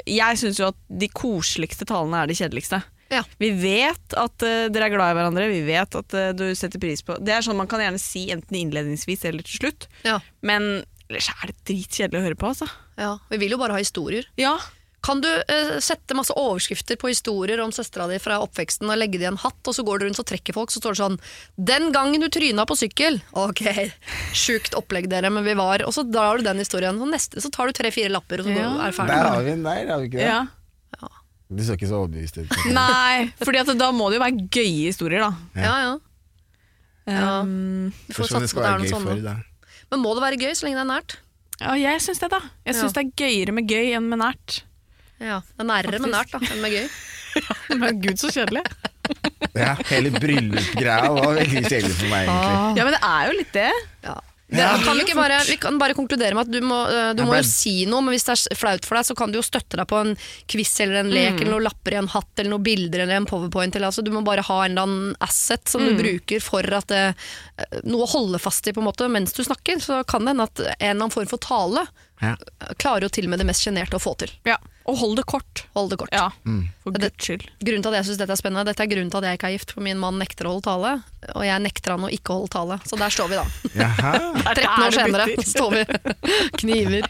Jeg 0.09 0.39
syns 0.41 0.59
jo 0.61 0.69
at 0.71 0.79
de 1.01 1.07
koseligste 1.15 1.87
talene 1.89 2.23
er 2.23 2.31
de 2.31 2.37
kjedeligste. 2.37 2.81
Ja. 3.11 3.23
Vi 3.41 3.49
vet 3.59 4.13
at 4.15 4.45
uh, 4.47 4.67
dere 4.71 4.87
er 4.87 4.93
glad 4.93 5.11
i 5.11 5.17
hverandre, 5.19 5.49
vi 5.51 5.63
vet 5.67 5.97
at 5.99 6.15
uh, 6.15 6.29
du 6.31 6.45
setter 6.55 6.79
pris 6.79 7.01
på 7.03 7.17
Det 7.19 7.33
er 7.35 7.43
sånn 7.43 7.59
man 7.59 7.67
kan 7.71 7.83
gjerne 7.83 7.99
si 7.99 8.29
enten 8.31 8.55
innledningsvis 8.61 9.25
eller 9.27 9.43
til 9.47 9.65
slutt, 9.65 9.89
Ja. 10.07 10.21
men 10.47 10.85
ellers 11.09 11.27
er 11.33 11.51
det 11.51 11.57
dritkjedelig 11.67 12.21
å 12.21 12.23
høre 12.29 12.39
på, 12.39 12.51
altså. 12.53 12.69
ja. 12.95 13.17
Vi 13.33 13.41
vil 13.41 13.51
jo 13.57 13.59
bare 13.59 13.75
ha 13.75 13.81
historier. 13.83 14.29
Ja, 14.39 14.53
Kan 15.01 15.21
du 15.23 15.27
uh, 15.27 15.79
sette 15.81 16.13
masse 16.13 16.29
overskrifter 16.37 16.95
på 17.01 17.09
historier 17.09 17.57
om 17.63 17.71
søstera 17.73 18.05
di 18.11 18.19
fra 18.21 18.37
oppveksten 18.43 18.85
og 18.85 18.99
legge 19.01 19.17
det 19.17 19.25
i 19.25 19.29
en 19.31 19.39
hatt, 19.41 19.57
og 19.65 19.73
så 19.73 19.81
går 19.87 19.97
du 19.99 20.05
rundt 20.05 20.19
og 20.21 20.27
trekker 20.29 20.53
folk, 20.53 20.69
så 20.69 20.77
står 20.77 20.93
det 20.93 21.01
sånn 21.01 21.17
'Den 21.57 21.91
gangen 21.91 22.21
du 22.21 22.29
tryna 22.29 22.67
på 22.69 22.77
sykkel'. 22.77 23.17
Ok, 23.33 23.63
sjukt 24.37 24.75
opplegg 24.77 25.09
dere, 25.09 25.31
men 25.33 25.43
vi 25.43 25.53
var 25.57 25.81
Og 25.87 25.93
så 25.93 26.03
drar 26.05 26.37
du 26.37 26.43
den 26.43 26.57
historien. 26.61 27.01
Og 27.01 27.09
neste 27.09 27.41
så 27.41 27.49
tar 27.49 27.65
du 27.67 27.73
tre-fire 27.73 28.09
lapper, 28.13 28.39
og 28.39 28.45
så 28.45 28.53
går, 28.53 28.61
Ja. 28.61 28.87
er 28.87 28.91
ferdig. 28.91 29.07
Der 29.17 29.29
har 29.29 29.41
vi 29.43 29.49
den 29.49 29.63
der, 29.63 29.87
har 29.87 29.99
vi 29.99 30.05
ikke 30.07 30.17
det? 30.21 30.27
ja. 30.29 30.47
Du 31.51 31.63
så 31.63 31.73
ikke 31.75 31.87
så 31.89 31.97
overbevist 31.99 32.37
ut. 32.37 32.47
Nei, 32.71 33.33
fordi 33.43 33.59
at 33.59 33.67
da 33.77 33.91
må 33.91 34.07
det 34.09 34.19
jo 34.19 34.23
være 34.23 34.47
gøye 34.47 34.85
historier, 34.87 35.19
da. 35.19 35.33
Ja, 35.59 35.75
ja. 35.83 35.97
Ja. 37.07 37.41
Um, 37.41 37.91
Du 38.07 38.13
får 38.13 38.29
satse 38.29 38.53
på 38.55 38.61
det 38.61 38.69
er 38.69 38.77
noe 38.79 38.87
sånt. 38.87 39.03
for. 39.03 39.43
Men 39.91 39.99
må 39.99 40.13
det 40.15 40.23
være 40.23 40.39
gøy 40.39 40.53
så 40.55 40.63
lenge 40.63 40.77
det 40.79 40.85
er 40.85 40.93
nært? 40.93 41.17
ja, 41.59 41.73
jeg 41.75 41.99
syns 42.01 42.19
det, 42.21 42.29
da. 42.31 42.39
Jeg 42.65 42.75
syns 42.75 42.93
Ja. 42.95 43.01
det 43.01 43.03
er 43.03 43.25
gøyere 43.25 43.51
med 43.53 43.67
gøy 43.67 43.91
enn 43.97 44.07
med 44.07 44.19
nært. 44.19 44.61
Ja, 45.21 45.39
Det 45.45 45.61
er 45.65 45.69
nærere 45.69 46.01
med 46.01 46.13
nært 46.15 46.33
da, 46.33 46.41
enn 46.49 46.61
med 46.63 46.73
gøy. 46.75 46.87
Men 47.81 48.01
gud, 48.03 48.17
så 48.21 48.33
kjedelig. 48.33 48.65
Ja, 49.57 49.73
hele 49.89 50.11
bryllupsgreia 50.15 51.09
var 51.11 51.33
veldig 51.35 51.61
kjedelig 51.65 51.95
for 51.97 52.11
meg, 52.11 52.29
egentlig. 52.29 52.77
Ja, 52.79 52.83
men 52.85 52.93
det 52.95 52.99
er 53.03 53.23
jo 53.27 53.33
litt 53.35 53.49
det. 53.57 53.71
Ja. 54.05 54.13
Det, 54.51 54.59
Ja. 54.61 54.69
kan 54.83 54.95
vi, 54.95 55.03
ikke 55.05 55.15
bare, 55.17 55.37
vi 55.47 55.55
kan 55.59 55.77
bare 55.79 55.95
konkludere 55.97 56.35
med 56.37 56.45
at 56.47 56.51
du 56.53 56.59
må, 56.63 56.77
øh, 56.91 57.09
du 57.15 57.21
må 57.27 57.35
jo 57.37 57.43
si 57.47 57.73
noe, 57.89 57.99
men 58.03 58.13
hvis 58.15 58.25
det 58.27 58.33
er 58.37 58.55
flaut 58.59 58.87
for 58.87 58.99
deg, 58.99 59.07
så 59.09 59.15
kan 59.19 59.31
du 59.33 59.39
jo 59.39 59.43
støtte 59.43 59.79
deg 59.79 59.87
på 59.87 59.99
en 59.99 60.13
quiz 60.51 60.71
eller 60.83 61.01
en 61.01 61.11
lek 61.11 61.37
eller 61.41 61.51
noen 61.55 61.65
lapper 61.67 61.95
i 61.95 61.99
en 62.01 62.09
hatt 62.13 62.39
eller 62.39 62.51
noen 62.53 62.65
bilder 62.69 63.03
eller 63.05 63.19
en 63.19 63.27
powerpoint. 63.27 63.75
Eller, 63.75 63.89
altså, 63.91 64.03
du 64.03 64.11
må 64.15 64.23
bare 64.27 64.43
ha 64.47 64.57
en 64.65 64.71
eller 64.75 64.87
annen 64.87 65.15
asset 65.27 65.71
som 65.71 65.83
du 65.87 65.91
bruker 65.99 66.43
for 66.43 66.67
at 66.79 66.87
det, 66.91 67.03
øh, 67.59 67.81
noe 67.91 68.07
å 68.07 68.11
holde 68.13 68.39
fast 68.43 68.67
i 68.71 68.75
på 68.75 68.83
en 68.83 68.87
måte 68.91 69.07
mens 69.11 69.35
du 69.35 69.43
snakker. 69.43 69.79
Så 69.83 70.01
kan 70.07 70.23
det 70.27 70.35
hende 70.35 70.47
at 70.47 70.63
en 70.63 70.71
eller 70.77 70.97
annen 71.01 71.15
form 71.15 71.31
for 71.31 71.43
tale 71.43 71.87
Ja. 72.21 72.35
klarer 72.77 73.01
jo 73.07 73.09
til 73.09 73.25
og 73.25 73.31
med 73.33 73.39
det 73.41 73.47
mest 73.49 73.63
sjenerte 73.65 73.97
å 73.97 74.01
få 74.01 74.13
til. 74.21 74.29
Ja. 74.45 74.57
Og 74.89 74.97
hold 74.97 75.15
det 75.17 75.23
kort. 75.29 75.63
Hold 75.75 75.89
det 75.91 75.97
kort. 76.01 76.09
Ja, 76.13 76.31
Mm. 76.45 76.69
for 76.83 76.91
Det- 76.91 77.01
guds 77.01 77.25
skyld. 77.25 77.45
Grunnen 77.63 77.81
til 77.83 77.89
at 77.93 77.97
jeg 78.01 78.05
synes 78.05 78.17
dette 78.17 78.31
er 78.33 78.41
spennende, 78.41 78.65
dette 78.65 78.81
er 78.83 78.87
grunnen 78.87 79.09
til 79.11 79.17
at 79.17 79.23
jeg 79.23 79.37
ikke 79.39 79.47
er 79.49 79.57
gift, 79.57 79.71
for 79.71 79.81
min 79.81 79.97
mann 79.97 80.17
nekter 80.19 80.45
å 80.45 80.53
holde 80.53 80.63
tale, 80.65 81.03
og 81.35 81.43
jeg 81.45 81.61
nekter 81.61 81.91
han 81.91 82.01
å 82.01 82.09
ikke 82.11 82.33
holde 82.33 82.49
tale. 82.49 82.77
Så 82.85 82.97
der 82.97 83.09
står 83.09 83.29
vi 83.29 83.35
da. 83.35 83.45
13 83.73 84.65
er 84.65 84.87
år 84.87 84.91
senere 84.91 85.25
står 85.45 85.71
vi 85.71 85.83
kniver. 86.61 87.07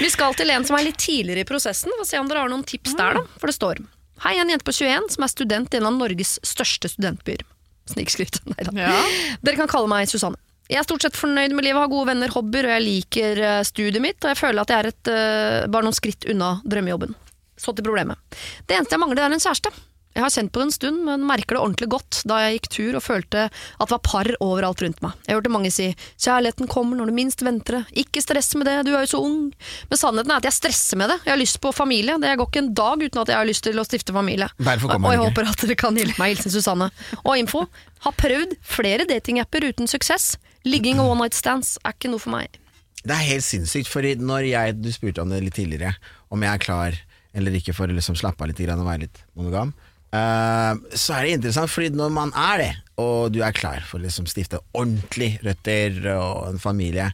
Vi 0.00 0.08
skal 0.10 0.34
til 0.34 0.50
en 0.50 0.64
som 0.64 0.76
er 0.78 0.84
litt 0.84 0.98
tidligere 0.98 1.40
i 1.40 1.48
prosessen. 1.48 1.90
Få 1.98 2.06
se 2.06 2.18
om 2.18 2.28
dere 2.28 2.42
har 2.44 2.48
noen 2.52 2.64
tips 2.66 2.94
der, 2.98 3.14
da. 3.14 3.22
For 3.38 3.46
det 3.50 3.56
står 3.58 3.82
Hei, 4.24 4.32
jeg 4.34 4.40
er 4.40 4.44
en 4.48 4.50
jente 4.50 4.66
på 4.66 4.74
21 4.74 5.10
som 5.14 5.22
er 5.22 5.28
student 5.30 5.74
i 5.74 5.76
en 5.78 5.86
av 5.86 5.92
Norges 5.94 6.40
største 6.42 6.88
studentbyer. 6.90 7.44
Snikskryt. 7.86 8.40
Neida. 8.50 8.72
Ja. 8.74 9.36
Dere 9.46 9.54
kan 9.56 9.68
kalle 9.70 9.86
meg 9.86 10.08
Susanne. 10.10 10.34
Jeg 10.68 10.82
er 10.82 10.84
stort 10.84 11.04
sett 11.06 11.16
fornøyd 11.16 11.54
med 11.56 11.64
livet, 11.64 11.80
har 11.80 11.88
gode 11.88 12.10
venner, 12.10 12.28
hobbyer, 12.28 12.68
og 12.68 12.74
jeg 12.76 12.84
liker 12.84 13.38
eh, 13.40 13.60
studiet 13.64 14.04
mitt, 14.04 14.20
og 14.20 14.34
jeg 14.34 14.40
føler 14.42 14.60
at 14.60 14.72
jeg 14.72 14.82
er 14.82 14.90
et, 14.90 15.10
eh, 15.12 15.68
bare 15.72 15.86
noen 15.86 15.96
skritt 15.96 16.28
unna 16.28 16.58
drømmejobben. 16.68 17.14
Så 17.58 17.72
til 17.72 17.86
problemet. 17.86 18.20
Det 18.68 18.76
eneste 18.76 18.94
jeg 18.98 19.00
mangler, 19.00 19.24
er 19.24 19.32
en 19.32 19.42
kjæreste. 19.42 19.72
Jeg 20.18 20.24
har 20.24 20.32
kjent 20.34 20.50
på 20.50 20.58
det 20.58 20.66
en 20.66 20.74
stund, 20.74 21.00
men 21.06 21.24
merker 21.28 21.54
det 21.54 21.60
ordentlig 21.62 21.88
godt 21.92 22.20
da 22.26 22.40
jeg 22.42 22.56
gikk 22.56 22.68
tur 22.74 22.96
og 22.98 23.04
følte 23.04 23.44
at 23.46 23.84
det 23.84 23.92
var 23.92 24.00
par 24.02 24.30
overalt 24.42 24.82
rundt 24.82 25.02
meg. 25.04 25.14
Jeg 25.28 25.36
hørte 25.36 25.52
mange 25.54 25.70
si 25.70 25.86
'kjærligheten 25.94 26.66
kommer 26.66 26.98
når 26.98 27.06
du 27.06 27.14
minst 27.14 27.44
venter 27.46 27.78
det', 27.78 28.02
'ikke 28.02 28.24
stress 28.24 28.50
med 28.58 28.66
det, 28.66 28.86
du 28.88 28.96
er 28.96 29.06
jo 29.06 29.12
så 29.14 29.20
ung'. 29.22 29.52
Men 29.88 30.00
sannheten 30.00 30.32
er 30.32 30.42
at 30.42 30.48
jeg 30.48 30.58
stresser 30.58 30.98
med 30.98 31.08
det. 31.12 31.20
Jeg 31.24 31.32
har 31.32 31.38
lyst 31.38 31.60
på 31.60 31.70
familie. 31.72 32.18
Det 32.18 32.34
går 32.34 32.50
ikke 32.50 32.64
en 32.64 32.74
dag 32.74 32.96
uten 32.98 33.20
at 33.22 33.28
jeg 33.28 33.38
har 33.38 33.46
lyst 33.46 33.62
til 33.62 33.78
å 33.78 33.86
stifte 33.86 34.12
familie. 34.12 34.48
Og 34.58 35.12
jeg 35.14 35.22
håper 35.22 35.48
at 35.48 35.62
dere 35.62 35.76
kan 35.78 35.94
hjelpe 35.94 36.18
meg. 36.18 36.34
Hilsen 36.34 36.50
Susanne. 36.50 36.90
Og 37.24 37.38
info. 37.38 37.68
Har 38.00 38.12
prøvd 38.12 38.58
flere 38.62 39.06
datingapper 39.06 39.70
uten 39.70 39.86
suksess. 39.86 40.36
Ligging 40.68 41.00
og 41.02 41.12
one 41.14 41.24
night 41.24 41.36
stands 41.36 41.76
er 41.84 41.96
ikke 41.96 42.10
noe 42.12 42.22
for 42.22 42.34
meg. 42.34 42.58
Det 42.98 43.14
er 43.14 43.28
helt 43.28 43.46
sinnssykt, 43.46 43.88
fordi 43.90 44.16
når 44.20 44.48
jeg, 44.50 44.78
du 44.82 44.88
spurte 44.92 45.22
om 45.22 45.30
det 45.32 45.42
litt 45.44 45.56
tidligere, 45.56 45.94
om 46.34 46.42
jeg 46.44 46.52
er 46.52 46.64
klar 46.64 46.98
eller 47.38 47.54
ikke 47.54 47.74
for 47.76 47.90
å 47.90 47.94
liksom 47.94 48.16
slappe 48.18 48.42
av 48.42 48.50
litt 48.50 48.60
og 48.72 48.86
være 48.86 49.04
litt 49.04 49.20
monogam, 49.38 49.72
uh, 50.16 50.74
så 50.96 51.16
er 51.16 51.26
det 51.26 51.34
interessant, 51.38 51.70
fordi 51.70 51.92
når 51.94 52.12
man 52.14 52.32
er 52.34 52.62
det, 52.62 52.70
og 52.98 53.32
du 53.34 53.40
er 53.46 53.54
klar 53.56 53.84
for 53.86 54.00
å 54.00 54.04
liksom 54.06 54.26
stifte 54.30 54.60
ordentlig 54.72 55.36
røtter 55.46 56.00
og 56.16 56.48
en 56.50 56.62
familie, 56.62 57.10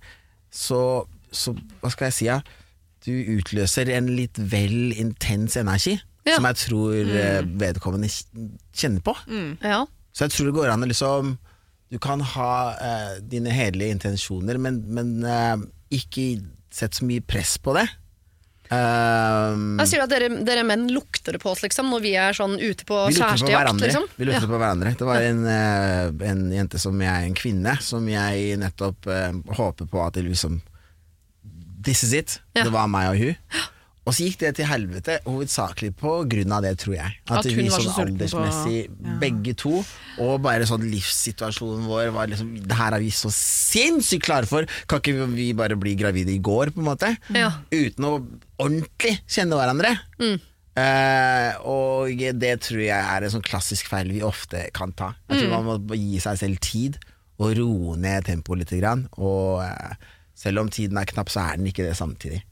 så, 0.54 1.04
så 1.34 1.54
hva 1.82 1.92
skal 1.92 2.08
jeg 2.08 2.16
si, 2.18 2.28
ja? 2.30 2.40
du 3.04 3.12
utløser 3.36 3.90
en 3.92 4.08
litt 4.16 4.38
vel 4.38 4.94
intens 4.96 5.58
energi, 5.60 5.98
Ja. 6.24 6.38
som 6.38 6.46
jeg 6.48 6.56
tror 6.56 6.94
mm. 7.04 7.50
vedkommende 7.60 8.08
kjenner 8.72 9.02
på. 9.04 9.12
Ja. 9.60 9.82
Så 10.16 10.24
jeg 10.24 10.32
tror 10.32 10.46
det 10.48 10.54
går 10.56 10.70
an 10.72 10.86
å 10.86 10.88
liksom 10.88 11.34
Du 11.92 11.98
kan 12.02 12.20
ha 12.20 12.52
eh, 12.74 13.18
dine 13.22 13.52
hederlige 13.54 13.94
intensjoner, 13.98 14.58
men, 14.58 14.80
men 14.96 15.12
eh, 15.24 15.56
ikke 15.94 16.24
sett 16.74 16.96
så 16.98 17.06
mye 17.06 17.22
press 17.22 17.56
på 17.62 17.74
det. 17.76 17.84
Um, 18.72 19.76
Jeg 19.82 19.90
sier 19.90 20.02
at 20.06 20.10
dere, 20.10 20.30
dere 20.46 20.62
menn 20.66 20.86
lukter 20.90 21.36
det 21.36 21.40
på 21.42 21.50
oss, 21.52 21.60
liksom, 21.62 21.90
når 21.92 22.00
vi 22.02 22.14
er 22.18 22.34
sånn 22.34 22.56
ute 22.58 22.86
på 22.88 22.96
kjærestejakt. 23.12 23.76
Liksom. 23.82 24.06
Vi 24.16 24.24
lukter 24.26 24.46
Ja. 24.46 24.50
på 24.50 24.58
hverandre. 24.58 24.94
Det 24.98 25.06
var 25.06 25.20
en, 25.22 25.42
eh, 25.46 26.30
en 26.30 26.40
jente 26.50 26.80
som 26.80 26.98
jeg, 27.04 27.28
en 27.28 27.36
kvinne, 27.38 27.76
som 27.84 28.08
jeg 28.08 28.56
nettopp 28.58 29.06
eh, 29.12 29.36
håper 29.60 29.86
på 29.90 30.02
at 30.06 30.16
liksom 30.24 30.62
This 31.84 32.02
is 32.02 32.14
it. 32.16 32.38
Ja. 32.56 32.64
Det 32.64 32.72
var 32.72 32.88
meg 32.88 33.10
og 33.12 33.18
hun. 33.20 33.36
Og 34.04 34.12
så 34.12 34.26
gikk 34.26 34.36
det 34.42 34.50
til 34.58 34.66
helvete, 34.68 35.14
hovedsakelig 35.24 35.94
på 35.96 36.10
grunn 36.28 36.52
av 36.52 36.60
det, 36.66 36.74
tror 36.82 36.94
jeg. 36.98 37.12
At, 37.24 37.38
At 37.38 37.46
vi 37.48 37.68
var 37.70 37.80
så 37.80 37.86
sånn 37.86 37.94
sulten 37.94 38.18
på- 38.18 38.26
aldersmessig, 38.28 38.80
Ja. 38.84 39.14
begge 39.22 39.54
to, 39.56 39.84
og 40.20 40.42
bare 40.44 40.66
sånn 40.68 40.84
livssituasjonen 40.92 41.86
vår 41.88 42.10
var 42.12 42.26
liksom 42.28 42.50
Det 42.66 42.76
her 42.76 42.92
er 42.92 43.00
vi 43.00 43.08
så 43.10 43.30
sinnssykt 43.32 44.26
klare 44.26 44.46
for! 44.46 44.66
Kan 44.86 45.00
ikke 45.00 45.26
vi 45.32 45.52
bare 45.56 45.76
bli 45.80 45.94
gravide 45.96 46.28
i 46.34 46.38
går, 46.38 46.74
på 46.74 46.84
en 46.84 46.90
måte? 46.90 47.16
Ja. 47.32 47.50
Uten 47.72 48.04
å 48.04 48.26
ordentlig 48.60 49.20
kjenne 49.26 49.56
hverandre. 49.56 49.96
Eh, 50.76 51.54
og 51.64 52.10
det 52.40 52.54
tror 52.66 52.80
jeg 52.82 52.98
er 52.98 53.22
en 53.24 53.30
sånn 53.30 53.44
klassisk 53.46 53.86
feil 53.92 54.10
vi 54.10 54.20
ofte 54.26 54.66
kan 54.74 54.92
ta. 54.92 55.12
Jeg 55.30 55.44
tror 55.44 55.62
man 55.64 55.86
må 55.86 55.94
gi 55.96 56.18
seg 56.20 56.36
selv 56.40 56.58
tid, 56.60 56.98
og 57.38 57.56
roe 57.56 57.96
ned 57.96 58.24
tempoet 58.26 58.58
litt. 58.64 58.74
Grann, 58.80 59.08
og 59.16 59.62
uh, 59.62 59.94
selv 60.34 60.60
om 60.60 60.68
tiden 60.68 60.98
er 60.98 61.06
knapp, 61.06 61.30
så 61.30 61.40
er 61.52 61.56
den 61.60 61.66
ikke 61.70 61.86
det 61.86 61.94
samtidig. 61.98 62.42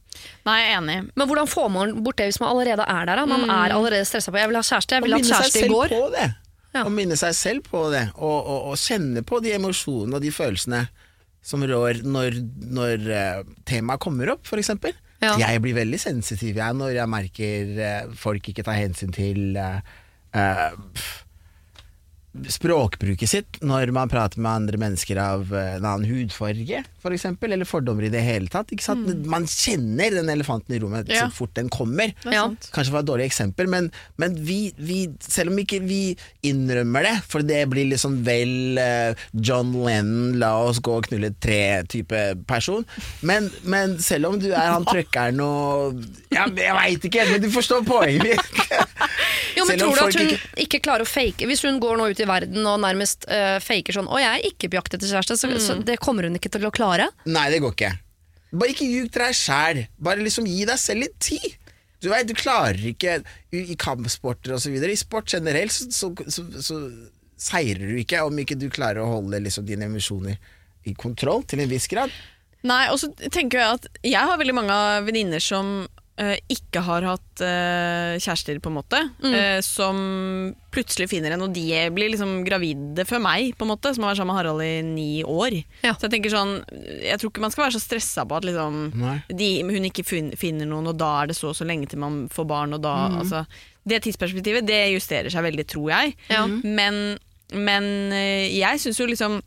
Nei, 0.47 0.57
jeg 0.61 0.71
er 0.71 0.79
enig. 0.81 0.99
Men 1.19 1.31
hvordan 1.31 1.51
får 1.51 1.69
man 1.73 1.95
bort 2.05 2.19
det 2.21 2.31
hvis 2.31 2.41
man 2.43 2.53
allerede 2.53 2.87
er 2.89 3.09
der? 3.09 3.21
Da? 3.21 3.27
Man 3.31 3.45
er 3.49 3.75
allerede 3.77 4.07
stressa 4.09 4.33
på 4.33 4.41
'jeg 4.41 4.49
vil 4.49 4.57
ha 4.57 4.63
kjæreste', 4.63 4.99
jeg 4.99 5.03
vil 5.03 5.17
ha 5.17 5.19
kjæreste 5.19 5.59
i 5.59 5.63
selv 5.67 5.75
går. 5.75 5.89
på 5.89 6.11
det. 6.17 6.29
Ja. 6.73 6.85
Å 6.89 6.91
minne 6.91 7.17
seg 7.21 7.35
selv 7.37 7.65
på 7.69 7.91
det, 7.93 8.07
og, 8.17 8.39
og, 8.47 8.61
og 8.73 8.77
kjenne 8.81 9.23
på 9.23 9.43
de 9.45 9.53
emosjonene 9.53 10.17
og 10.17 10.23
de 10.25 10.31
følelsene 10.33 10.87
som 11.45 11.65
rår 11.67 12.01
når, 12.07 12.39
når 12.73 13.09
eh, 13.13 13.43
temaet 13.69 14.01
kommer 14.01 14.31
opp, 14.33 14.47
for 14.49 14.63
eksempel. 14.63 14.95
Ja. 15.23 15.37
Jeg 15.39 15.63
blir 15.63 15.77
veldig 15.77 16.01
sensitiv 16.03 16.57
jeg, 16.59 16.79
når 16.79 16.97
jeg 16.97 17.11
merker 17.11 17.83
eh, 17.87 18.15
folk 18.19 18.49
ikke 18.49 18.65
tar 18.67 18.79
hensyn 18.79 19.13
til 19.15 19.59
eh, 19.59 19.83
eh, 20.35 20.71
pff, 20.95 21.22
språkbruket 22.49 23.29
sitt 23.29 23.59
når 23.61 23.91
man 23.93 24.09
prater 24.09 24.41
med 24.41 24.53
andre 24.63 24.79
mennesker 24.81 25.19
av 25.21 25.51
eh, 25.55 25.75
en 25.77 25.85
annen 25.85 26.07
hudfarge, 26.09 26.83
for 27.03 27.13
eksempel, 27.15 27.53
eller 27.53 27.69
fordommer 27.69 28.07
i 28.07 28.13
det 28.13 28.23
hele 28.25 28.49
tatt. 28.53 28.71
Ikke 28.73 28.85
sant? 28.87 29.09
Man 29.29 29.45
kjenner 29.51 30.15
den 30.17 30.31
elefanten 30.33 30.75
i 30.77 30.81
rommet 30.83 31.11
Ja. 31.13 31.27
så 31.29 31.37
fort 31.43 31.55
den 31.59 31.69
kommer. 31.73 32.13
Er 32.25 32.33
Ja. 32.33 32.45
Kanskje 32.49 32.83
Kanskje 32.83 32.93
var 32.97 33.01
et 33.05 33.07
dårlig 33.11 33.27
eksempel, 33.29 33.69
men, 33.71 33.91
men 34.19 34.35
vi, 34.45 34.73
vi, 34.77 34.97
selv 35.23 35.53
om 35.53 35.59
ikke 35.63 35.79
vi 35.85 36.17
innrømmer 36.43 37.05
det, 37.07 37.13
for 37.31 37.45
det 37.47 37.61
blir 37.71 37.87
liksom 37.93 38.17
vel 38.27 38.79
uh, 38.81 39.15
John 39.35 39.71
Lennon, 39.85 40.39
la 40.41 40.55
oss 40.67 40.81
gå 40.83 40.97
og 40.99 41.07
knulle 41.07 41.31
tre-type 41.43 42.23
person, 42.49 42.85
men, 43.23 43.51
men 43.63 43.99
selv 44.03 44.33
om 44.33 44.41
du 44.43 44.49
er 44.53 44.73
han 44.73 44.85
trøkkeren 44.93 45.39
og 45.45 46.03
ja, 46.35 46.49
Jeg 46.49 46.75
veit 46.81 47.07
ikke, 47.11 47.29
men 47.31 47.45
du 47.45 47.51
forstår 47.55 47.85
poenget 47.87 48.33
mitt. 48.33 48.63
Jo, 49.57 49.67
men 49.69 49.79
tror 49.79 49.95
du 49.95 50.01
at 50.07 50.15
hun 50.17 50.31
ikke- 50.33 50.63
ikke... 50.65 50.79
klarer 50.83 51.05
å 51.05 51.09
fake 51.09 51.45
Hvis 51.47 51.61
hun 51.67 51.77
går 51.83 51.99
nå 52.01 52.07
ut 52.11 52.21
i 52.22 52.22
verden 52.31 52.67
og 52.69 52.81
nærmest 52.83 53.27
uh, 53.31 53.59
faker 53.63 53.97
sånn 53.97 54.11
'Å, 54.11 54.21
jeg 54.21 54.33
er 54.33 54.49
ikke 54.51 54.71
på 54.71 54.79
jakt 54.81 54.97
etter 54.97 55.11
kjæreste', 55.11 55.39
så, 55.41 55.51
så 55.63 55.79
det 55.83 55.99
kommer 56.03 56.29
hun 56.29 56.39
ikke 56.39 56.53
til 56.53 56.67
å 56.69 56.75
klare. 56.75 57.09
Nei, 57.27 57.49
det 57.53 57.63
går 57.65 57.75
ikke. 57.77 57.93
Bare 58.53 58.75
ikke 58.75 58.89
ljug 58.89 59.11
til 59.13 59.25
deg 59.25 59.37
sjæl. 59.39 59.83
Bare 59.97 60.25
liksom 60.25 60.49
gi 60.49 60.67
deg 60.69 60.81
selv 60.81 61.07
litt 61.07 61.19
tid. 61.23 61.49
Du 62.03 62.11
vet, 62.11 62.27
du 62.27 62.35
klarer 62.35 62.83
ikke 62.93 63.21
i 63.55 63.63
i 63.73 63.77
kampsporter 63.79 64.57
og 64.57 64.61
så 64.65 64.73
videre. 64.73 64.93
I 64.93 65.01
sport 65.01 65.31
generelt 65.33 65.73
så, 65.73 65.87
så, 65.95 66.11
så, 66.27 66.45
så 66.61 66.81
seirer 67.41 67.93
du 67.93 68.01
ikke 68.01 68.25
om 68.27 68.39
ikke 68.43 68.59
du 68.59 68.69
klarer 68.73 69.03
å 69.03 69.11
holde 69.17 69.41
liksom 69.45 69.67
dine 69.69 69.87
emisjoner 69.89 70.39
i 70.89 70.95
kontroll 70.99 71.47
til 71.47 71.63
en 71.63 71.71
viss 71.71 71.87
grad. 71.91 72.13
Nei, 72.67 72.85
og 72.93 72.99
så 73.03 73.11
tenker 73.15 73.59
jeg 73.59 73.79
at 73.79 73.89
jeg 74.07 74.31
har 74.31 74.39
veldig 74.39 74.55
mange 74.55 74.79
venninner 75.07 75.43
som 75.43 75.87
ikke 76.53 76.83
har 76.85 77.03
hatt 77.09 77.41
eh, 77.41 78.19
kjærester, 78.21 78.59
på 78.61 78.69
en 78.69 78.77
måte. 78.77 78.99
eh, 79.25 79.61
som 79.65 79.97
plutselig 80.73 81.09
finner 81.11 81.33
en, 81.35 81.43
og 81.47 81.55
de 81.57 81.65
blir 81.93 82.11
liksom 82.13 82.45
gravide 82.45 83.07
før 83.09 83.23
meg, 83.25 83.55
på 83.57 83.65
en 83.65 83.71
måte. 83.73 83.95
Som 83.97 84.05
har 84.05 84.13
vært 84.13 84.21
sammen 84.21 84.35
med 84.35 84.39
Harald 84.43 84.63
i 84.67 84.83
ni 84.85 85.25
år. 85.25 85.57
Ja. 85.83 85.95
Så 85.97 86.07
jeg 86.07 86.13
tenker 86.19 86.31
sånn 86.35 86.53
Jeg 87.03 87.19
tror 87.19 87.33
ikke 87.33 87.41
man 87.45 87.51
skal 87.55 87.65
være 87.67 87.77
så 87.79 87.83
stressa 87.83 88.27
på 88.29 88.37
at 88.37 88.45
liksom, 88.45 88.79
de, 89.33 89.51
hun 89.65 89.89
ikke 89.89 90.05
fin- 90.05 90.33
finner 90.37 90.69
noen, 90.69 90.87
og 90.93 90.99
da 91.01 91.11
er 91.23 91.33
det 91.33 91.37
så 91.41 91.49
og 91.51 91.57
så 91.59 91.65
lenge 91.67 91.89
til 91.89 91.99
man 92.05 92.29
får 92.33 92.47
barn, 92.49 92.77
og 92.77 92.85
da 92.85 92.95
altså, 93.19 93.45
Det 93.89 94.03
tidsperspektivet 94.05 94.67
det 94.69 94.83
justerer 94.93 95.33
seg 95.33 95.43
veldig, 95.49 95.67
tror 95.67 95.91
jeg. 95.97 96.15
Ja. 96.31 96.45
Men, 96.47 97.19
men 97.57 97.91
eh, 98.13 98.53
jeg 98.61 98.79
syns 98.85 99.01
jo 99.01 99.09
liksom 99.11 99.41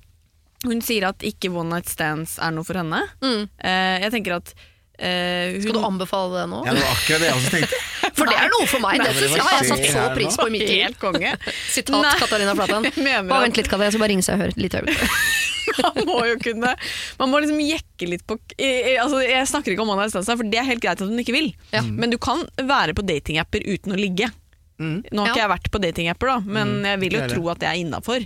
Hun 0.66 0.82
sier 0.82 1.08
at 1.14 1.22
ikke 1.22 1.54
one 1.54 1.70
night 1.78 1.88
stands 1.94 2.40
er 2.42 2.52
noe 2.56 2.66
for 2.66 2.74
henne. 2.82 3.04
Mm. 3.22 3.44
Eh, 3.62 4.00
jeg 4.02 4.12
tenker 4.18 4.40
at 4.42 4.54
eh, 4.98 5.56
hun, 5.56 5.62
Skal 5.64 5.78
du 5.78 5.82
anbefale 5.88 6.40
det 6.40 6.46
nå? 6.52 6.62
Ja, 6.68 6.76
det 6.76 6.84
var 6.84 6.94
akkurat 6.96 7.24
det 7.24 7.30
jeg 7.30 7.40
også 7.40 7.54
tenkte. 7.56 7.82
For 8.16 8.30
det 8.30 8.36
er 8.40 8.52
noe 8.54 8.68
for 8.70 8.84
meg! 8.84 9.00
Nei, 9.02 9.08
Det, 9.10 9.16
det 9.18 9.30
jeg 9.34 9.44
har 9.44 9.58
jeg 9.60 9.68
satt 9.72 9.88
så 9.92 10.04
pris 10.16 10.38
på 10.40 10.46
i 10.48 10.54
mitt 10.54 10.64
liv. 10.70 10.84
Helt 10.86 11.00
konge. 11.02 11.32
Sitat 11.74 11.98
Nei. 11.98 12.14
Katarina 12.22 12.54
Flaten 12.56 12.86
Bare 13.32 13.42
vent 13.48 13.60
litt, 13.60 13.68
Katarina, 13.68 13.90
jeg 13.90 13.96
skal 13.96 14.04
bare 14.06 14.12
ringe 14.14 14.26
seg 14.28 14.38
og 14.38 14.46
høre 14.46 14.62
litt 14.62 14.78
øyeblikk. 14.78 15.04
Man 15.82 15.98
må 16.08 16.20
jo 16.30 16.36
kunne 16.40 16.72
Man 17.20 17.32
må 17.32 17.40
liksom 17.42 17.58
jekke 17.66 18.08
litt 18.08 18.22
på 18.30 18.38
altså 18.38 19.18
Jeg 19.26 19.48
snakker 19.50 19.74
ikke 19.74 19.82
om 19.84 19.92
one 19.92 20.04
night 20.06 20.14
stands, 20.14 20.30
for 20.30 20.48
det 20.48 20.60
er 20.62 20.68
helt 20.70 20.84
greit 20.84 21.02
at 21.02 21.10
hun 21.10 21.20
ikke 21.20 21.36
vil. 21.36 21.50
Ja. 21.74 21.82
Men 21.84 22.14
du 22.14 22.20
kan 22.22 22.46
være 22.62 22.96
på 22.96 23.04
datingapper 23.04 23.66
uten 23.66 23.96
å 23.96 24.00
ligge. 24.00 24.30
Mm. 24.78 25.06
Nå 25.12 25.22
har 25.24 25.30
ikke 25.32 25.38
Ja. 25.40 25.48
jeg 25.48 25.52
vært 25.56 25.70
på 25.72 25.80
datingapper, 25.82 26.28
da, 26.28 26.40
men 26.40 26.84
jeg 26.84 27.00
vil 27.00 27.14
jo 27.16 27.28
tro 27.32 27.50
at 27.50 27.60
det 27.60 27.68
er 27.70 27.80
innafor. 27.80 28.26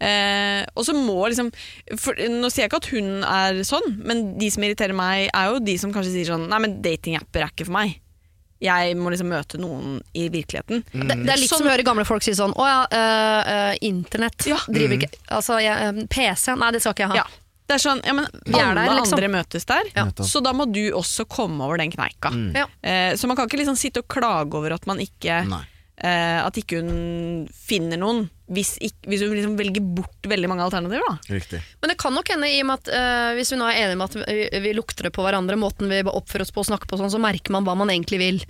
Eh, 0.00 0.64
og 0.74 0.84
så 0.84 0.92
må 0.96 1.18
liksom 1.30 1.52
for, 1.98 2.14
Nå 2.14 2.50
sier 2.50 2.64
jeg 2.64 2.70
ikke 2.72 2.80
at 2.82 2.88
hun 2.94 3.10
er 3.24 3.60
sånn, 3.66 4.00
men 4.04 4.24
de 4.38 4.48
som 4.50 4.62
irriterer 4.66 4.94
meg, 4.96 5.28
er 5.32 5.52
jo 5.52 5.60
de 5.60 5.76
som 5.78 5.92
kanskje 5.94 6.12
sier 6.16 6.32
sånn 6.32 6.48
Nei, 6.50 6.58
men 6.64 6.80
datingapper 6.82 7.44
er 7.44 7.52
ikke 7.52 7.66
for 7.68 7.76
meg. 7.78 8.00
Jeg 8.64 8.94
må 8.96 9.10
liksom 9.12 9.28
møte 9.28 9.58
noen 9.60 9.98
i 10.16 10.28
virkeligheten. 10.32 10.84
Det, 10.90 11.08
det 11.24 11.30
er 11.34 11.36
litt 11.40 11.50
Sånn- 11.50 11.58
som 11.58 11.66
å 11.68 11.72
høre 11.74 11.84
gamle 11.84 12.04
folk 12.08 12.22
si 12.24 12.32
sånn 12.32 12.54
Å 12.56 12.64
ja, 12.64 12.80
øh, 12.88 13.54
øh, 13.54 13.78
internett 13.82 14.46
Ja. 14.48 14.56
driver 14.70 14.96
ikke 14.96 15.10
Altså, 15.28 15.58
jeg, 15.60 15.74
øh, 15.94 16.06
PC, 16.08 16.54
nei 16.56 16.70
det 16.72 16.80
skal 16.80 16.94
ikke 16.94 17.04
jeg 17.06 17.10
ha. 17.10 17.16
Ja. 17.22 17.26
Det 17.66 17.74
er 17.76 17.82
sånn, 17.88 18.00
ja, 18.04 18.12
men 18.12 18.24
er 18.26 18.60
Alle 18.60 18.74
der, 18.74 18.94
liksom. 19.00 19.18
andre 19.18 19.28
møtes 19.32 19.64
der, 19.66 19.84
Ja. 19.96 20.04
Så 20.24 20.42
da 20.42 20.52
må 20.52 20.66
du 20.70 20.92
også 20.92 21.24
komme 21.28 21.60
over 21.64 21.78
den 21.78 21.90
kneika. 21.90 22.30
Ja. 22.54 22.66
Eh, 22.82 23.14
så 23.16 23.26
man 23.26 23.36
kan 23.36 23.48
ikke 23.48 23.58
liksom 23.62 23.76
sitte 23.76 23.98
og 24.04 24.08
klage 24.08 24.54
over 24.54 24.72
at 24.72 24.86
man 24.86 24.98
ikke 24.98 25.46
Nei. 25.48 25.62
Eh, 26.02 26.38
At 26.42 26.56
ikke 26.58 26.80
hun 26.82 27.44
finner 27.54 28.00
noen, 28.00 28.24
hvis, 28.52 28.74
ikke, 28.84 29.08
hvis 29.08 29.22
hun 29.24 29.32
liksom 29.32 29.54
velger 29.56 29.84
bort 29.96 30.26
veldig 30.28 30.50
mange 30.50 30.64
alternativer. 30.66 31.00
da 31.06 31.14
Men 31.80 31.92
det 31.92 31.96
kan 32.00 32.12
nok 32.12 32.28
hende, 32.28 32.50
i 32.50 32.58
og 32.60 32.68
med 32.68 32.82
at 32.82 32.90
uh, 32.92 33.30
hvis 33.38 33.54
vi 33.54 33.58
nå 33.60 33.68
er 33.70 33.78
enige 33.80 33.98
med 34.00 34.10
at 34.10 34.16
vi, 34.28 34.60
vi 34.66 34.74
lukter 34.76 35.08
det 35.08 35.14
på 35.16 35.24
hverandre, 35.24 35.56
måten 35.60 35.88
vi 35.88 36.02
oppfører 36.04 36.44
oss 36.44 36.52
på 36.52 36.60
og 36.60 36.68
snakker 36.68 36.90
på, 36.90 36.98
sånn, 37.00 37.12
så 37.14 37.22
merker 37.22 37.54
man 37.54 37.64
hva 37.64 37.76
man 37.78 37.92
egentlig 37.94 38.20
vil. 38.20 38.42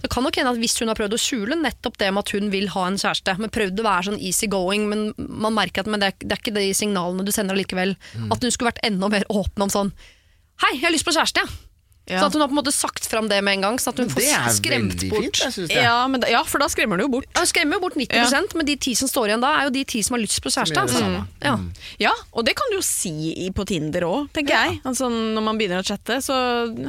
Det 0.00 0.08
kan 0.12 0.24
nok 0.24 0.38
hende 0.40 0.54
at 0.54 0.62
hvis 0.62 0.78
hun 0.80 0.88
har 0.92 0.98
prøvd 0.98 1.18
å 1.18 1.20
skjule 1.20 1.58
nettopp 1.60 1.98
det 2.00 2.08
med 2.12 2.24
at 2.24 2.32
hun 2.36 2.48
vil 2.54 2.70
ha 2.72 2.86
en 2.88 3.00
kjæreste, 3.00 3.36
men 3.42 3.52
prøvd 3.52 3.82
å 3.82 3.86
være 3.88 4.08
sånn 4.08 4.22
easy 4.22 4.48
going, 4.52 4.88
men 4.88 5.10
man 5.18 5.56
merker 5.58 5.84
at 5.84 5.92
men 5.92 6.00
det, 6.00 6.14
er, 6.14 6.24
det 6.24 6.38
er 6.38 6.40
ikke 6.40 6.56
de 6.56 6.70
signalene 6.76 7.26
du 7.26 7.34
sender 7.34 7.58
allikevel, 7.58 7.92
at 8.32 8.40
hun 8.40 8.54
skulle 8.54 8.72
vært 8.72 8.84
enda 8.88 9.12
mer 9.12 9.28
åpen 9.32 9.68
om 9.68 9.72
sånn 9.72 9.94
Hei, 10.62 10.76
jeg 10.76 10.84
har 10.84 10.92
lyst 10.94 11.06
på 11.08 11.14
kjæreste, 11.16 11.42
jeg. 11.42 11.50
Ja. 11.50 11.71
Sånn 12.02 12.26
at 12.26 12.34
hun 12.34 12.42
har 12.42 12.48
på 12.50 12.56
en 12.56 12.58
måte 12.58 12.72
sagt 12.74 13.06
fram 13.06 13.28
det 13.30 13.38
med 13.46 13.60
en 13.60 13.64
gang, 13.66 13.76
sånn 13.78 13.94
at 13.94 14.00
hun 14.02 14.08
får 14.10 14.24
skremt 14.56 15.04
bort 15.06 15.22
fint, 15.22 15.38
jeg 15.38 15.54
syns 15.54 15.70
det. 15.70 15.78
Ja, 15.84 16.00
men 16.10 16.22
da, 16.24 16.28
ja, 16.32 16.40
for 16.42 16.58
da 16.62 16.66
skremmer 16.72 16.98
du 16.98 17.04
jo 17.04 17.10
bort. 17.12 17.28
Ja, 17.30 17.44
Hun 17.44 17.50
skremmer 17.50 17.78
jo 17.78 17.84
bort 17.84 17.98
90% 18.00 18.56
men 18.58 18.66
de 18.66 18.74
ti 18.82 18.94
som 18.98 19.10
står 19.10 19.30
igjen 19.30 19.44
da, 19.44 19.52
er 19.60 19.68
jo 19.68 19.74
de 19.76 19.84
ti 19.92 20.02
som 20.02 20.16
har 20.16 20.22
lyst 20.24 20.42
på 20.42 20.50
kjæreste. 20.50 20.82
Altså. 20.82 20.98
samme. 20.98 21.22
Ja. 21.44 21.54
Ja, 22.02 22.12
og 22.34 22.46
det 22.48 22.56
kan 22.58 22.72
du 22.72 22.80
jo 22.80 22.82
si 22.86 23.46
på 23.54 23.66
Tinder 23.68 24.08
òg, 24.08 24.32
tenker 24.34 24.56
jeg. 24.56 24.80
Altså, 24.88 25.06
når 25.12 25.46
man 25.46 25.60
begynner 25.60 25.84
å 25.84 25.86
chatte, 25.86 26.18
så 26.26 26.34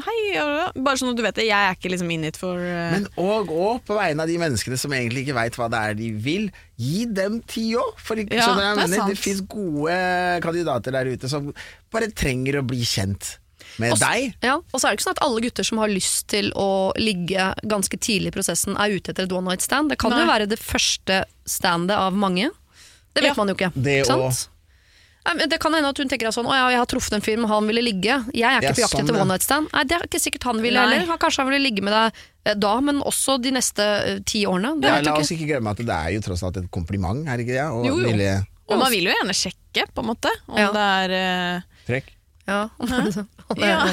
hei, 0.07 0.17
ja, 0.33 0.47
ja. 0.63 0.65
bare 0.73 1.01
sånn 1.01 1.13
at 1.13 1.21
du 1.21 1.23
vet 1.25 1.37
det. 1.37 1.45
Jeg 1.51 1.69
er 1.69 1.77
ikke 1.77 1.93
liksom 1.93 2.09
in 2.15 2.25
it 2.31 2.39
for 2.39 2.57
uh... 2.57 2.89
Men 2.95 3.05
og, 3.21 3.53
og 3.53 3.85
på 3.85 3.97
vegne 3.99 4.25
av 4.25 4.33
de 4.33 4.39
menneskene 4.41 4.79
som 4.81 4.97
egentlig 4.97 5.27
ikke 5.27 5.37
veit 5.37 5.59
hva 5.59 5.69
det 5.69 5.83
er 5.91 5.97
de 6.01 6.09
vil, 6.25 6.49
gi 6.81 7.05
dem 7.05 7.37
tid 7.45 7.77
òg. 7.83 7.93
For 8.01 8.17
ikke, 8.17 8.41
Ja, 8.41 8.49
jeg 8.49 8.57
det 8.57 8.67
er 8.71 8.81
mener? 8.81 9.13
det 9.13 9.21
fins 9.21 9.45
gode 9.45 10.01
kandidater 10.43 10.97
der 10.97 11.13
ute 11.13 11.29
som 11.31 11.53
bare 11.93 12.09
trenger 12.17 12.63
å 12.63 12.65
bli 12.65 12.81
kjent 12.87 13.35
med 13.79 13.91
Og 13.91 13.97
så- 13.97 14.11
deg. 14.11 14.35
Ja, 14.43 14.55
og 14.57 14.79
så 14.79 14.85
er 14.87 14.91
det 14.91 14.99
ikke 14.99 15.07
sånn 15.09 15.17
at 15.17 15.23
alle 15.23 15.41
gutter 15.41 15.63
som 15.65 15.77
har 15.77 15.87
lyst 15.89 16.27
til 16.27 16.51
å 16.55 16.91
ligge 16.97 17.53
ganske 17.65 17.97
tidlig 17.99 18.27
i 18.27 18.35
prosessen, 18.37 18.75
er 18.79 18.89
ute 18.97 19.09
etter 19.11 19.23
et 19.23 19.31
one 19.31 19.45
night 19.49 19.61
stand. 19.61 19.89
Det 19.89 19.97
kan 19.99 20.11
jo 20.11 20.25
være 20.25 20.47
det 20.47 20.59
første 20.59 21.23
standet 21.45 21.95
av 21.97 22.13
mange. 22.13 22.49
Det 23.13 23.21
vet 23.23 23.31
Ja, 23.31 23.33
man 23.37 23.47
jo 23.47 23.55
ikke. 23.55 23.71
det 23.75 24.03
ikke 24.05 24.07
sant? 24.07 24.49
Nei, 25.25 25.45
det 25.47 25.57
kan 25.61 25.71
hende 25.71 25.87
at 25.87 25.97
hun 25.97 26.09
tenker 26.09 26.27
sånn 26.35 26.45
Å 26.45 26.51
ja, 26.51 26.67
jeg 26.73 26.77
har 26.79 26.85
truffet 26.85 27.13
en 27.13 27.21
fyr, 27.21 27.37
men 27.39 27.47
han 27.47 27.65
ville 27.65 27.79
ligge. 27.81 28.11
Jeg 28.35 28.43
er 28.43 28.59
ikke 28.59 28.73
på 28.75 28.81
jakt 28.83 28.91
sånn, 28.91 29.05
etter 29.07 29.21
one 29.21 29.27
night 29.31 29.41
stand. 29.41 29.69
Nei, 29.71 29.83
Det 29.85 29.95
er 29.95 30.03
ikke 30.03 30.19
sikkert 30.19 30.43
han 30.43 30.59
ville 30.61 30.75
heller. 30.77 31.05
Han- 31.07 31.17
Kanskje 31.17 31.37
han 31.37 31.47
ville 31.47 31.63
ligge 31.63 31.81
med 31.81 31.93
deg 31.93 32.11
eh, 32.45 32.53
da, 32.55 32.81
men 32.81 32.99
også 33.01 33.41
de 33.41 33.51
neste 33.51 33.79
eh, 33.79 34.19
ti 34.25 34.43
årene. 34.45 34.81
Det 34.81 34.89
Ja, 34.89 34.99
la 34.99 35.15
oss 35.17 35.31
ikke. 35.31 35.47
glemme 35.47 35.69
at 35.71 35.77
det 35.77 35.87
er 35.87 36.09
jo 36.11 36.19
tross 36.19 36.43
alt 36.43 36.57
et 36.57 36.69
kompliment, 36.69 37.25
er 37.25 37.37
det 37.37 37.47
ikke 37.47 37.55
det? 37.55 37.71
Og 37.71 37.85
Jo, 37.85 37.95
jo. 37.99 38.07
ville 38.09 38.45
Og 38.67 38.77
man 38.79 38.91
vil 38.91 39.05
jo 39.05 39.11
gjerne 39.13 39.31
sjekke, 39.33 39.87
på 39.95 39.99
en 40.03 40.09
måte, 40.11 40.29
om 40.49 40.57
Ja. 40.57 40.71
det 40.73 41.11
er 41.11 41.55
uh... 41.55 41.61
trekk. 41.87 42.03
Ja. 42.45 42.69
Ja. 43.63 43.85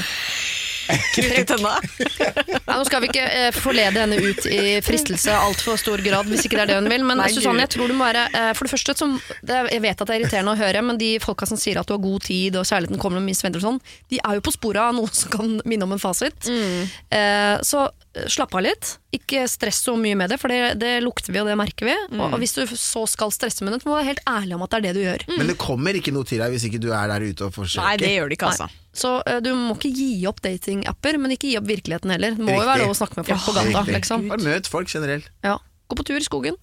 krutt 1.15 1.39
i 1.39 1.45
tenna. 1.47 1.77
Nei, 2.67 2.75
nå 2.75 2.85
skal 2.89 3.03
vi 3.05 3.11
ikke 3.13 3.23
eh, 3.23 3.51
forlede 3.55 4.01
henne 4.03 4.17
ut 4.19 4.47
i 4.51 4.81
fristelse 4.83 5.31
altfor 5.39 5.79
stor 5.79 6.03
grad, 6.03 6.27
hvis 6.27 6.47
ikke 6.49 6.59
det 6.59 6.65
er 6.65 6.71
det 6.73 6.79
hun 6.81 6.89
vil. 6.91 7.05
Men 7.07 7.21
Nei, 7.23 7.29
Susanne, 7.31 7.63
jeg 7.63 7.71
tror 7.77 7.93
du 7.93 7.95
må 7.95 8.09
være 8.09 8.25
eh, 8.35 8.49
For 8.59 8.67
det 8.67 8.73
første, 8.73 8.97
som, 8.99 9.13
det, 9.47 9.61
jeg 9.71 9.85
vet 9.85 10.03
at 10.03 10.11
det 10.11 10.17
er 10.17 10.25
irriterende 10.25 10.57
å 10.57 10.59
høre, 10.59 10.83
men 10.89 10.99
de 10.99 11.13
folka 11.23 11.47
som 11.47 11.61
sier 11.61 11.79
at 11.79 11.87
du 11.87 11.95
har 11.95 12.03
god 12.03 12.27
tid 12.27 12.59
og 12.59 12.67
kjærligheten 12.67 12.99
kommer 13.03 13.23
med 13.23 13.31
mye 13.31 13.39
svender 13.39 13.63
og 13.63 13.69
sånn, 13.69 13.81
de 14.11 14.19
er 14.19 14.41
jo 14.41 14.45
på 14.49 14.55
sporet 14.57 14.83
av 14.83 14.97
noe 14.99 15.15
som 15.15 15.31
kan 15.37 15.55
minne 15.69 15.87
om 15.87 15.95
en 15.95 16.03
fasit. 16.03 16.51
Eh, 16.51 17.55
så 17.71 17.87
eh, 17.87 18.27
slapp 18.27 18.59
av 18.59 18.67
litt. 18.67 18.97
Ikke 19.15 19.47
stress 19.51 19.85
så 19.87 19.95
mye 20.01 20.19
med 20.19 20.35
det, 20.35 20.41
for 20.43 20.51
det, 20.51 20.75
det 20.83 20.97
lukter 21.07 21.35
vi 21.35 21.43
og 21.43 21.47
det 21.51 21.59
merker 21.61 21.87
vi. 21.87 21.97
Og, 22.17 22.27
og 22.33 22.39
hvis 22.43 22.57
du 22.59 22.65
så 22.75 23.07
skal 23.11 23.31
stresse 23.35 23.63
med 23.67 23.75
det, 23.77 23.83
så 23.85 23.91
må 23.91 23.95
du 23.95 24.01
være 24.01 24.11
helt 24.11 24.27
ærlig 24.31 24.59
om 24.59 24.67
at 24.67 24.75
det 24.75 24.83
er 24.83 24.89
det 24.91 24.99
du 24.99 25.03
gjør. 25.07 25.27
Men 25.39 25.55
det 25.55 25.59
kommer 25.61 25.99
ikke 26.03 26.15
noe 26.15 26.27
til 26.27 26.43
deg 26.43 26.55
hvis 26.55 26.67
ikke 26.71 26.83
du 26.83 26.91
er 26.95 27.11
der 27.15 27.31
ute 27.31 27.47
og 27.47 27.55
forsøker. 27.63 27.87
Nei, 27.87 27.99
det 28.03 28.17
gjør 28.17 28.31
det 28.31 28.41
ikke, 28.41 28.55
altså. 28.55 28.71
Så 28.93 29.21
uh, 29.23 29.39
du 29.45 29.53
må 29.55 29.77
ikke 29.79 29.93
gi 29.95 30.11
opp 30.27 30.41
datingapper, 30.43 31.19
men 31.23 31.37
ikke 31.37 31.51
gi 31.53 31.59
opp 31.61 31.69
virkeligheten 31.71 32.11
heller. 32.11 32.35
Det 32.35 32.43
må 32.47 32.57
jo 32.59 32.67
være 32.67 32.83
lov 32.87 32.97
å 32.97 32.99
snakke 32.99 33.21
med 33.21 33.31
folk 33.31 33.47
på 33.47 33.55
Ja, 33.55 33.65
gata. 33.71 33.87
Liksom. 33.95 34.29
Bare 34.33 34.47
møt 34.49 34.67
folk 34.71 34.91
generelt. 34.91 35.31
Ja. 35.47 35.59
Gå 35.91 35.99
på 36.01 36.07
tur 36.11 36.19
i 36.19 36.27
skogen. 36.27 36.59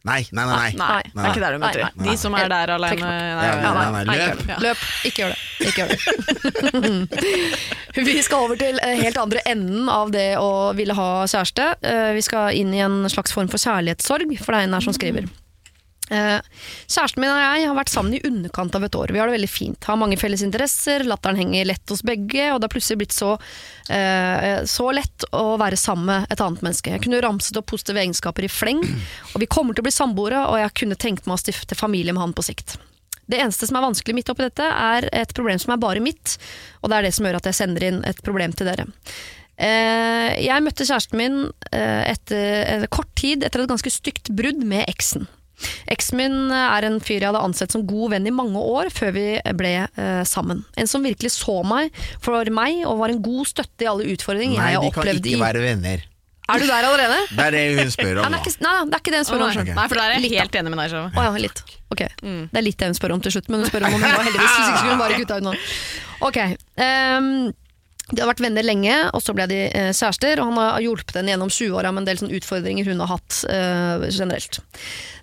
Nei, 0.00 0.22
nei, 0.32 0.46
nei. 0.48 0.54
nei. 0.56 0.68
Nei, 0.80 1.00
det 1.12 1.20
er 1.20 1.34
ikke 1.34 1.40
der 1.44 1.52
du 1.52 1.58
møter 1.60 1.82
Nei, 1.84 1.88
dem. 1.92 2.04
De 2.08 2.12
som 2.16 2.34
er 2.38 2.46
der 2.48 2.70
alene. 2.72 3.04
Nei, 3.04 3.16
nei, 3.36 3.48
nei, 3.60 3.72
nei. 3.76 4.04
nei, 4.08 4.14
Nei, 4.48 4.54
løp. 4.64 4.84
ikke 5.04 5.26
gjør 5.26 5.34
det. 5.34 5.40
Løp. 5.60 5.66
Ikke 5.68 5.82
gjør 5.84 5.90
det. 5.90 6.06
Ikke 6.70 6.80
gjør 6.80 7.10
det. 7.92 8.04
vi 8.08 8.14
skal 8.24 8.46
over 8.46 8.56
til 8.62 8.80
eh, 8.80 8.96
helt 9.02 9.20
andre 9.20 9.42
enden 9.50 9.90
av 9.92 10.08
det 10.14 10.30
å 10.40 10.48
ville 10.78 10.96
ha 10.96 11.08
kjæreste. 11.28 11.66
Eh, 11.84 12.14
Vi 12.16 12.24
skal 12.24 12.56
inn 12.56 12.72
i 12.72 12.80
en 12.80 13.02
slags 13.12 13.36
form 13.36 13.52
for 13.52 13.60
kjærlighetssorg, 13.60 14.32
for 14.40 14.56
det 14.56 14.62
er 14.62 14.70
en 14.70 14.78
her 14.78 14.86
som 14.88 14.96
skriver. 14.96 15.28
Eh, 16.10 16.40
Kjæresten 16.90 17.22
min 17.22 17.30
og 17.30 17.38
jeg 17.38 17.68
har 17.68 17.76
vært 17.78 17.92
sammen 17.92 18.16
i 18.16 18.22
underkant 18.26 18.74
av 18.74 18.84
et 18.86 18.96
år. 18.98 19.12
Vi 19.14 19.20
har 19.20 19.30
det 19.30 19.36
veldig 19.36 19.50
fint. 19.50 19.86
Har 19.86 19.98
mange 20.00 20.18
felles 20.18 20.42
interesser, 20.42 21.04
latteren 21.06 21.38
henger 21.38 21.68
lett 21.70 21.92
hos 21.92 22.02
begge, 22.06 22.48
og 22.50 22.58
det 22.58 22.66
har 22.66 22.74
plutselig 22.74 22.98
blitt 23.04 23.14
så, 23.14 23.36
eh, 23.88 24.64
så 24.66 24.90
lett 24.96 25.28
å 25.30 25.54
være 25.60 25.78
sammen 25.78 26.10
med 26.10 26.26
et 26.34 26.42
annet 26.42 26.66
menneske. 26.66 26.90
Jeg 26.90 27.04
kunne 27.06 27.22
ramset 27.22 27.56
opp 27.56 27.70
positive 27.70 28.02
egenskaper 28.02 28.44
i 28.44 28.50
fleng, 28.50 28.82
og 29.34 29.38
vi 29.40 29.46
kommer 29.46 29.74
til 29.74 29.84
å 29.84 29.88
bli 29.88 29.94
samboere, 29.94 30.44
og 30.50 30.58
jeg 30.58 30.74
kunne 30.82 30.98
tenkt 30.98 31.26
meg 31.26 31.38
å 31.38 31.44
stifte 31.44 31.78
familie 31.78 32.12
med 32.12 32.22
han 32.26 32.34
på 32.34 32.42
sikt. 32.42 32.76
Det 33.30 33.38
eneste 33.38 33.68
som 33.68 33.76
er 33.78 33.86
vanskelig 33.86 34.14
midt 34.14 34.30
oppi 34.32 34.42
dette, 34.42 34.66
er 34.66 35.08
et 35.12 35.32
problem 35.32 35.58
som 35.62 35.72
er 35.72 35.78
bare 35.78 36.02
mitt, 36.02 36.38
og 36.82 36.90
det 36.90 36.96
er 36.96 37.02
det 37.06 37.14
som 37.14 37.24
gjør 37.24 37.38
at 37.38 37.46
jeg 37.46 37.54
sender 37.54 37.86
inn 37.86 38.04
et 38.04 38.18
problem 38.26 38.52
til 38.52 38.66
dere. 38.66 38.88
Eh, 39.60 40.42
jeg 40.42 40.64
møtte 40.64 40.82
kjæresten 40.88 41.20
min 41.20 41.52
etter 41.70 42.88
kort 42.90 43.14
tid 43.14 43.44
etter 43.44 43.62
et 43.62 43.70
ganske 43.70 43.92
stygt 43.92 44.32
brudd 44.34 44.64
med 44.64 44.88
eksen. 44.88 45.28
Eksen 45.90 46.20
min 46.20 46.36
er 46.54 46.86
en 46.88 47.00
fyr 47.02 47.20
jeg 47.20 47.30
hadde 47.30 47.42
ansett 47.44 47.74
som 47.74 47.86
god 47.88 48.14
venn 48.14 48.28
i 48.28 48.34
mange 48.34 48.60
år 48.60 48.92
før 48.94 49.14
vi 49.16 49.26
ble 49.58 49.74
eh, 49.86 50.22
sammen. 50.28 50.64
En 50.80 50.90
som 50.90 51.04
virkelig 51.04 51.34
så 51.36 51.60
meg 51.66 51.94
for 52.22 52.52
meg 52.54 52.84
og 52.88 53.00
var 53.02 53.12
en 53.14 53.20
god 53.24 53.50
støtte 53.50 53.86
i 53.86 53.90
alle 53.90 54.08
utfordringer 54.14 54.60
Nei, 54.60 54.72
jeg 54.74 54.80
har 54.80 54.88
de 54.88 54.94
kan 54.96 55.12
ikke 55.16 55.36
i 55.36 55.40
være 55.40 55.64
venner. 55.64 56.06
Er 56.50 56.58
du 56.58 56.66
der 56.66 56.86
allerede? 56.86 57.18
Det 57.36 57.44
er 57.46 57.54
det 57.54 57.62
hun 57.78 57.92
spør 57.94 58.16
Nei, 58.18 58.24
om 58.24 58.32
det 58.34 58.40
er 58.40 58.42
ikke, 58.42 58.64
nei, 58.64 58.72
det 58.90 58.96
er 58.96 59.02
ikke 59.02 59.12
det 59.14 59.20
hun 59.20 59.28
spør 59.28 59.44
om. 59.44 59.50
Okay. 59.60 59.74
nei, 59.76 59.86
for 59.92 60.00
der 60.00 60.14
er 60.14 60.24
jeg 60.24 60.32
helt 60.34 60.56
enig 60.60 60.72
med 60.72 60.80
deg. 60.82 60.94
Å, 60.98 61.02
oh, 61.14 61.26
ja, 61.28 61.42
litt. 61.44 61.62
Ok. 61.94 62.02
Det 62.22 62.60
er 62.60 62.64
litt 62.66 62.78
det 62.80 62.90
hun 62.90 62.96
spør 62.98 63.14
om 63.16 63.22
til 63.24 63.34
slutt, 63.36 63.50
men 63.52 63.62
hun 63.62 63.70
spør 63.70 63.86
om 63.86 63.94
hun 63.94 64.02
var 64.02 64.24
heldigvis. 64.26 64.54
Hvis 64.56 64.70
ikke 64.70 64.80
skulle 64.80 64.96
hun 64.96 65.02
bare 65.04 65.20
kutta 65.20 65.38
ut 65.38 65.46
noe. 65.46 65.60
Ok. 66.26 66.38
ehm, 66.86 67.30
de 68.10 68.22
har 68.22 68.30
vært 68.30 68.42
venner 68.42 68.66
lenge, 68.66 68.94
og 69.14 69.22
så 69.22 69.34
ble 69.36 69.46
de 69.50 69.60
eh, 69.68 69.90
kjærester. 69.94 70.40
Og 70.42 70.50
han 70.50 70.60
har 70.60 70.84
hjulpet 70.84 71.20
henne 71.20 71.34
gjennom 71.34 71.52
20-åra 71.52 71.92
med 71.94 72.02
en 72.02 72.10
del 72.10 72.20
sånne 72.20 72.38
utfordringer 72.40 72.90
hun 72.90 73.02
har 73.04 73.12
hatt 73.14 73.40
eh, 73.50 74.06
generelt. 74.10 74.60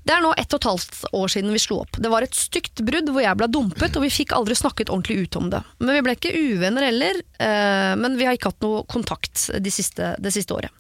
Det 0.07 0.15
er 0.15 0.23
nå 0.23 0.31
ett 0.39 0.53
og 0.55 0.61
et 0.61 0.69
halvt 0.69 0.99
år 1.19 1.31
siden 1.33 1.51
vi 1.51 1.61
slo 1.61 1.81
opp. 1.83 1.99
Det 1.99 2.11
var 2.11 2.23
et 2.23 2.37
stygt 2.37 2.83
brudd 2.87 3.11
hvor 3.11 3.25
jeg 3.25 3.39
ble 3.39 3.49
dumpet, 3.51 3.97
og 3.99 4.05
vi 4.05 4.13
fikk 4.13 4.35
aldri 4.37 4.55
snakket 4.55 4.93
ordentlig 4.93 5.25
ut 5.25 5.39
om 5.39 5.49
det. 5.51 5.63
Men 5.83 5.97
vi 5.97 6.05
ble 6.05 6.15
ikke 6.15 6.35
uvenner 6.37 6.87
heller, 6.87 7.19
eh, 7.43 7.91
men 7.99 8.15
vi 8.19 8.29
har 8.29 8.37
ikke 8.37 8.53
hatt 8.53 8.63
noe 8.63 8.85
kontakt 8.87 9.49
de 9.51 9.73
siste, 9.73 10.15
det 10.23 10.33
siste 10.35 10.55
året. 10.55 10.71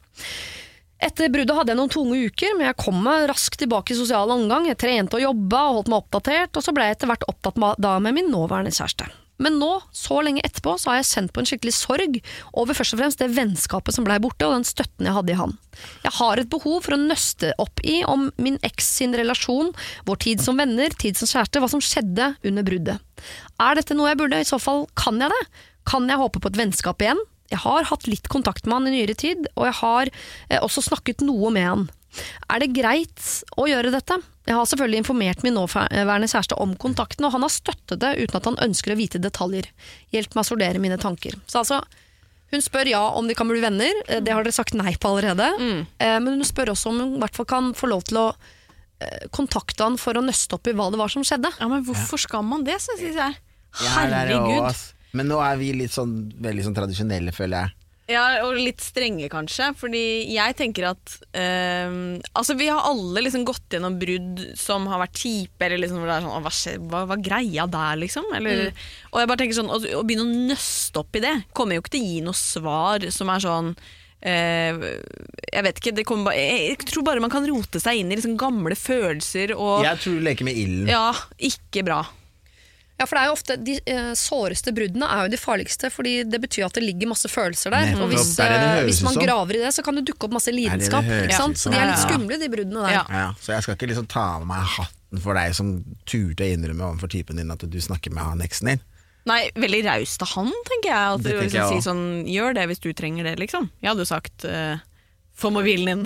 Etter 1.03 1.29
bruddet 1.29 1.53
hadde 1.53 1.75
jeg 1.75 1.77
noen 1.77 1.93
tunge 1.93 2.17
uker, 2.25 2.55
men 2.57 2.71
jeg 2.71 2.79
kom 2.81 2.97
meg 3.05 3.27
raskt 3.29 3.59
tilbake 3.61 3.93
i 3.93 3.99
sosial 3.99 4.31
omgang. 4.33 4.65
Jeg 4.65 4.79
trente 4.81 5.19
og 5.19 5.27
jobba 5.27 5.67
og 5.67 5.81
holdt 5.81 5.91
meg 5.93 6.01
oppdatert, 6.01 6.57
og 6.57 6.65
så 6.65 6.73
ble 6.73 6.87
jeg 6.87 6.97
etter 6.97 7.11
hvert 7.11 7.27
opptatt 7.29 7.59
med, 7.61 7.77
da 7.83 7.97
med 8.01 8.15
min 8.17 8.31
nåværende 8.33 8.73
kjæreste. 8.73 9.11
Men 9.43 9.59
nå, 9.61 9.69
så 9.93 10.19
lenge 10.25 10.41
etterpå, 10.45 10.73
så 10.81 10.91
har 10.91 10.99
jeg 10.99 11.09
kjent 11.11 11.33
på 11.33 11.41
en 11.43 11.49
skikkelig 11.49 11.73
sorg 11.77 12.17
over 12.57 12.77
først 12.77 12.95
og 12.95 13.01
fremst 13.01 13.21
det 13.21 13.29
vennskapet 13.35 13.93
som 13.95 14.07
blei 14.07 14.17
borte, 14.23 14.47
og 14.47 14.57
den 14.57 14.67
støtten 14.67 15.09
jeg 15.09 15.17
hadde 15.17 15.33
i 15.33 15.37
han. 15.37 15.55
Jeg 16.05 16.15
har 16.17 16.41
et 16.41 16.49
behov 16.49 16.81
for 16.85 16.97
å 16.97 17.01
nøste 17.01 17.53
opp 17.61 17.83
i 17.85 17.99
om 18.09 18.27
min 18.41 18.57
eks 18.65 18.89
sin 18.97 19.13
relasjon, 19.17 19.69
vår 20.09 20.21
tid 20.25 20.43
som 20.43 20.57
venner, 20.57 20.93
tid 20.97 21.19
som 21.19 21.29
kjæreste, 21.29 21.61
hva 21.61 21.69
som 21.71 21.83
skjedde 21.83 22.31
under 22.49 22.65
bruddet. 22.65 23.25
Er 23.61 23.77
dette 23.77 23.97
noe 23.97 24.09
jeg 24.11 24.21
burde? 24.21 24.41
I 24.41 24.49
så 24.49 24.59
fall 24.61 24.85
kan 24.97 25.21
jeg 25.21 25.33
det. 25.33 25.43
Kan 25.87 26.09
jeg 26.09 26.19
håpe 26.19 26.41
på 26.41 26.51
et 26.51 26.59
vennskap 26.59 27.03
igjen? 27.05 27.21
Jeg 27.51 27.61
har 27.63 27.85
hatt 27.87 28.09
litt 28.09 28.27
kontakt 28.31 28.65
med 28.65 28.75
han 28.75 28.89
i 28.89 28.95
nyere 28.97 29.15
tid, 29.15 29.45
og 29.55 29.69
jeg 29.69 29.77
har 29.79 30.09
eh, 30.09 30.59
også 30.59 30.83
snakket 30.89 31.23
noe 31.23 31.53
med 31.53 31.69
han. 31.69 31.85
Er 32.51 32.63
det 32.63 32.73
greit 32.75 33.21
å 33.55 33.67
gjøre 33.69 33.93
dette? 33.93 34.17
Jeg 34.47 34.55
har 34.55 34.67
selvfølgelig 34.69 35.01
informert 35.03 35.43
min 35.43 35.57
nåværende 35.57 36.29
kjæreste 36.31 36.55
om 36.63 36.73
kontakten, 36.79 37.25
og 37.27 37.33
han 37.35 37.43
har 37.43 37.51
støttet 37.51 37.99
det 37.99 38.13
uten 38.21 38.37
at 38.39 38.45
han 38.47 38.59
ønsker 38.63 38.93
å 38.93 38.99
vite 38.99 39.19
detaljer. 39.19 39.67
Hjelp 40.15 40.37
meg 40.37 40.45
å 40.45 40.47
sortere 40.47 40.81
mine 40.83 40.99
tanker. 41.01 41.35
Så 41.51 41.61
altså, 41.63 41.81
hun 42.53 42.63
spør 42.63 42.87
ja 42.87 43.01
om 43.19 43.27
de 43.27 43.35
kan 43.35 43.49
bli 43.51 43.59
venner, 43.63 43.91
eh, 44.07 44.21
det 44.23 44.31
har 44.31 44.47
dere 44.47 44.55
sagt 44.55 44.77
nei 44.79 44.95
på 44.95 45.11
allerede. 45.11 45.49
Mm. 45.59 45.81
Men 45.99 46.29
hun 46.37 46.47
spør 46.47 46.71
også 46.71 46.93
om 46.93 47.01
hun 47.03 47.17
i 47.17 47.23
hvert 47.25 47.35
fall 47.35 47.49
kan 47.49 47.73
få 47.75 47.91
lov 47.91 48.07
til 48.07 48.21
å 48.23 48.27
eh, 48.31 49.27
kontakte 49.35 49.83
han 49.83 49.99
for 49.99 50.15
å 50.15 50.23
nøste 50.23 50.55
opp 50.55 50.71
i 50.71 50.75
hva 50.77 50.87
det 50.93 51.01
var 51.01 51.11
som 51.11 51.27
skjedde. 51.27 51.51
Ja, 51.59 51.67
men 51.71 51.83
hvorfor 51.87 52.23
skal 52.23 52.47
man 52.47 52.63
det, 52.67 52.79
synes 52.85 53.03
jeg? 53.19 53.41
Ja, 53.83 54.05
det 54.07 54.21
er 54.21 54.31
det 54.31 54.37
også, 54.39 54.45
Herregud. 54.47 54.69
ass. 54.71 54.85
Men 55.17 55.29
nå 55.31 55.41
er 55.43 55.59
vi 55.59 55.73
litt 55.75 55.93
sånn 55.93 56.15
veldig 56.43 56.69
sånn 56.69 56.77
tradisjonelle, 56.77 57.35
føler 57.35 57.65
jeg. 57.67 57.76
Ja, 58.07 58.23
og 58.45 58.55
litt 58.55 58.79
strenge 58.79 59.27
kanskje, 59.27 59.73
fordi 59.75 60.01
jeg 60.31 60.55
tenker 60.55 60.85
at 60.93 61.15
ehm, 61.35 62.21
Altså, 62.31 62.55
vi 62.55 62.69
har 62.71 62.85
alle 62.87 63.25
liksom 63.25 63.43
gått 63.47 63.75
gjennom 63.75 63.97
brudd 63.99 64.45
som 64.55 64.87
har 64.87 65.01
vært 65.03 65.19
kjipe, 65.19 65.59
eller 65.67 65.81
liksom 65.81 65.99
hvor 65.99 66.07
det 66.07 66.15
er 66.15 66.23
sånn 66.23 66.47
Hva, 66.47 66.53
hva, 66.87 67.01
hva 67.11 67.17
greia 67.19 67.67
der, 67.67 67.99
liksom? 67.99 68.29
Eller, 68.37 68.69
Og 69.11 69.19
jeg 69.19 69.31
bare 69.33 69.41
tenker 69.43 69.59
sånn, 69.59 69.71
å, 69.75 69.79
å 69.99 70.03
begynne 70.07 70.23
å 70.23 70.43
nøste 70.53 71.03
opp 71.03 71.19
i 71.19 71.23
det 71.25 71.35
kommer 71.57 71.75
jo 71.75 71.83
ikke 71.83 71.97
til 71.97 72.05
å 72.05 72.11
gi 72.13 72.21
noe 72.29 72.39
svar 72.39 73.07
som 73.11 73.33
er 73.33 73.43
sånn 73.43 73.73
eh, 74.23 74.79
jeg 75.51 75.65
vet 75.67 75.81
ikke, 75.81 75.95
det 75.99 76.05
kommer 76.07 76.37
jeg, 76.37 76.61
jeg 76.77 76.87
tror 76.87 77.05
bare 77.09 77.23
man 77.23 77.33
kan 77.33 77.47
rote 77.49 77.81
seg 77.83 77.99
inn 78.01 78.13
i 78.13 78.17
liksom 78.19 78.37
gamle 78.39 78.77
følelser 78.79 79.51
og 79.57 79.83
Jeg 79.85 79.99
tror 80.03 80.15
du 80.15 80.25
leker 80.29 80.47
med 80.47 80.57
ilden. 80.63 80.87
Ja, 80.95 81.11
ikke 81.43 81.83
bra. 81.87 82.01
Ja, 82.97 83.05
for 83.05 83.13
det 83.13 83.21
er 83.21 83.27
jo 83.29 83.33
ofte 83.35 83.55
De 83.61 83.73
eh, 83.93 84.07
såreste 84.17 84.71
bruddene 84.73 85.05
er 85.13 85.27
jo 85.27 85.33
de 85.35 85.37
farligste, 85.37 85.91
fordi 85.93 86.15
det 86.25 86.39
betyr 86.41 86.65
at 86.65 86.73
det 86.79 86.81
ligger 86.81 87.11
masse 87.11 87.29
følelser 87.29 87.69
der. 87.75 87.91
Nettopp, 87.91 88.07
Og 88.07 88.13
hvis, 88.15 88.31
det 88.35 88.45
er 88.47 88.53
det 88.55 88.57
det 88.57 88.67
eh, 88.67 88.75
høres 88.79 88.87
hvis 88.89 89.01
ut 89.03 89.05
man 89.07 89.13
som. 89.19 89.23
graver 89.27 89.59
i 89.59 89.61
det, 89.61 89.71
så 89.77 89.83
kan 89.85 89.99
det 89.99 90.05
dukke 90.09 90.25
opp 90.29 90.33
masse 90.39 90.49
det 90.49 90.55
det 90.57 90.63
lidenskap. 90.63 91.05
høres 91.05 91.27
ikke 91.29 91.37
sant? 91.43 91.59
ut 91.59 91.61
Så 91.61 91.73
de 91.73 91.77
er 91.77 91.85
litt 91.91 92.01
Ja, 92.01 92.07
skumle, 92.07 92.39
de 92.41 92.49
bruddene 92.55 92.85
der. 92.87 92.95
Ja. 92.97 93.03
Ja, 93.21 93.27
så 93.41 93.53
jeg 93.53 93.67
skal 93.67 93.77
ikke 93.77 93.91
liksom 93.93 94.09
ta 94.09 94.25
av 94.39 94.47
meg 94.49 94.65
hatten 94.77 95.21
for 95.23 95.37
deg 95.37 95.53
som 95.55 95.73
turte 96.09 96.47
å 96.47 96.53
innrømme 96.57 96.89
overfor 96.89 97.13
typen 97.13 97.37
din 97.37 97.53
at 97.53 97.61
du 97.69 97.79
snakker 97.81 98.11
med 98.17 98.23
han 98.31 98.41
eksen 98.41 98.73
din. 98.73 98.81
Nei, 99.27 99.41
veldig 99.59 99.83
raust 99.85 100.21
av 100.23 100.29
han, 100.33 100.51
tenker 100.71 100.89
jeg. 100.89 101.13
At 101.19 101.21
Det 101.21 101.31
du 101.31 101.37
tenker 101.37 101.43
liksom 101.51 101.73
jeg 101.75 101.81
si 101.83 101.89
sånn, 101.89 102.03
Gjør 102.31 102.53
det 102.55 102.65
hvis 102.71 102.79
du 102.81 102.89
trenger 102.95 103.27
det, 103.27 103.37
liksom. 103.43 103.69
Jeg 103.83 103.91
hadde 103.91 104.05
jo 104.05 104.09
sagt 104.09 104.45
uh, 104.47 104.79
få 105.37 105.51
mobilen 105.53 105.85
din. 105.85 106.01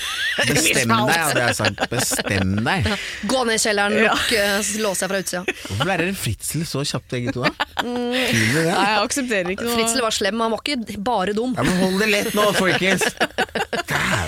Bestem 0.48 0.90
deg, 0.90 1.12
hadde 1.14 1.42
jeg 1.46 1.56
sagt. 1.60 1.82
Bestem 1.92 2.56
deg. 2.66 2.88
Gå 3.30 3.44
ned 3.46 3.54
i 3.56 3.62
kjelleren, 3.62 3.94
Ja. 4.02 4.12
lukk, 4.16 4.32
eh, 4.34 4.72
lås 4.82 5.02
fra 5.04 5.20
utsida. 5.22 5.44
Hvorfor 5.46 5.88
lærer 5.88 6.08
dere 6.08 6.18
Fritzel 6.18 6.64
så 6.68 6.82
kjapt, 6.84 7.08
begge 7.14 7.32
to? 7.36 7.46
da? 7.46 7.52
Mm. 7.84 8.14
Det. 8.14 8.62
Nei, 8.64 8.84
jeg 8.88 9.00
aksepterer 9.04 9.48
ikke 9.52 9.64
noe 9.66 9.74
Fritzel 9.76 10.00
var 10.00 10.14
slem, 10.14 10.38
han 10.40 10.52
var 10.54 10.60
ikke 10.64 10.94
bare 11.04 11.34
dum. 11.36 11.52
Ja, 11.58 11.64
men 11.66 11.74
hold 11.82 11.98
det 12.00 12.06
lett 12.08 12.30
nå, 12.38 12.46
folkens! 12.56 13.02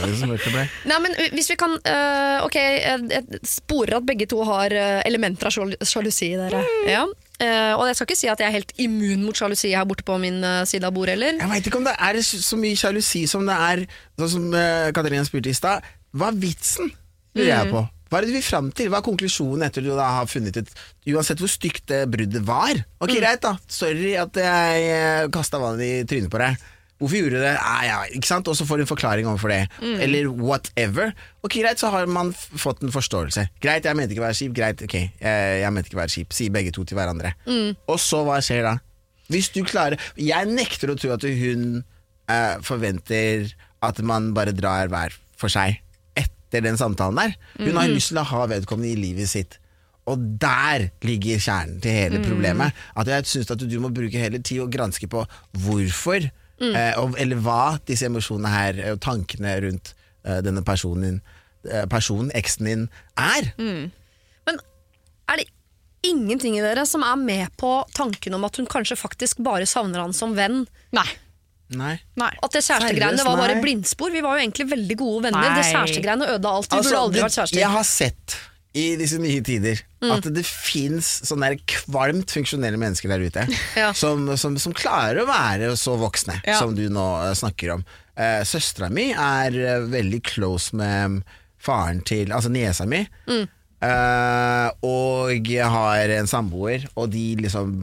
Det 0.06 0.52
ble. 0.54 0.64
Nei, 0.88 0.98
men 1.04 1.14
hvis 1.34 1.50
vi 1.52 1.56
kan 1.60 1.74
uh, 1.76 2.44
Ok, 2.46 2.56
jeg, 2.58 3.06
jeg 3.10 3.40
sporer 3.46 3.98
at 3.98 4.06
begge 4.06 4.28
to 4.30 4.42
har 4.46 4.72
øh, 4.72 5.00
elementer 5.06 5.48
av 5.48 5.54
sjalusi 5.86 6.32
i 6.32 6.38
dere. 6.38 6.62
Ja. 6.88 7.04
Uh, 7.36 7.74
og 7.76 7.82
jeg 7.90 7.98
skal 7.98 8.06
ikke 8.08 8.16
si 8.16 8.28
at 8.32 8.40
jeg 8.40 8.48
er 8.48 8.54
helt 8.54 8.70
immun 8.80 9.26
mot 9.26 9.36
sjalusi 9.36 9.74
her 9.76 9.84
borte 9.88 10.06
på 10.08 10.14
min 10.22 10.38
uh, 10.40 10.62
side 10.68 10.88
av 10.88 10.94
bordet 10.96 11.16
heller. 11.16 11.36
Jeg 11.42 11.50
veit 11.50 11.66
ikke 11.68 11.80
om 11.82 11.88
det 11.88 11.92
er 12.08 12.20
så 12.24 12.56
mye 12.60 12.78
sjalusi 12.80 13.26
som 13.28 13.44
det 13.48 13.56
er 13.66 13.82
Sånn 14.16 14.32
som 14.32 14.46
uh, 14.56 14.88
Katarina 14.96 15.26
spurte 15.26 15.52
i 15.52 15.56
stad. 15.56 15.84
Hva 16.16 16.30
er 16.32 16.38
vitsen, 16.40 16.88
lurer 17.36 17.52
jeg 17.52 17.74
på. 17.74 17.82
Hva 18.06 18.20
er 18.20 18.24
det 18.24 18.30
du 18.30 18.36
vil 18.38 18.46
fram 18.46 18.70
til? 18.72 18.88
Hva 18.88 19.02
er 19.02 19.04
konklusjonen 19.04 19.66
etter 19.66 19.84
du 19.84 19.90
da 19.92 20.06
har 20.20 20.30
funnet 20.30 20.56
ut 20.56 20.70
Uansett 21.12 21.42
hvor 21.42 21.50
stygt 21.50 21.84
det 21.90 22.04
bruddet 22.08 22.46
var. 22.46 22.78
Ok, 23.02 23.12
greit, 23.18 23.42
da. 23.44 23.56
Sorry 23.68 24.14
at 24.16 24.38
jeg 24.40 25.28
kasta 25.34 25.60
vann 25.60 25.82
i 25.82 26.06
trynet 26.08 26.32
på 26.32 26.40
deg. 26.40 26.56
Hvorfor 26.96 27.18
gjorde 27.18 27.36
du 27.36 27.42
det? 27.44 27.54
Ah, 27.60 27.82
ja, 27.84 27.96
ikke 28.16 28.28
sant? 28.30 28.48
Og 28.48 28.56
så 28.56 28.64
får 28.64 28.80
du 28.80 28.84
en 28.86 28.88
forklaring 28.88 29.26
overfor 29.28 29.52
det. 29.52 29.58
Eller 30.00 30.30
whatever. 30.32 31.10
Ok, 31.44 31.58
Greit, 31.60 31.80
så 31.82 31.90
har 31.92 32.06
man 32.08 32.30
fått 32.32 32.80
en 32.86 32.92
forståelse. 32.94 33.48
Greit, 33.60 33.84
jeg 33.84 33.98
mente 33.98 34.16
ikke 34.16 34.22
å 34.24 34.28
være 34.28 34.38
kjip. 34.38 34.54
Greit, 34.56 34.84
ok, 34.86 34.94
jeg, 35.20 35.50
jeg 35.60 35.74
mente 35.76 35.90
ikke 35.92 35.98
å 35.98 36.02
være 36.02 36.14
kjip. 36.14 36.32
Sier 36.38 36.54
begge 36.54 36.72
to 36.72 36.86
til 36.88 36.96
hverandre. 36.96 37.34
Og 37.92 38.00
så, 38.00 38.22
hva 38.24 38.38
skjer 38.44 38.64
da? 38.64 38.74
Hvis 39.26 39.48
du 39.50 39.64
klarer 39.66 39.98
Jeg 40.22 40.46
nekter 40.46 40.92
å 40.92 40.94
tro 40.94 41.10
at 41.16 41.24
hun 41.26 41.80
eh, 42.30 42.56
forventer 42.62 43.48
at 43.84 43.98
man 44.06 44.30
bare 44.36 44.54
drar 44.56 44.88
hver 44.92 45.14
for 45.36 45.52
seg 45.52 45.80
etter 46.16 46.62
den 46.64 46.78
samtalen 46.80 47.18
der. 47.18 47.34
Hun 47.58 47.76
har 47.76 47.90
lyst 47.90 48.12
til 48.12 48.22
å 48.22 48.26
ha 48.30 48.46
vedkommende 48.48 48.94
i 48.94 48.96
livet 48.98 49.28
sitt. 49.28 49.58
Og 50.06 50.22
der 50.40 50.86
ligger 51.02 51.40
kjernen 51.42 51.80
til 51.82 51.90
hele 51.92 52.20
problemet. 52.22 52.72
At 52.94 53.10
jeg 53.10 53.26
syns 53.26 53.50
at 53.50 53.64
du 53.66 53.76
må 53.82 53.90
bruke 53.94 54.20
hele 54.22 54.38
tid 54.38 54.62
og 54.62 54.70
granske 54.72 55.08
på 55.10 55.24
hvorfor, 55.66 56.28
eh, 56.60 56.94
og, 57.00 57.16
eller 57.20 57.36
hva 57.44 57.78
disse 57.88 58.06
emosjonene 58.08 58.52
her, 58.52 58.78
eh, 58.84 58.92
og 58.96 59.00
tankene 59.04 59.56
rundt 59.66 59.92
eh, 60.24 60.40
denne 60.46 60.62
personen, 60.66 61.20
eh, 61.68 61.84
personen, 61.90 62.30
eksen 62.34 62.64
din, 62.70 62.88
er. 63.18 63.52
Men 63.58 64.60
er 65.28 65.42
det 65.42 65.46
ingenting 66.06 66.56
i 66.58 66.62
dere 66.62 66.84
som 66.86 67.02
er 67.02 67.16
med 67.18 67.48
på 67.58 67.70
tanken 67.96 68.34
om 68.38 68.44
at 68.46 68.56
hun 68.60 68.66
kanskje 68.70 68.96
faktisk 69.00 69.40
bare 69.42 69.66
savner 69.66 70.04
han 70.04 70.12
som 70.14 70.34
venn? 70.38 70.64
Nei. 70.94 71.06
Nei. 71.74 71.96
Nei. 72.14 72.28
At 72.46 72.52
det 72.54 72.62
kjærestegreiene 72.62 73.24
var 73.26 73.40
bare 73.40 73.56
blindspor? 73.58 74.12
Vi 74.14 74.20
var 74.22 74.36
jo 74.38 74.44
egentlig 74.44 74.68
veldig 74.70 74.96
gode 75.00 75.24
venner. 75.26 75.48
Nei. 75.48 75.56
Det 75.58 75.64
kjærestegreiene 75.72 76.28
ødela 76.36 76.52
alt. 76.60 76.68
Vi 76.70 76.76
Altså, 76.78 76.90
burde 76.92 77.00
aldri 77.02 77.18
det- 77.18 77.24
vært 77.26 77.38
kjærester. 77.40 77.58
Jeg 77.58 77.70
har 77.74 77.82
sett 77.88 78.36
i 78.76 78.90
disse 79.00 79.18
nye 79.22 79.40
tider 79.44 79.80
Mm. 80.04 80.10
at 80.12 80.26
det 80.36 80.42
fins 80.44 81.06
sånne 81.24 81.48
der 81.54 81.62
kvalmt 81.72 82.30
funksjonelle 82.36 82.76
mennesker 82.78 83.08
der 83.10 83.22
ute 83.24 83.46
Ja. 83.80 83.88
som, 83.96 84.28
som, 84.38 84.58
som 84.60 84.74
klarer 84.76 85.22
å 85.22 85.28
være 85.30 85.70
så 85.80 85.94
voksne 85.98 86.36
Ja. 86.44 86.58
som 86.60 86.74
du 86.76 86.84
nå 86.92 87.06
eh, 87.24 87.32
snakker 87.34 87.72
om. 87.78 87.84
Uh, 88.16 88.44
Søstera 88.46 88.90
mi 88.92 89.08
er 89.16 89.56
eh, 89.56 89.86
veldig 89.92 90.20
close 90.28 90.76
med 90.76 91.22
faren 91.58 92.04
til 92.06 92.30
Altså 92.36 92.52
niesa 92.52 92.84
mi. 92.88 93.00
Mm. 93.26 93.48
Uh, 93.82 94.68
og 94.86 95.48
jeg 95.48 95.66
har 95.72 96.12
en 96.20 96.28
samboer, 96.30 96.84
og 96.96 97.10
de 97.12 97.24
liksom 97.40 97.74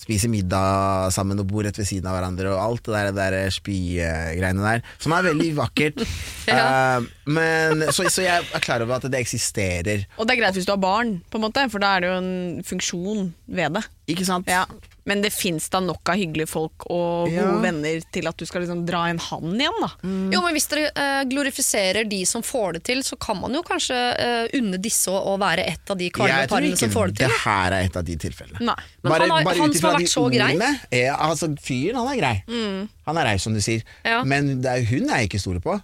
spiser 0.00 0.32
middag 0.32 1.10
sammen 1.14 1.40
og 1.42 1.48
bor 1.50 1.66
rett 1.66 1.76
ved 1.76 1.88
siden 1.88 2.08
av 2.08 2.16
hverandre 2.16 2.54
og 2.54 2.62
alt 2.62 2.88
det 2.88 2.94
der, 2.96 3.10
der 3.36 3.54
spygreiene 3.54 4.64
der. 4.64 4.84
Som 5.02 5.14
er 5.16 5.28
veldig 5.30 5.50
vakkert. 5.60 6.04
Ja. 6.50 6.98
uh, 6.98 7.04
men, 7.30 7.84
så, 7.94 8.08
så 8.10 8.24
jeg 8.24 8.42
er 8.42 8.62
klar 8.64 8.82
over 8.82 8.96
at 8.96 9.04
det 9.12 9.20
eksisterer. 9.20 10.02
Og 10.18 10.26
det 10.26 10.34
er 10.34 10.40
greit 10.40 10.56
hvis 10.56 10.66
du 10.66 10.72
har 10.72 10.80
barn, 10.82 11.20
på 11.30 11.38
en 11.38 11.44
måte, 11.44 11.62
for 11.70 11.82
da 11.82 11.92
er 11.94 12.02
det 12.02 12.10
jo 12.10 12.16
en 12.16 12.64
funksjon 12.66 13.28
ved 13.46 13.76
det. 13.76 13.84
Ikke 14.10 14.26
sant? 14.26 14.50
Ja. 14.50 14.64
Men 15.10 15.24
det 15.24 15.32
fins 15.34 15.66
da 15.72 15.80
nok 15.82 16.12
av 16.12 16.18
hyggelige 16.20 16.48
folk 16.50 16.86
og 16.90 17.28
Ja. 17.32 17.42
gode 17.48 17.62
venner 17.66 18.00
til 18.14 18.28
at 18.30 18.36
du 18.38 18.46
skal 18.46 18.62
liksom 18.62 18.84
dra 18.88 19.02
en 19.10 19.18
hann 19.26 19.56
igjen, 19.58 19.80
da. 19.82 19.90
Jo, 20.30 20.40
men 20.44 20.54
Hvis 20.54 20.68
dere 20.70 20.90
eh, 20.94 21.24
glorifiserer 21.30 22.08
de 22.08 22.22
som 22.30 22.42
får 22.46 22.78
det 22.78 22.82
til, 22.90 23.02
så 23.06 23.18
kan 23.18 23.40
man 23.40 23.54
jo 23.58 23.62
kanskje 23.66 23.98
eh, 24.14 24.54
unne 24.60 24.78
disse 24.82 25.10
å, 25.10 25.34
være 25.40 25.66
et 25.72 25.90
av 25.90 25.98
de 25.98 26.10
kvalme 26.14 26.30
Jeg 26.36 26.48
tror 26.48 26.56
parene 26.60 26.76
som 26.78 26.90
får 26.94 27.10
ikke 27.10 27.18
det 27.24 27.28
det 27.30 27.40
her 27.44 27.72
er 27.76 27.88
et 27.90 27.96
av 27.96 28.04
de 28.06 28.16
tilfellene. 28.16 28.60
Nei. 28.70 28.76
Men 29.02 29.12
han 29.12 29.30
har- 29.30 29.54
han 29.60 29.74
som 29.74 29.90
har 29.90 29.98
vært 30.00 30.12
så 30.14 30.24
grei. 30.30 30.52
ordene, 30.54 30.80
Ja, 30.92 31.16
altså, 31.16 31.48
fyren, 31.58 31.96
han 31.96 32.08
er 32.14 32.20
grei. 32.20 32.86
Han 33.06 33.18
er 33.18 33.24
rei 33.24 33.36
som 33.38 33.54
du 33.54 33.60
sier. 33.60 33.82
Ja. 34.04 34.22
Men 34.24 34.60
det 34.62 34.70
er 34.70 34.84
hun 34.84 35.08
jeg 35.08 35.28
ikke 35.28 35.40
stoler 35.40 35.60
på. 35.60 35.80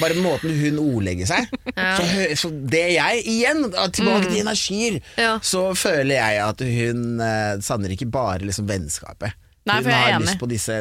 Bare 0.00 0.16
måten 0.20 0.52
hun 0.60 0.78
ordlegger 0.82 1.28
seg. 1.30 1.50
så, 1.74 2.04
hø- 2.14 2.34
så 2.38 2.50
det 2.72 2.84
jeg 2.96 3.22
Igjen, 3.30 3.66
tilbake 3.94 4.28
til 4.30 4.40
energier. 4.42 4.98
Ja. 5.20 5.36
Så 5.42 5.70
føler 5.78 6.16
jeg 6.18 6.40
at 6.44 6.64
hun 6.64 7.20
eh, 7.24 7.54
savner 7.64 7.94
ikke 7.96 8.08
bare 8.12 8.44
liksom 8.46 8.68
vennskapet. 8.70 9.36
Nei, 9.68 9.76
hun 9.84 9.92
har 9.92 10.20
lyst 10.22 10.38
på 10.40 10.48
disse 10.50 10.78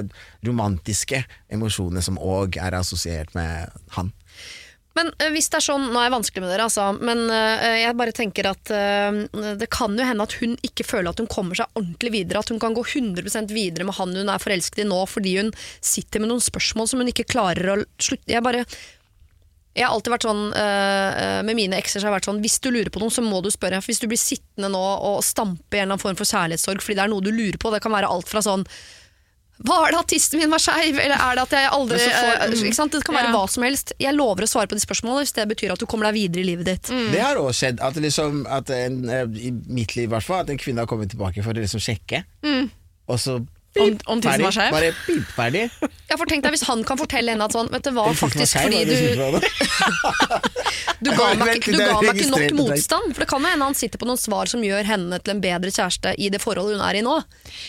romantiske 0.48 1.24
emosjonene 1.52 2.02
som 2.06 2.18
òg 2.22 2.56
er 2.62 2.78
assosiert 2.80 3.34
med 3.36 3.68
han. 3.98 4.12
Men 5.00 5.14
eh, 5.18 5.32
hvis 5.34 5.48
det 5.52 5.62
er 5.62 5.66
sånn, 5.70 5.88
Nå 5.94 6.02
er 6.02 6.10
jeg 6.10 6.16
vanskelig 6.18 6.44
med 6.44 6.52
dere, 6.52 6.68
altså, 6.68 6.90
men 7.00 7.26
eh, 7.32 7.80
jeg 7.86 7.98
bare 8.00 8.16
tenker 8.16 8.52
at 8.52 8.74
eh, 8.76 9.56
det 9.60 9.70
kan 9.72 9.96
jo 9.96 10.08
hende 10.08 10.28
at 10.28 10.38
hun 10.42 10.58
ikke 10.66 10.88
føler 10.88 11.12
at 11.14 11.24
hun 11.24 11.32
kommer 11.32 11.58
seg 11.58 11.80
ordentlig 11.80 12.14
videre. 12.18 12.44
At 12.44 12.52
hun 12.52 12.62
kan 12.62 12.76
gå 12.76 12.84
100% 12.84 13.56
videre 13.56 13.88
med 13.88 13.98
han 14.00 14.16
hun 14.20 14.32
er 14.32 14.44
forelsket 14.44 14.84
i 14.84 14.88
nå, 14.90 15.02
fordi 15.10 15.38
hun 15.40 15.52
sitter 15.80 16.22
med 16.22 16.34
noen 16.34 16.44
spørsmål 16.44 16.92
som 16.92 17.04
hun 17.04 17.12
ikke 17.12 17.30
klarer 17.30 17.74
å 17.74 17.82
slutte 18.02 18.34
Jeg 18.34 18.46
bare 18.46 18.66
jeg 19.78 19.86
har 19.86 19.94
alltid 19.94 20.12
vært 20.12 20.26
sånn, 20.26 20.42
eh, 20.58 21.40
Med 21.46 21.56
mine 21.56 21.78
ekser 21.78 22.02
har 22.02 22.10
jeg 22.10 22.16
vært 22.18 22.28
sånn 22.28 22.42
Hvis 22.44 22.58
du 22.60 22.72
lurer 22.74 22.90
på 22.92 23.00
noe, 23.00 23.14
så 23.14 23.22
må 23.24 23.40
du 23.46 23.52
spørre. 23.54 23.80
Hvis 23.86 24.02
du 24.02 24.08
blir 24.10 24.20
sittende 24.20 24.72
nå 24.74 24.82
og 24.82 25.22
stampe 25.24 25.78
i 25.78 25.80
en 25.80 25.86
eller 25.86 25.94
annen 25.94 26.04
form 26.04 26.18
for 26.20 26.28
kjærlighetssorg 26.28 26.84
fordi 26.84 26.98
det 26.98 27.06
er 27.06 27.12
noe 27.14 27.24
du 27.24 27.30
lurer 27.32 27.60
på, 27.62 27.72
det 27.72 27.80
kan 27.86 27.94
være 27.94 28.10
alt 28.10 28.28
fra 28.28 28.42
sånn 28.44 28.66
var 29.68 29.92
det 29.92 30.00
at 30.00 30.08
tissen 30.08 30.40
min 30.40 30.50
var 30.50 30.62
skeiv, 30.64 30.96
eller 31.04 31.20
er 31.20 31.36
det 31.36 31.42
at 31.44 31.52
jeg 31.58 31.70
aldri 31.76 31.98
får- 32.00 32.42
eh, 32.46 32.54
ikke 32.70 32.76
sant? 32.78 32.92
Det 32.96 33.04
kan 33.04 33.16
være 33.16 33.28
Ja. 33.28 33.34
hva 33.36 33.50
som 33.50 33.64
helst. 33.64 33.92
Jeg 34.00 34.16
lover 34.16 34.44
å 34.44 34.48
svare 34.48 34.68
på 34.72 34.78
de 34.78 34.84
spørsmålene 34.86 35.24
hvis 35.26 35.34
det 35.36 35.48
betyr 35.50 35.72
at 35.74 35.80
du 35.80 35.86
kommer 35.86 36.06
deg 36.12 36.14
videre 36.16 36.42
i 36.42 36.48
livet 36.56 36.66
ditt. 36.66 36.84
Det 37.12 37.20
har 37.20 37.36
også 37.36 37.60
skjedd, 37.60 37.80
at, 37.82 37.94
liksom, 37.96 38.46
at 38.50 38.70
en, 38.70 39.10
eh, 39.10 39.26
i 39.48 39.52
mitt 39.68 39.96
liv 39.98 40.08
i 40.10 40.14
hvert 40.16 40.24
fall, 40.24 40.40
at 40.42 40.50
en 40.50 40.58
kvinne 40.58 40.78
har 40.80 40.88
kommet 40.88 41.10
tilbake 41.12 41.44
for 41.44 41.52
å 41.52 41.60
liksom 41.60 41.80
sjekke. 41.84 42.24
Og 43.10 43.18
så 43.20 43.46
Om, 43.78 43.98
om 44.10 44.22
tissen 44.22 44.42
ferdig. 44.42 44.46
var 44.48 44.52
skeiv? 44.56 44.72
Bare 44.74 44.92
pip, 45.06 45.28
ferdig. 45.36 45.62
Ja, 46.10 46.16
for 46.18 46.26
tenk 46.26 46.42
deg 46.42 46.56
Hvis 46.56 46.64
han 46.66 46.82
kan 46.84 46.98
fortelle 46.98 47.36
henne 47.36 47.46
at 47.46 47.54
sånn 47.54 47.68
Vet 47.70 47.86
du 47.86 47.92
hva, 47.94 48.08
faktisk 48.18 48.58
fordi 48.58 48.80
du, 48.90 48.96
du 49.14 49.40
du 51.06 51.12
ga 51.16 51.28
meg, 51.38 51.60
ikke- 51.60 51.72
du 51.72 51.78
ga 51.78 52.00
meg 52.02 52.18
ikke 52.18 52.30
nok 52.34 52.56
motstand. 52.58 53.14
For 53.14 53.24
det 53.24 53.28
kan 53.30 53.44
jo 53.46 53.52
hende 53.54 53.68
han 53.70 53.78
sitter 53.78 54.02
på 54.02 54.08
noen 54.10 54.20
svar 54.20 54.50
som 54.52 54.64
gjør 54.66 54.84
henne 54.90 55.20
til 55.22 55.36
en 55.36 55.42
bedre 55.44 55.72
kjæreste 55.72 56.16
i 56.18 56.30
det 56.34 56.42
forholdet 56.42 56.80
hun 56.80 56.86
er 56.88 57.00
i 57.00 57.04
nå. 57.06 57.16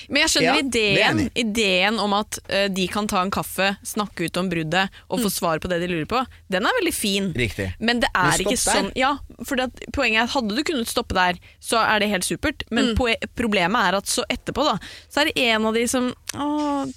Men 0.09 0.23
jeg 0.25 0.33
skjønner 0.35 0.49
Ja, 0.51 0.65
ideen, 0.65 1.21
ideen 1.39 2.01
om 2.03 2.17
at 2.17 2.41
uh, 2.49 2.67
de 2.73 2.87
kan 2.91 3.07
ta 3.11 3.21
en 3.23 3.31
kaffe, 3.31 3.75
snakke 3.87 4.27
ut 4.31 4.41
om 4.41 4.49
bruddet 4.51 4.89
og 5.09 5.21
få 5.25 5.31
svar 5.31 5.61
på 5.63 5.69
det 5.71 5.81
de 5.85 5.91
lurer 5.93 6.09
på. 6.11 6.25
Den 6.51 6.67
er 6.67 6.79
veldig 6.81 6.95
fin. 6.97 7.31
Riktig. 7.37 7.71
Men 7.79 8.01
det 8.03 8.11
er 8.15 8.33
Men 8.33 8.47
ikke 8.47 8.57
der. 8.57 8.65
sånn 8.81 8.91
Ja, 8.99 9.13
for 9.47 9.61
at 9.63 9.83
poenget 9.95 10.23
er 10.23 10.29
at 10.29 10.35
hadde 10.35 10.57
du 10.57 10.63
kunnet 10.67 10.91
stoppe 10.91 11.17
der, 11.17 11.39
så 11.63 11.81
er 11.83 12.03
det 12.03 12.11
helt 12.13 12.27
supert. 12.27 12.65
Men 12.71 12.93
mm. 12.93 13.31
problemet 13.39 13.91
er 13.91 13.99
at 14.01 14.11
så 14.11 14.25
etterpå, 14.31 14.65
da, 14.67 14.77
så 15.09 15.23
er 15.23 15.31
det 15.31 15.47
en 15.51 15.69
av 15.71 15.77
de 15.77 15.87
som 15.91 16.11
å, 16.11 16.47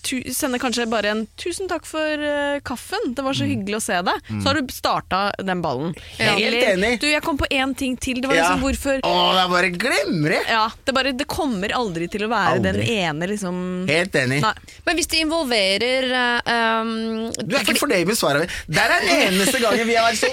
tu, 0.05 0.19
sender 0.33 0.61
kanskje 0.61 0.85
bare 0.91 1.09
en 1.09 1.23
'tusen 1.39 1.69
takk 1.71 1.87
for 1.89 2.21
uh, 2.21 2.59
kaffen, 2.65 3.13
det 3.17 3.23
var 3.25 3.33
så 3.37 3.47
hyggelig 3.49 3.79
å 3.79 3.83
se 3.83 4.01
deg'. 4.05 4.27
Så 4.29 4.49
har 4.49 4.59
du 4.59 4.73
starta 4.73 5.21
den 5.41 5.63
ballen. 5.63 5.95
Ja. 6.19 6.35
Helt 6.37 6.61
enig. 6.61 6.91
Du, 7.01 7.07
jeg 7.09 7.23
kom 7.25 7.39
på 7.39 7.47
én 7.49 7.73
ting 7.77 7.97
til. 7.97 8.21
Det 8.21 8.29
var 8.29 8.37
Ja. 8.37 8.43
liksom 8.43 8.61
hvorfor 8.63 9.01
Å, 9.03 9.13
jeg 9.39 9.49
bare 9.49 9.69
glemmer 9.69 10.35
det! 10.35 10.41
ja, 10.49 10.65
det, 10.85 10.93
bare, 10.93 11.11
det 11.17 11.27
kommer 11.29 11.73
aldri 11.75 12.07
til 12.11 12.25
å 12.27 12.29
være 12.31 12.59
den 12.63 12.79
ene 12.81 13.27
liksom 13.29 13.87
Helt 13.89 14.15
enig. 14.19 14.41
Nei. 14.43 14.53
Men 14.85 14.99
hvis 14.99 15.09
det 15.11 15.21
involverer 15.23 16.07
um, 16.45 17.31
Du 17.37 17.55
er 17.55 17.63
ikke 17.63 17.79
fornøyd 17.79 18.09
med 18.09 18.19
svaret. 18.19 18.53
Der 18.67 18.93
er 18.97 19.05
den 19.05 19.27
eneste 19.29 19.61
gangen 19.63 19.87
vi 19.87 19.97
har 19.97 20.09
vært 20.09 20.21
så 20.21 20.31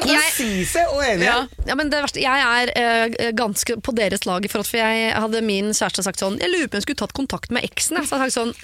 konsise 0.00 0.84
og 0.94 1.02
enige. 1.04 1.30
ja, 1.30 1.38
ja, 1.66 1.74
men 1.76 1.90
det 1.92 2.00
verste, 2.02 2.20
Jeg 2.22 2.40
er 2.40 2.70
uh, 2.72 3.30
ganske 3.36 3.76
på 3.84 3.92
deres 3.94 4.24
lag. 4.26 4.44
forhold 4.50 4.64
til- 4.66 4.78
For 4.80 4.82
jeg 4.82 5.12
hadde 5.14 5.42
min 5.44 5.70
kjæreste 5.76 6.02
sagt 6.06 6.18
sånn 6.22 6.38
Jeg 6.40 6.50
lurer 6.50 6.68
på 6.68 6.74
om 6.74 6.80
jeg 6.80 6.86
skulle 6.88 7.02
tatt 7.02 7.12
kontakt 7.12 7.50
med 7.50 7.64
eksen. 7.64 7.96
jeg. 7.98 8.06
Så 8.08 8.16
jeg 8.16 8.20
hadde 8.24 8.32
sagt 8.32 8.38
sånn 8.40 8.54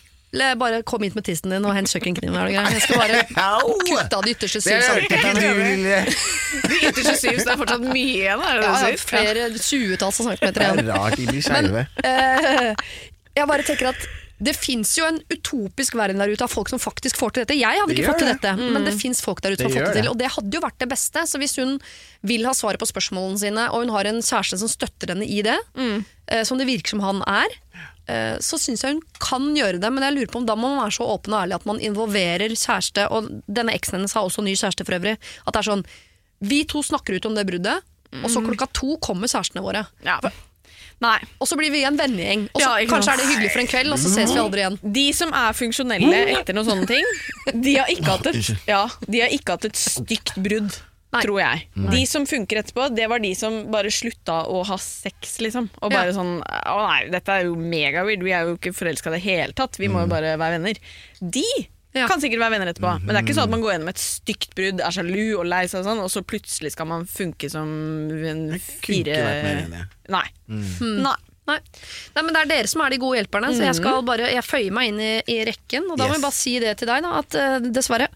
bare 0.58 0.82
kom 0.82 1.00
hit 1.00 1.14
med 1.14 1.24
tissen 1.24 1.48
din 1.50 1.64
og 1.64 1.72
hent 1.72 1.88
kjøkkenkniven. 1.88 2.50
Jeg 2.52 2.80
skal 2.82 2.98
bare 2.98 3.22
kutte 3.88 4.16
av 4.18 4.24
de 4.26 4.34
ytterste 4.34 4.60
Det 4.60 4.82
syv 4.82 4.82
centimeterne. 4.82 6.02
De 6.66 6.80
ytterste 6.82 7.14
syv, 7.16 7.38
så 7.38 7.44
det 7.46 7.54
er 7.54 7.60
fortsatt 7.62 7.86
mye 7.86 8.16
igjen, 8.18 8.42
er 8.42 8.58
det 8.60 8.66
Ja, 8.66 8.74
det 8.82 8.90
ja, 8.90 9.00
flere 9.00 9.46
tjuetalls 9.56 10.18
centimeter 10.20 10.60
igjen. 10.66 10.76
Det 10.82 10.92
er 10.92 10.98
rart 10.98 11.16
de 11.16 11.26
blir 11.30 11.46
skeive. 11.46 11.86
Uh, 12.04 12.74
jeg 13.38 13.48
bare 13.48 13.62
tenker 13.70 13.92
at 13.94 14.08
det 14.38 14.52
fins 14.56 14.90
jo 14.98 15.04
en 15.08 15.16
utopisk 15.32 15.94
verden 15.96 16.18
der 16.20 16.28
ute 16.28 16.44
av 16.44 16.50
folk 16.52 16.68
som 16.68 16.78
faktisk 16.78 17.16
får 17.16 17.32
til 17.32 17.44
dette. 17.46 17.56
Jeg 17.56 17.80
hadde 17.80 17.88
Det 17.94 17.98
ikke 18.02 18.10
fått 18.12 18.18
til 18.20 18.28
det. 18.28 18.40
dette, 18.42 18.70
men 18.74 18.84
det 18.84 18.92
fins 19.00 19.22
folk 19.24 19.40
der 19.40 19.54
ute 19.56 19.64
som 19.64 19.72
har 19.72 19.78
fått 19.78 19.94
det 19.94 19.94
til. 19.94 20.02
det. 20.02 20.10
Og 20.12 20.18
det 20.20 20.30
hadde 20.34 20.52
jo 20.58 20.60
vært 20.60 20.78
det 20.78 20.88
beste. 20.90 21.22
Så 21.24 21.38
hvis 21.40 21.56
hun 21.56 21.78
vil 22.22 22.44
ha 22.44 22.52
svaret 22.52 22.78
på 22.78 22.88
spørsmålene 22.90 23.38
sine, 23.40 23.64
og 23.72 23.86
hun 23.86 23.92
har 23.96 24.04
en 24.04 24.20
kjæreste 24.20 24.58
som 24.60 24.68
støtter 24.68 25.14
henne 25.14 25.24
i 25.24 25.40
det, 25.46 25.56
eh, 26.28 26.42
som 26.44 26.58
det 26.60 26.66
virker 26.68 26.88
som 26.92 27.00
han 27.00 27.22
er, 27.26 27.48
eh, 28.08 28.36
så 28.44 28.60
syns 28.60 28.82
jeg 28.84 28.92
hun 28.98 29.02
kan 29.18 29.48
gjøre 29.56 29.80
det. 29.80 29.90
Men 29.92 30.04
jeg 30.04 30.14
lurer 30.18 30.32
på 30.32 30.36
om 30.42 30.46
da 30.46 30.54
må 30.54 30.68
man 30.76 30.84
være 30.84 30.98
så 31.00 31.08
åpen 31.16 31.32
og 31.32 31.40
ærlig 31.46 31.54
at 31.56 31.66
man 31.66 31.80
involverer 31.80 32.52
kjæreste, 32.52 33.08
og 33.10 33.30
denne 33.48 33.72
eksen 33.72 33.96
hennes 34.00 34.12
har 34.12 34.22
også 34.28 34.44
ny 34.44 34.52
kjæreste 34.52 34.84
for 34.84 34.98
øvrig. 35.00 35.16
At 35.46 35.54
det 35.54 35.64
er 35.64 35.70
sånn 35.72 35.86
Vi 36.44 36.64
to 36.68 36.82
snakker 36.84 37.16
ut 37.16 37.24
om 37.24 37.34
det 37.34 37.46
bruddet, 37.48 37.80
og 38.22 38.28
så 38.28 38.44
klokka 38.44 38.68
to 38.72 38.98
kommer 39.00 39.26
kjærestene 39.26 39.62
våre. 39.64 39.86
Ja. 40.04 40.20
Nei. 41.04 41.18
Og 41.40 41.48
så 41.50 41.56
blir 41.60 41.70
vi 41.70 41.82
en 41.84 41.96
vennegjeng. 41.98 42.46
Og 42.54 42.60
så 42.60 42.64
Ja, 42.64 42.74
ikke 42.80 42.94
kanskje 42.94 43.04
sant. 43.10 43.20
er 43.20 43.22
det 43.26 43.30
hyggelig 43.34 43.52
for 43.52 43.60
en 43.60 43.66
kveld, 43.68 43.92
og 43.92 43.98
så 44.00 44.08
ses 44.14 44.32
vi 44.32 44.38
aldri 44.40 44.62
igjen. 44.64 44.78
De 44.96 45.06
som 45.12 45.32
er 45.36 45.52
funksjonelle 45.52 46.20
etter 46.38 46.54
noen 46.56 46.66
sånne 46.70 46.86
ting, 46.88 47.04
de 47.62 47.74
har 47.76 47.86
ikke 47.92 48.14
hatt 48.14 48.26
et, 48.32 48.52
ja, 48.66 48.82
de 49.06 49.20
har 49.20 49.28
ikke 49.36 49.56
hatt 49.58 49.64
et 49.68 49.76
stygt 49.76 50.34
brudd. 50.40 50.72
Nei. 51.12 51.20
Tror 51.22 51.38
jeg. 51.38 51.60
De 51.92 52.00
som 52.10 52.24
funker 52.26 52.58
etterpå, 52.60 52.88
det 52.94 53.06
var 53.08 53.20
de 53.22 53.30
som 53.38 53.70
bare 53.72 53.92
slutta 53.94 54.40
å 54.50 54.64
ha 54.66 54.76
sex, 54.76 55.36
liksom. 55.40 55.68
Og 55.80 55.92
bare 55.92 56.08
Ja. 56.10 56.16
sånn 56.16 56.42
Å 56.42 56.88
nei, 56.88 57.08
dette 57.10 57.28
er 57.30 57.44
jo 57.44 57.54
megaweird, 57.54 58.22
vi 58.22 58.32
er 58.32 58.44
jo 58.44 58.56
ikke 58.56 58.74
forelska 58.74 59.06
i 59.12 59.16
det 59.16 59.22
hele 59.22 59.52
tatt, 59.52 59.76
vi 59.78 59.86
må 59.88 60.00
jo 60.02 60.08
bare 60.08 60.36
være 60.36 60.58
venner. 60.58 60.74
De 61.22 61.44
Ja. 61.96 62.08
kan 62.10 62.20
sikkert 62.22 62.42
være 62.44 62.56
venner 62.56 62.72
etterpå, 62.72 62.92
men 63.02 63.12
det 63.12 63.20
er 63.20 63.24
ikke 63.24 63.36
sånn 63.38 63.48
at 63.48 63.54
man 63.54 63.62
går 63.64 63.72
gjennom 63.76 63.92
et 63.92 64.02
stygt 64.02 64.56
brudd, 64.58 64.82
er 64.84 64.96
sjalu 64.96 65.22
og 65.38 65.46
lei 65.48 65.62
seg 65.70 65.80
og 65.82 65.88
sånn, 65.90 66.02
og 66.04 66.10
så 66.12 66.24
plutselig 66.26 66.74
skal 66.76 66.90
man 66.90 67.06
funke 67.10 67.50
som 67.52 67.70
en 68.12 68.42
Kunne 68.56 68.60
fire 68.60 69.14
ikke 69.16 69.24
vært 69.30 69.46
mer 69.46 69.62
enig. 69.62 69.86
Nei. 70.12 70.26
Nei. 71.06 71.16
Nei. 71.46 71.60
Nei, 72.16 72.22
men 72.24 72.34
Det 72.34 72.40
er 72.40 72.48
dere 72.50 72.70
som 72.70 72.82
er 72.82 72.90
de 72.90 72.98
gode 72.98 73.20
hjelperne, 73.20 73.52
så 73.54 73.68
jeg 73.68 73.78
skal 73.78 74.00
bare, 74.06 74.32
jeg 74.34 74.42
føyer 74.42 74.74
meg 74.74 74.90
inn 74.90 74.98
i, 74.98 75.12
i 75.30 75.36
rekken. 75.46 75.86
Og 75.92 75.98
da 75.98 76.08
må 76.08 76.16
jeg 76.16 76.24
bare 76.24 76.34
si 76.34 76.56
det 76.62 76.72
til 76.80 76.90
deg, 76.90 77.06
da, 77.06 77.20
at 77.22 77.38
uh, 77.38 77.70
dessverre, 77.70 78.10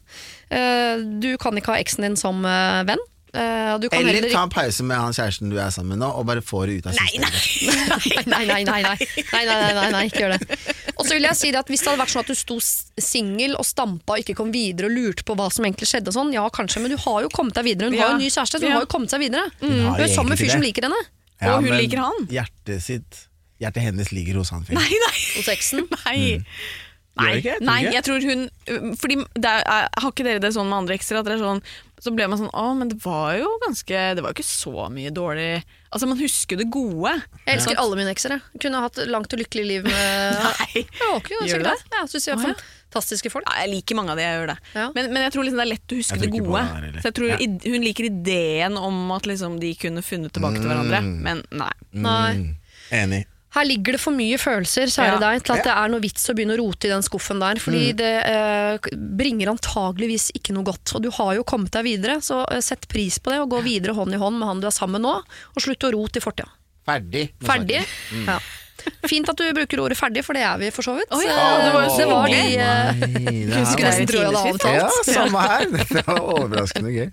Uh, 0.50 0.98
du 1.22 1.36
kan 1.38 1.54
ikke 1.54 1.70
ha 1.70 1.78
eksen 1.78 2.02
din 2.02 2.16
som 2.18 2.40
uh, 2.42 2.82
venn. 2.82 2.98
Eh, 3.30 3.78
du 3.78 3.88
kan 3.88 4.00
Eller 4.00 4.16
heller 4.18 4.32
ta 4.34 4.42
en 4.42 4.50
pause 4.50 4.82
med 4.82 4.98
han 4.98 5.12
kjæresten 5.14 5.52
du 5.52 5.58
er 5.62 5.70
sammen 5.70 5.94
med 5.94 6.00
nå, 6.02 6.08
og 6.18 6.26
bare 6.26 6.42
få 6.42 6.64
det 6.66 6.80
ut 6.80 6.88
av 6.90 6.96
systemet. 6.98 7.36
Nei, 8.32 8.42
nei, 8.48 8.62
nei, 8.66 8.80
nei, 8.82 8.96
nei, 8.98 9.44
nei, 9.44 9.44
nei, 9.46 9.72
nei, 9.76 9.90
nei, 9.94 10.02
ikke 10.08 10.24
gjør 10.24 10.34
det. 10.34 10.58
Og 10.96 11.06
så 11.06 11.14
vil 11.14 11.26
jeg 11.28 11.38
si 11.38 11.52
det 11.54 11.60
at 11.62 11.70
Hvis 11.70 11.84
det 11.84 11.92
hadde 11.92 12.02
vært 12.02 12.12
sånn 12.12 12.24
at 12.26 12.32
du 12.32 12.38
sto 12.38 12.58
singel 13.00 13.54
og 13.60 13.64
stampa 13.68 14.16
og 14.16 14.24
ikke 14.24 14.36
kom 14.40 14.50
videre 14.54 14.90
og 14.90 14.96
lurte 14.96 15.24
på 15.26 15.36
hva 15.38 15.46
som 15.54 15.64
egentlig 15.68 15.88
skjedde, 15.92 16.10
og 16.12 16.18
sånn, 16.18 16.34
ja 16.34 16.44
kanskje, 16.52 16.82
men 16.84 16.92
du 16.94 16.98
har 17.06 17.22
jo 17.24 17.30
kommet 17.32 17.56
deg 17.56 17.70
videre. 17.70 17.88
Hun 17.90 17.98
har 18.00 18.12
jo 18.12 18.18
en 18.18 18.22
ny 18.24 18.28
kjæreste, 18.30 18.58
så 18.58 18.64
hun 18.66 18.70
Ja. 18.70 18.76
har 18.80 18.86
jo 18.88 18.92
kommet 18.98 19.14
seg 19.14 19.24
videre. 19.24 19.46
Hun 19.62 19.78
Hun 19.78 20.00
er 20.00 20.12
sammen 20.12 20.34
med 20.34 20.42
fyr 20.42 20.50
som 20.56 20.66
liker 20.66 20.88
henne. 20.90 21.00
Ja, 21.40 21.54
Og 21.54 21.62
hun 21.62 21.70
men 21.70 21.80
liker 21.80 22.02
han. 22.04 22.26
Hjertet 22.28 22.82
sitt 22.84 23.26
Hjertet 23.60 23.82
hennes 23.84 24.08
ligger 24.12 24.38
hos 24.40 24.50
han 24.54 24.62
fyren. 24.64 24.80
Nei, 24.80 24.88
nei. 25.04 25.16
Hos 25.36 25.48
eksen. 25.52 25.84
Nei. 26.06 26.40
Mm. 26.40 26.44
Nei, 27.20 27.82
det 27.84 27.92
jeg 27.92 28.04
tror 28.06 28.22
hun 28.24 28.44
Fordi 28.96 29.16
det 29.34 29.50
er, 29.50 29.64
er, 29.66 29.88
Har 30.00 30.12
ikke 30.14 30.24
dere 30.24 30.40
det 30.40 30.52
sånn 30.54 30.68
med 30.70 30.78
andre 30.78 30.94
ekser? 30.96 31.18
At 31.18 31.26
dere 31.26 31.36
er 31.36 31.42
sånn, 31.42 31.60
så 32.01 32.12
ble 32.16 32.26
man 32.32 32.38
sånn 32.40 32.51
Å, 32.57 32.64
men 32.78 32.88
det 32.88 32.96
var 33.05 33.34
jo 33.36 33.48
ganske 33.61 34.01
Det 34.16 34.22
var 34.24 34.32
jo 34.32 34.38
ikke 34.38 34.46
så 34.48 34.86
mye 34.90 35.11
dårlig 35.12 35.62
Altså, 35.92 36.07
man 36.07 36.18
husker 36.20 36.57
det 36.61 36.68
gode. 36.70 37.12
Jeg 37.46 37.57
elsker 37.59 37.78
alle 37.82 37.96
mine 37.98 38.12
ekser. 38.14 38.30
jeg. 38.36 38.61
Kunne 38.62 38.80
hatt 38.84 38.96
langt 39.11 39.32
og 39.34 39.40
lykkelig 39.42 39.64
liv 39.66 39.88
med 39.88 40.38
Nei. 40.46 40.84
Ja, 41.01 41.09
jo, 41.18 41.40
Gjør 41.51 41.64
du 41.64 41.66
det? 41.66 41.74
Ja, 41.90 42.05
Jeg 42.07 42.12
de 42.14 42.30
er 42.30 42.36
Å, 42.38 42.44
ja. 42.46 42.55
fantastiske 42.90 43.30
folk. 43.34 43.48
Ja, 43.51 43.64
jeg 43.64 43.72
liker 43.74 43.98
mange 43.98 44.14
av 44.14 44.20
de, 44.20 44.22
jeg 44.22 44.38
gjør 44.38 44.53
det. 44.53 44.57
Ja. 44.76 44.84
Men, 44.94 45.09
men 45.14 45.24
jeg 45.26 45.34
tror 45.34 45.44
liksom 45.48 45.59
det 45.59 45.66
er 45.66 45.70
lett 45.72 45.94
å 45.94 45.98
huske 45.98 46.20
det 46.22 46.30
gode. 46.30 46.62
det 46.62 46.70
her, 46.70 47.01
så 47.03 47.11
jeg 47.11 47.16
tror 47.18 47.32
Ja. 47.32 47.38
Hun 47.74 47.84
liker 47.88 48.07
ideen 48.09 48.78
om 48.78 49.11
at 49.18 49.26
liksom 49.30 49.59
de 49.62 49.72
kunne 49.82 50.03
funnet 50.07 50.32
tilbake 50.36 50.62
til 50.62 50.70
hverandre, 50.70 51.03
Mm. 51.03 51.18
men 51.26 51.42
nei. 51.51 51.72
Nei. 52.07 52.32
Mm, 52.38 52.57
enig. 53.03 53.20
Her 53.51 53.64
ligger 53.66 53.96
det 53.96 54.01
for 54.01 54.14
mye 54.14 54.36
følelser, 54.38 54.86
kjære 54.86 55.16
Ja. 55.16 55.18
deg, 55.18 55.42
til 55.42 55.57
at 55.57 55.64
det 55.66 55.72
er 55.74 55.88
noe 55.90 56.01
vits 56.05 56.28
å 56.30 56.34
begynne 56.38 56.55
å 56.55 56.61
rote 56.61 56.86
i 56.86 56.92
den 56.92 57.03
skuffen 57.03 57.40
der. 57.42 57.59
Fordi 57.59 57.92
det 57.98 58.11
eh, 58.30 58.78
bringer 58.94 59.51
antageligvis 59.51 60.28
ikke 60.38 60.55
noe 60.55 60.68
godt. 60.70 60.94
Og 60.94 61.03
du 61.03 61.11
har 61.11 61.34
jo 61.34 61.42
kommet 61.42 61.72
deg 61.74 61.84
videre, 61.88 62.20
så 62.22 62.44
eh, 62.51 62.62
sett 62.62 62.86
pris 62.88 63.18
på 63.18 63.32
det 63.34 63.40
og 63.42 63.51
gå 63.51 63.62
videre 63.66 63.96
hånd 63.98 64.14
i 64.14 64.20
hånd 64.22 64.38
med 64.38 64.46
han 64.48 64.61
du 64.62 64.68
er 64.70 64.76
sammen 64.76 65.01
med 65.01 65.09
nå, 65.09 65.16
og 65.57 65.62
slutt 65.66 65.82
å 65.88 65.90
rote 65.96 66.22
i 66.22 66.24
fortida. 66.24 66.46
Ferdig. 66.86 67.26
Ferdig? 67.42 67.82
Mm. 68.14 68.26
Ja. 68.30 68.38
Fint 69.10 69.30
at 69.32 69.40
du 69.40 69.46
bruker 69.56 69.82
ordet 69.82 69.98
ferdig, 69.98 70.24
for 70.26 70.36
det 70.36 70.44
er 70.46 70.60
vi 70.60 70.70
for 70.74 70.86
så 70.86 70.94
vidt. 70.98 71.10
Å 71.10 71.20
ja, 71.24 71.40
Eh, 71.50 71.64
det 71.64 71.72
var 71.74 71.84
jo 71.84 71.90
så 71.90 72.00
det 72.00 72.08
var 72.10 72.28
de 72.30 73.64
Skulle 73.70 73.90
nesten 73.90 74.08
tro 74.10 74.20
jeg 74.20 74.30
hadde 74.30 74.44
avtalt. 74.52 74.78
Ja, 74.78 74.88
samme 75.08 75.44
her. 75.50 75.66
Det 75.90 76.04
var 76.06 76.22
overraskende 76.36 76.94
gøy. 76.94 77.10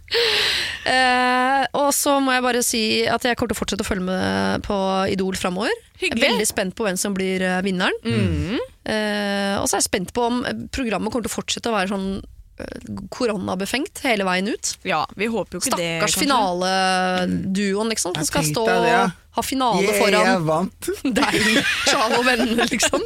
Uh, 0.87 1.63
og 1.81 1.89
så 1.95 2.17
må 2.23 2.35
jeg 2.35 2.45
bare 2.45 2.63
si 2.65 2.83
at 3.09 3.27
jeg 3.27 3.39
kommer 3.39 3.53
til 3.53 3.57
å 3.57 3.61
fortsette 3.61 3.85
å 3.85 3.89
følge 3.89 4.07
med 4.07 4.63
på 4.67 4.77
Idol 5.13 5.37
framover. 5.39 5.73
Er 5.97 6.17
veldig 6.21 6.47
spent 6.47 6.77
på 6.77 6.85
hvem 6.85 6.97
som 6.99 7.15
blir 7.17 7.41
eh, 7.41 7.59
vinneren. 7.65 7.95
Mm. 8.05 8.57
Uh, 8.87 9.55
og 9.59 9.67
så 9.67 9.77
er 9.77 9.81
jeg 9.81 9.89
spent 9.89 10.13
på 10.15 10.27
om 10.29 10.41
programmet 10.73 11.11
kommer 11.11 11.27
til 11.27 11.33
å 11.33 11.37
fortsette 11.39 11.71
å 11.71 11.77
være 11.77 11.91
sånn 11.93 12.09
koronabefengt 13.13 14.01
hele 14.01 14.25
veien 14.25 14.47
ut. 14.49 14.71
Ja, 14.87 15.03
vi 15.13 15.27
håper 15.29 15.57
jo 15.57 15.61
ikke 15.61 15.77
det. 15.77 15.89
Stakkars 16.01 16.15
finaleduoen, 16.17 17.91
liksom. 17.93 18.15
Som 18.17 18.25
skal 18.25 18.47
stå 18.47 18.63
det, 18.65 18.89
ja. 18.89 19.03
Ha 19.37 19.43
finale 19.45 19.85
Yeah, 19.85 19.97
foran 20.01 20.27
jeg 20.27 20.43
vant. 20.47 20.89
deg, 21.21 21.37
Sjal 21.87 22.15
og 22.17 22.25
vennene, 22.27 22.65
liksom. 22.71 23.05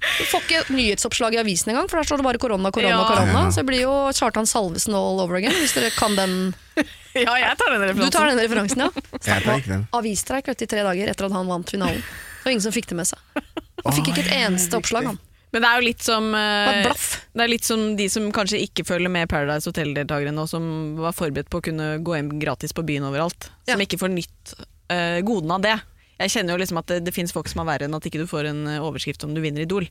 Du 0.00 0.24
får 0.30 0.44
ikke 0.46 0.60
nyhetsoppslag 0.72 1.34
i 1.36 1.40
avisen 1.42 1.74
engang, 1.74 1.88
for 1.90 2.00
der 2.00 2.08
står 2.08 2.22
det 2.22 2.26
bare 2.30 2.40
korona, 2.40 2.70
korona, 2.72 2.94
Ja. 2.94 3.04
korona. 3.08 3.42
Så 3.52 3.60
det 3.60 3.66
blir 3.68 3.82
jo 3.84 3.92
Kjartan 4.16 4.48
Salvesen 4.48 4.94
all 4.96 5.20
over 5.20 5.36
again, 5.36 5.52
hvis 5.60 5.74
dere 5.76 5.90
kan 5.96 6.16
den. 6.16 6.38
Ja, 7.10 7.34
jeg 7.34 7.56
tar 7.58 7.74
den 7.74 7.96
Du 7.98 8.06
tar 8.14 8.28
den 8.30 8.38
referansen, 8.38 8.84
ja. 8.86 8.90
Jeg 9.26 9.42
tar 9.42 9.56
ikke 9.58 9.72
den. 9.74 9.80
Avisstreik 9.98 10.46
i 10.54 10.66
tre 10.70 10.84
dager 10.86 11.10
etter 11.10 11.26
at 11.26 11.34
han 11.34 11.48
vant 11.50 11.68
finalen. 11.74 11.98
Det 12.00 12.46
var 12.46 12.54
ingen 12.54 12.62
som 12.64 12.72
fikk 12.72 12.86
det 12.92 12.96
med 13.02 13.08
seg. 13.10 13.18
Han 13.82 13.96
fikk 13.96 14.12
ikke 14.12 14.22
et 14.28 14.36
eneste 14.46 14.78
oppslag, 14.78 15.08
han. 15.10 15.18
Men 15.50 15.64
det 15.64 15.68
er 15.72 15.80
jo 15.80 15.86
litt 15.88 16.04
som 16.06 16.28
eh. 16.38 16.86
Det 17.34 17.42
er 17.42 17.50
litt 17.50 17.66
som 17.66 17.82
de 17.98 18.06
som 18.12 18.28
kanskje 18.32 18.60
ikke 18.62 18.84
følger 18.86 19.10
med 19.10 19.26
Paradise 19.28 19.66
Hotel-deltakere 19.66 20.30
nå, 20.36 20.44
som 20.46 20.62
var 21.02 21.10
forberedt 21.18 21.50
på 21.50 21.58
å 21.58 21.64
kunne 21.66 21.96
gå 22.06 22.14
hjem 22.14 22.30
gratis 22.38 22.70
på 22.76 22.84
byen 22.86 23.08
overalt. 23.10 23.50
Som 23.66 23.74
Ja. 23.74 23.82
ikke 23.82 23.98
får 23.98 24.14
nytt 24.14 24.54
uh, 24.90 25.20
godene 25.26 25.58
av 25.58 25.66
det. 25.66 25.76
Jeg 26.20 26.34
kjenner 26.34 26.54
jo 26.54 26.60
liksom 26.60 26.80
at 26.82 26.90
det, 26.92 26.98
det 27.06 27.14
finnes 27.16 27.32
folk 27.32 27.48
som 27.48 27.62
er 27.62 27.70
verre 27.70 27.88
enn 27.88 27.96
at 27.96 28.06
ikke 28.06 28.20
du 28.20 28.26
får 28.28 28.50
en 28.50 28.66
eh, 28.68 28.82
overskrift 28.84 29.24
om 29.24 29.32
du 29.32 29.40
vinner 29.40 29.64
Idol. 29.64 29.86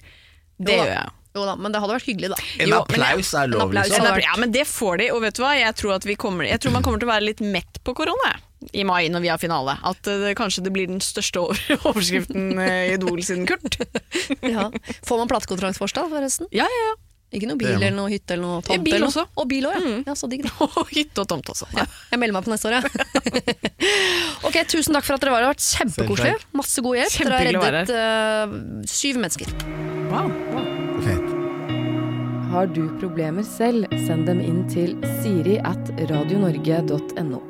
Det 0.60 0.76
Jo 0.76 0.84
gjør 0.84 0.91
jeg. 0.93 1.16
Jo 1.38 1.45
da, 1.45 1.54
men 1.62 1.74
det 1.74 1.80
hadde 1.82 1.93
vært 1.93 2.08
hyggelig, 2.10 2.30
da. 2.34 2.38
En 2.58 2.72
Jo, 2.72 2.78
applaus 2.84 3.32
er 3.38 3.50
lov, 3.52 3.74
liksom. 3.74 4.06
Ja, 4.24 4.36
men 4.41 4.54
det 4.54 4.66
får 4.70 5.02
de, 5.02 5.10
og 5.14 5.22
vet 5.22 5.38
du 5.38 5.43
hva? 5.43 5.52
Jeg 5.58 5.76
tror, 5.78 5.93
at 6.00 6.06
vi 6.10 6.18
kommer, 6.20 6.47
jeg 6.50 6.62
tror 6.62 6.74
man 6.74 6.86
kommer 6.86 7.02
til 7.02 7.10
å 7.10 7.12
være 7.14 7.28
litt 7.28 7.43
mett 7.45 7.82
på 7.86 7.93
korona 7.97 8.34
i 8.76 8.84
mai 8.84 9.08
når 9.14 9.24
vi 9.24 9.30
har 9.32 9.41
finale. 9.41 9.78
At 9.86 10.10
eh, 10.10 10.22
det, 10.26 10.36
kanskje 10.38 10.66
det 10.66 10.74
blir 10.76 10.89
den 10.89 11.02
største 11.06 11.45
overskriften 11.89 12.58
i 12.62 12.72
Idol 12.95 13.22
siden 13.26 13.45
Kurt. 13.50 13.78
Ja. 14.45 14.70
Får 15.06 15.22
man 15.22 15.30
platekontrakt 15.32 15.82
først, 15.82 15.97
da, 15.97 16.10
forresten? 16.12 16.50
Ja, 16.54 16.66
ja, 16.70 16.89
ja. 16.91 16.97
Ikke 17.30 17.45
noe 17.45 17.59
bil 17.61 17.75
eller 17.75 17.93
noe 17.93 18.09
hytte 18.09 18.34
eller 18.34 18.45
noe 18.45 18.61
tomt? 18.65 18.84
bil 18.86 18.95
eller 18.95 19.05
noe? 19.05 19.11
også. 19.13 19.25
Og 19.38 19.49
bil 19.51 19.67
òg, 19.69 19.75
ja. 19.75 19.82
Mm. 19.86 19.99
ja. 20.07 20.15
Så 20.17 20.30
digg, 20.32 20.45
det. 20.47 20.53
Og 20.82 20.93
hytte 20.93 21.23
og 21.23 21.27
tomt 21.30 21.51
også. 21.53 21.67
Ja. 21.77 21.86
Jeg 22.09 22.21
melder 22.23 22.39
meg 22.39 22.47
på 22.47 22.53
neste 22.53 22.71
år, 22.71 22.80
jeg. 22.80 23.69
ok, 24.49 24.57
tusen 24.71 24.97
takk 24.97 25.05
for 25.05 25.17
at 25.17 25.25
dere 25.25 25.36
var 25.36 25.45
her. 25.45 25.45
Det 25.45 25.51
har 25.51 25.57
vært 25.57 25.67
kjempekoselig. 25.67 26.47
Masse 26.57 26.86
god 26.86 27.01
hjelp. 27.01 27.19
Dere 27.19 27.38
har 27.38 27.77
reddet 27.77 27.93
uh, 27.93 28.88
syv 28.89 29.21
mennesker. 29.21 29.53
Wow. 30.09 30.34
wow. 30.55 30.73
Fett. 31.05 31.30
Har 32.49 32.73
du 32.73 32.82
problemer 32.97 33.45
selv, 33.45 33.86
send 34.07 34.25
dem 34.25 34.41
inn 34.41 34.63
til 34.73 34.97
siri 35.21 35.59
at 35.61 35.93
radionorge.no. 36.09 37.49